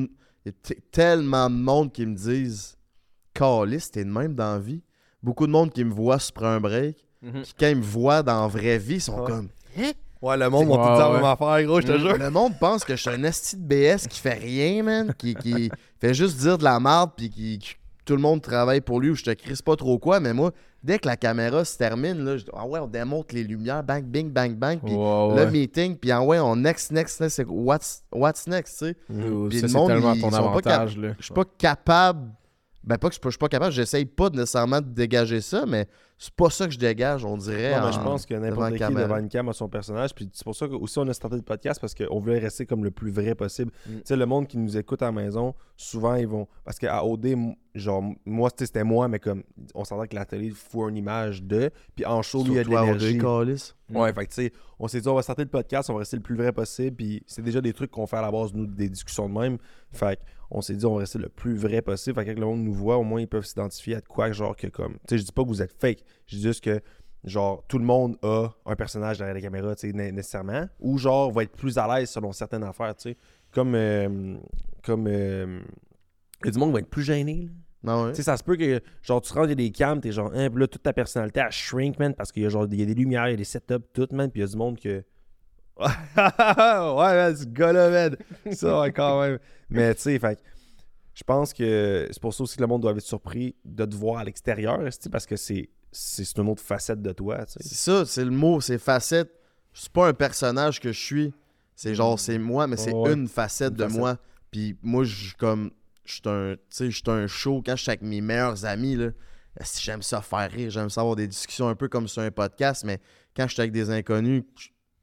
Il 0.47 0.47
y 0.47 0.49
a 0.49 0.53
t- 0.63 0.81
tellement 0.91 1.51
de 1.51 1.55
monde 1.57 1.93
qui 1.93 2.07
me 2.07 2.15
disent 2.15 2.77
Calis, 3.35 3.91
t'es 3.93 4.05
de 4.05 4.11
même 4.11 4.35
dans 4.35 4.55
la 4.55 4.59
vie. 4.59 4.83
Beaucoup 5.23 5.47
de 5.47 5.53
monde 5.53 5.71
qui 5.73 5.85
me 5.85 5.93
voit 5.93 6.19
se 6.19 6.33
prendre 6.33 6.53
un 6.55 6.61
break. 6.61 7.05
Mhm. 7.25 7.43
Qui, 7.43 7.55
quand 7.59 7.67
ils 7.69 7.77
me 7.77 7.83
voient 7.83 8.23
dans 8.23 8.43
la 8.43 8.49
vraie 8.49 8.79
vie, 8.79 9.01
sont 9.01 9.21
Ouais. 9.21 9.27
comme. 9.31 9.49
Ouais, 10.23 10.37
le 10.39 10.49
monde 10.49 10.69
va 10.69 10.75
tout 10.77 10.81
le 10.93 10.99
temps 10.99 11.13
même 11.13 11.25
affaire, 11.25 11.67
gros, 11.67 11.81
je 11.83 11.87
te 11.87 11.93
Mm. 11.93 11.99
jure. 11.99 12.17
Le 12.19 12.31
monde 12.31 12.55
pense 12.59 12.83
que 12.85 12.97
je 12.97 13.01
suis 13.01 13.11
un 13.11 13.23
esti 13.25 13.57
de 13.57 13.63
BS 13.63 14.07
qui 14.09 14.19
fait 14.21 14.35
rien, 14.35 14.83
man. 14.83 15.13
Qui, 15.19 15.35
qui 15.35 15.71
fait 16.01 16.15
juste 16.15 16.39
dire 16.39 16.57
de 16.57 16.65
la 16.65 16.81
merde, 16.81 17.11
puis 17.17 17.29
qui, 17.29 17.59
qui- 17.59 17.77
tout 18.07 18.17
le 18.17 18.23
monde 18.23 18.41
travaille 18.43 18.81
pour 18.81 19.01
lui 19.01 19.11
ou 19.11 19.15
je 19.15 19.25
te 19.25 19.31
crisse 19.31 19.61
pas 19.63 19.77
trop 19.77 19.99
quoi. 19.99 20.21
Mais 20.21 20.33
moi, 20.35 20.51
dès 20.83 20.99
que 20.99 21.07
la 21.09 21.17
caméra 21.17 21.65
se 21.65 21.77
termine, 21.77 22.23
là, 22.25 22.37
je 22.39 22.45
dis 22.45 22.51
Ah 22.55 22.67
ouais, 22.67 22.79
on 22.81 22.87
démonte 22.87 23.33
les 23.33 23.43
lumières, 23.45 23.83
bang, 23.83 24.03
bing, 24.05 24.31
bang, 24.31 24.55
bang. 24.55 24.79
Puis 24.83 24.95
Ouais, 24.95 25.29
le 25.37 25.45
ouais. 25.45 25.51
meeting, 25.51 25.97
puis 25.97 26.11
ah 26.11 26.23
ouais, 26.23 26.39
on 26.39 26.57
next, 26.57 26.91
next, 26.91 27.21
next, 27.21 27.37
c'est 27.37 27.47
what's, 27.47 28.03
what's 28.13 28.47
next, 28.47 28.79
tu 28.79 28.87
sais. 28.87 28.97
Yo, 29.11 29.49
Puis 29.49 29.61
le 29.61 29.69
c'est 29.69 29.75
monde, 29.75 29.89
tellement 29.89 30.13
ils 30.15 30.21
ton 30.23 30.31
sont 30.31 30.37
pas 30.43 30.49
avantage, 30.51 30.97
là. 30.99 31.09
Je 31.19 31.25
suis 31.25 31.35
pas 31.35 31.45
capable. 31.59 32.31
Ben, 32.87 32.99
pas 32.99 33.09
que 33.09 33.15
je 33.15 33.17
suis 33.17 33.21
pas- 33.21 33.29
je 33.31 33.33
suis 33.33 33.39
pas 33.39 33.49
capable, 33.49 33.73
j'essaye 33.73 34.05
pas 34.05 34.29
nécessairement 34.29 34.81
de 34.81 34.89
dégager 34.89 35.41
ça, 35.41 35.65
mais 35.67 35.89
c'est 36.19 36.35
pas 36.35 36.51
ça 36.51 36.67
que 36.67 36.73
je 36.73 36.79
dégage, 36.79 37.25
on 37.25 37.37
dirait. 37.37 37.81
Mais 37.81 37.93
je 37.93 37.99
pense 37.99 38.25
que 38.27 38.35
n'importe 38.35 38.73
qui 38.73 38.79
caméra. 38.79 39.03
devant 39.03 39.17
une 39.17 39.29
cam 39.29 39.49
a 39.49 39.53
son 39.53 39.69
personnage. 39.69 40.15
Puis 40.15 40.29
c'est 40.33 40.45
pour 40.45 40.55
ça 40.55 40.69
que 40.69 40.75
aussi 40.75 40.99
on 40.99 41.09
a 41.09 41.13
starté 41.13 41.37
le 41.37 41.43
podcast 41.43 41.81
parce 41.81 41.95
qu'on 41.95 42.21
voulait 42.21 42.39
rester 42.39 42.67
comme 42.67 42.85
le 42.85 42.91
plus 42.91 43.11
vrai 43.11 43.35
possible. 43.35 43.73
Mm. 43.87 43.91
Tu 43.91 44.01
sais, 44.05 44.17
le 44.17 44.27
monde 44.27 44.47
qui 44.47 44.59
nous 44.59 44.77
écoute 44.77 45.03
à 45.03 45.07
la 45.07 45.13
maison, 45.13 45.55
souvent 45.77 46.15
ils 46.15 46.29
vont. 46.29 46.47
Parce 46.65 46.79
qu'à 46.79 47.05
OD, 47.05 47.55
genre, 47.75 48.05
moi, 48.25 48.51
c'était 48.57 48.85
moi, 48.85 49.09
mais 49.09 49.19
comme 49.19 49.43
on 49.75 49.85
s'entend 49.85 50.07
que 50.07 50.15
la 50.15 50.25
télé 50.25 50.51
fout 50.51 50.91
une 50.91 50.97
image 50.97 51.43
de. 51.43 51.71
Puis 51.97 52.05
en 52.07 52.23
show, 52.23 52.45
lui, 52.45 52.53
il 52.53 52.57
y 52.57 52.59
a 52.59 52.65
de 52.65 52.69
l'énergie. 52.87 53.19
Ouais, 53.91 54.13
fait 54.13 54.27
tu 54.27 54.35
sais, 54.35 54.53
on 54.79 54.89
s'est 54.89 55.01
dit, 55.01 55.09
on 55.09 55.15
va 55.15 55.23
starter 55.23 55.43
le 55.43 55.51
podcast, 55.51 55.91
on 55.91 55.95
va 55.95 56.01
rester 56.01 56.17
le 56.17 56.23
plus 56.23 56.37
vrai 56.37 56.53
possible. 56.53 56.97
Puis 56.97 57.23
c'est 57.27 57.43
déjà 57.43 57.61
des 57.61 57.73
trucs 57.73 57.91
qu'on 57.91 58.07
fait 58.07 58.17
à 58.17 58.23
la 58.23 58.31
base, 58.31 58.53
nous, 58.55 58.67
des 58.67 58.89
discussions 58.89 59.29
de 59.29 59.35
même. 59.35 59.59
Fait 59.93 60.19
on 60.57 60.61
s'est 60.61 60.75
dit, 60.75 60.87
on 60.87 60.95
va 60.95 61.01
rester 61.01 61.19
le 61.19 61.29
plus 61.29 61.57
vrai 61.57 61.83
possible. 61.83 62.15
Fait 62.19 62.25
que 62.25 62.31
quand 62.31 62.41
le 62.41 62.47
monde 62.47 62.63
nous 62.65 62.73
voit, 62.73 62.97
au 62.97 63.03
moins, 63.03 63.21
ils 63.21 63.29
peuvent 63.29 63.45
s'identifier 63.45 63.97
à 63.97 64.01
de 64.01 64.07
quoi, 64.07 64.31
genre, 64.33 64.57
que 64.57 64.69
comme. 64.69 64.95
Tu 64.95 64.99
sais, 65.11 65.19
je 65.19 65.25
dis 65.25 65.33
pas 65.33 65.43
que 65.43 65.49
vous 65.49 65.61
êtes 65.63 65.73
fake. 65.73 66.05
Je 66.27 66.37
dis 66.37 66.43
juste 66.43 66.63
que, 66.65 66.81
genre, 67.25 67.65
tout 67.69 67.79
le 67.79 67.85
monde 67.85 68.17
a 68.23 68.49
un 68.65 68.77
personnage 68.77 69.19
derrière 69.19 69.35
la 69.35 69.41
caméra, 69.41 69.75
tu 69.75 69.89
sais, 69.89 69.93
né- 69.93 70.13
nécessairement. 70.13 70.67
Ou, 70.81 70.97
genre, 70.97 71.31
va 71.33 71.43
être 71.43 71.57
plus 71.57 71.77
à 71.77 71.87
l'aise 71.99 72.09
selon 72.11 72.33
certaines 72.33 72.65
affaires, 72.65 72.95
tu 72.97 73.11
sais. 73.11 73.17
Comme. 73.53 73.75
euh, 73.75 74.37
comme. 74.83 75.07
euh, 75.09 75.61
il 76.43 76.47
y 76.47 76.49
a 76.49 76.53
du 76.53 76.59
monde 76.59 76.71
qui 76.71 76.75
va 76.75 76.79
être 76.81 76.91
plus 76.91 77.03
gêné, 77.03 77.43
là. 77.45 77.51
Non, 77.83 78.05
ouais. 78.05 78.11
Tu 78.13 78.17
sais, 78.17 78.23
ça 78.23 78.37
se 78.39 78.43
peut 78.43 78.57
que, 78.57 78.81
genre, 79.03 79.21
tu 79.21 79.33
rentres, 79.35 79.49
il 79.49 79.51
y 79.51 79.53
a 79.53 79.55
des 79.57 79.71
cams, 79.71 80.01
t'es 80.01 80.11
genre, 80.13 80.31
hein, 80.35 80.49
là, 80.55 80.67
toute 80.67 80.83
ta 80.83 80.93
personnalité, 80.95 81.41
elle 81.41 81.53
shrink, 81.53 81.99
man, 81.99 82.15
parce 82.15 82.33
qu'il 82.33 82.43
y 82.43 82.47
a, 82.47 82.49
genre, 82.49 82.67
il 82.71 82.79
y 82.81 82.83
a 82.83 82.87
des 82.87 82.95
lumières, 82.95 83.29
il 83.29 83.33
y 83.33 83.35
a 83.35 83.37
des 83.37 83.45
setups, 83.45 83.85
tout, 83.93 84.09
man, 84.13 84.31
puis 84.31 84.41
il 84.41 84.45
y 84.45 84.47
a 84.47 84.51
du 84.51 84.57
monde 84.57 84.79
que. 84.79 85.05
ouais, 85.79 87.15
man, 87.15 87.37
ce 87.37 87.45
gars-là, 87.45 87.91
man. 87.91 88.17
Ça, 88.53 88.81
ouais, 88.81 88.93
quand 88.93 89.21
même. 89.23 89.39
Mais, 89.71 89.95
tu 89.95 90.03
sais, 90.03 90.19
fait 90.19 90.37
que 90.37 90.41
je 91.15 91.23
pense 91.25 91.53
que 91.53 92.09
c'est 92.11 92.21
pour 92.21 92.35
ça 92.35 92.43
aussi 92.43 92.57
que 92.57 92.61
le 92.63 92.67
monde 92.67 92.83
doit 92.83 92.93
être 92.93 93.01
surpris 93.01 93.55
de 93.65 93.85
te 93.85 93.95
voir 93.95 94.19
à 94.19 94.25
l'extérieur, 94.25 94.81
parce 95.11 95.27
que 95.27 95.37
c'est 95.37 95.69
une 96.37 96.49
autre 96.49 96.63
facette 96.63 97.03
de 97.03 97.13
toi. 97.13 97.45
C'est 97.47 97.63
ça, 97.75 98.05
c'est 98.07 98.25
le 98.25 98.31
mot, 98.31 98.61
c'est 98.61 98.79
facette. 98.79 99.31
C'est 99.73 99.91
pas 99.93 100.07
un 100.09 100.13
personnage 100.15 100.81
que 100.81 100.93
je 100.93 101.01
suis. 101.01 101.35
C'est 101.75 101.95
genre, 101.97 102.19
c'est 102.21 102.39
moi, 102.39 102.67
mais 102.69 102.77
c'est 102.77 102.93
Ouais, 102.93 103.09
ouais. 103.09 103.13
une 103.15 103.27
facette 103.27 103.73
Une 103.73 103.77
de 103.79 103.83
facette. 103.85 103.99
moi. 103.99 104.19
Puis 104.53 104.77
moi, 104.83 105.03
je 105.05 105.15
suis 105.27 105.35
comme. 105.35 105.71
Je 106.05 106.13
suis 106.15 106.23
un, 106.27 106.55
tu 106.55 106.61
sais, 106.69 106.91
je 106.91 106.97
suis 106.97 107.03
un 107.11 107.27
show 107.27 107.63
quand 107.65 107.75
je 107.77 107.83
suis 107.83 107.91
avec 107.91 108.03
mes 108.03 108.21
meilleurs 108.21 108.65
amis. 108.67 108.95
Là, 108.95 109.09
si 109.63 109.83
j'aime 109.83 110.03
ça 110.03 110.21
faire 110.21 110.49
rire, 110.51 110.71
j'aime 110.71 110.91
ça 110.91 111.01
avoir 111.01 111.17
des 111.17 111.27
discussions 111.27 111.67
un 111.69 111.75
peu 111.75 111.89
comme 111.89 112.07
sur 112.07 112.23
un 112.23 112.31
podcast, 112.31 112.85
mais 112.85 113.01
quand 113.37 113.49
je 113.49 113.55
suis 113.55 113.61
avec 113.63 113.73
des 113.73 113.91
inconnus, 113.91 114.45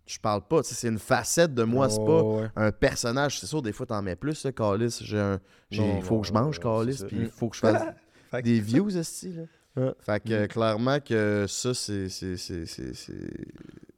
je, 0.05 0.19
parle 0.19 0.41
pas. 0.47 0.61
Tu 0.63 0.69
sais, 0.69 0.75
c'est 0.75 0.87
une 0.87 0.99
facette 0.99 1.53
de 1.53 1.63
moi, 1.63 1.89
c'est 1.89 2.03
pas 2.03 2.23
Ouais, 2.23 2.47
un 2.55 2.71
personnage. 2.71 3.39
C'est 3.39 3.47
sûr, 3.47 3.61
des 3.61 3.71
fois, 3.71 3.85
t'en 3.85 4.01
mets 4.01 4.15
plus, 4.15 4.43
là, 4.43 4.51
Calis. 4.51 4.99
J'ai 5.03 5.19
un. 5.19 5.39
Il 5.71 6.01
faut 6.01 6.15
non, 6.15 6.21
que 6.21 6.27
je 6.27 6.33
mange, 6.33 6.59
Calis, 6.59 7.03
puis 7.07 7.17
il 7.21 7.29
faut 7.29 7.49
que 7.49 7.55
je 7.55 7.61
fasse 8.31 8.43
des 8.43 8.59
views, 8.59 8.95
esti, 8.97 9.33
là. 9.33 9.43
Ouais. 9.77 9.93
Fait 9.99 10.21
que 10.21 10.33
euh, 10.33 10.47
clairement 10.47 10.99
que 10.99 11.45
ça, 11.47 11.73
c'est 11.73 12.09
c'est- 12.09 12.35
c'est- 12.35 12.65
c'est- 12.65 12.93
c'est 12.93 13.29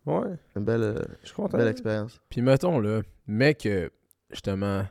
Ouais, 0.05 0.37
une 0.55 0.63
belle, 0.65 0.83
euh, 0.83 1.01
je 1.23 1.47
belle 1.57 1.67
expérience. 1.69 2.19
Puis 2.29 2.41
mettons, 2.41 2.79
là, 2.79 3.01
mais 3.25 3.55
que, 3.55 3.89
justement, 4.29 4.85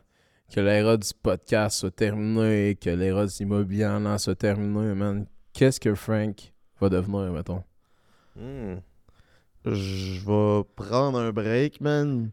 que 0.53 0.59
l'ère 0.59 0.97
du 0.97 1.07
podcast 1.21 1.77
soit 1.79 1.91
terminée, 1.95 2.75
que 2.75 2.89
l'ère 2.89 3.25
du 3.25 3.33
immobilier 3.43 3.85
en 3.85 4.05
an 4.05 4.17
soit 4.17 4.35
terminée, 4.35 4.93
man, 4.93 5.25
qu'est-ce 5.53 5.79
que 5.79 5.93
Frank 5.95 6.51
va 6.81 6.89
devenir, 6.89 7.31
mettons? 7.31 7.63
Hmm. 8.35 8.77
Je 9.65 10.19
vais 10.19 10.63
prendre 10.75 11.19
un 11.19 11.31
break, 11.31 11.79
man. 11.81 12.29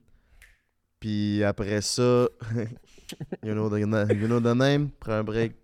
Puis 0.99 1.43
après 1.45 1.81
ça, 1.81 2.03
you, 3.43 3.53
know 3.55 3.69
the, 3.71 3.79
you 3.79 3.87
know 4.27 4.41
the 4.41 4.55
name, 4.57 4.91
prends 4.99 5.13
un 5.13 5.25
break. 5.25 5.55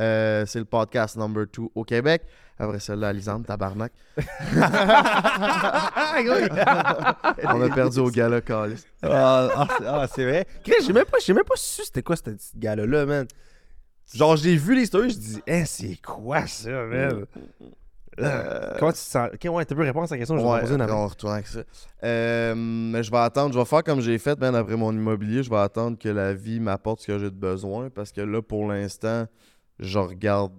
Euh, 0.00 0.44
c'est 0.44 0.58
le 0.58 0.64
podcast 0.66 1.16
number 1.16 1.46
2 1.46 1.62
au 1.74 1.84
Québec. 1.84 2.22
Après 2.58 2.80
ça, 2.80 2.94
là, 2.96 3.12
Lisande, 3.12 3.46
tabarnak. 3.46 3.92
On 7.44 7.62
a 7.62 7.68
perdu 7.74 7.98
au 8.00 8.10
gala, 8.10 8.40
Calis. 8.40 8.84
Ah, 9.02 9.48
ah, 9.54 9.68
c'est- 9.78 9.84
ah, 9.86 10.06
c'est 10.14 10.24
vrai. 10.24 10.46
Chris, 10.64 10.74
j'ai 10.86 10.92
même 10.92 11.04
pas, 11.04 11.18
même 11.28 11.44
pas 11.44 11.54
su 11.56 11.82
c'était 11.84 12.02
quoi 12.02 12.16
ce 12.16 12.22
gars-là, 12.56 13.06
man. 13.06 13.26
Genre, 14.14 14.36
j'ai 14.36 14.56
vu 14.56 14.74
les 14.74 14.86
stories, 14.86 15.10
je 15.10 15.18
dis, 15.18 15.42
hein, 15.48 15.64
c'est 15.66 15.96
quoi 16.02 16.46
ça, 16.46 16.70
man? 16.84 17.26
Euh, 18.20 18.76
Comment 18.78 18.92
tu 18.92 18.98
te 18.98 19.02
sens? 19.02 19.28
Ok, 19.34 19.46
ouais, 19.54 19.64
tu 19.66 19.74
peux 19.74 19.82
répondre 19.82 20.04
à 20.04 20.08
sa 20.08 20.16
question, 20.16 20.36
je 20.38 20.42
vais 20.42 20.48
Ouais, 20.50 20.60
poser 20.60 20.74
une 20.74 20.80
après, 20.80 20.92
après. 20.94 21.04
on 21.04 21.08
retourne 21.08 21.32
avec 21.34 21.46
ça. 21.46 21.60
Euh, 22.04 22.54
mais 22.56 23.02
je 23.02 23.10
vais 23.10 23.18
attendre, 23.18 23.52
je 23.52 23.58
vais 23.58 23.64
faire 23.64 23.82
comme 23.84 24.00
j'ai 24.00 24.18
fait, 24.18 24.38
man, 24.40 24.54
après 24.54 24.76
mon 24.76 24.92
immobilier. 24.92 25.42
Je 25.42 25.50
vais 25.50 25.56
attendre 25.58 25.98
que 25.98 26.08
la 26.08 26.32
vie 26.34 26.60
m'apporte 26.60 27.00
ce 27.02 27.06
que 27.08 27.18
j'ai 27.18 27.30
de 27.30 27.36
besoin. 27.36 27.90
Parce 27.90 28.12
que 28.12 28.20
là, 28.22 28.40
pour 28.42 28.66
l'instant, 28.68 29.26
je 29.78 29.98
regarde 29.98 30.52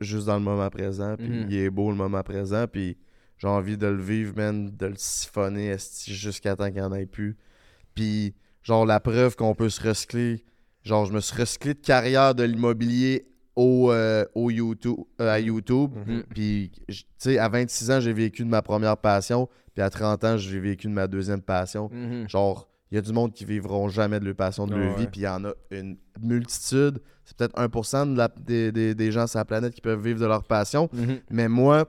juste 0.00 0.26
dans 0.26 0.34
le 0.36 0.42
moment 0.42 0.70
présent. 0.70 1.16
Puis 1.18 1.28
Mhm. 1.28 1.46
il 1.50 1.56
est 1.58 1.70
beau 1.70 1.90
le 1.90 1.96
moment 1.96 2.22
présent. 2.22 2.66
Puis 2.66 2.96
j'ai 3.38 3.48
envie 3.48 3.76
de 3.76 3.86
le 3.88 4.00
vivre, 4.02 4.34
man, 4.36 4.70
de 4.74 4.86
le 4.86 4.94
siphonner 4.96 5.76
jusqu'à 6.06 6.56
temps 6.56 6.66
qu'il 6.66 6.74
n'y 6.76 6.80
en 6.80 6.92
ait 6.94 7.06
plus. 7.06 7.36
Puis, 7.94 8.34
genre, 8.62 8.86
la 8.86 9.00
preuve 9.00 9.36
qu'on 9.36 9.54
peut 9.54 9.68
se 9.68 9.86
recycler. 9.86 10.44
Genre, 10.82 11.04
je 11.06 11.12
me 11.12 11.20
suis 11.20 11.36
recyclé 11.38 11.74
de 11.74 11.80
carrière 11.80 12.34
de 12.34 12.42
l'immobilier 12.44 13.26
au, 13.56 13.90
euh, 13.92 14.24
au 14.34 14.50
YouTube, 14.50 14.98
euh, 15.20 15.30
à 15.30 15.38
YouTube. 15.38 15.90
Mhm. 16.06 16.22
Puis, 16.30 16.72
j- 16.88 17.04
tu 17.04 17.08
sais, 17.18 17.38
à 17.38 17.48
26 17.48 17.90
ans, 17.90 18.00
j'ai 18.00 18.12
vécu 18.12 18.44
de 18.44 18.48
ma 18.48 18.62
première 18.62 18.96
passion. 18.96 19.48
Puis 19.74 19.82
à 19.82 19.90
30 19.90 20.24
ans, 20.24 20.36
j'ai 20.36 20.58
vécu 20.60 20.86
de 20.86 20.92
ma 20.92 21.06
deuxième 21.06 21.40
passion. 21.42 21.88
Mhm. 21.92 22.28
Genre, 22.28 22.68
il 22.90 22.96
y 22.96 22.98
a 22.98 23.00
du 23.00 23.12
monde 23.12 23.32
qui 23.32 23.44
vivront 23.44 23.88
jamais 23.88 24.20
de 24.20 24.24
leur 24.26 24.34
passion 24.34 24.66
de 24.66 24.74
leur 24.74 24.96
vie. 24.96 25.06
Puis 25.06 25.20
il 25.22 25.24
y 25.24 25.28
en 25.28 25.44
a 25.44 25.52
une 25.70 25.96
multitude. 26.20 27.00
C'est 27.24 27.36
peut-être 27.36 27.56
1% 27.58 28.06
de 28.06 28.16
la- 28.18 28.28
des, 28.28 28.70
des- 28.72 28.94
des 28.94 29.12
gens 29.12 29.26
sur 29.26 29.38
la 29.38 29.44
planète 29.44 29.74
qui 29.74 29.80
peuvent 29.80 30.02
vivre 30.02 30.20
de 30.20 30.26
leur 30.26 30.44
passion. 30.44 30.88
Mhm. 30.92 31.20
Mais 31.30 31.48
moi, 31.48 31.86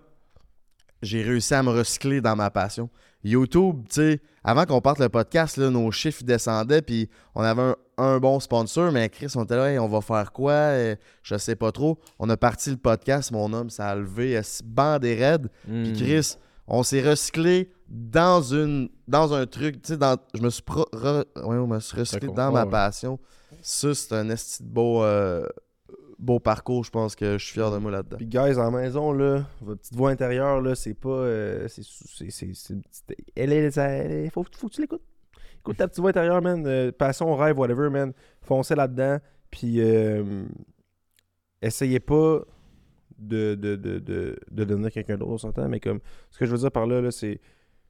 j'ai 1.01 1.21
réussi 1.23 1.53
à 1.53 1.63
me 1.63 1.69
recycler 1.69 2.21
dans 2.21 2.35
ma 2.35 2.49
passion. 2.49 2.89
YouTube, 3.23 3.83
tu 3.89 3.95
sais, 3.95 4.21
avant 4.43 4.65
qu'on 4.65 4.81
parte 4.81 4.99
le 4.99 5.09
podcast, 5.09 5.57
là, 5.57 5.69
nos 5.69 5.89
chiffres 5.91 6.23
descendaient, 6.23 6.81
puis 6.81 7.09
on 7.35 7.41
avait 7.41 7.61
un, 7.61 7.75
un 7.97 8.19
bon 8.19 8.39
sponsor, 8.39 8.91
mais 8.91 9.07
Chris, 9.09 9.31
on 9.35 9.43
était 9.43 9.55
là, 9.55 9.71
Hey, 9.71 9.79
on 9.79 9.87
va 9.87 10.01
faire 10.01 10.31
quoi? 10.31 10.51
Euh, 10.51 10.95
je 11.21 11.37
sais 11.37 11.55
pas 11.55 11.71
trop. 11.71 11.99
On 12.19 12.29
a 12.29 12.37
parti 12.37 12.69
le 12.71 12.77
podcast, 12.77 13.31
mon 13.31 13.53
homme, 13.53 13.69
ça 13.69 13.89
a 13.89 13.95
levé, 13.95 14.39
band 14.65 14.99
des 14.99 15.15
raids. 15.15 15.47
Puis 15.65 15.89
Mhm. 15.89 15.93
Chris, 15.95 16.35
on 16.67 16.83
s'est 16.83 17.01
recyclé 17.01 17.69
dans 17.89 18.41
une 18.41 18.89
dans 19.07 19.33
un 19.33 19.45
truc, 19.45 19.81
tu 19.81 19.89
sais, 19.93 19.97
dans 19.97 20.17
je 20.33 20.41
me 20.41 20.49
suis 20.49 20.63
pro- 20.63 20.87
re- 20.93 21.25
ouais, 21.35 21.57
on 21.57 21.67
me 21.67 21.79
suis 21.79 21.97
recyclé 21.99 22.29
dans 22.35 22.51
ma 22.51 22.65
passion. 22.71 23.19
Ça, 23.61 23.93
c'est 23.93 24.13
un 24.15 24.29
esti 24.29 24.63
de 24.63 24.67
beau 24.69 25.03
euh, 25.03 25.45
beau 26.23 26.39
parcours, 26.39 26.83
je 26.83 26.89
pense 26.89 27.15
que 27.15 27.37
je 27.37 27.45
suis 27.45 27.53
fier 27.53 27.69
de 27.71 27.77
moi 27.77 27.91
là-dedans. 27.91 28.17
Puis, 28.17 28.25
guys, 28.25 28.57
en 28.57 28.71
maison, 28.71 29.11
là, 29.11 29.45
votre 29.61 29.81
petite 29.81 29.95
voix 29.95 30.09
intérieure, 30.09 30.61
là, 30.61 30.75
c'est 30.75 30.93
pas. 30.93 31.09
euh, 31.09 31.67
c'est. 31.67 32.75
Elle 33.35 33.53
est. 33.53 33.77
elle 33.77 34.31
faut, 34.31 34.43
que 34.43 34.67
tu 34.69 34.81
l'écoutes. 34.81 35.03
Écoute 35.59 35.77
ta 35.77 35.87
petite 35.87 35.99
voix 35.99 36.09
intérieure, 36.09 36.41
man. 36.41 36.65
euh, 36.65 36.91
passion, 36.91 37.35
rêve, 37.35 37.57
whatever, 37.57 37.89
man. 37.89 38.13
Foncez 38.41 38.75
là-dedans. 38.75 39.19
Puis, 39.51 39.81
euh, 39.81 40.45
essayez 41.61 41.99
pas 41.99 42.41
de, 43.17 43.55
de, 43.55 43.75
de, 43.75 43.99
de, 43.99 44.39
de 44.51 44.63
devenir 44.63 44.91
quelqu'un 44.91 45.17
d'autre, 45.17 45.31
on 45.31 45.37
s'entend, 45.37 45.67
mais 45.69 45.79
comme. 45.79 45.99
Ce 46.31 46.39
que 46.39 46.45
je 46.45 46.51
veux 46.51 46.57
dire 46.57 46.71
par 46.71 46.87
là, 46.87 47.01
là 47.01 47.11
c'est. 47.11 47.39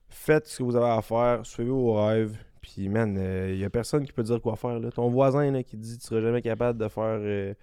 Faites 0.09 0.47
ce 0.47 0.59
que 0.59 0.63
vous 0.63 0.75
avez 0.75 0.91
à 0.91 1.01
faire, 1.01 1.45
suivez 1.45 1.71
vos 1.71 1.93
rêves. 2.05 2.37
Puis, 2.61 2.87
man, 2.87 3.17
il 3.49 3.57
y 3.57 3.65
a 3.65 3.69
personne 3.69 4.05
qui 4.05 4.13
peut 4.13 4.23
dire 4.23 4.39
quoi 4.41 4.55
faire. 4.55 4.79
Là. 4.79 4.89
Ton 4.91 5.09
voisin 5.09 5.51
là, 5.51 5.63
qui 5.63 5.75
dit 5.75 5.97
tu 5.97 6.05
seras 6.05 6.21
jamais 6.21 6.41
capable 6.41 6.79
de 6.79 6.87
faire, 6.87 7.17
euh, 7.19 7.53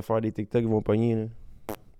de 0.00 0.04
faire 0.04 0.20
des 0.20 0.32
TikTok 0.32 0.62
qui 0.62 0.68
vont 0.68 0.82
pogner. 0.82 1.14
Là. 1.14 1.24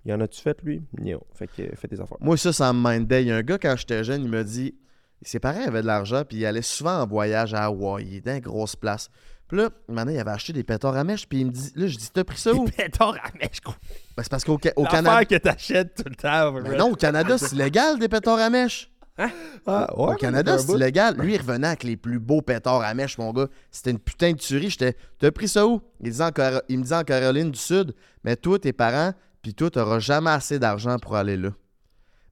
Y 0.04 0.12
en 0.12 0.20
as-tu 0.20 0.40
fait, 0.40 0.62
lui? 0.62 0.82
Non. 1.00 1.20
Fait 1.34 1.48
que 1.48 1.62
euh, 1.62 1.68
fais 1.74 1.88
tes 1.88 2.00
affaires. 2.00 2.18
Moi, 2.20 2.36
ça, 2.36 2.52
ça 2.52 2.72
me 2.72 2.90
mindait. 2.92 3.22
Il 3.22 3.28
y 3.28 3.32
a 3.32 3.36
un 3.36 3.42
gars, 3.42 3.58
quand 3.58 3.74
j'étais 3.76 4.04
jeune, 4.04 4.22
il 4.22 4.30
m'a 4.30 4.44
dit 4.44 4.74
ses 5.22 5.40
parents 5.40 5.66
avaient 5.66 5.80
de 5.82 5.86
l'argent, 5.86 6.22
puis 6.28 6.38
il 6.38 6.46
allait 6.46 6.62
souvent 6.62 7.00
en 7.00 7.06
voyage 7.06 7.54
à 7.54 7.64
Hawaï, 7.64 8.20
dans 8.20 8.34
une 8.34 8.40
grosse 8.40 8.76
place. 8.76 9.08
Puis 9.48 9.58
là, 9.58 9.70
maintenant, 9.88 10.12
il 10.12 10.18
avait 10.18 10.30
acheté 10.30 10.52
des 10.52 10.62
pétards 10.62 10.96
à 10.96 11.04
mèche, 11.04 11.28
puis 11.28 11.40
il 11.40 11.46
me 11.46 11.50
dit 11.50 11.72
Là, 11.74 11.86
je 11.86 11.96
dis 11.96 12.10
T'as 12.12 12.24
pris 12.24 12.38
ça 12.38 12.52
où? 12.52 12.64
pétards 12.66 13.16
à 13.22 13.30
mèche, 13.40 13.60
gros. 13.62 13.74
Ben, 14.16 14.22
C'est 14.22 14.28
parce 14.30 14.44
qu'au 14.44 14.54
au 14.54 14.84
Canada. 14.84 15.24
que 15.24 15.36
t'achètes 15.36 15.94
tout 15.96 16.08
le 16.08 16.14
temps. 16.16 16.52
Ben 16.52 16.76
non, 16.76 16.92
au 16.92 16.96
Canada, 16.96 17.38
c'est 17.38 17.54
illégal 17.56 17.98
des 17.98 18.08
pétards 18.08 18.38
à 18.38 18.50
mèche. 18.50 18.90
Ah, 19.66 19.88
Au 19.96 20.14
Canada, 20.14 20.58
c'est 20.58 20.72
illégal. 20.72 21.16
Lui, 21.18 21.34
il 21.34 21.38
revenait 21.38 21.68
avec 21.68 21.84
les 21.84 21.96
plus 21.96 22.18
beaux 22.18 22.42
pétards 22.42 22.82
à 22.82 22.92
mèche, 22.94 23.16
mon 23.18 23.32
gars. 23.32 23.46
C'était 23.70 23.90
une 23.90 23.98
putain 23.98 24.32
de 24.32 24.36
tuerie. 24.36 24.68
J'étais, 24.70 24.94
t'as 25.18 25.30
pris 25.30 25.48
ça 25.48 25.66
où? 25.66 25.80
Il, 26.00 26.10
disait 26.10 26.24
en 26.24 26.30
Caro- 26.32 26.60
il 26.68 26.78
me 26.78 26.82
disait 26.82 26.96
en 26.96 27.02
Caroline 27.04 27.50
du 27.50 27.58
Sud, 27.58 27.94
mais 28.24 28.36
toi, 28.36 28.58
tes 28.58 28.72
parents, 28.74 29.12
puis 29.42 29.54
toi, 29.54 29.70
t'auras 29.70 29.98
jamais 30.00 30.30
assez 30.30 30.58
d'argent 30.58 30.98
pour 30.98 31.16
aller 31.16 31.36
là. 31.36 31.50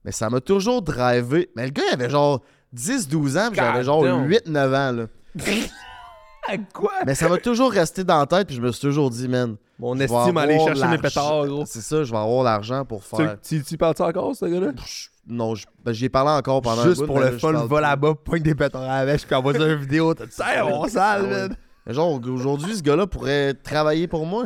Mais 0.03 0.11
ça 0.11 0.29
m'a 0.29 0.39
toujours 0.41 0.83
drivé. 0.83 1.49
Mais 1.55 1.65
le 1.65 1.71
gars, 1.71 1.83
il 1.89 1.93
avait 1.95 2.09
genre 2.09 2.41
10-12 2.75 3.39
ans, 3.39 3.47
puis 3.51 3.55
j'avais 3.59 3.83
genre 3.83 4.03
damn. 4.03 4.27
8-9 4.29 4.75
ans, 4.75 4.91
là. 4.91 5.07
Quoi? 6.73 6.91
Mais 7.07 7.15
ça 7.15 7.27
m'a 7.27 7.37
toujours 7.37 7.71
resté 7.71 8.03
dans 8.03 8.19
la 8.19 8.27
tête, 8.27 8.45
puis 8.47 8.55
je 8.55 8.61
me 8.61 8.71
suis 8.71 8.81
toujours 8.81 9.09
dit, 9.09 9.27
man. 9.27 9.55
Mon 9.79 9.99
estime 9.99 10.37
à 10.37 10.41
aller 10.41 10.59
chercher 10.59 10.87
mes 10.87 10.99
pétards, 10.99 11.47
gros. 11.47 11.65
C'est 11.65 11.81
ça, 11.81 12.03
je 12.03 12.11
vais 12.11 12.17
avoir 12.19 12.43
l'argent 12.43 12.85
pour 12.85 13.01
Tu, 13.03 13.15
faire. 13.15 13.37
tu, 13.41 13.63
tu 13.63 13.77
parles-tu 13.77 14.03
encore, 14.03 14.35
ce 14.35 14.45
gars-là? 14.45 14.71
Je- 15.27 15.33
Non, 15.33 15.55
je- 15.55 15.65
ben, 15.83 15.91
j'y 15.91 16.05
ai 16.05 16.09
parlé 16.09 16.31
encore 16.31 16.61
pendant 16.61 16.81
un 16.81 16.85
Juste 16.85 17.01
bout, 17.01 17.07
pour 17.07 17.19
le 17.19 17.25
là, 17.25 17.31
je 17.33 17.37
fun, 17.37 17.51
va 17.65 17.81
là-bas, 17.81 18.15
pointe 18.15 18.43
des 18.43 18.55
pétards 18.55 18.83
à 18.83 18.99
la 19.03 19.11
mèche, 19.11 19.25
puis 19.25 19.35
envoie 19.35 19.53
ça 19.53 19.65
une 19.67 19.75
vidéo. 19.75 20.13
T'as 20.13 20.25
dit, 20.25 20.31
ça, 20.31 20.65
on 20.65 20.87
sale, 20.87 21.25
Ah 21.25 21.27
man. 21.47 21.57
Mais 21.87 21.93
Genre, 21.93 22.19
aujourd'hui, 22.27 22.75
ce 22.75 22.81
gars-là 22.81 23.07
pourrait 23.07 23.53
travailler 23.53 24.07
pour 24.07 24.25
moi. 24.25 24.45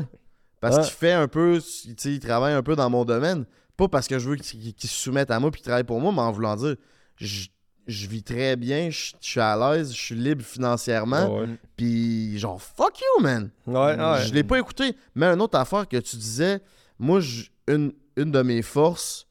Parce 0.61 0.75
Ouais. 0.77 0.83
qu'il 0.83 0.91
fait 0.93 1.11
un 1.13 1.27
peu, 1.27 1.57
tu 1.61 1.93
sais, 1.97 2.11
il 2.13 2.19
travaille 2.19 2.53
un 2.53 2.63
peu 2.63 2.75
dans 2.75 2.89
mon 2.89 3.05
domaine. 3.05 3.45
Pas 3.77 3.87
parce 3.87 4.07
que 4.07 4.19
je 4.19 4.29
veux 4.29 4.35
qu'il 4.35 4.73
qu'il 4.73 4.89
se 4.89 4.95
soumette 5.03 5.31
à 5.31 5.39
moi 5.39 5.51
puis 5.51 5.61
qu'il 5.61 5.67
travaille 5.67 5.85
pour 5.85 6.01
moi, 6.01 6.11
mais 6.11 6.19
en 6.19 6.31
voulant 6.33 6.55
dire, 6.57 6.75
je, 7.15 7.47
je 7.87 8.07
vis 8.07 8.23
très 8.23 8.57
bien, 8.57 8.89
je, 8.89 9.13
je 9.21 9.27
suis 9.29 9.39
à 9.39 9.55
l'aise, 9.55 9.93
je 9.93 9.97
suis 9.97 10.15
libre 10.15 10.43
financièrement. 10.43 11.45
Puis 11.77 12.37
genre, 12.37 12.61
fuck 12.61 12.99
you, 12.99 13.23
man. 13.23 13.49
ouais. 13.67 13.75
ouais. 13.75 14.25
Je 14.27 14.33
l'ai 14.33 14.43
pas 14.43 14.59
écouté. 14.59 14.95
Mais 15.15 15.27
une 15.27 15.41
autre 15.41 15.57
affaire 15.57 15.87
que 15.87 15.97
tu 15.97 16.17
disais, 16.17 16.59
moi, 16.97 17.19
je- 17.21 17.45
une, 17.67 17.93
une 18.17 18.31
de 18.31 18.41
mes 18.41 18.61
forces, 18.61 19.21
je 19.21 19.28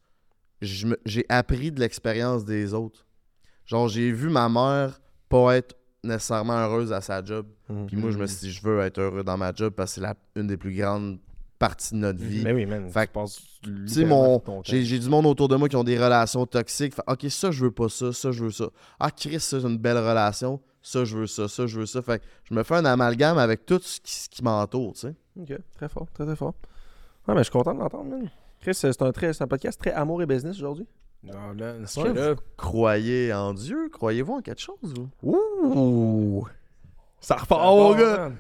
j'ai 0.61 1.27
appris 1.29 1.73
de 1.73 1.81
l'expérience 1.81 2.45
des 2.45 2.75
autres. 2.75 3.07
Genre, 3.65 3.89
j'ai 3.89 4.11
vu 4.13 4.29
ma 4.29 4.49
mère 4.49 5.01
pas 5.29 5.57
être 5.57 5.77
nécessairement 6.03 6.55
heureuse 6.55 6.93
à 6.93 7.01
sa 7.01 7.25
job. 7.25 7.47
Puis 7.87 7.97
moi, 7.97 8.11
je 8.11 8.19
me 8.19 8.27
suis 8.27 8.47
dit, 8.47 8.53
je 8.53 8.63
veux 8.63 8.81
être 8.81 8.99
heureux 8.99 9.23
dans 9.23 9.37
ma 9.37 9.53
job 9.53 9.75
parce 9.75 9.93
que 9.93 9.95
c'est 9.97 10.01
la, 10.01 10.15
une 10.37 10.47
des 10.47 10.57
plus 10.57 10.75
grandes 10.75 11.19
parties 11.59 11.95
de 11.95 11.99
notre 11.99 12.23
vie. 12.23 12.43
Mais 12.45 12.53
oui, 12.53 12.67
man. 12.67 12.91
Fait 12.91 13.11
tu 13.63 13.89
sais, 13.89 14.05
mon, 14.05 14.43
j'ai, 14.65 14.85
j'ai 14.85 14.99
du 14.99 15.09
monde 15.09 15.27
autour 15.27 15.49
de 15.49 15.57
moi 15.57 15.69
qui 15.69 15.77
ont 15.77 15.85
des 15.85 15.99
relations 15.99 16.47
toxiques. 16.47 16.95
Fait, 16.95 17.03
ok, 17.07 17.27
ça, 17.29 17.51
je 17.51 17.65
veux 17.65 17.71
pas 17.71 17.89
ça, 17.89 18.13
ça, 18.13 18.31
je 18.31 18.45
veux 18.45 18.51
ça. 18.51 18.69
Ah, 18.99 19.11
Chris, 19.11 19.41
ça, 19.41 19.61
c'est 19.61 19.67
une 19.67 19.79
belle 19.79 19.99
relation. 19.99 20.61
Ça, 20.81 21.05
je 21.05 21.19
veux 21.19 21.27
ça, 21.27 21.49
ça, 21.49 21.67
je 21.67 21.81
veux 21.81 21.87
ça. 21.87 22.01
Fait 22.01 22.21
que 22.21 22.25
je 22.45 22.55
me 22.55 22.63
fais 22.63 22.77
un 22.77 22.85
amalgame 22.85 23.37
avec 23.37 23.67
tout 23.67 23.81
ce 23.83 24.01
qui, 24.01 24.15
ce 24.15 24.29
qui 24.29 24.43
m'entoure, 24.43 24.95
tu 24.95 25.01
sais. 25.01 25.15
Ok, 25.39 25.59
très 25.77 25.89
fort, 25.89 26.07
très 26.15 26.25
très 26.25 26.37
fort. 26.37 26.55
Ouais, 27.27 27.35
mais 27.35 27.41
je 27.41 27.45
suis 27.45 27.53
content 27.53 27.75
de 27.75 27.81
l'entendre, 27.81 28.11
man. 28.11 28.31
Chris, 28.61 28.75
c'est 28.75 29.03
un, 29.03 29.13
très, 29.13 29.33
c'est 29.33 29.45
un 29.45 29.49
podcast 29.49 29.79
très 29.81 29.93
amour 29.93 30.23
et 30.23 30.27
business 30.27 30.57
aujourd'hui. 30.57 30.87
Non, 31.23 31.55
man, 31.59 31.81
Ouais, 31.81 31.87
straight 31.87 32.17
up. 32.17 32.41
Croyez 32.57 33.33
en 33.33 33.53
Dieu? 33.55 33.89
Croyez-vous 33.93 34.35
en 34.35 34.41
quelque 34.41 34.61
chose, 34.61 34.77
vous? 34.83 35.09
Ouh! 35.23 36.47
Ça 37.21 37.37
repart, 37.37 37.63
mon 37.63 37.95
gars! 37.95 38.31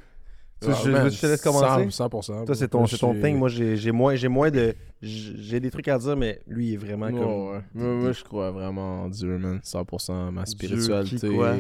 Tu- 0.61 0.69
Ah, 0.71 0.75
je- 0.85 0.91
man, 0.91 1.09
je 1.09 1.21
te 1.21 1.27
laisse 1.27 1.41
commencer. 1.43 1.89
100%. 1.89 2.09
100%. 2.09 2.45
Toi, 2.47 2.55
c'est 2.57 2.67
ton, 2.69 2.85
c'est 2.87 2.99
ton 2.99 3.15
thing. 3.15 3.37
Moi, 3.37 3.49
j'ai 3.49 3.77
j'ai 3.77 3.93
moins, 3.93 4.17
j'ai 4.17 4.27
moins 4.27 4.51
de. 4.51 4.75
J'ai 5.01 5.61
des 5.61 5.71
trucs 5.71 5.87
à 5.87 5.99
dire, 5.99 6.17
mais 6.17 6.41
lui, 6.49 6.69
il 6.71 6.75
est 6.75 6.77
vraiment 6.77 7.07
comme. 7.13 7.53
ouais. 7.53 7.61
Moi, 7.75 7.95
moi, 7.95 8.13
je 8.13 8.25
crois 8.25 8.51
vraiment 8.51 9.03
en 9.05 9.09
Dieu, 9.09 9.39
man. 9.39 9.61
100%. 9.63 10.33
Ma 10.33 10.47
spiritualité. 10.47 11.29
qui, 11.29 11.37
quoi? 11.37 11.55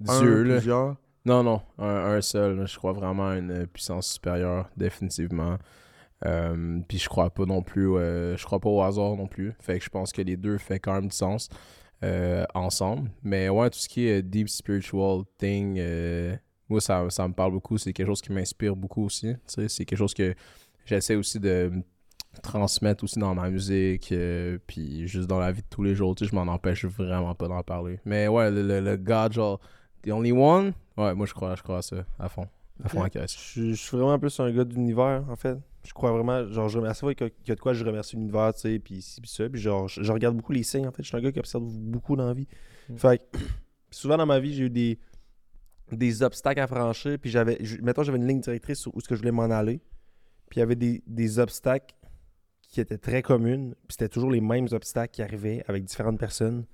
Dieu, 0.00 0.40
Un, 0.40 0.44
là. 0.44 0.54
plusieurs? 0.56 0.96
Non, 1.24 1.42
non, 1.44 1.62
un, 1.78 1.86
un 2.16 2.20
seul. 2.20 2.56
là. 2.56 2.66
Je 2.66 2.76
crois 2.76 2.92
vraiment 2.92 3.28
à 3.28 3.36
une 3.36 3.68
puissance 3.68 4.08
supérieure, 4.08 4.68
définitivement. 4.76 5.56
Euh, 6.24 6.80
puis 6.88 6.98
je 6.98 7.08
crois 7.08 7.30
pas 7.30 7.44
non 7.44 7.62
plus, 7.62 7.96
euh, 7.96 8.36
je 8.36 8.44
crois 8.44 8.60
pas 8.60 8.68
au 8.68 8.80
hasard 8.82 9.16
non 9.16 9.26
plus. 9.26 9.52
Fait 9.60 9.78
que 9.78 9.84
je 9.84 9.90
pense 9.90 10.12
que 10.12 10.22
les 10.22 10.36
deux 10.36 10.58
fait 10.58 10.78
quand 10.78 10.94
même 10.94 11.08
du 11.08 11.14
sens 11.16 11.48
euh, 12.02 12.44
ensemble. 12.54 13.10
Mais 13.22 13.48
ouais, 13.48 13.68
tout 13.70 13.78
ce 13.78 13.88
qui 13.88 14.06
est 14.06 14.22
deep 14.22 14.48
spiritual 14.48 15.22
thing, 15.38 15.76
euh, 15.78 16.34
moi 16.68 16.80
ça, 16.80 17.08
ça 17.10 17.28
me 17.28 17.34
parle 17.34 17.52
beaucoup. 17.52 17.76
C'est 17.78 17.92
quelque 17.92 18.06
chose 18.06 18.22
qui 18.22 18.32
m'inspire 18.32 18.76
beaucoup 18.76 19.04
aussi. 19.04 19.34
C'est 19.46 19.84
quelque 19.84 19.98
chose 19.98 20.14
que 20.14 20.34
j'essaie 20.86 21.16
aussi 21.16 21.40
de 21.40 21.72
transmettre 22.42 23.04
aussi 23.04 23.18
dans 23.18 23.34
ma 23.34 23.48
musique, 23.48 24.12
puis 24.66 25.06
juste 25.06 25.28
dans 25.28 25.38
la 25.38 25.52
vie 25.52 25.62
de 25.62 25.66
tous 25.68 25.82
les 25.82 25.94
jours. 25.94 26.14
Je 26.20 26.34
m'en 26.34 26.42
empêche 26.52 26.84
vraiment 26.84 27.34
pas 27.34 27.48
d'en 27.48 27.62
parler. 27.62 28.00
Mais 28.04 28.28
ouais, 28.28 28.50
le, 28.50 28.66
le, 28.66 28.80
le 28.80 28.96
God, 28.96 29.32
genre, 29.32 29.60
the 30.02 30.10
only 30.10 30.32
one, 30.32 30.72
ouais, 30.96 31.14
moi 31.14 31.26
je 31.26 31.34
crois, 31.34 31.54
je 31.54 31.62
crois 31.62 31.78
à 31.78 31.82
ça, 31.82 32.04
à 32.18 32.28
fond. 32.28 32.48
À 32.82 33.08
caisse. 33.10 33.32
Je 33.34 33.38
suis- 33.38 33.74
je 33.74 33.80
suis 33.82 33.96
vraiment 33.96 34.18
plus 34.18 34.38
un 34.40 34.50
gars 34.50 34.64
d'univers, 34.64 35.24
en 35.28 35.36
fait. 35.36 35.56
Je 35.86 35.92
crois 35.92 36.10
vraiment, 36.12 36.46
genre, 36.48 36.68
je 36.68 36.78
remercie, 36.78 37.04
ouais, 37.04 37.14
qu'il 37.14 37.30
y 37.46 37.52
a- 37.52 37.54
de 37.54 37.60
quoi 37.60 37.72
je 37.74 37.84
remercie 37.84 38.16
l'univers, 38.16 38.52
tu 38.54 38.60
sais, 38.60 38.78
puis 38.78 39.00
ci, 39.02 39.20
puis 39.20 39.30
ça. 39.30 39.48
Puis 39.48 39.60
genre, 39.60 39.86
je, 39.86 40.02
je 40.02 40.10
regarde 40.12 40.34
beaucoup 40.36 40.52
les 40.52 40.62
signes, 40.62 40.86
en 40.88 40.92
fait. 40.92 41.02
Je 41.02 41.08
suis 41.08 41.16
un 41.16 41.20
gars 41.20 41.30
qui 41.30 41.38
observe 41.38 41.62
beaucoup 41.64 42.16
dans 42.16 42.26
la 42.26 42.34
vie. 42.34 42.48
Mm. 42.88 42.96
Fait 42.96 43.18
que, 43.18 43.38
souvent 43.90 44.16
dans 44.16 44.26
ma 44.26 44.40
vie, 44.40 44.54
j'ai 44.54 44.64
eu 44.64 44.70
des, 44.70 44.98
des 45.92 46.22
obstacles 46.22 46.60
à 46.60 46.66
franchir. 46.66 47.18
Puis 47.20 47.30
j'avais, 47.30 47.58
mettons, 47.82 48.02
j'avais 48.02 48.18
une 48.18 48.26
ligne 48.26 48.40
directrice 48.40 48.78
sur 48.80 48.94
où 48.94 48.98
est-ce 48.98 49.08
que 49.08 49.14
je 49.14 49.20
voulais 49.20 49.30
m'en 49.32 49.42
aller. 49.44 49.80
Puis 50.48 50.56
il 50.56 50.60
y 50.60 50.62
avait 50.62 50.74
des, 50.76 51.02
des 51.06 51.38
obstacles 51.38 51.94
qui 52.68 52.80
étaient 52.80 52.98
très 52.98 53.22
communes. 53.22 53.74
Puis 53.86 53.92
c'était 53.92 54.08
toujours 54.08 54.30
les 54.30 54.40
mêmes 54.40 54.66
obstacles 54.72 55.12
qui 55.12 55.22
arrivaient 55.22 55.62
avec 55.68 55.84
différentes 55.84 56.18
personnes. 56.18 56.64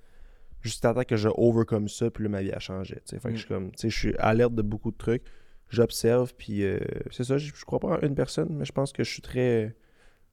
Juste 0.61 0.85
à 0.85 0.93
temps 0.93 1.03
que 1.03 1.15
je 1.17 1.27
overcome 1.35 1.87
ça, 1.89 2.09
puis 2.11 2.23
là, 2.23 2.29
ma 2.29 2.41
vie 2.41 2.51
a 2.51 2.59
changé. 2.59 3.01
Fait 3.05 3.19
que 3.19 3.27
Mm. 3.27 3.31
je 3.33 3.37
suis 3.39 3.47
comme, 3.47 3.71
tu 3.71 3.77
sais, 3.79 3.89
je 3.89 3.97
suis 3.97 4.15
alerte 4.17 4.55
de 4.55 4.61
beaucoup 4.61 4.91
de 4.91 4.97
trucs. 4.97 5.23
J'observe, 5.71 6.33
puis 6.37 6.63
euh, 6.63 6.79
c'est 7.11 7.23
ça, 7.23 7.37
je, 7.37 7.51
je 7.55 7.65
crois 7.65 7.79
pas 7.79 7.87
en 7.87 7.99
une 8.01 8.13
personne, 8.15 8.49
mais 8.51 8.65
je 8.65 8.71
pense 8.71 8.91
que 8.93 9.03
je 9.03 9.09
suis 9.09 9.21
très. 9.21 9.75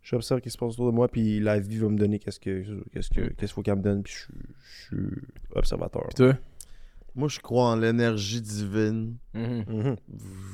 J'observe 0.03 0.41
ce 0.41 0.43
qui 0.45 0.51
se 0.51 0.59
passe 0.59 0.73
autour 0.75 0.87
de 0.91 0.95
moi, 0.97 1.09
puis 1.09 1.39
la 1.41 1.59
vie 1.59 1.79
va 1.79 1.89
me 1.89 1.97
donner 1.97 2.19
qu'est-ce 2.19 2.41
que 2.41 2.65
qu'est-ce 2.93 3.11
que 3.11 3.21
Mm. 3.21 3.29
qu'est-ce 3.31 3.37
qu'il 3.39 3.49
faut 3.49 3.63
qu'elle 3.63 3.77
me 3.77 3.83
donne, 3.83 4.03
puis 4.03 4.13
je, 4.15 4.19
suis- 4.19 4.35
je 4.91 4.97
suis 4.97 5.17
observateur. 5.55 6.03
Puis 6.09 6.15
toi? 6.15 6.35
Moi, 7.15 7.29
je 7.29 7.41
crois 7.41 7.65
en 7.71 7.77
l'énergie 7.77 8.41
divine. 8.41 9.17
Mhm. 9.35 9.97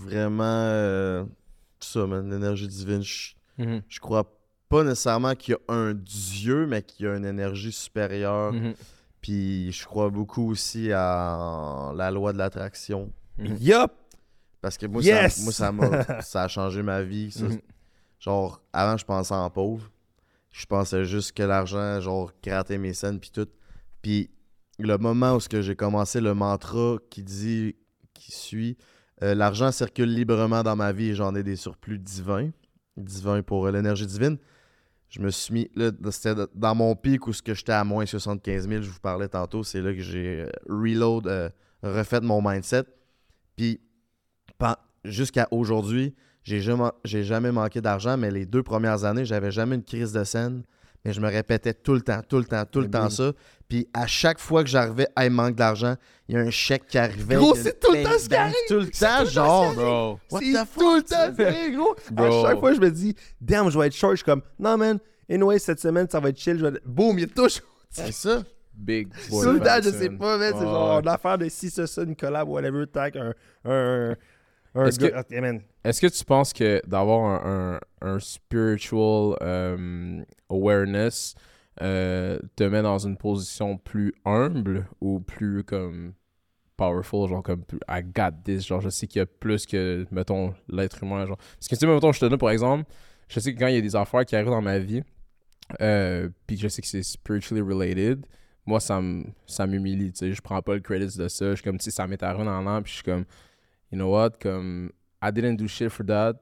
Vraiment, 0.03 0.43
euh, 0.45 1.25
ça, 1.81 2.07
man, 2.07 2.31
l'énergie 2.31 2.69
divine. 2.69 3.03
Je, 3.03 3.35
Mhm. 3.59 3.83
je 3.89 4.01
crois 4.01 4.25
pas 4.69 4.83
nécessairement 4.83 5.35
qu'il 5.35 5.53
y 5.55 5.57
a 5.57 5.73
un 5.75 5.95
dieu, 5.95 6.67
mais 6.67 6.83
qu'il 6.83 7.07
y 7.07 7.09
a 7.09 7.17
une 7.17 7.27
énergie 7.27 7.71
supérieure. 7.73 8.53
Puis 9.21 9.73
je 9.73 9.85
crois 9.87 10.11
beaucoup 10.11 10.51
aussi 10.51 10.91
à 10.93 11.93
la 11.95 12.11
loi 12.11 12.33
de 12.33 12.39
l'attraction. 12.39 13.13
Yup! 13.39 13.93
Parce 14.65 14.79
que 14.79 14.87
moi, 14.87 15.03
Yes! 15.03 15.47
ça, 15.51 15.71
moi 15.73 15.91
ça, 16.23 16.45
a 16.45 16.49
changé 16.49 16.83
ma 16.83 17.03
vie. 17.03 17.31
ça. 17.31 17.45
Mhm. 17.45 17.61
Genre, 18.19 18.63
avant, 18.73 18.97
je 18.97 19.05
pensais 19.05 19.35
en 19.35 19.51
pauvre. 19.51 19.91
Je 20.53 20.65
pensais 20.65 21.05
juste 21.05 21.33
que 21.33 21.43
l'argent, 21.43 22.01
genre, 22.01 22.33
gratter 22.43 22.79
mes 22.79 22.95
scènes, 22.95 23.21
puis 23.21 23.31
tout. 23.31 23.47
Puis 24.01 24.31
le 24.79 24.97
moment 24.97 25.35
où 25.35 25.41
ce 25.41 25.51
que 25.51 25.61
j'ai 25.61 25.77
commencé 25.77 26.23
le 26.23 26.33
mantra 26.33 26.97
qui 27.11 27.23
dit, 27.23 27.77
qui 28.15 28.33
suit, 28.33 28.79
euh, 29.23 29.35
l'argent 29.35 29.71
circule 29.71 30.15
librement 30.15 30.63
dans 30.63 30.77
ma 30.77 30.93
vie 30.93 31.11
et 31.11 31.15
j'en 31.15 31.35
ai 31.35 31.43
des 31.43 31.57
surplus 31.57 31.99
divins. 31.99 32.49
Divins 32.97 33.43
pour 33.43 33.67
euh, 33.67 33.71
l'énergie 33.71 34.07
divine. 34.07 34.39
Je 35.11 35.21
me 35.21 35.29
suis 35.29 35.53
mis, 35.53 35.71
là, 35.75 35.91
c'était 36.11 36.35
dans 36.55 36.75
mon 36.75 36.97
pic 36.97 37.27
où 37.27 37.35
ce 37.35 37.43
que 37.43 37.53
j'étais 37.53 37.73
à 37.73 37.85
moins 37.85 38.07
75 38.07 38.67
000, 38.67 38.81
je 38.81 38.89
vous 38.89 38.99
parlais 39.01 39.29
tantôt, 39.29 39.63
c'est 39.63 39.83
là 39.83 39.93
que 39.93 40.01
j'ai 40.01 40.41
euh, 40.41 40.51
reload, 40.71 41.27
euh, 41.27 41.51
refait 41.83 42.23
mon 42.23 42.41
mindset. 42.41 42.85
Puis, 43.57 43.83
jusqu'à 45.05 45.49
aujourd'hui, 45.51 46.15
j'ai 46.43 46.61
jamais, 46.61 46.91
jamais 47.05 47.53
manqué 47.53 47.81
d'argent, 47.81 48.17
mais 48.17 48.31
les 48.31 48.47
deux 48.47 48.63
premières 48.63 49.05
années, 49.05 49.25
j'avais 49.25 49.51
jamais 49.51 49.77
une 49.77 49.85
crise 49.85 50.13
de 50.13 50.25
scène. 50.25 50.63
Mais 51.05 51.13
je 51.13 51.21
me 51.21 51.29
répétais 51.29 51.75
tout 51.75 51.93
le 51.93 52.01
temps, 52.01 52.21
tout 52.27 52.39
le 52.39 52.45
temps, 52.45 52.65
tout 52.65 52.81
le 52.81 52.87
Mais 52.87 52.93
temps 52.93 53.11
ça. 53.11 53.33
Puis 53.69 53.87
à 53.93 54.07
chaque 54.07 54.39
fois 54.39 54.65
que 54.65 54.71
j'arrivais, 54.71 55.07
hey, 55.17 55.27
il 55.27 55.33
manque 55.33 55.55
d'argent, 55.55 55.97
il 56.29 56.35
y 56.35 56.39
a 56.39 56.41
un 56.41 56.51
chèque 56.51 56.87
qui 56.87 56.97
arrivait. 56.97 57.35
Gros, 57.37 57.55
c'est 57.55 57.79
tout 57.79 57.93
le 57.93 58.03
temps 58.03 58.19
ce 58.19 58.27
qui 58.27 58.35
arrive. 58.35 58.55
Tout 58.69 58.75
le 58.75 58.89
C'est 58.91 59.07
tout 59.07 59.13
temps, 59.13 59.21
le 59.21 59.27
temps 59.27 59.75
genre. 59.75 60.19
ce 60.31 60.39
C'est 60.39 60.53
the 60.53 60.67
fuck, 60.67 60.79
tout 60.79 60.95
le 60.97 61.03
temps 61.03 61.35
c'est 61.37 61.73
gros. 61.73 61.95
Bro. 62.11 62.25
À 62.25 62.49
chaque 62.49 62.61
fois, 62.61 62.73
je 62.73 62.81
me 62.81 62.91
dis, 62.91 63.15
damn, 63.39 63.71
je 63.71 63.79
vais 63.79 63.89
être 63.89 63.95
short. 63.95 64.13
Je 64.13 64.17
suis 64.17 64.25
comme, 64.25 64.41
non, 64.59 64.79
man, 64.79 64.99
anyway, 65.29 65.59
cette 65.59 65.81
semaine, 65.81 66.09
ça 66.09 66.21
va 66.21 66.31
être 66.31 66.39
chill. 66.39 66.59
Je 66.59 66.67
vais... 66.67 66.81
Boum, 66.87 67.19
il 67.19 67.23
y 67.23 67.25
a 67.25 67.29
toujours. 67.29 67.67
C'est 67.91 68.13
ça. 68.13 68.43
Big 68.75 69.09
Tout 69.29 69.53
le 69.53 69.61
temps, 69.61 69.81
je 69.83 69.91
sais 69.91 70.09
pas, 70.09 70.39
man. 70.39 70.55
C'est 70.59 70.65
genre 70.65 70.95
ouais. 70.97 71.03
une 71.03 71.09
affaire 71.09 71.39
de 71.39 71.49
si, 71.51 71.69
ça, 71.69 71.87
ça, 71.87 72.03
une 72.03 72.17
collab, 72.17 72.49
whatever, 72.49 72.87
tac, 72.87 73.15
un. 73.65 74.15
Est-ce 74.75 75.41
man. 75.41 75.61
Est-ce 75.85 76.01
que 76.01 76.07
tu 76.07 76.25
penses 76.25 76.53
que 76.53 76.83
d'avoir 76.87 77.47
un, 77.47 77.79
un, 78.03 78.09
un 78.09 78.19
spiritual 78.19 79.37
euh, 79.43 80.23
awareness 80.49 81.35
euh, 81.83 82.39
te 82.57 82.65
met 82.65 82.83
dans 82.83 82.99
une 82.99 83.17
position 83.17 83.79
plus 83.79 84.13
humble 84.25 84.87
ou 85.01 85.21
plus 85.21 85.65
comme 85.65 86.15
powerful, 86.77 87.29
genre 87.29 87.43
comme 87.43 87.65
plus, 87.65 87.79
I 87.89 88.03
got 88.03 88.31
this, 88.45 88.67
genre 88.67 88.81
je 88.81 88.89
sais 88.89 89.07
qu'il 89.07 89.21
y 89.21 89.23
a 89.23 89.27
plus 89.27 89.67
que, 89.67 90.07
mettons, 90.11 90.55
l'être 90.69 91.03
humain, 91.03 91.27
genre. 91.27 91.37
Parce 91.37 91.69
que 91.69 91.75
tu 91.75 91.81
sais, 91.81 91.87
mettons, 91.87 92.13
je 92.13 92.21
te 92.21 92.27
donne 92.27 92.39
pour 92.39 92.51
exemple, 92.51 92.85
je 93.29 93.41
sais 93.41 93.55
que 93.55 93.59
quand 93.59 93.69
il 93.69 93.75
y 93.75 93.79
a 93.79 93.81
des 93.81 93.97
affaires 93.97 94.25
qui 94.25 94.35
arrivent 94.37 94.51
dans 94.51 94.63
ma 94.63 94.79
vie, 94.79 95.03
euh, 95.81 96.29
puis 96.47 96.57
que 96.57 96.63
je 96.63 96.69
sais 96.69 96.83
que 96.83 96.89
c'est 96.89 97.03
spiritually 97.03 97.61
related, 97.61 98.25
moi, 98.67 98.81
ça 98.81 99.01
m'humilie, 99.67 100.13
tu 100.13 100.19
sais, 100.19 100.33
je 100.33 100.41
prends 100.41 100.63
pas 100.63 100.75
le 100.75 100.81
credit 100.81 101.17
de 101.19 101.29
ça, 101.29 101.51
je 101.51 101.55
suis 101.55 101.65
comme, 101.65 101.79
tu 101.79 101.85
sais, 101.85 101.91
ça 101.91 102.07
m'est 102.07 102.23
arrivé 102.23 102.45
dans 102.45 102.63
l'an, 102.63 102.83
puis 102.83 102.91
je 102.91 102.97
suis 102.97 103.05
comme, 103.05 103.25
you 103.95 104.01
know 104.01 104.11
what, 104.11 104.31
comme, 104.43 104.91
I 105.23 105.31
didn't 105.33 105.57
do 105.57 105.67
shit 105.69 105.89
for 105.91 106.05
that, 106.07 106.35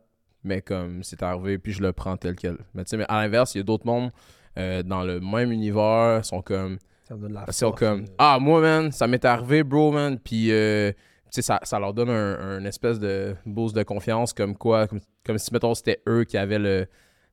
mais 0.42 0.62
comme, 0.62 1.02
c'est 1.02 1.22
arrivé, 1.22 1.58
puis 1.58 1.72
je 1.72 1.82
le 1.82 1.92
prends 1.92 2.16
tel 2.16 2.34
quel. 2.34 2.56
Mais 2.74 2.84
tu 2.84 2.90
sais, 2.90 2.96
mais 2.96 3.04
à 3.08 3.20
l'inverse, 3.22 3.54
il 3.54 3.58
y 3.58 3.60
a 3.60 3.64
d'autres 3.64 3.86
mondes 3.86 4.10
euh, 4.58 4.82
dans 4.82 5.02
le 5.04 5.20
même 5.20 5.52
univers, 5.52 6.24
sont 6.24 6.42
comme, 6.42 6.78
Ça 7.08 7.14
donne 7.14 7.32
la 7.34 7.44
Ils 7.46 7.52
sont 7.52 7.68
force, 7.68 7.78
comme 7.80 8.00
euh. 8.02 8.14
Ah, 8.18 8.38
moi, 8.40 8.60
man, 8.60 8.90
ça 8.90 9.06
m'est 9.06 9.24
arrivé, 9.24 9.62
bro, 9.62 9.92
man. 9.92 10.18
Puis, 10.18 10.50
euh, 10.50 10.90
tu 10.92 10.96
sais, 11.30 11.42
ça, 11.42 11.60
ça 11.62 11.78
leur 11.78 11.92
donne 11.94 12.10
un, 12.10 12.38
un 12.58 12.64
espèce 12.64 12.98
de 12.98 13.34
boost 13.46 13.74
de 13.76 13.82
confiance, 13.82 14.32
comme 14.32 14.56
quoi, 14.56 14.86
comme, 14.88 15.00
comme 15.24 15.38
si, 15.38 15.52
mettons, 15.52 15.74
c'était 15.74 16.00
eux 16.08 16.24
qui 16.24 16.36
avaient 16.38 16.58
le. 16.58 16.86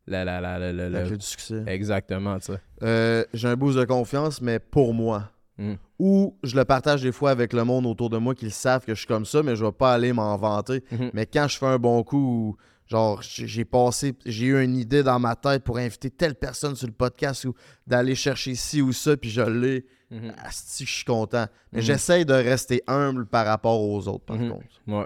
La, 0.08 0.26
la, 0.26 0.42
la, 0.42 0.58
la- 0.58 0.74
la- 0.74 0.90
La 0.90 1.00
la- 1.02 1.06
clé 1.08 1.18
du 1.18 1.26
succès. 1.26 1.64
Exactement, 1.68 2.40
tu 2.40 2.48
sais. 2.54 2.60
Euh, 2.82 3.24
j'ai 3.34 3.48
un 3.48 3.56
boost 3.56 3.78
de 3.78 3.86
confiance, 3.86 4.42
mais 4.42 4.58
pour 4.58 4.92
moi. 4.94 5.30
Mm. 5.60 5.74
Ou 6.00 6.38
je 6.44 6.56
le 6.56 6.64
partage 6.66 7.02
des 7.02 7.12
fois 7.12 7.32
avec 7.32 7.52
le 7.54 7.64
monde 7.66 7.86
autour 7.86 8.10
de 8.10 8.18
moi 8.18 8.34
qui 8.34 8.46
le 8.46 8.52
savent 8.52 8.86
que 8.86 8.94
je 8.96 9.00
suis 9.00 9.08
comme 9.08 9.26
ça, 9.26 9.44
mais 9.44 9.56
je 9.58 9.66
vais 9.66 9.72
pas 9.72 9.94
aller 9.94 10.14
m'en 10.14 10.36
vanter. 10.38 10.84
Mhm. 10.92 11.12
Mais 11.14 11.26
quand 11.26 11.48
je 11.50 11.58
fais 11.58 11.66
un 11.66 11.78
bon 11.78 12.04
coup, 12.04 12.56
genre, 12.88 13.22
j'ai 13.22 13.66
passé, 13.66 14.16
j'ai 14.26 14.46
eu 14.48 14.64
une 14.64 14.78
idée 14.78 15.04
dans 15.04 15.20
ma 15.20 15.36
tête 15.36 15.64
pour 15.66 15.78
inviter 15.78 16.10
telle 16.10 16.36
personne 16.36 16.76
sur 16.76 16.88
le 16.88 16.94
podcast 16.94 17.44
ou 17.46 17.54
d'aller 17.86 18.16
chercher 18.16 18.56
ci 18.56 18.82
ou 18.82 18.94
ça, 18.94 19.18
puis 19.18 19.30
je 19.30 19.42
l'ai, 19.42 19.86
Mhm. 20.10 20.34
asti, 20.44 20.86
je 20.86 20.92
suis 20.92 21.06
content. 21.06 21.46
Mais 21.74 21.80
Mhm. 21.80 21.86
j'essaye 21.86 22.26
de 22.26 22.34
rester 22.34 22.82
humble 22.88 23.26
par 23.26 23.46
rapport 23.46 23.82
aux 23.82 24.08
autres, 24.08 24.24
par 24.26 24.38
Mhm. 24.38 24.52
contre. 24.52 24.66
Ouais. 24.88 25.06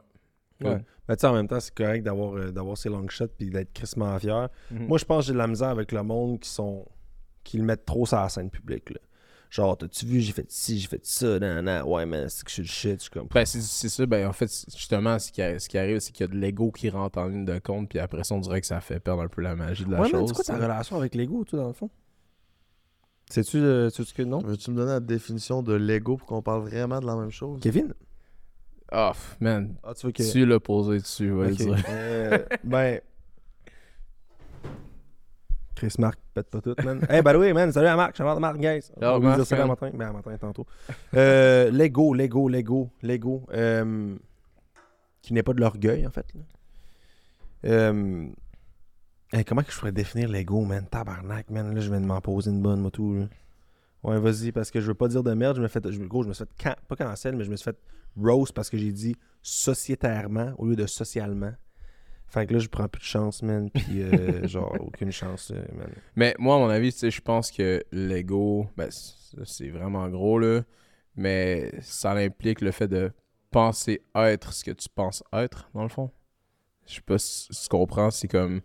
Ouais. 0.61 0.77
Mais 1.09 1.15
tu 1.17 1.21
sais, 1.21 1.27
en 1.27 1.33
même 1.33 1.47
temps, 1.47 1.59
c'est 1.59 1.73
correct 1.75 2.03
d'avoir 2.03 2.35
euh, 2.37 2.51
d'avoir 2.51 2.77
ces 2.77 2.87
long 2.87 3.05
shots 3.09 3.27
puis 3.37 3.49
d'être 3.49 3.73
crissement 3.73 4.17
fier. 4.19 4.47
Mhm. 4.71 4.87
Moi, 4.87 4.97
je 4.97 5.03
pense 5.03 5.23
que 5.23 5.27
j'ai 5.27 5.33
de 5.33 5.37
la 5.39 5.47
misère 5.47 5.67
avec 5.69 5.91
le 5.91 6.03
monde 6.03 6.39
qui 6.39 6.47
sont 6.49 6.85
qui 7.43 7.57
le 7.57 7.63
mettent 7.65 7.83
trop 7.85 8.05
sur 8.05 8.15
la 8.17 8.29
scène 8.29 8.49
publique. 8.49 8.91
Là. 8.91 8.99
Genre, 9.53 9.77
t'as-tu 9.77 10.07
vu, 10.07 10.19
j'ai 10.19 10.31
fait 10.33 10.49
ci, 10.49 10.79
j'ai 10.79 10.87
fait 10.87 11.05
ça, 11.05 11.37
nan, 11.37 11.63
nan. 11.63 11.83
ouais, 11.83 12.07
mais 12.07 12.27
c'est 12.27 12.43
que 12.43 12.49
je 12.49 12.53
suis 12.55 12.61
le 12.63 12.67
shit. 12.67 12.93
Je 12.97 13.01
suis 13.03 13.09
comme. 13.11 13.27
Ben, 13.31 13.45
c'est 13.45 13.61
c'est 13.61 13.87
ça. 13.87 14.03
Ben, 14.07 14.25
en 14.27 14.33
fait, 14.33 14.49
justement, 14.75 15.19
ce 15.19 15.31
qui, 15.31 15.43
a- 15.43 15.59
ce 15.59 15.69
qui 15.69 15.77
arrive, 15.77 15.99
c'est 15.99 16.11
qu'il 16.11 16.23
y 16.25 16.29
a 16.29 16.33
de 16.33 16.35
l'ego 16.39 16.71
qui 16.71 16.89
rentre 16.89 17.19
en 17.19 17.27
ligne 17.27 17.45
de 17.45 17.59
compte, 17.59 17.87
puis 17.87 17.99
après 17.99 18.23
ça, 18.23 18.33
on 18.33 18.39
dirait 18.39 18.61
que 18.61 18.65
ça 18.65 18.81
fait 18.81 18.99
perdre 18.99 19.21
un 19.21 19.27
peu 19.27 19.43
la 19.43 19.55
magie 19.55 19.85
de 19.85 19.91
la 19.91 19.99
ouais, 19.99 20.07
mais 20.11 20.17
chose. 20.19 20.29
c'est 20.29 20.33
quoi 20.33 20.43
ta 20.43 20.57
sais. 20.57 20.63
relation 20.63 20.97
avec 20.97 21.13
l'ego, 21.13 21.43
toi, 21.43 21.59
dans 21.59 21.67
le 21.67 21.73
fond? 21.73 21.91
Sais-tu 23.29 23.57
euh, 23.57 23.91
sais-tu 23.91 24.11
que 24.15 24.23
non? 24.23 24.39
Veux-tu 24.39 24.71
me 24.71 24.75
donner 24.75 24.91
la 24.93 24.99
définition 24.99 25.61
de 25.61 25.73
l'ego 25.73 26.17
pour 26.17 26.27
qu'on 26.27 26.41
parle 26.41 26.63
vraiment 26.67 26.99
de 26.99 27.05
la 27.05 27.15
même 27.15 27.29
chose? 27.31 27.59
Kevin? 27.61 27.93
F- 28.91 29.35
man, 29.39 29.75
Ah, 29.83 29.93
tu 29.93 30.07
veux 30.07 30.11
que. 30.11 30.31
tu 30.31 30.45
l'as 30.47 30.59
posé 30.59 30.97
dessus, 30.97 31.31
ouais. 31.31 31.51
Ok. 31.51 31.57
dire. 31.57 31.83
Euh, 31.89 32.43
ben. 32.63 32.99
Chris 35.75 35.95
Marc 35.97 36.19
pète 36.33 36.49
pas 36.49 36.61
tout, 36.61 36.75
man. 36.83 37.05
Hey, 37.09 37.21
by 37.21 37.31
the 37.33 37.37
way, 37.37 37.53
man, 37.53 37.71
salut 37.71 37.87
à 37.87 37.95
Marc, 37.95 38.15
je 38.17 38.23
de 38.23 38.39
Marc, 38.39 38.57
guys. 38.57 38.91
On 38.97 39.01
va 39.01 39.19
Marc, 39.19 39.35
dire 39.37 39.45
salut 39.47 39.61
à 39.63 39.67
matin. 39.67 39.91
Ben, 39.93 40.09
à 40.09 40.13
matin, 40.13 40.37
tantôt. 40.37 40.65
Euh, 41.15 41.71
Lego, 41.71 42.13
Lego, 42.13 42.47
Lego, 42.47 42.89
Lego. 43.01 43.43
euh, 43.53 44.15
qui 45.21 45.33
n'est 45.33 45.43
pas 45.43 45.53
de 45.53 45.61
l'orgueil, 45.61 46.05
en 46.05 46.11
fait. 46.11 46.25
Euh, 47.65 48.27
hey, 49.31 49.45
comment 49.45 49.63
que 49.63 49.71
je 49.71 49.77
pourrais 49.77 49.91
définir 49.91 50.29
l'ego, 50.29 50.61
man? 50.65 50.85
Tabarnak, 50.89 51.49
man. 51.49 51.73
Là, 51.73 51.81
je 51.81 51.89
viens 51.89 52.01
de 52.01 52.05
m'en 52.05 52.21
poser 52.21 52.51
une 52.51 52.61
bonne, 52.61 52.81
moi, 52.81 52.91
tout. 52.91 53.15
là. 53.15 53.25
Ouais, 54.03 54.19
vas-y, 54.19 54.51
parce 54.51 54.69
que 54.69 54.81
je 54.81 54.87
veux 54.87 54.93
pas 54.95 55.07
dire 55.07 55.23
de 55.23 55.33
merde. 55.33 55.55
Je 55.57 55.61
me 55.61 55.67
fais, 55.69 55.79
je, 55.89 55.99
gros, 56.03 56.23
je 56.23 56.27
me 56.27 56.33
suis 56.33 56.43
fait, 56.45 56.63
can- 56.63 56.75
pas 56.89 56.95
cancel, 56.97 57.35
mais 57.37 57.45
je 57.45 57.49
me 57.51 57.55
suis 57.55 57.63
fait 57.63 57.77
roast 58.21 58.53
parce 58.53 58.69
que 58.69 58.77
j'ai 58.77 58.91
dit 58.91 59.15
sociétairement 59.41 60.51
au 60.57 60.67
lieu 60.67 60.75
de 60.75 60.85
socialement. 60.85 61.53
Fait 62.33 62.47
que 62.47 62.53
là, 62.53 62.59
je 62.59 62.67
prends 62.67 62.87
plus 62.87 62.99
de 63.01 63.05
chance, 63.05 63.43
man. 63.43 63.69
Puis, 63.69 64.01
euh, 64.01 64.47
genre, 64.47 64.75
aucune 64.79 65.11
chance, 65.11 65.51
euh, 65.51 65.63
man. 65.77 65.91
Mais 66.15 66.33
moi, 66.39 66.55
à 66.55 66.57
mon 66.57 66.69
avis, 66.69 66.91
tu 66.91 66.97
sais, 66.97 67.11
je 67.11 67.21
pense 67.21 67.51
que 67.51 67.83
l'ego, 67.91 68.67
ben, 68.75 68.89
c'est 68.89 69.69
vraiment 69.69 70.09
gros, 70.09 70.39
là. 70.39 70.63
Mais 71.15 71.71
ça 71.81 72.13
implique 72.13 72.61
le 72.61 72.71
fait 72.71 72.87
de 72.87 73.11
penser 73.51 74.01
être 74.15 74.51
ce 74.51 74.63
que 74.63 74.71
tu 74.71 74.89
penses 74.89 75.23
être, 75.31 75.69
dans 75.75 75.83
le 75.83 75.89
fond. 75.89 76.09
Je 76.87 76.95
sais 76.95 77.01
pas 77.01 77.19
si 77.19 77.49
tu 77.49 77.69
comprends, 77.69 78.09
c'est 78.09 78.27
comme. 78.27 78.61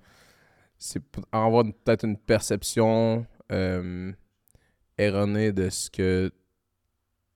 C'est 0.79 1.03
avoir 1.31 1.65
peut-être 1.65 2.07
une 2.07 2.17
perception 2.17 3.27
euh, 3.53 4.13
erronée 4.97 5.53
de 5.53 5.69
ce 5.69 5.91
que 5.91 6.33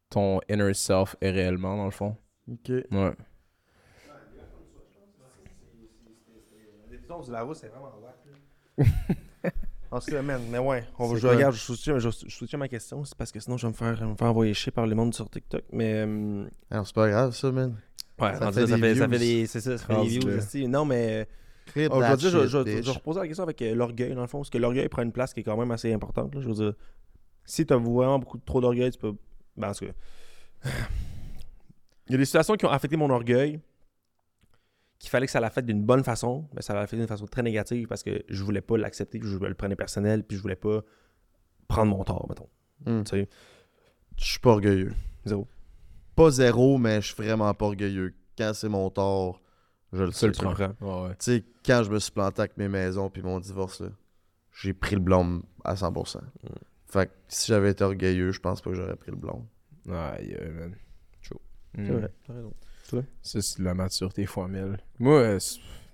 ton 0.08 0.40
inner 0.48 0.72
self 0.72 1.14
est 1.20 1.30
réellement, 1.30 1.76
dans 1.76 1.84
le 1.84 1.90
fond. 1.90 2.16
Ok. 2.50 2.70
Ouais. 2.90 3.12
C'est 7.54 7.68
vraiment 7.68 7.90
En 9.90 10.00
tout 10.00 10.10
cas, 10.10 10.22
man, 10.22 10.40
mais 10.50 10.58
ouais, 10.58 10.84
on 10.98 11.06
va, 11.06 11.16
je 11.16 11.20
quoi? 11.20 11.30
regarde, 11.32 11.54
je 11.54 11.60
soutiens, 11.60 11.98
je, 11.98 12.08
je 12.08 12.34
soutiens 12.34 12.58
ma 12.58 12.68
question, 12.68 13.04
c'est 13.04 13.14
parce 13.14 13.30
que 13.30 13.38
sinon 13.40 13.58
je 13.58 13.66
vais 13.66 13.72
me 13.72 13.76
faire, 13.76 14.08
me 14.08 14.14
faire 14.14 14.28
envoyer 14.28 14.54
chier 14.54 14.72
par 14.72 14.86
le 14.86 14.94
monde 14.94 15.12
sur 15.12 15.28
TikTok. 15.28 15.64
Mais 15.70 16.04
euh, 16.06 16.46
Alors, 16.70 16.86
c'est 16.86 16.94
pas 16.94 17.10
grave, 17.10 17.34
ça, 17.34 17.52
man. 17.52 17.76
ouais, 18.18 18.32
Ça 18.38 18.52
fait 18.52 18.66
ça, 18.66 18.76
des 18.76 18.80
fait, 18.80 18.94
ça 18.94 19.06
views. 19.06 19.12
fait 19.12 19.18
des, 19.18 19.46
c'est 19.46 19.60
ça, 19.60 19.76
ça 19.76 19.84
fait 19.86 19.92
des 19.92 19.98
Rendu 19.98 20.10
views 20.18 20.28
là. 20.30 20.36
aussi. 20.38 20.66
Non, 20.66 20.86
mais 20.86 21.28
oh, 21.76 22.00
je 22.02 22.16
dire, 22.16 22.30
je, 22.30 22.46
je- 22.46 22.82
je- 22.82 23.20
la 23.20 23.26
question 23.26 23.42
avec 23.44 23.60
euh, 23.60 23.74
l'orgueil 23.74 24.14
dans 24.14 24.22
le 24.22 24.28
fond, 24.28 24.38
parce 24.38 24.48
que 24.48 24.56
l'orgueil 24.56 24.88
prend 24.88 25.02
une 25.02 25.12
place 25.12 25.34
qui 25.34 25.40
est 25.40 25.44
quand 25.44 25.58
même 25.58 25.70
assez 25.70 25.92
importante. 25.92 26.34
Là, 26.34 26.40
je 26.40 26.48
veux 26.48 26.54
dire, 26.54 26.72
si 27.44 27.66
tu 27.66 27.74
as 27.74 27.76
vraiment 27.76 28.18
beaucoup 28.18 28.38
trop 28.38 28.62
d'orgueil, 28.62 28.90
tu 28.92 28.98
peux, 28.98 29.12
ben, 29.58 29.68
en 29.68 29.74
tout 29.74 29.84
cas, 29.84 29.92
il 32.08 32.12
y 32.12 32.14
a 32.14 32.18
des 32.18 32.24
situations 32.24 32.54
qui 32.56 32.64
ont 32.64 32.70
affecté 32.70 32.96
mon 32.96 33.10
orgueil. 33.10 33.60
Qu'il 35.02 35.10
fallait 35.10 35.26
que 35.26 35.32
ça 35.32 35.40
l'a 35.40 35.50
fait 35.50 35.62
d'une 35.66 35.82
bonne 35.82 36.04
façon, 36.04 36.48
mais 36.54 36.62
ça 36.62 36.74
l'a 36.74 36.86
fait 36.86 36.96
d'une 36.96 37.08
façon 37.08 37.26
très 37.26 37.42
négative 37.42 37.88
parce 37.88 38.04
que 38.04 38.22
je 38.28 38.44
voulais 38.44 38.60
pas 38.60 38.78
l'accepter, 38.78 39.18
puis 39.18 39.28
je 39.28 39.36
le 39.36 39.54
prenais 39.54 39.74
personnel, 39.74 40.22
puis 40.22 40.36
je 40.36 40.42
voulais 40.42 40.54
pas 40.54 40.82
prendre 41.66 41.90
mon 41.96 42.04
tort, 42.04 42.24
mettons. 42.28 42.48
Hmm. 42.86 43.02
Tu 43.02 43.10
sais, 43.16 43.28
Je 44.16 44.24
suis 44.24 44.38
pas 44.38 44.50
orgueilleux. 44.50 44.92
zéro. 45.24 45.48
Pas 46.14 46.30
zéro, 46.30 46.78
mais 46.78 47.00
je 47.00 47.06
suis 47.12 47.16
vraiment 47.20 47.52
pas 47.52 47.66
orgueilleux. 47.66 48.14
Quand 48.38 48.52
c'est 48.54 48.68
mon 48.68 48.90
tort, 48.90 49.42
je 49.92 50.04
le 50.04 50.12
sais. 50.12 50.28
le 50.28 50.32
Tu 50.34 50.40
prend. 50.44 50.54
comprends. 50.54 51.02
Ouais, 51.02 51.08
ouais. 51.08 51.14
sais, 51.18 51.44
quand 51.66 51.82
je 51.82 51.90
me 51.90 51.98
suis 51.98 52.12
planté 52.12 52.40
avec 52.42 52.56
mes 52.56 52.68
maisons 52.68 53.10
puis 53.10 53.22
mon 53.22 53.40
divorce, 53.40 53.80
là, 53.80 53.88
j'ai 54.52 54.72
pris 54.72 54.94
le 54.94 55.00
blâme 55.00 55.42
à 55.64 55.74
100%. 55.74 56.20
Fait 56.86 57.06
que 57.06 57.12
si 57.26 57.48
j'avais 57.48 57.72
été 57.72 57.82
orgueilleux, 57.82 58.30
je 58.30 58.38
pense 58.40 58.60
pas 58.60 58.70
que 58.70 58.76
j'aurais 58.76 58.94
pris 58.96 59.10
le 59.10 59.16
blâme. 59.16 59.46
Aïe, 59.88 60.36
aïe, 60.40 60.50
man. 60.50 60.76
Chaud. 61.22 61.40
C'est 61.74 61.80
Mm. 61.90 61.96
vrai, 61.96 62.12
t'as 62.24 62.34
raison. 62.34 62.52
Ça, 63.22 63.40
c'est 63.42 63.58
de 63.58 63.64
la 63.64 63.74
maturité 63.74 64.26
fois 64.26 64.48
mille. 64.48 64.78
Moi, 64.98 65.18
euh, 65.18 65.38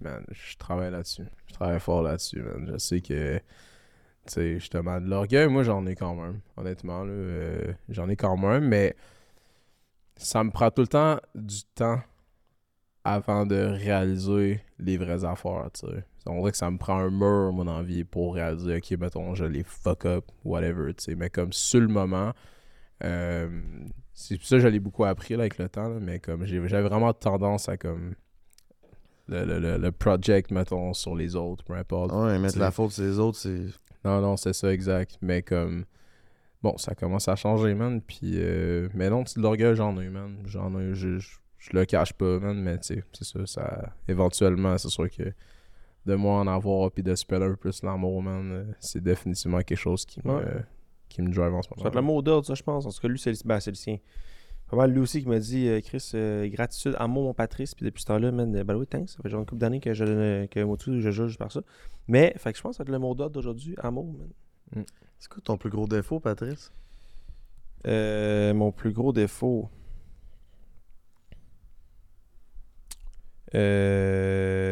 man, 0.01 0.25
je 0.31 0.57
travaille 0.57 0.91
là-dessus. 0.91 1.27
Je 1.47 1.55
travaille 1.55 1.81
fort 1.81 2.03
là-dessus, 2.03 2.43
man. 2.43 2.69
Je 2.73 2.79
sais 2.79 3.01
que, 3.01 3.39
tu 3.39 3.43
sais, 4.27 4.55
justement, 4.59 5.01
de 5.01 5.07
l'orgueil, 5.07 5.49
moi, 5.49 5.63
j'en 5.63 5.87
ai 5.87 5.95
quand 5.95 6.15
même. 6.15 6.41
Honnêtement, 6.57 7.05
là, 7.05 7.13
euh, 7.13 7.73
j'en 7.89 8.09
ai 8.09 8.17
quand 8.17 8.37
même, 8.37 8.67
mais 8.67 8.95
ça 10.17 10.43
me 10.45 10.51
prend 10.51 10.71
tout 10.71 10.83
le 10.83 10.89
temps 10.89 11.19
du 11.35 11.63
temps 11.75 12.01
avant 13.05 13.47
de 13.47 13.57
réaliser 13.57 14.61
les 14.79 14.97
vraies 14.97 15.25
affaires, 15.25 15.71
tu. 15.73 15.87
On 16.27 16.41
dirait 16.41 16.51
que 16.51 16.59
ça 16.59 16.71
me 16.71 16.77
prend 16.77 16.99
un 16.99 17.11
mur, 17.11 17.53
mon 17.53 17.67
envie, 17.67 18.05
pour 18.05 18.35
réaliser, 18.35 18.77
ok, 18.77 18.99
mettons, 18.99 19.35
je 19.35 19.47
les 19.47 19.63
fuck 19.63 20.05
up, 20.05 20.27
whatever, 20.45 20.93
tu 20.93 21.05
sais. 21.05 21.15
Mais 21.15 21.31
comme 21.31 21.53
sur 21.53 21.81
le 21.81 21.89
moment, 21.89 22.33
euh, 23.05 23.49
c'est 24.15 24.37
pour 24.37 24.47
ça 24.47 24.59
l'ai 24.69 24.81
beaucoup 24.81 25.05
appris 25.05 25.35
là, 25.35 25.41
avec 25.41 25.59
le 25.59 25.69
temps, 25.69 25.89
là, 25.89 25.99
mais 26.01 26.19
comme 26.19 26.45
j'ai- 26.45 26.67
j'avais 26.69 26.89
vraiment 26.89 27.13
tendance 27.13 27.69
à 27.69 27.77
comme 27.77 28.15
le, 29.29 29.45
le, 29.45 29.59
le, 29.61 29.77
le 29.77 29.93
project, 29.93 30.51
mettons, 30.51 30.93
sur 30.95 31.15
les 31.15 31.37
autres, 31.37 31.63
peu 31.65 31.75
importe. 31.75 32.13
Ouais, 32.13 32.39
mettre 32.39 32.55
t'sais. 32.55 32.61
la 32.61 32.71
faute 32.71 32.93
sur 32.93 33.05
les 33.05 33.19
autres, 33.19 33.39
c'est. 33.39 33.67
Non, 34.05 34.21
non, 34.21 34.37
c'est 34.37 34.53
ça, 34.55 34.73
exact. 34.73 35.19
Mais 35.21 35.43
comme, 35.43 35.85
bon, 36.63 36.77
ça 36.79 36.95
commence 36.95 37.29
à 37.29 37.37
changer, 37.37 37.75
man. 37.75 38.01
Puis, 38.01 38.35
euh, 38.37 38.89
mais 38.95 39.11
non, 39.11 39.25
c'est 39.27 39.39
de 39.39 39.43
l'orgueil, 39.43 39.77
j'en 39.77 39.99
ai, 40.01 40.09
man. 40.09 40.39
J'en 40.47 40.79
ai, 40.81 40.95
je, 40.95 41.19
je, 41.19 41.37
je 41.59 41.71
le 41.75 41.85
cache 41.85 42.15
pas, 42.15 42.39
man. 42.39 42.59
Mais 42.61 42.79
tu 42.79 42.95
sais, 42.95 43.05
c'est 43.13 43.25
ça, 43.25 43.47
ça. 43.47 43.93
Éventuellement, 44.09 44.79
c'est 44.79 44.89
sûr 44.89 45.11
que 45.11 45.25
de 46.07 46.15
moi 46.15 46.39
en 46.41 46.47
avoir, 46.47 46.91
puis 46.91 47.03
de 47.03 47.13
un 47.13 47.51
peu 47.51 47.57
plus 47.57 47.83
l'amour, 47.83 48.23
man, 48.23 48.51
euh, 48.51 48.65
c'est 48.81 49.03
définitivement 49.03 49.59
quelque 49.61 49.77
chose 49.79 50.07
qui 50.07 50.21
me, 50.27 50.37
Ouais. 50.37 50.65
Qui 51.09 51.23
me 51.23 51.33
drive 51.33 51.55
en 51.55 51.63
ce 51.63 51.69
Ça 51.69 51.75
va 51.75 51.79
moment. 51.79 51.89
être 51.89 51.95
le 51.95 52.03
mot 52.03 52.23
d'ordre, 52.23 52.47
ça, 52.47 52.55
je 52.55 52.63
pense. 52.63 52.87
En 52.87 52.91
tout 52.91 53.01
cas, 53.01 53.09
lui, 53.09 53.19
c'est 53.19 53.31
le, 53.31 53.39
ben, 53.45 53.61
c'est 53.61 53.71
le 53.71 53.77
sien. 53.77 53.99
Pas 54.71 54.77
mal 54.77 54.93
lui 54.93 55.01
aussi 55.01 55.23
qui 55.23 55.29
m'a 55.29 55.39
dit 55.39 55.67
euh, 55.67 55.81
Chris, 55.81 56.11
euh, 56.15 56.47
gratitude, 56.49 56.95
amour, 56.99 57.25
mon 57.25 57.35
Patrice. 57.35 57.75
Puis 57.75 57.87
depuis 57.87 58.03
ce 58.03 58.07
temps-là, 58.09 58.31
man, 58.33 58.55
euh, 58.55 58.65
ben 58.65 58.77
oui, 58.77 58.87
thanks. 58.87 59.09
Ça 59.09 59.19
fait 59.23 59.31
genre 59.31 59.41
une 59.41 59.47
couple 59.47 59.61
d'années 59.61 59.81
que 59.81 59.95
je 59.95 60.45
que 60.47 60.63
moi 60.63 60.77
tout, 60.77 61.01
je 61.01 61.11
juge 61.11 61.39
par 61.39 61.51
ça. 61.51 61.63
Mais, 62.07 62.35
fait 62.37 62.53
que 62.53 62.59
je 62.59 62.63
pense 62.63 62.73
que 62.73 62.77
ça 62.77 62.85
va 62.85 62.89
être 62.89 62.93
le 62.93 62.99
mot 62.99 63.15
d'ordre 63.15 63.33
d'aujourd'hui, 63.35 63.75
amour, 63.79 64.13
man. 64.13 64.85
C'est 65.19 65.31
quoi 65.31 65.41
ton 65.43 65.57
plus 65.57 65.71
gros 65.71 65.87
défaut, 65.87 66.21
Patrice? 66.21 66.71
Euh, 67.87 68.53
mon 68.53 68.71
plus 68.71 68.93
gros 68.93 69.13
défaut. 69.13 69.71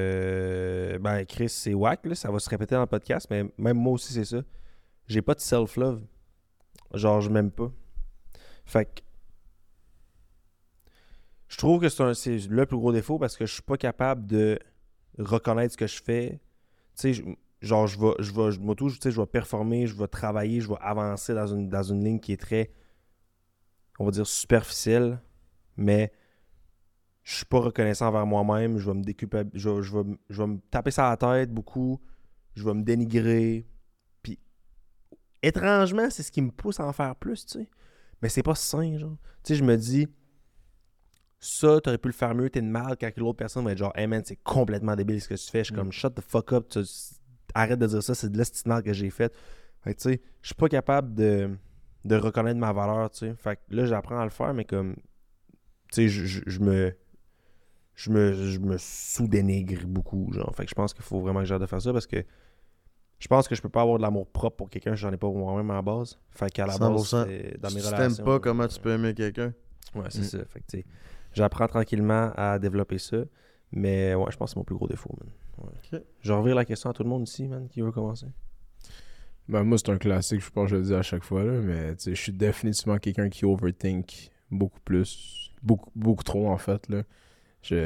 Euh, 0.06 0.98
ben, 0.98 1.24
Chris, 1.24 1.48
c'est 1.48 1.74
whack, 1.74 2.04
là. 2.06 2.14
Ça 2.14 2.30
va 2.30 2.38
se 2.38 2.48
répéter 2.50 2.74
dans 2.74 2.82
le 2.82 2.86
podcast, 2.86 3.26
mais 3.30 3.44
même 3.58 3.76
moi 3.78 3.94
aussi, 3.94 4.12
c'est 4.12 4.24
ça. 4.24 4.42
J'ai 5.06 5.22
pas 5.22 5.34
de 5.34 5.40
self-love. 5.40 6.02
Genre, 6.94 7.20
je 7.20 7.30
m'aime 7.30 7.50
pas. 7.50 7.70
Fait 8.66 8.86
que. 8.86 9.02
Je 11.48 11.56
trouve 11.58 11.80
que 11.80 11.88
c'est 11.88 12.48
le 12.48 12.66
plus 12.66 12.76
gros 12.76 12.92
défaut 12.92 13.18
parce 13.18 13.36
que 13.36 13.46
je 13.46 13.52
suis 13.52 13.62
pas 13.62 13.76
capable 13.76 14.26
de 14.26 14.58
reconnaître 15.18 15.72
ce 15.72 15.78
que 15.78 15.86
je 15.86 16.02
fais. 16.02 16.40
Tu 16.98 17.14
sais, 17.14 17.24
genre, 17.62 17.86
je 17.86 17.98
vais, 18.00 18.12
je 18.18 18.32
vais, 18.32 18.74
tout, 18.74 18.88
je 18.88 19.20
vais 19.20 19.26
performer, 19.26 19.86
je 19.86 19.94
vais 19.96 20.08
travailler, 20.08 20.60
je 20.60 20.68
vais 20.68 20.78
avancer 20.80 21.34
dans 21.34 21.46
une, 21.46 21.68
dans 21.68 21.82
une 21.82 22.04
ligne 22.04 22.20
qui 22.20 22.32
est 22.32 22.36
très, 22.40 22.70
on 23.98 24.04
va 24.04 24.10
dire, 24.10 24.26
superficielle, 24.26 25.20
mais 25.76 26.12
je 27.24 27.36
suis 27.36 27.44
pas 27.44 27.58
reconnaissant 27.60 28.06
envers 28.08 28.26
moi-même, 28.26 28.78
je 28.78 28.86
vais 28.90 28.96
me 28.96 29.02
déculpab- 29.02 29.50
je, 29.54 29.82
je 29.82 29.96
vais, 29.96 30.04
me- 30.04 30.18
je 30.30 30.42
vais 30.42 30.48
me 30.48 30.58
taper 30.70 30.90
ça 30.90 31.06
à 31.08 31.10
la 31.10 31.16
tête 31.16 31.52
beaucoup, 31.52 32.00
je 32.54 32.64
vais 32.64 32.74
me 32.74 32.82
dénigrer, 32.82 33.66
étrangement, 35.46 36.08
c'est 36.10 36.22
ce 36.22 36.30
qui 36.32 36.42
me 36.42 36.50
pousse 36.50 36.80
à 36.80 36.86
en 36.86 36.92
faire 36.92 37.14
plus, 37.16 37.46
tu 37.46 37.58
sais. 37.60 37.68
Mais 38.22 38.28
c'est 38.28 38.42
pas 38.42 38.54
sain, 38.54 38.96
genre. 38.98 39.16
Tu 39.44 39.52
sais, 39.52 39.54
je 39.56 39.64
me 39.64 39.76
dis, 39.76 40.08
ça, 41.38 41.80
t'aurais 41.80 41.98
pu 41.98 42.08
le 42.08 42.14
faire 42.14 42.34
mieux, 42.34 42.48
t'es 42.50 42.62
de 42.62 42.66
mal 42.66 42.96
quand 42.98 43.10
l'autre 43.18 43.36
personne 43.38 43.64
va 43.64 43.72
être 43.72 43.78
genre, 43.78 43.92
hey 43.96 44.06
man, 44.06 44.22
c'est 44.24 44.36
complètement 44.36 44.96
débile 44.96 45.20
ce 45.20 45.28
que 45.28 45.34
tu 45.34 45.50
fais. 45.50 45.60
Je 45.60 45.64
suis 45.64 45.74
Mm. 45.74 45.78
comme, 45.78 45.92
shut 45.92 46.14
the 46.14 46.20
fuck 46.22 46.52
up, 46.52 46.68
tu- 46.68 46.80
arrête 47.54 47.78
de 47.78 47.86
dire 47.86 48.02
ça, 48.02 48.14
c'est 48.14 48.30
de 48.30 48.38
l'estimable 48.38 48.82
que 48.84 48.92
j'ai 48.92 49.10
fait. 49.10 49.32
Fait 49.82 49.94
que 49.94 50.00
tu 50.00 50.08
sais, 50.10 50.20
je 50.42 50.46
suis 50.48 50.54
pas 50.54 50.68
capable 50.68 51.14
de, 51.14 51.50
de 52.04 52.16
reconnaître 52.16 52.58
ma 52.58 52.72
valeur, 52.72 53.10
tu 53.10 53.18
sais. 53.18 53.34
Fait 53.36 53.56
que 53.56 53.74
là, 53.74 53.86
j'apprends 53.86 54.18
à 54.18 54.24
le 54.24 54.30
faire, 54.30 54.52
mais 54.54 54.64
comme, 54.64 54.96
tu 55.92 56.08
sais, 56.08 56.08
je 56.08 56.60
me. 56.60 56.94
Je 57.98 58.10
me, 58.10 58.34
je 58.34 58.58
me 58.58 58.76
sous-dénigre 58.78 59.86
beaucoup, 59.86 60.30
genre. 60.34 60.54
Fait 60.54 60.64
que 60.64 60.68
je 60.68 60.74
pense 60.74 60.92
qu'il 60.92 61.02
faut 61.02 61.18
vraiment 61.18 61.40
que 61.40 61.46
j'arrête 61.46 61.62
de 61.62 61.66
faire 61.66 61.80
ça 61.80 61.94
parce 61.94 62.06
que 62.06 62.22
je 63.18 63.28
pense 63.28 63.48
que 63.48 63.54
je 63.54 63.62
peux 63.62 63.68
pas 63.68 63.82
avoir 63.82 63.96
de 63.98 64.02
l'amour 64.02 64.26
propre 64.26 64.56
pour 64.56 64.70
quelqu'un 64.70 64.94
si 64.94 65.02
j'en 65.02 65.12
ai 65.12 65.16
pas 65.16 65.26
pour 65.28 65.38
moi-même 65.38 65.70
à 65.70 65.74
la 65.74 65.82
base. 65.82 66.18
Fait 66.30 66.50
qu'à 66.50 66.66
la 66.66 66.76
base, 66.78 66.90
100%. 67.12 67.24
c'est 67.26 67.60
dans 67.60 67.68
Si 67.70 67.74
mes 67.76 67.80
tu 67.80 67.86
relations. 67.88 68.16
t'aimes 68.16 68.24
pas, 68.24 68.40
comment 68.40 68.68
tu 68.68 68.80
peux 68.80 68.92
aimer 68.92 69.14
quelqu'un? 69.14 69.52
Ouais, 69.94 70.04
c'est 70.10 70.20
Mm. 70.20 70.24
ça. 70.24 70.38
Fait 70.46 70.60
que, 70.60 70.66
tu 70.68 70.78
sais, 70.78 70.84
j'apprends 71.32 71.66
tranquillement 71.66 72.32
à 72.36 72.58
développer 72.58 72.98
ça. 72.98 73.18
Mais 73.72 74.14
ouais, 74.14 74.30
je 74.30 74.36
pense 74.36 74.50
que 74.50 74.54
c'est 74.54 74.56
mon 74.58 74.64
plus 74.64 74.76
gros 74.76 74.86
défaut, 74.88 75.14
man. 75.18 75.30
Ouais. 75.58 75.72
Ok. 75.94 76.02
Je 76.20 76.32
la 76.54 76.64
question 76.64 76.90
à 76.90 76.92
tout 76.92 77.02
le 77.02 77.08
monde 77.08 77.26
ici, 77.28 77.48
man, 77.48 77.66
qui 77.68 77.80
veut 77.80 77.90
commencer. 77.92 78.26
Ben, 79.48 79.62
moi, 79.64 79.78
c'est 79.78 79.90
un 79.90 79.98
classique, 79.98 80.40
je 80.40 80.50
pense 80.50 80.64
que 80.64 80.70
je 80.70 80.76
le 80.76 80.82
dis 80.82 80.94
à 80.94 81.02
chaque 81.02 81.24
fois, 81.24 81.42
là, 81.44 81.52
mais 81.60 81.94
tu 81.96 82.04
sais, 82.04 82.14
je 82.14 82.20
suis 82.20 82.32
définitivement 82.32 82.98
quelqu'un 82.98 83.28
qui 83.28 83.44
overthink 83.44 84.30
beaucoup 84.50 84.80
plus. 84.80 85.52
Beaucoup, 85.62 85.90
beaucoup 85.96 86.22
trop, 86.24 86.48
en 86.50 86.58
fait. 86.58 86.88
Là. 86.88 87.02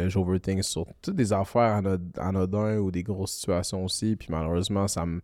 J'overthink 0.08 0.64
sur 0.64 0.86
toutes 1.02 1.16
des 1.16 1.32
affaires 1.32 1.82
anod- 1.82 2.18
anodins 2.18 2.78
ou 2.78 2.90
des 2.90 3.02
grosses 3.02 3.32
situations 3.32 3.84
aussi. 3.84 4.16
Puis 4.16 4.28
malheureusement, 4.30 4.88
ça 4.88 5.06
me 5.06 5.20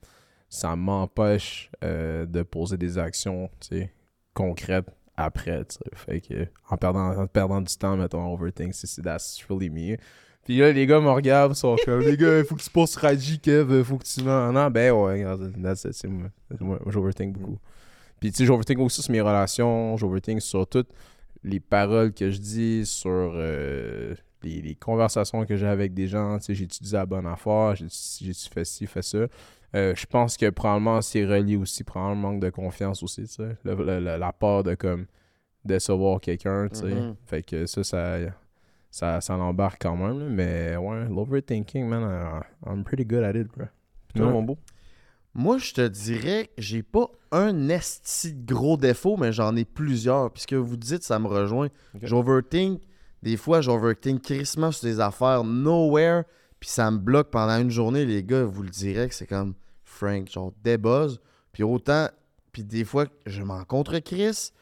ça 0.49 0.77
m'empêche 0.77 1.71
euh, 1.83 2.25
de 2.27 2.43
poser 2.43 2.77
des 2.77 2.99
actions 2.99 3.51
concrètes 4.35 4.87
après. 5.17 5.65
que 6.29 6.47
en 6.71 6.77
perdant, 6.77 7.17
en 7.19 7.27
perdant 7.27 7.61
du 7.61 7.75
temps, 7.77 7.97
mettons, 7.97 8.33
overthink, 8.33 8.75
c'est 8.75 9.03
that's 9.03 9.45
really 9.49 9.71
me. 9.71 9.97
Puis 10.45 10.59
là, 10.59 10.71
les 10.71 10.87
gars 10.87 11.01
me 11.01 11.11
regardent, 11.11 11.55
sont 11.55 11.77
comme, 11.85 12.01
les 12.03 12.17
gars, 12.17 12.39
il 12.39 12.45
faut 12.45 12.55
que 12.55 12.63
tu 12.63 12.71
passes 12.71 12.95
Raji, 12.95 13.41
Kev, 13.41 13.83
faut 13.83 13.99
que 13.99 14.05
tu 14.05 14.23
m'en. 14.23 14.53
Non, 14.53 14.71
ben 14.71 14.93
ouais, 14.93 15.25
c'est 15.75 16.07
moi. 16.07 16.29
Moi, 16.61 16.79
j'overthink 16.87 17.37
beaucoup. 17.37 17.59
Puis 18.21 18.31
tu 18.31 18.39
sais, 18.39 18.45
j'overthink 18.47 18.79
aussi 18.79 19.03
sur 19.03 19.11
mes 19.11 19.21
relations, 19.21 19.97
j'overthink 19.97 20.41
sur 20.41 20.67
toutes 20.67 20.89
les 21.43 21.59
paroles 21.59 22.13
que 22.13 22.31
je 22.31 22.39
dis, 22.39 22.87
sur 22.87 23.11
euh, 23.11 24.15
les, 24.47 24.63
les 24.63 24.75
conversations 24.75 25.45
que 25.45 25.57
j'ai 25.57 25.67
avec 25.67 25.93
des 25.95 26.07
gens. 26.07 26.39
Tu 26.39 26.45
sais, 26.47 26.55
j'ai-tu 26.55 26.83
dit 26.83 26.93
la 26.93 27.07
bonne 27.07 27.27
affaire, 27.27 27.75
j'ai-tu 27.77 28.49
fait 28.53 28.65
ci, 28.65 28.87
fait 28.87 29.03
ça? 29.03 29.27
Euh, 29.75 29.95
je 29.95 30.07
pense 30.07 30.37
que 30.37 30.49
probablement 30.51 31.03
c'est 31.03 31.25
relié 31.27 31.57
aussi, 31.57 31.85
probablement 31.85 32.29
le 32.31 32.35
manque 32.35 32.43
de 32.43 32.51
confiance 32.51 33.03
aussi, 33.03 33.23
tu 33.25 33.35
sais. 33.35 33.57
Le- 33.65 33.75
le- 33.75 34.01
le- 34.01 34.17
la 34.17 34.33
peur 34.33 34.63
de 34.63 34.75
comme 34.75 35.07
décevoir 35.65 36.21
quelqu'un, 36.21 36.69
tu 36.69 36.81
sais. 36.81 36.95
Mhm. 36.95 37.17
Fait 37.27 37.43
que 37.43 37.67
ça, 37.67 37.83
ça, 37.85 38.17
ça, 38.91 39.21
ça 39.21 39.37
l'embarque 39.37 39.83
quand 39.83 39.97
même. 39.97 40.19
là. 40.21 40.25
Mais 40.29 40.77
ouais, 40.77 41.07
l'overthinking, 41.09 41.87
man, 41.87 42.03
I- 42.03 42.69
I'm 42.71 42.85
pretty 42.85 43.05
good 43.05 43.25
at 43.25 43.35
it, 43.35 43.49
bro. 43.49 43.67
Puis 44.09 44.19
toi, 44.21 44.27
Ouais. 44.27 44.33
mon 44.33 44.43
beau? 44.43 44.59
Moi, 45.35 45.59
je 45.59 45.75
te 45.75 45.87
dirais 45.87 46.47
que 46.57 46.63
j'ai 46.63 46.83
pas 46.83 47.11
un 47.31 47.69
esti 47.69 48.33
de 48.33 48.55
gros 48.55 48.79
défaut, 48.79 49.19
mais 49.19 49.33
j'en 49.33 49.55
ai 49.55 49.67
plusieurs. 49.67 50.31
Puis 50.31 50.43
ce 50.43 50.47
que 50.47 50.57
vous 50.57 50.79
dites, 50.79 51.03
ça 51.03 51.19
me 51.19 51.27
rejoint. 51.27 51.69
J'overthink. 52.01 52.81
Des 53.27 53.37
fois, 53.37 53.61
j'overthink 53.61 54.22
crissement 54.22 54.70
sur 54.70 54.87
des 54.87 55.01
affaires 55.01 55.43
nowhere. 55.43 56.22
Puis 56.61 56.68
ça 56.68 56.89
me 56.93 56.99
bloque 56.99 57.33
pendant 57.33 57.61
une 57.61 57.72
journée. 57.72 58.07
Les 58.07 58.22
gars, 58.22 58.45
vous 58.45 58.62
le 58.62 58.68
direz 58.70 59.09
que 59.09 59.14
c'est 59.16 59.27
comme 59.27 59.55
Frank, 59.83 60.31
genre 60.31 60.53
débuzz. 60.62 61.18
Puis 61.51 61.64
autant. 61.64 62.09
Puis 62.53 62.62
des 62.62 62.85
fois, 62.85 63.07
je 63.27 63.43
m'en 63.43 63.64
contre 63.64 63.99
Chris. 63.99 64.53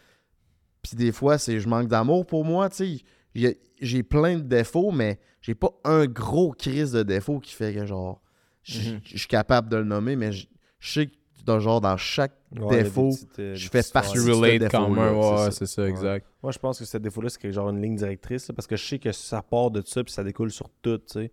Puis 0.80 0.96
des 0.96 1.12
fois, 1.12 1.36
c'est 1.36 1.60
je 1.60 1.68
manque 1.68 1.88
d'amour 1.88 2.24
pour 2.24 2.46
moi. 2.46 2.70
Tu 2.70 3.02
sais, 3.34 3.58
j'ai 3.82 4.02
plein 4.02 4.36
de 4.36 4.42
défauts, 4.42 4.92
mais 4.92 5.20
j'ai 5.42 5.54
pas 5.54 5.72
un 5.84 6.06
gros 6.06 6.52
crise 6.52 6.92
de 6.92 7.02
défaut 7.02 7.40
qui 7.40 7.52
fait 7.52 7.74
que 7.74 7.84
genre. 7.84 8.22
Je 8.62 8.92
Mhm. 8.92 9.00
je 9.04 9.18
suis 9.18 9.28
capable 9.28 9.68
de 9.68 9.76
le 9.76 9.84
nommer, 9.84 10.16
mais 10.16 10.32
je 10.32 10.46
je 10.78 10.92
sais 11.00 11.06
que 11.08 11.12
dans, 11.44 11.60
genre, 11.60 11.80
dans 11.80 11.96
chaque 11.96 12.32
Ouais, 12.58 12.82
défaut, 12.84 13.10
petites, 13.10 13.38
euh, 13.38 13.54
je 13.54 13.68
fais 13.68 13.82
partie 13.92 14.16
phrases. 14.16 14.26
ce 14.26 14.30
relate 14.30 14.70
quand 14.70 14.88
défaut-là, 14.88 15.12
même, 15.12 15.20
c'est 15.22 15.30
ouais, 15.30 15.36
ça. 15.38 15.50
c'est 15.50 15.66
ça, 15.66 15.82
Ouais. 15.82 15.88
exact. 15.90 16.26
Moi, 16.42 16.52
je 16.52 16.58
pense 16.58 16.78
que 16.78 16.84
ce 16.84 16.98
défaut-là, 16.98 17.28
c'est 17.28 17.52
genre 17.52 17.68
une 17.70 17.82
ligne 17.82 17.96
directrice, 17.96 18.48
là, 18.48 18.54
parce 18.54 18.66
que 18.66 18.76
je 18.76 18.84
sais 18.86 18.98
que 18.98 19.12
ça 19.12 19.42
part 19.42 19.70
de 19.70 19.82
ça, 19.84 20.02
puis 20.04 20.12
ça 20.12 20.22
découle 20.24 20.50
sur 20.50 20.68
tout, 20.82 20.98
tu 20.98 21.04
sais. 21.08 21.30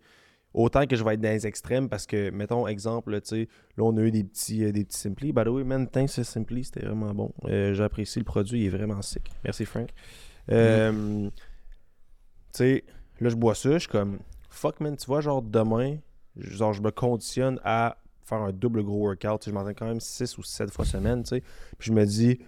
Autant 0.54 0.86
que 0.86 0.96
je 0.96 1.02
vais 1.04 1.14
être 1.14 1.20
dans 1.20 1.30
les 1.30 1.46
extrêmes, 1.46 1.88
parce 1.88 2.04
que, 2.06 2.28
mettons, 2.30 2.66
exemple, 2.66 3.12
là, 3.12 3.20
tu 3.22 3.28
sais, 3.28 3.48
là, 3.78 3.84
on 3.84 3.96
a 3.96 4.00
eu 4.02 4.10
des 4.10 4.22
petits, 4.24 4.64
euh, 4.64 4.72
des 4.72 4.84
petits 4.84 4.98
Simply. 4.98 5.32
By 5.32 5.44
the 5.44 5.48
way, 5.48 5.64
man, 5.64 5.88
thanks 5.88 6.10
ce 6.10 6.24
Simply, 6.24 6.64
c'était 6.64 6.84
vraiment 6.84 7.14
bon. 7.14 7.32
Euh, 7.46 7.72
J'apprécie 7.72 8.18
le 8.18 8.24
produit, 8.26 8.60
il 8.60 8.66
est 8.66 8.68
vraiment 8.76 9.00
sick. 9.00 9.30
Merci, 9.44 9.64
Frank. 9.64 9.88
Euh, 10.50 11.30
Tu 12.52 12.58
sais, 12.58 12.84
là, 13.20 13.30
je 13.30 13.36
bois 13.36 13.54
ça, 13.54 13.72
je 13.74 13.78
suis 13.78 13.88
comme, 13.88 14.18
fuck, 14.50 14.80
man, 14.80 14.96
tu 14.96 15.06
vois, 15.06 15.20
genre, 15.22 15.40
demain, 15.40 15.96
genre, 16.36 16.72
je 16.74 16.82
me 16.82 16.90
conditionne 16.90 17.58
à 17.64 17.96
faire 18.24 18.38
un 18.38 18.52
double 18.52 18.82
gros 18.82 19.06
workout. 19.06 19.44
Je 19.46 19.50
m'entraîne 19.50 19.74
quand 19.74 19.86
même 19.86 20.00
6 20.00 20.38
ou 20.38 20.42
7 20.42 20.70
fois 20.70 20.84
semaine. 20.84 21.22
Puis 21.22 21.42
je 21.80 21.92
me 21.92 22.04
dis, 22.04 22.38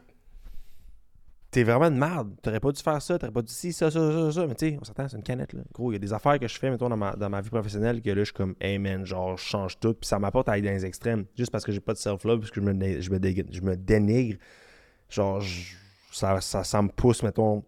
t'es 1.54 1.62
vraiment 1.62 1.88
de 1.88 1.96
merde. 1.96 2.34
T'aurais 2.42 2.58
pas 2.58 2.72
dû 2.72 2.82
faire 2.82 3.00
ça, 3.00 3.16
t'aurais 3.16 3.32
pas 3.32 3.42
dû 3.42 3.52
ci, 3.52 3.72
ça, 3.72 3.88
ça, 3.88 4.12
ça, 4.12 4.32
ça. 4.32 4.46
Mais 4.46 4.56
tu 4.56 4.70
sais, 4.70 4.78
on 4.80 4.84
s'attend, 4.84 5.08
c'est 5.08 5.16
une 5.16 5.22
canette, 5.22 5.52
là. 5.52 5.62
Gros, 5.72 5.92
il 5.92 5.94
y 5.94 5.96
a 5.96 6.00
des 6.00 6.12
affaires 6.12 6.40
que 6.40 6.48
je 6.48 6.58
fais, 6.58 6.68
mettons, 6.68 6.88
dans 6.88 6.96
ma, 6.96 7.14
dans 7.14 7.30
ma 7.30 7.40
vie 7.40 7.50
professionnelle 7.50 8.02
que 8.02 8.10
là, 8.10 8.16
je 8.16 8.24
suis 8.24 8.34
comme, 8.34 8.56
hey 8.60 8.78
man, 8.78 9.06
genre, 9.06 9.36
je 9.36 9.44
change 9.44 9.78
tout. 9.78 9.94
Puis 9.94 10.08
ça 10.08 10.18
m'apporte 10.18 10.48
à 10.48 10.52
aller 10.52 10.62
dans 10.62 10.74
les 10.74 10.84
extrêmes. 10.84 11.26
Juste 11.36 11.52
parce 11.52 11.64
que 11.64 11.70
j'ai 11.70 11.80
pas 11.80 11.92
de 11.92 11.98
self-love, 11.98 12.40
parce 12.40 12.50
que 12.50 12.60
je 12.60 12.66
me, 12.66 13.00
je 13.00 13.10
me, 13.10 13.52
je 13.52 13.60
me 13.60 13.76
dénigre. 13.76 14.38
Genre, 15.08 15.40
ça, 16.10 16.40
ça, 16.40 16.64
ça 16.64 16.82
me 16.82 16.88
pousse, 16.88 17.22
mettons, 17.22 17.62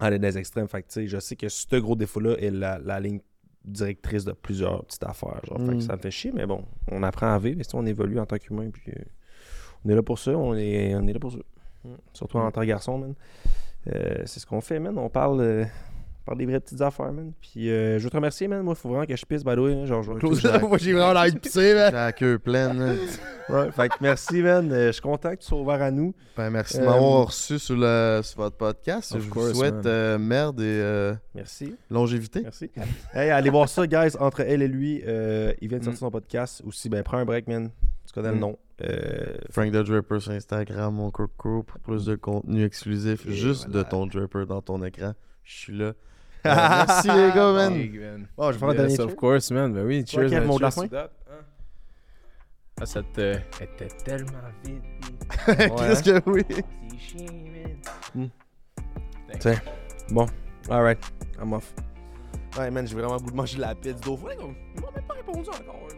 à 0.00 0.06
aller 0.06 0.18
dans 0.18 0.26
les 0.26 0.38
extrêmes. 0.38 0.66
Fait 0.66 0.82
tu 0.82 0.86
sais, 0.88 1.06
je 1.06 1.18
sais 1.20 1.36
que 1.36 1.48
ce 1.48 1.76
gros 1.76 1.94
défaut-là 1.94 2.36
est 2.38 2.50
la, 2.50 2.80
la 2.80 2.98
ligne 2.98 3.20
directrice 3.64 4.24
de 4.24 4.32
plusieurs 4.32 4.84
petites 4.84 5.04
affaires. 5.04 5.40
Genre, 5.46 5.58
fait 5.58 5.64
Mm. 5.74 5.76
que 5.78 5.80
ça 5.84 5.96
me 5.96 6.00
fait 6.00 6.10
chier, 6.10 6.32
mais 6.34 6.46
bon, 6.46 6.64
on 6.90 7.02
apprend 7.02 7.32
à 7.34 7.38
vivre, 7.38 7.60
et 7.60 7.64
si 7.64 7.74
on 7.74 7.84
évolue 7.86 8.18
en 8.18 8.26
tant 8.26 8.38
qu'humain, 8.38 8.70
puis 8.70 8.90
euh, 8.96 9.02
on 9.84 9.88
est 9.90 9.94
là 9.94 10.02
pour 10.02 10.18
ça, 10.18 10.32
on 10.32 10.54
est, 10.54 10.94
on 10.94 11.06
est 11.06 11.12
là 11.12 11.18
pour 11.20 11.32
ça. 11.32 11.38
Mm. 11.84 11.88
Surtout 12.12 12.38
en 12.38 12.50
tant 12.50 12.60
que 12.62 12.66
garçon, 12.66 12.98
man. 12.98 13.14
Euh, 13.94 14.22
c'est 14.26 14.40
ce 14.40 14.46
qu'on 14.46 14.60
fait, 14.60 14.78
man. 14.78 14.96
On 14.98 15.08
parle, 15.08 15.66
euh, 16.30 16.34
parle 16.36 16.38
des 16.38 16.46
vraies 16.46 16.60
petites 16.60 16.80
affaires, 16.80 17.12
man. 17.12 17.32
Puis 17.40 17.70
euh, 17.70 17.98
je 17.98 18.04
veux 18.04 18.10
te 18.10 18.16
remercier, 18.16 18.48
man. 18.48 18.62
Moi, 18.62 18.74
il 18.76 18.80
faut 18.80 18.88
vraiment 18.88 19.06
que 19.06 19.16
je 19.16 19.24
pisse, 19.26 19.44
by 19.44 19.54
the 19.54 19.58
way. 19.58 19.74
hein. 19.74 19.86
Genre, 19.86 20.02
je 20.02 20.12
vais 20.12 20.18
close 20.20 20.38
Exact. 20.44 20.62
Moi, 20.62 20.78
j'ai 20.78 20.92
vraiment 20.92 21.18
envie 21.20 21.32
de 21.32 21.38
pisser, 21.38 21.74
man. 21.74 21.86
J'ai 21.90 21.96
la 21.96 22.12
queue 22.12 22.38
pleine. 22.38 22.96
Ouais, 23.50 23.68
fait 23.72 23.88
que 23.88 23.94
merci, 24.00 24.42
man. 24.42 24.70
Euh, 24.70 24.86
je 24.86 24.92
suis 24.92 25.02
content 25.02 25.30
que 25.30 25.40
tu 25.40 25.46
sois 25.48 25.58
ouvert 25.60 25.82
à 25.82 25.90
nous. 25.90 26.14
Ben, 26.36 26.50
merci 26.50 26.76
de 26.76 26.82
Euh, 26.82 26.86
m'avoir 26.86 27.26
reçu 27.26 27.58
sur, 27.58 27.74
le, 27.76 28.20
sur 28.22 28.36
votre 28.42 28.56
podcast. 28.56 29.12
Of 29.12 29.22
je 29.24 29.28
vous 29.28 29.54
souhaite 29.54 29.86
euh, 29.86 30.18
merde 30.18 30.60
et 30.60 30.64
euh, 30.80 31.14
Merci. 31.34 31.74
longévité. 31.90 32.42
Merci. 32.42 32.70
hey, 33.12 33.30
allez 33.30 33.50
voir 33.50 33.68
ça, 33.68 33.88
guys. 33.88 34.16
Entre 34.20 34.40
elle 34.42 34.62
et 34.62 34.68
lui, 34.68 35.02
euh, 35.04 35.52
il 35.60 35.68
vient 35.68 35.78
de 35.78 35.82
Mm. 35.82 35.86
sortir 35.86 35.98
son 35.98 36.10
podcast. 36.12 36.62
Aussi, 36.64 36.88
ben, 36.88 37.02
prends 37.02 37.18
un 37.18 37.24
break, 37.24 37.48
man. 37.48 37.70
Tu 38.06 38.12
connais 38.12 38.28
le 38.28 38.36
Mm. 38.36 38.40
nom. 38.40 38.56
Euh, 38.84 39.34
Frank 39.50 39.72
the 39.72 39.78
Draper 39.78 40.20
sur 40.20 40.30
Instagram, 40.30 40.94
mon 40.94 41.10
coucou 41.10 41.64
pour 41.64 41.80
plus 41.80 42.04
de 42.04 42.14
contenu 42.14 42.64
exclusif, 42.64 43.26
Et 43.26 43.32
juste 43.32 43.66
voilà. 43.68 43.82
de 43.82 43.88
ton 43.90 44.06
Draper 44.06 44.46
dans 44.46 44.62
ton 44.62 44.80
écran. 44.84 45.14
Je 45.42 45.56
suis 45.56 45.76
là. 45.76 45.92
Euh, 46.46 46.54
merci 46.86 47.08
les 47.08 47.32
gars, 47.32 47.52
man. 47.52 47.74
Man. 47.74 48.26
Bon, 48.36 48.46
je 48.52 48.52
vais 48.52 48.58
faire 48.58 48.68
un 48.68 48.72
Yes, 48.72 48.78
dernier 48.80 49.00
of 49.00 49.08
cheer. 49.10 49.16
course, 49.16 49.50
man. 49.50 49.72
Ben 49.74 49.84
oui, 49.84 50.04
cheers. 50.06 50.30
Man. 50.30 50.44
mot 50.46 50.56
de 50.58 50.62
la 50.62 50.70
Cheers 50.70 50.82
fin? 50.82 50.88
to 50.88 50.94
that, 50.96 51.10
hein? 51.30 51.44
Ah, 52.80 52.86
ça 52.86 53.02
te... 53.02 53.36
était 53.62 53.88
tellement 54.04 54.32
vite. 54.64 54.82
Qu'est-ce 55.46 56.02
que 56.02 56.30
oui? 56.30 56.42
C'est 56.48 56.98
chiant, 56.98 57.32
man. 58.14 58.30
Tiens. 59.38 59.60
Bon, 60.10 60.26
alright. 60.70 60.98
I'm 61.40 61.52
off. 61.52 61.72
Ouais, 62.58 62.70
man, 62.70 62.86
j'ai 62.86 62.94
vraiment 62.94 63.14
le 63.14 63.20
goût 63.20 63.30
de 63.30 63.36
manger 63.36 63.56
de 63.56 63.60
la 63.62 63.74
pizza 63.74 63.92
d'eau. 64.00 64.18
Ils 64.32 64.38
m'ont 64.40 64.90
même 64.94 65.04
pas 65.06 65.14
répondu 65.14 65.48
encore. 65.50 65.86
là. 65.88 65.94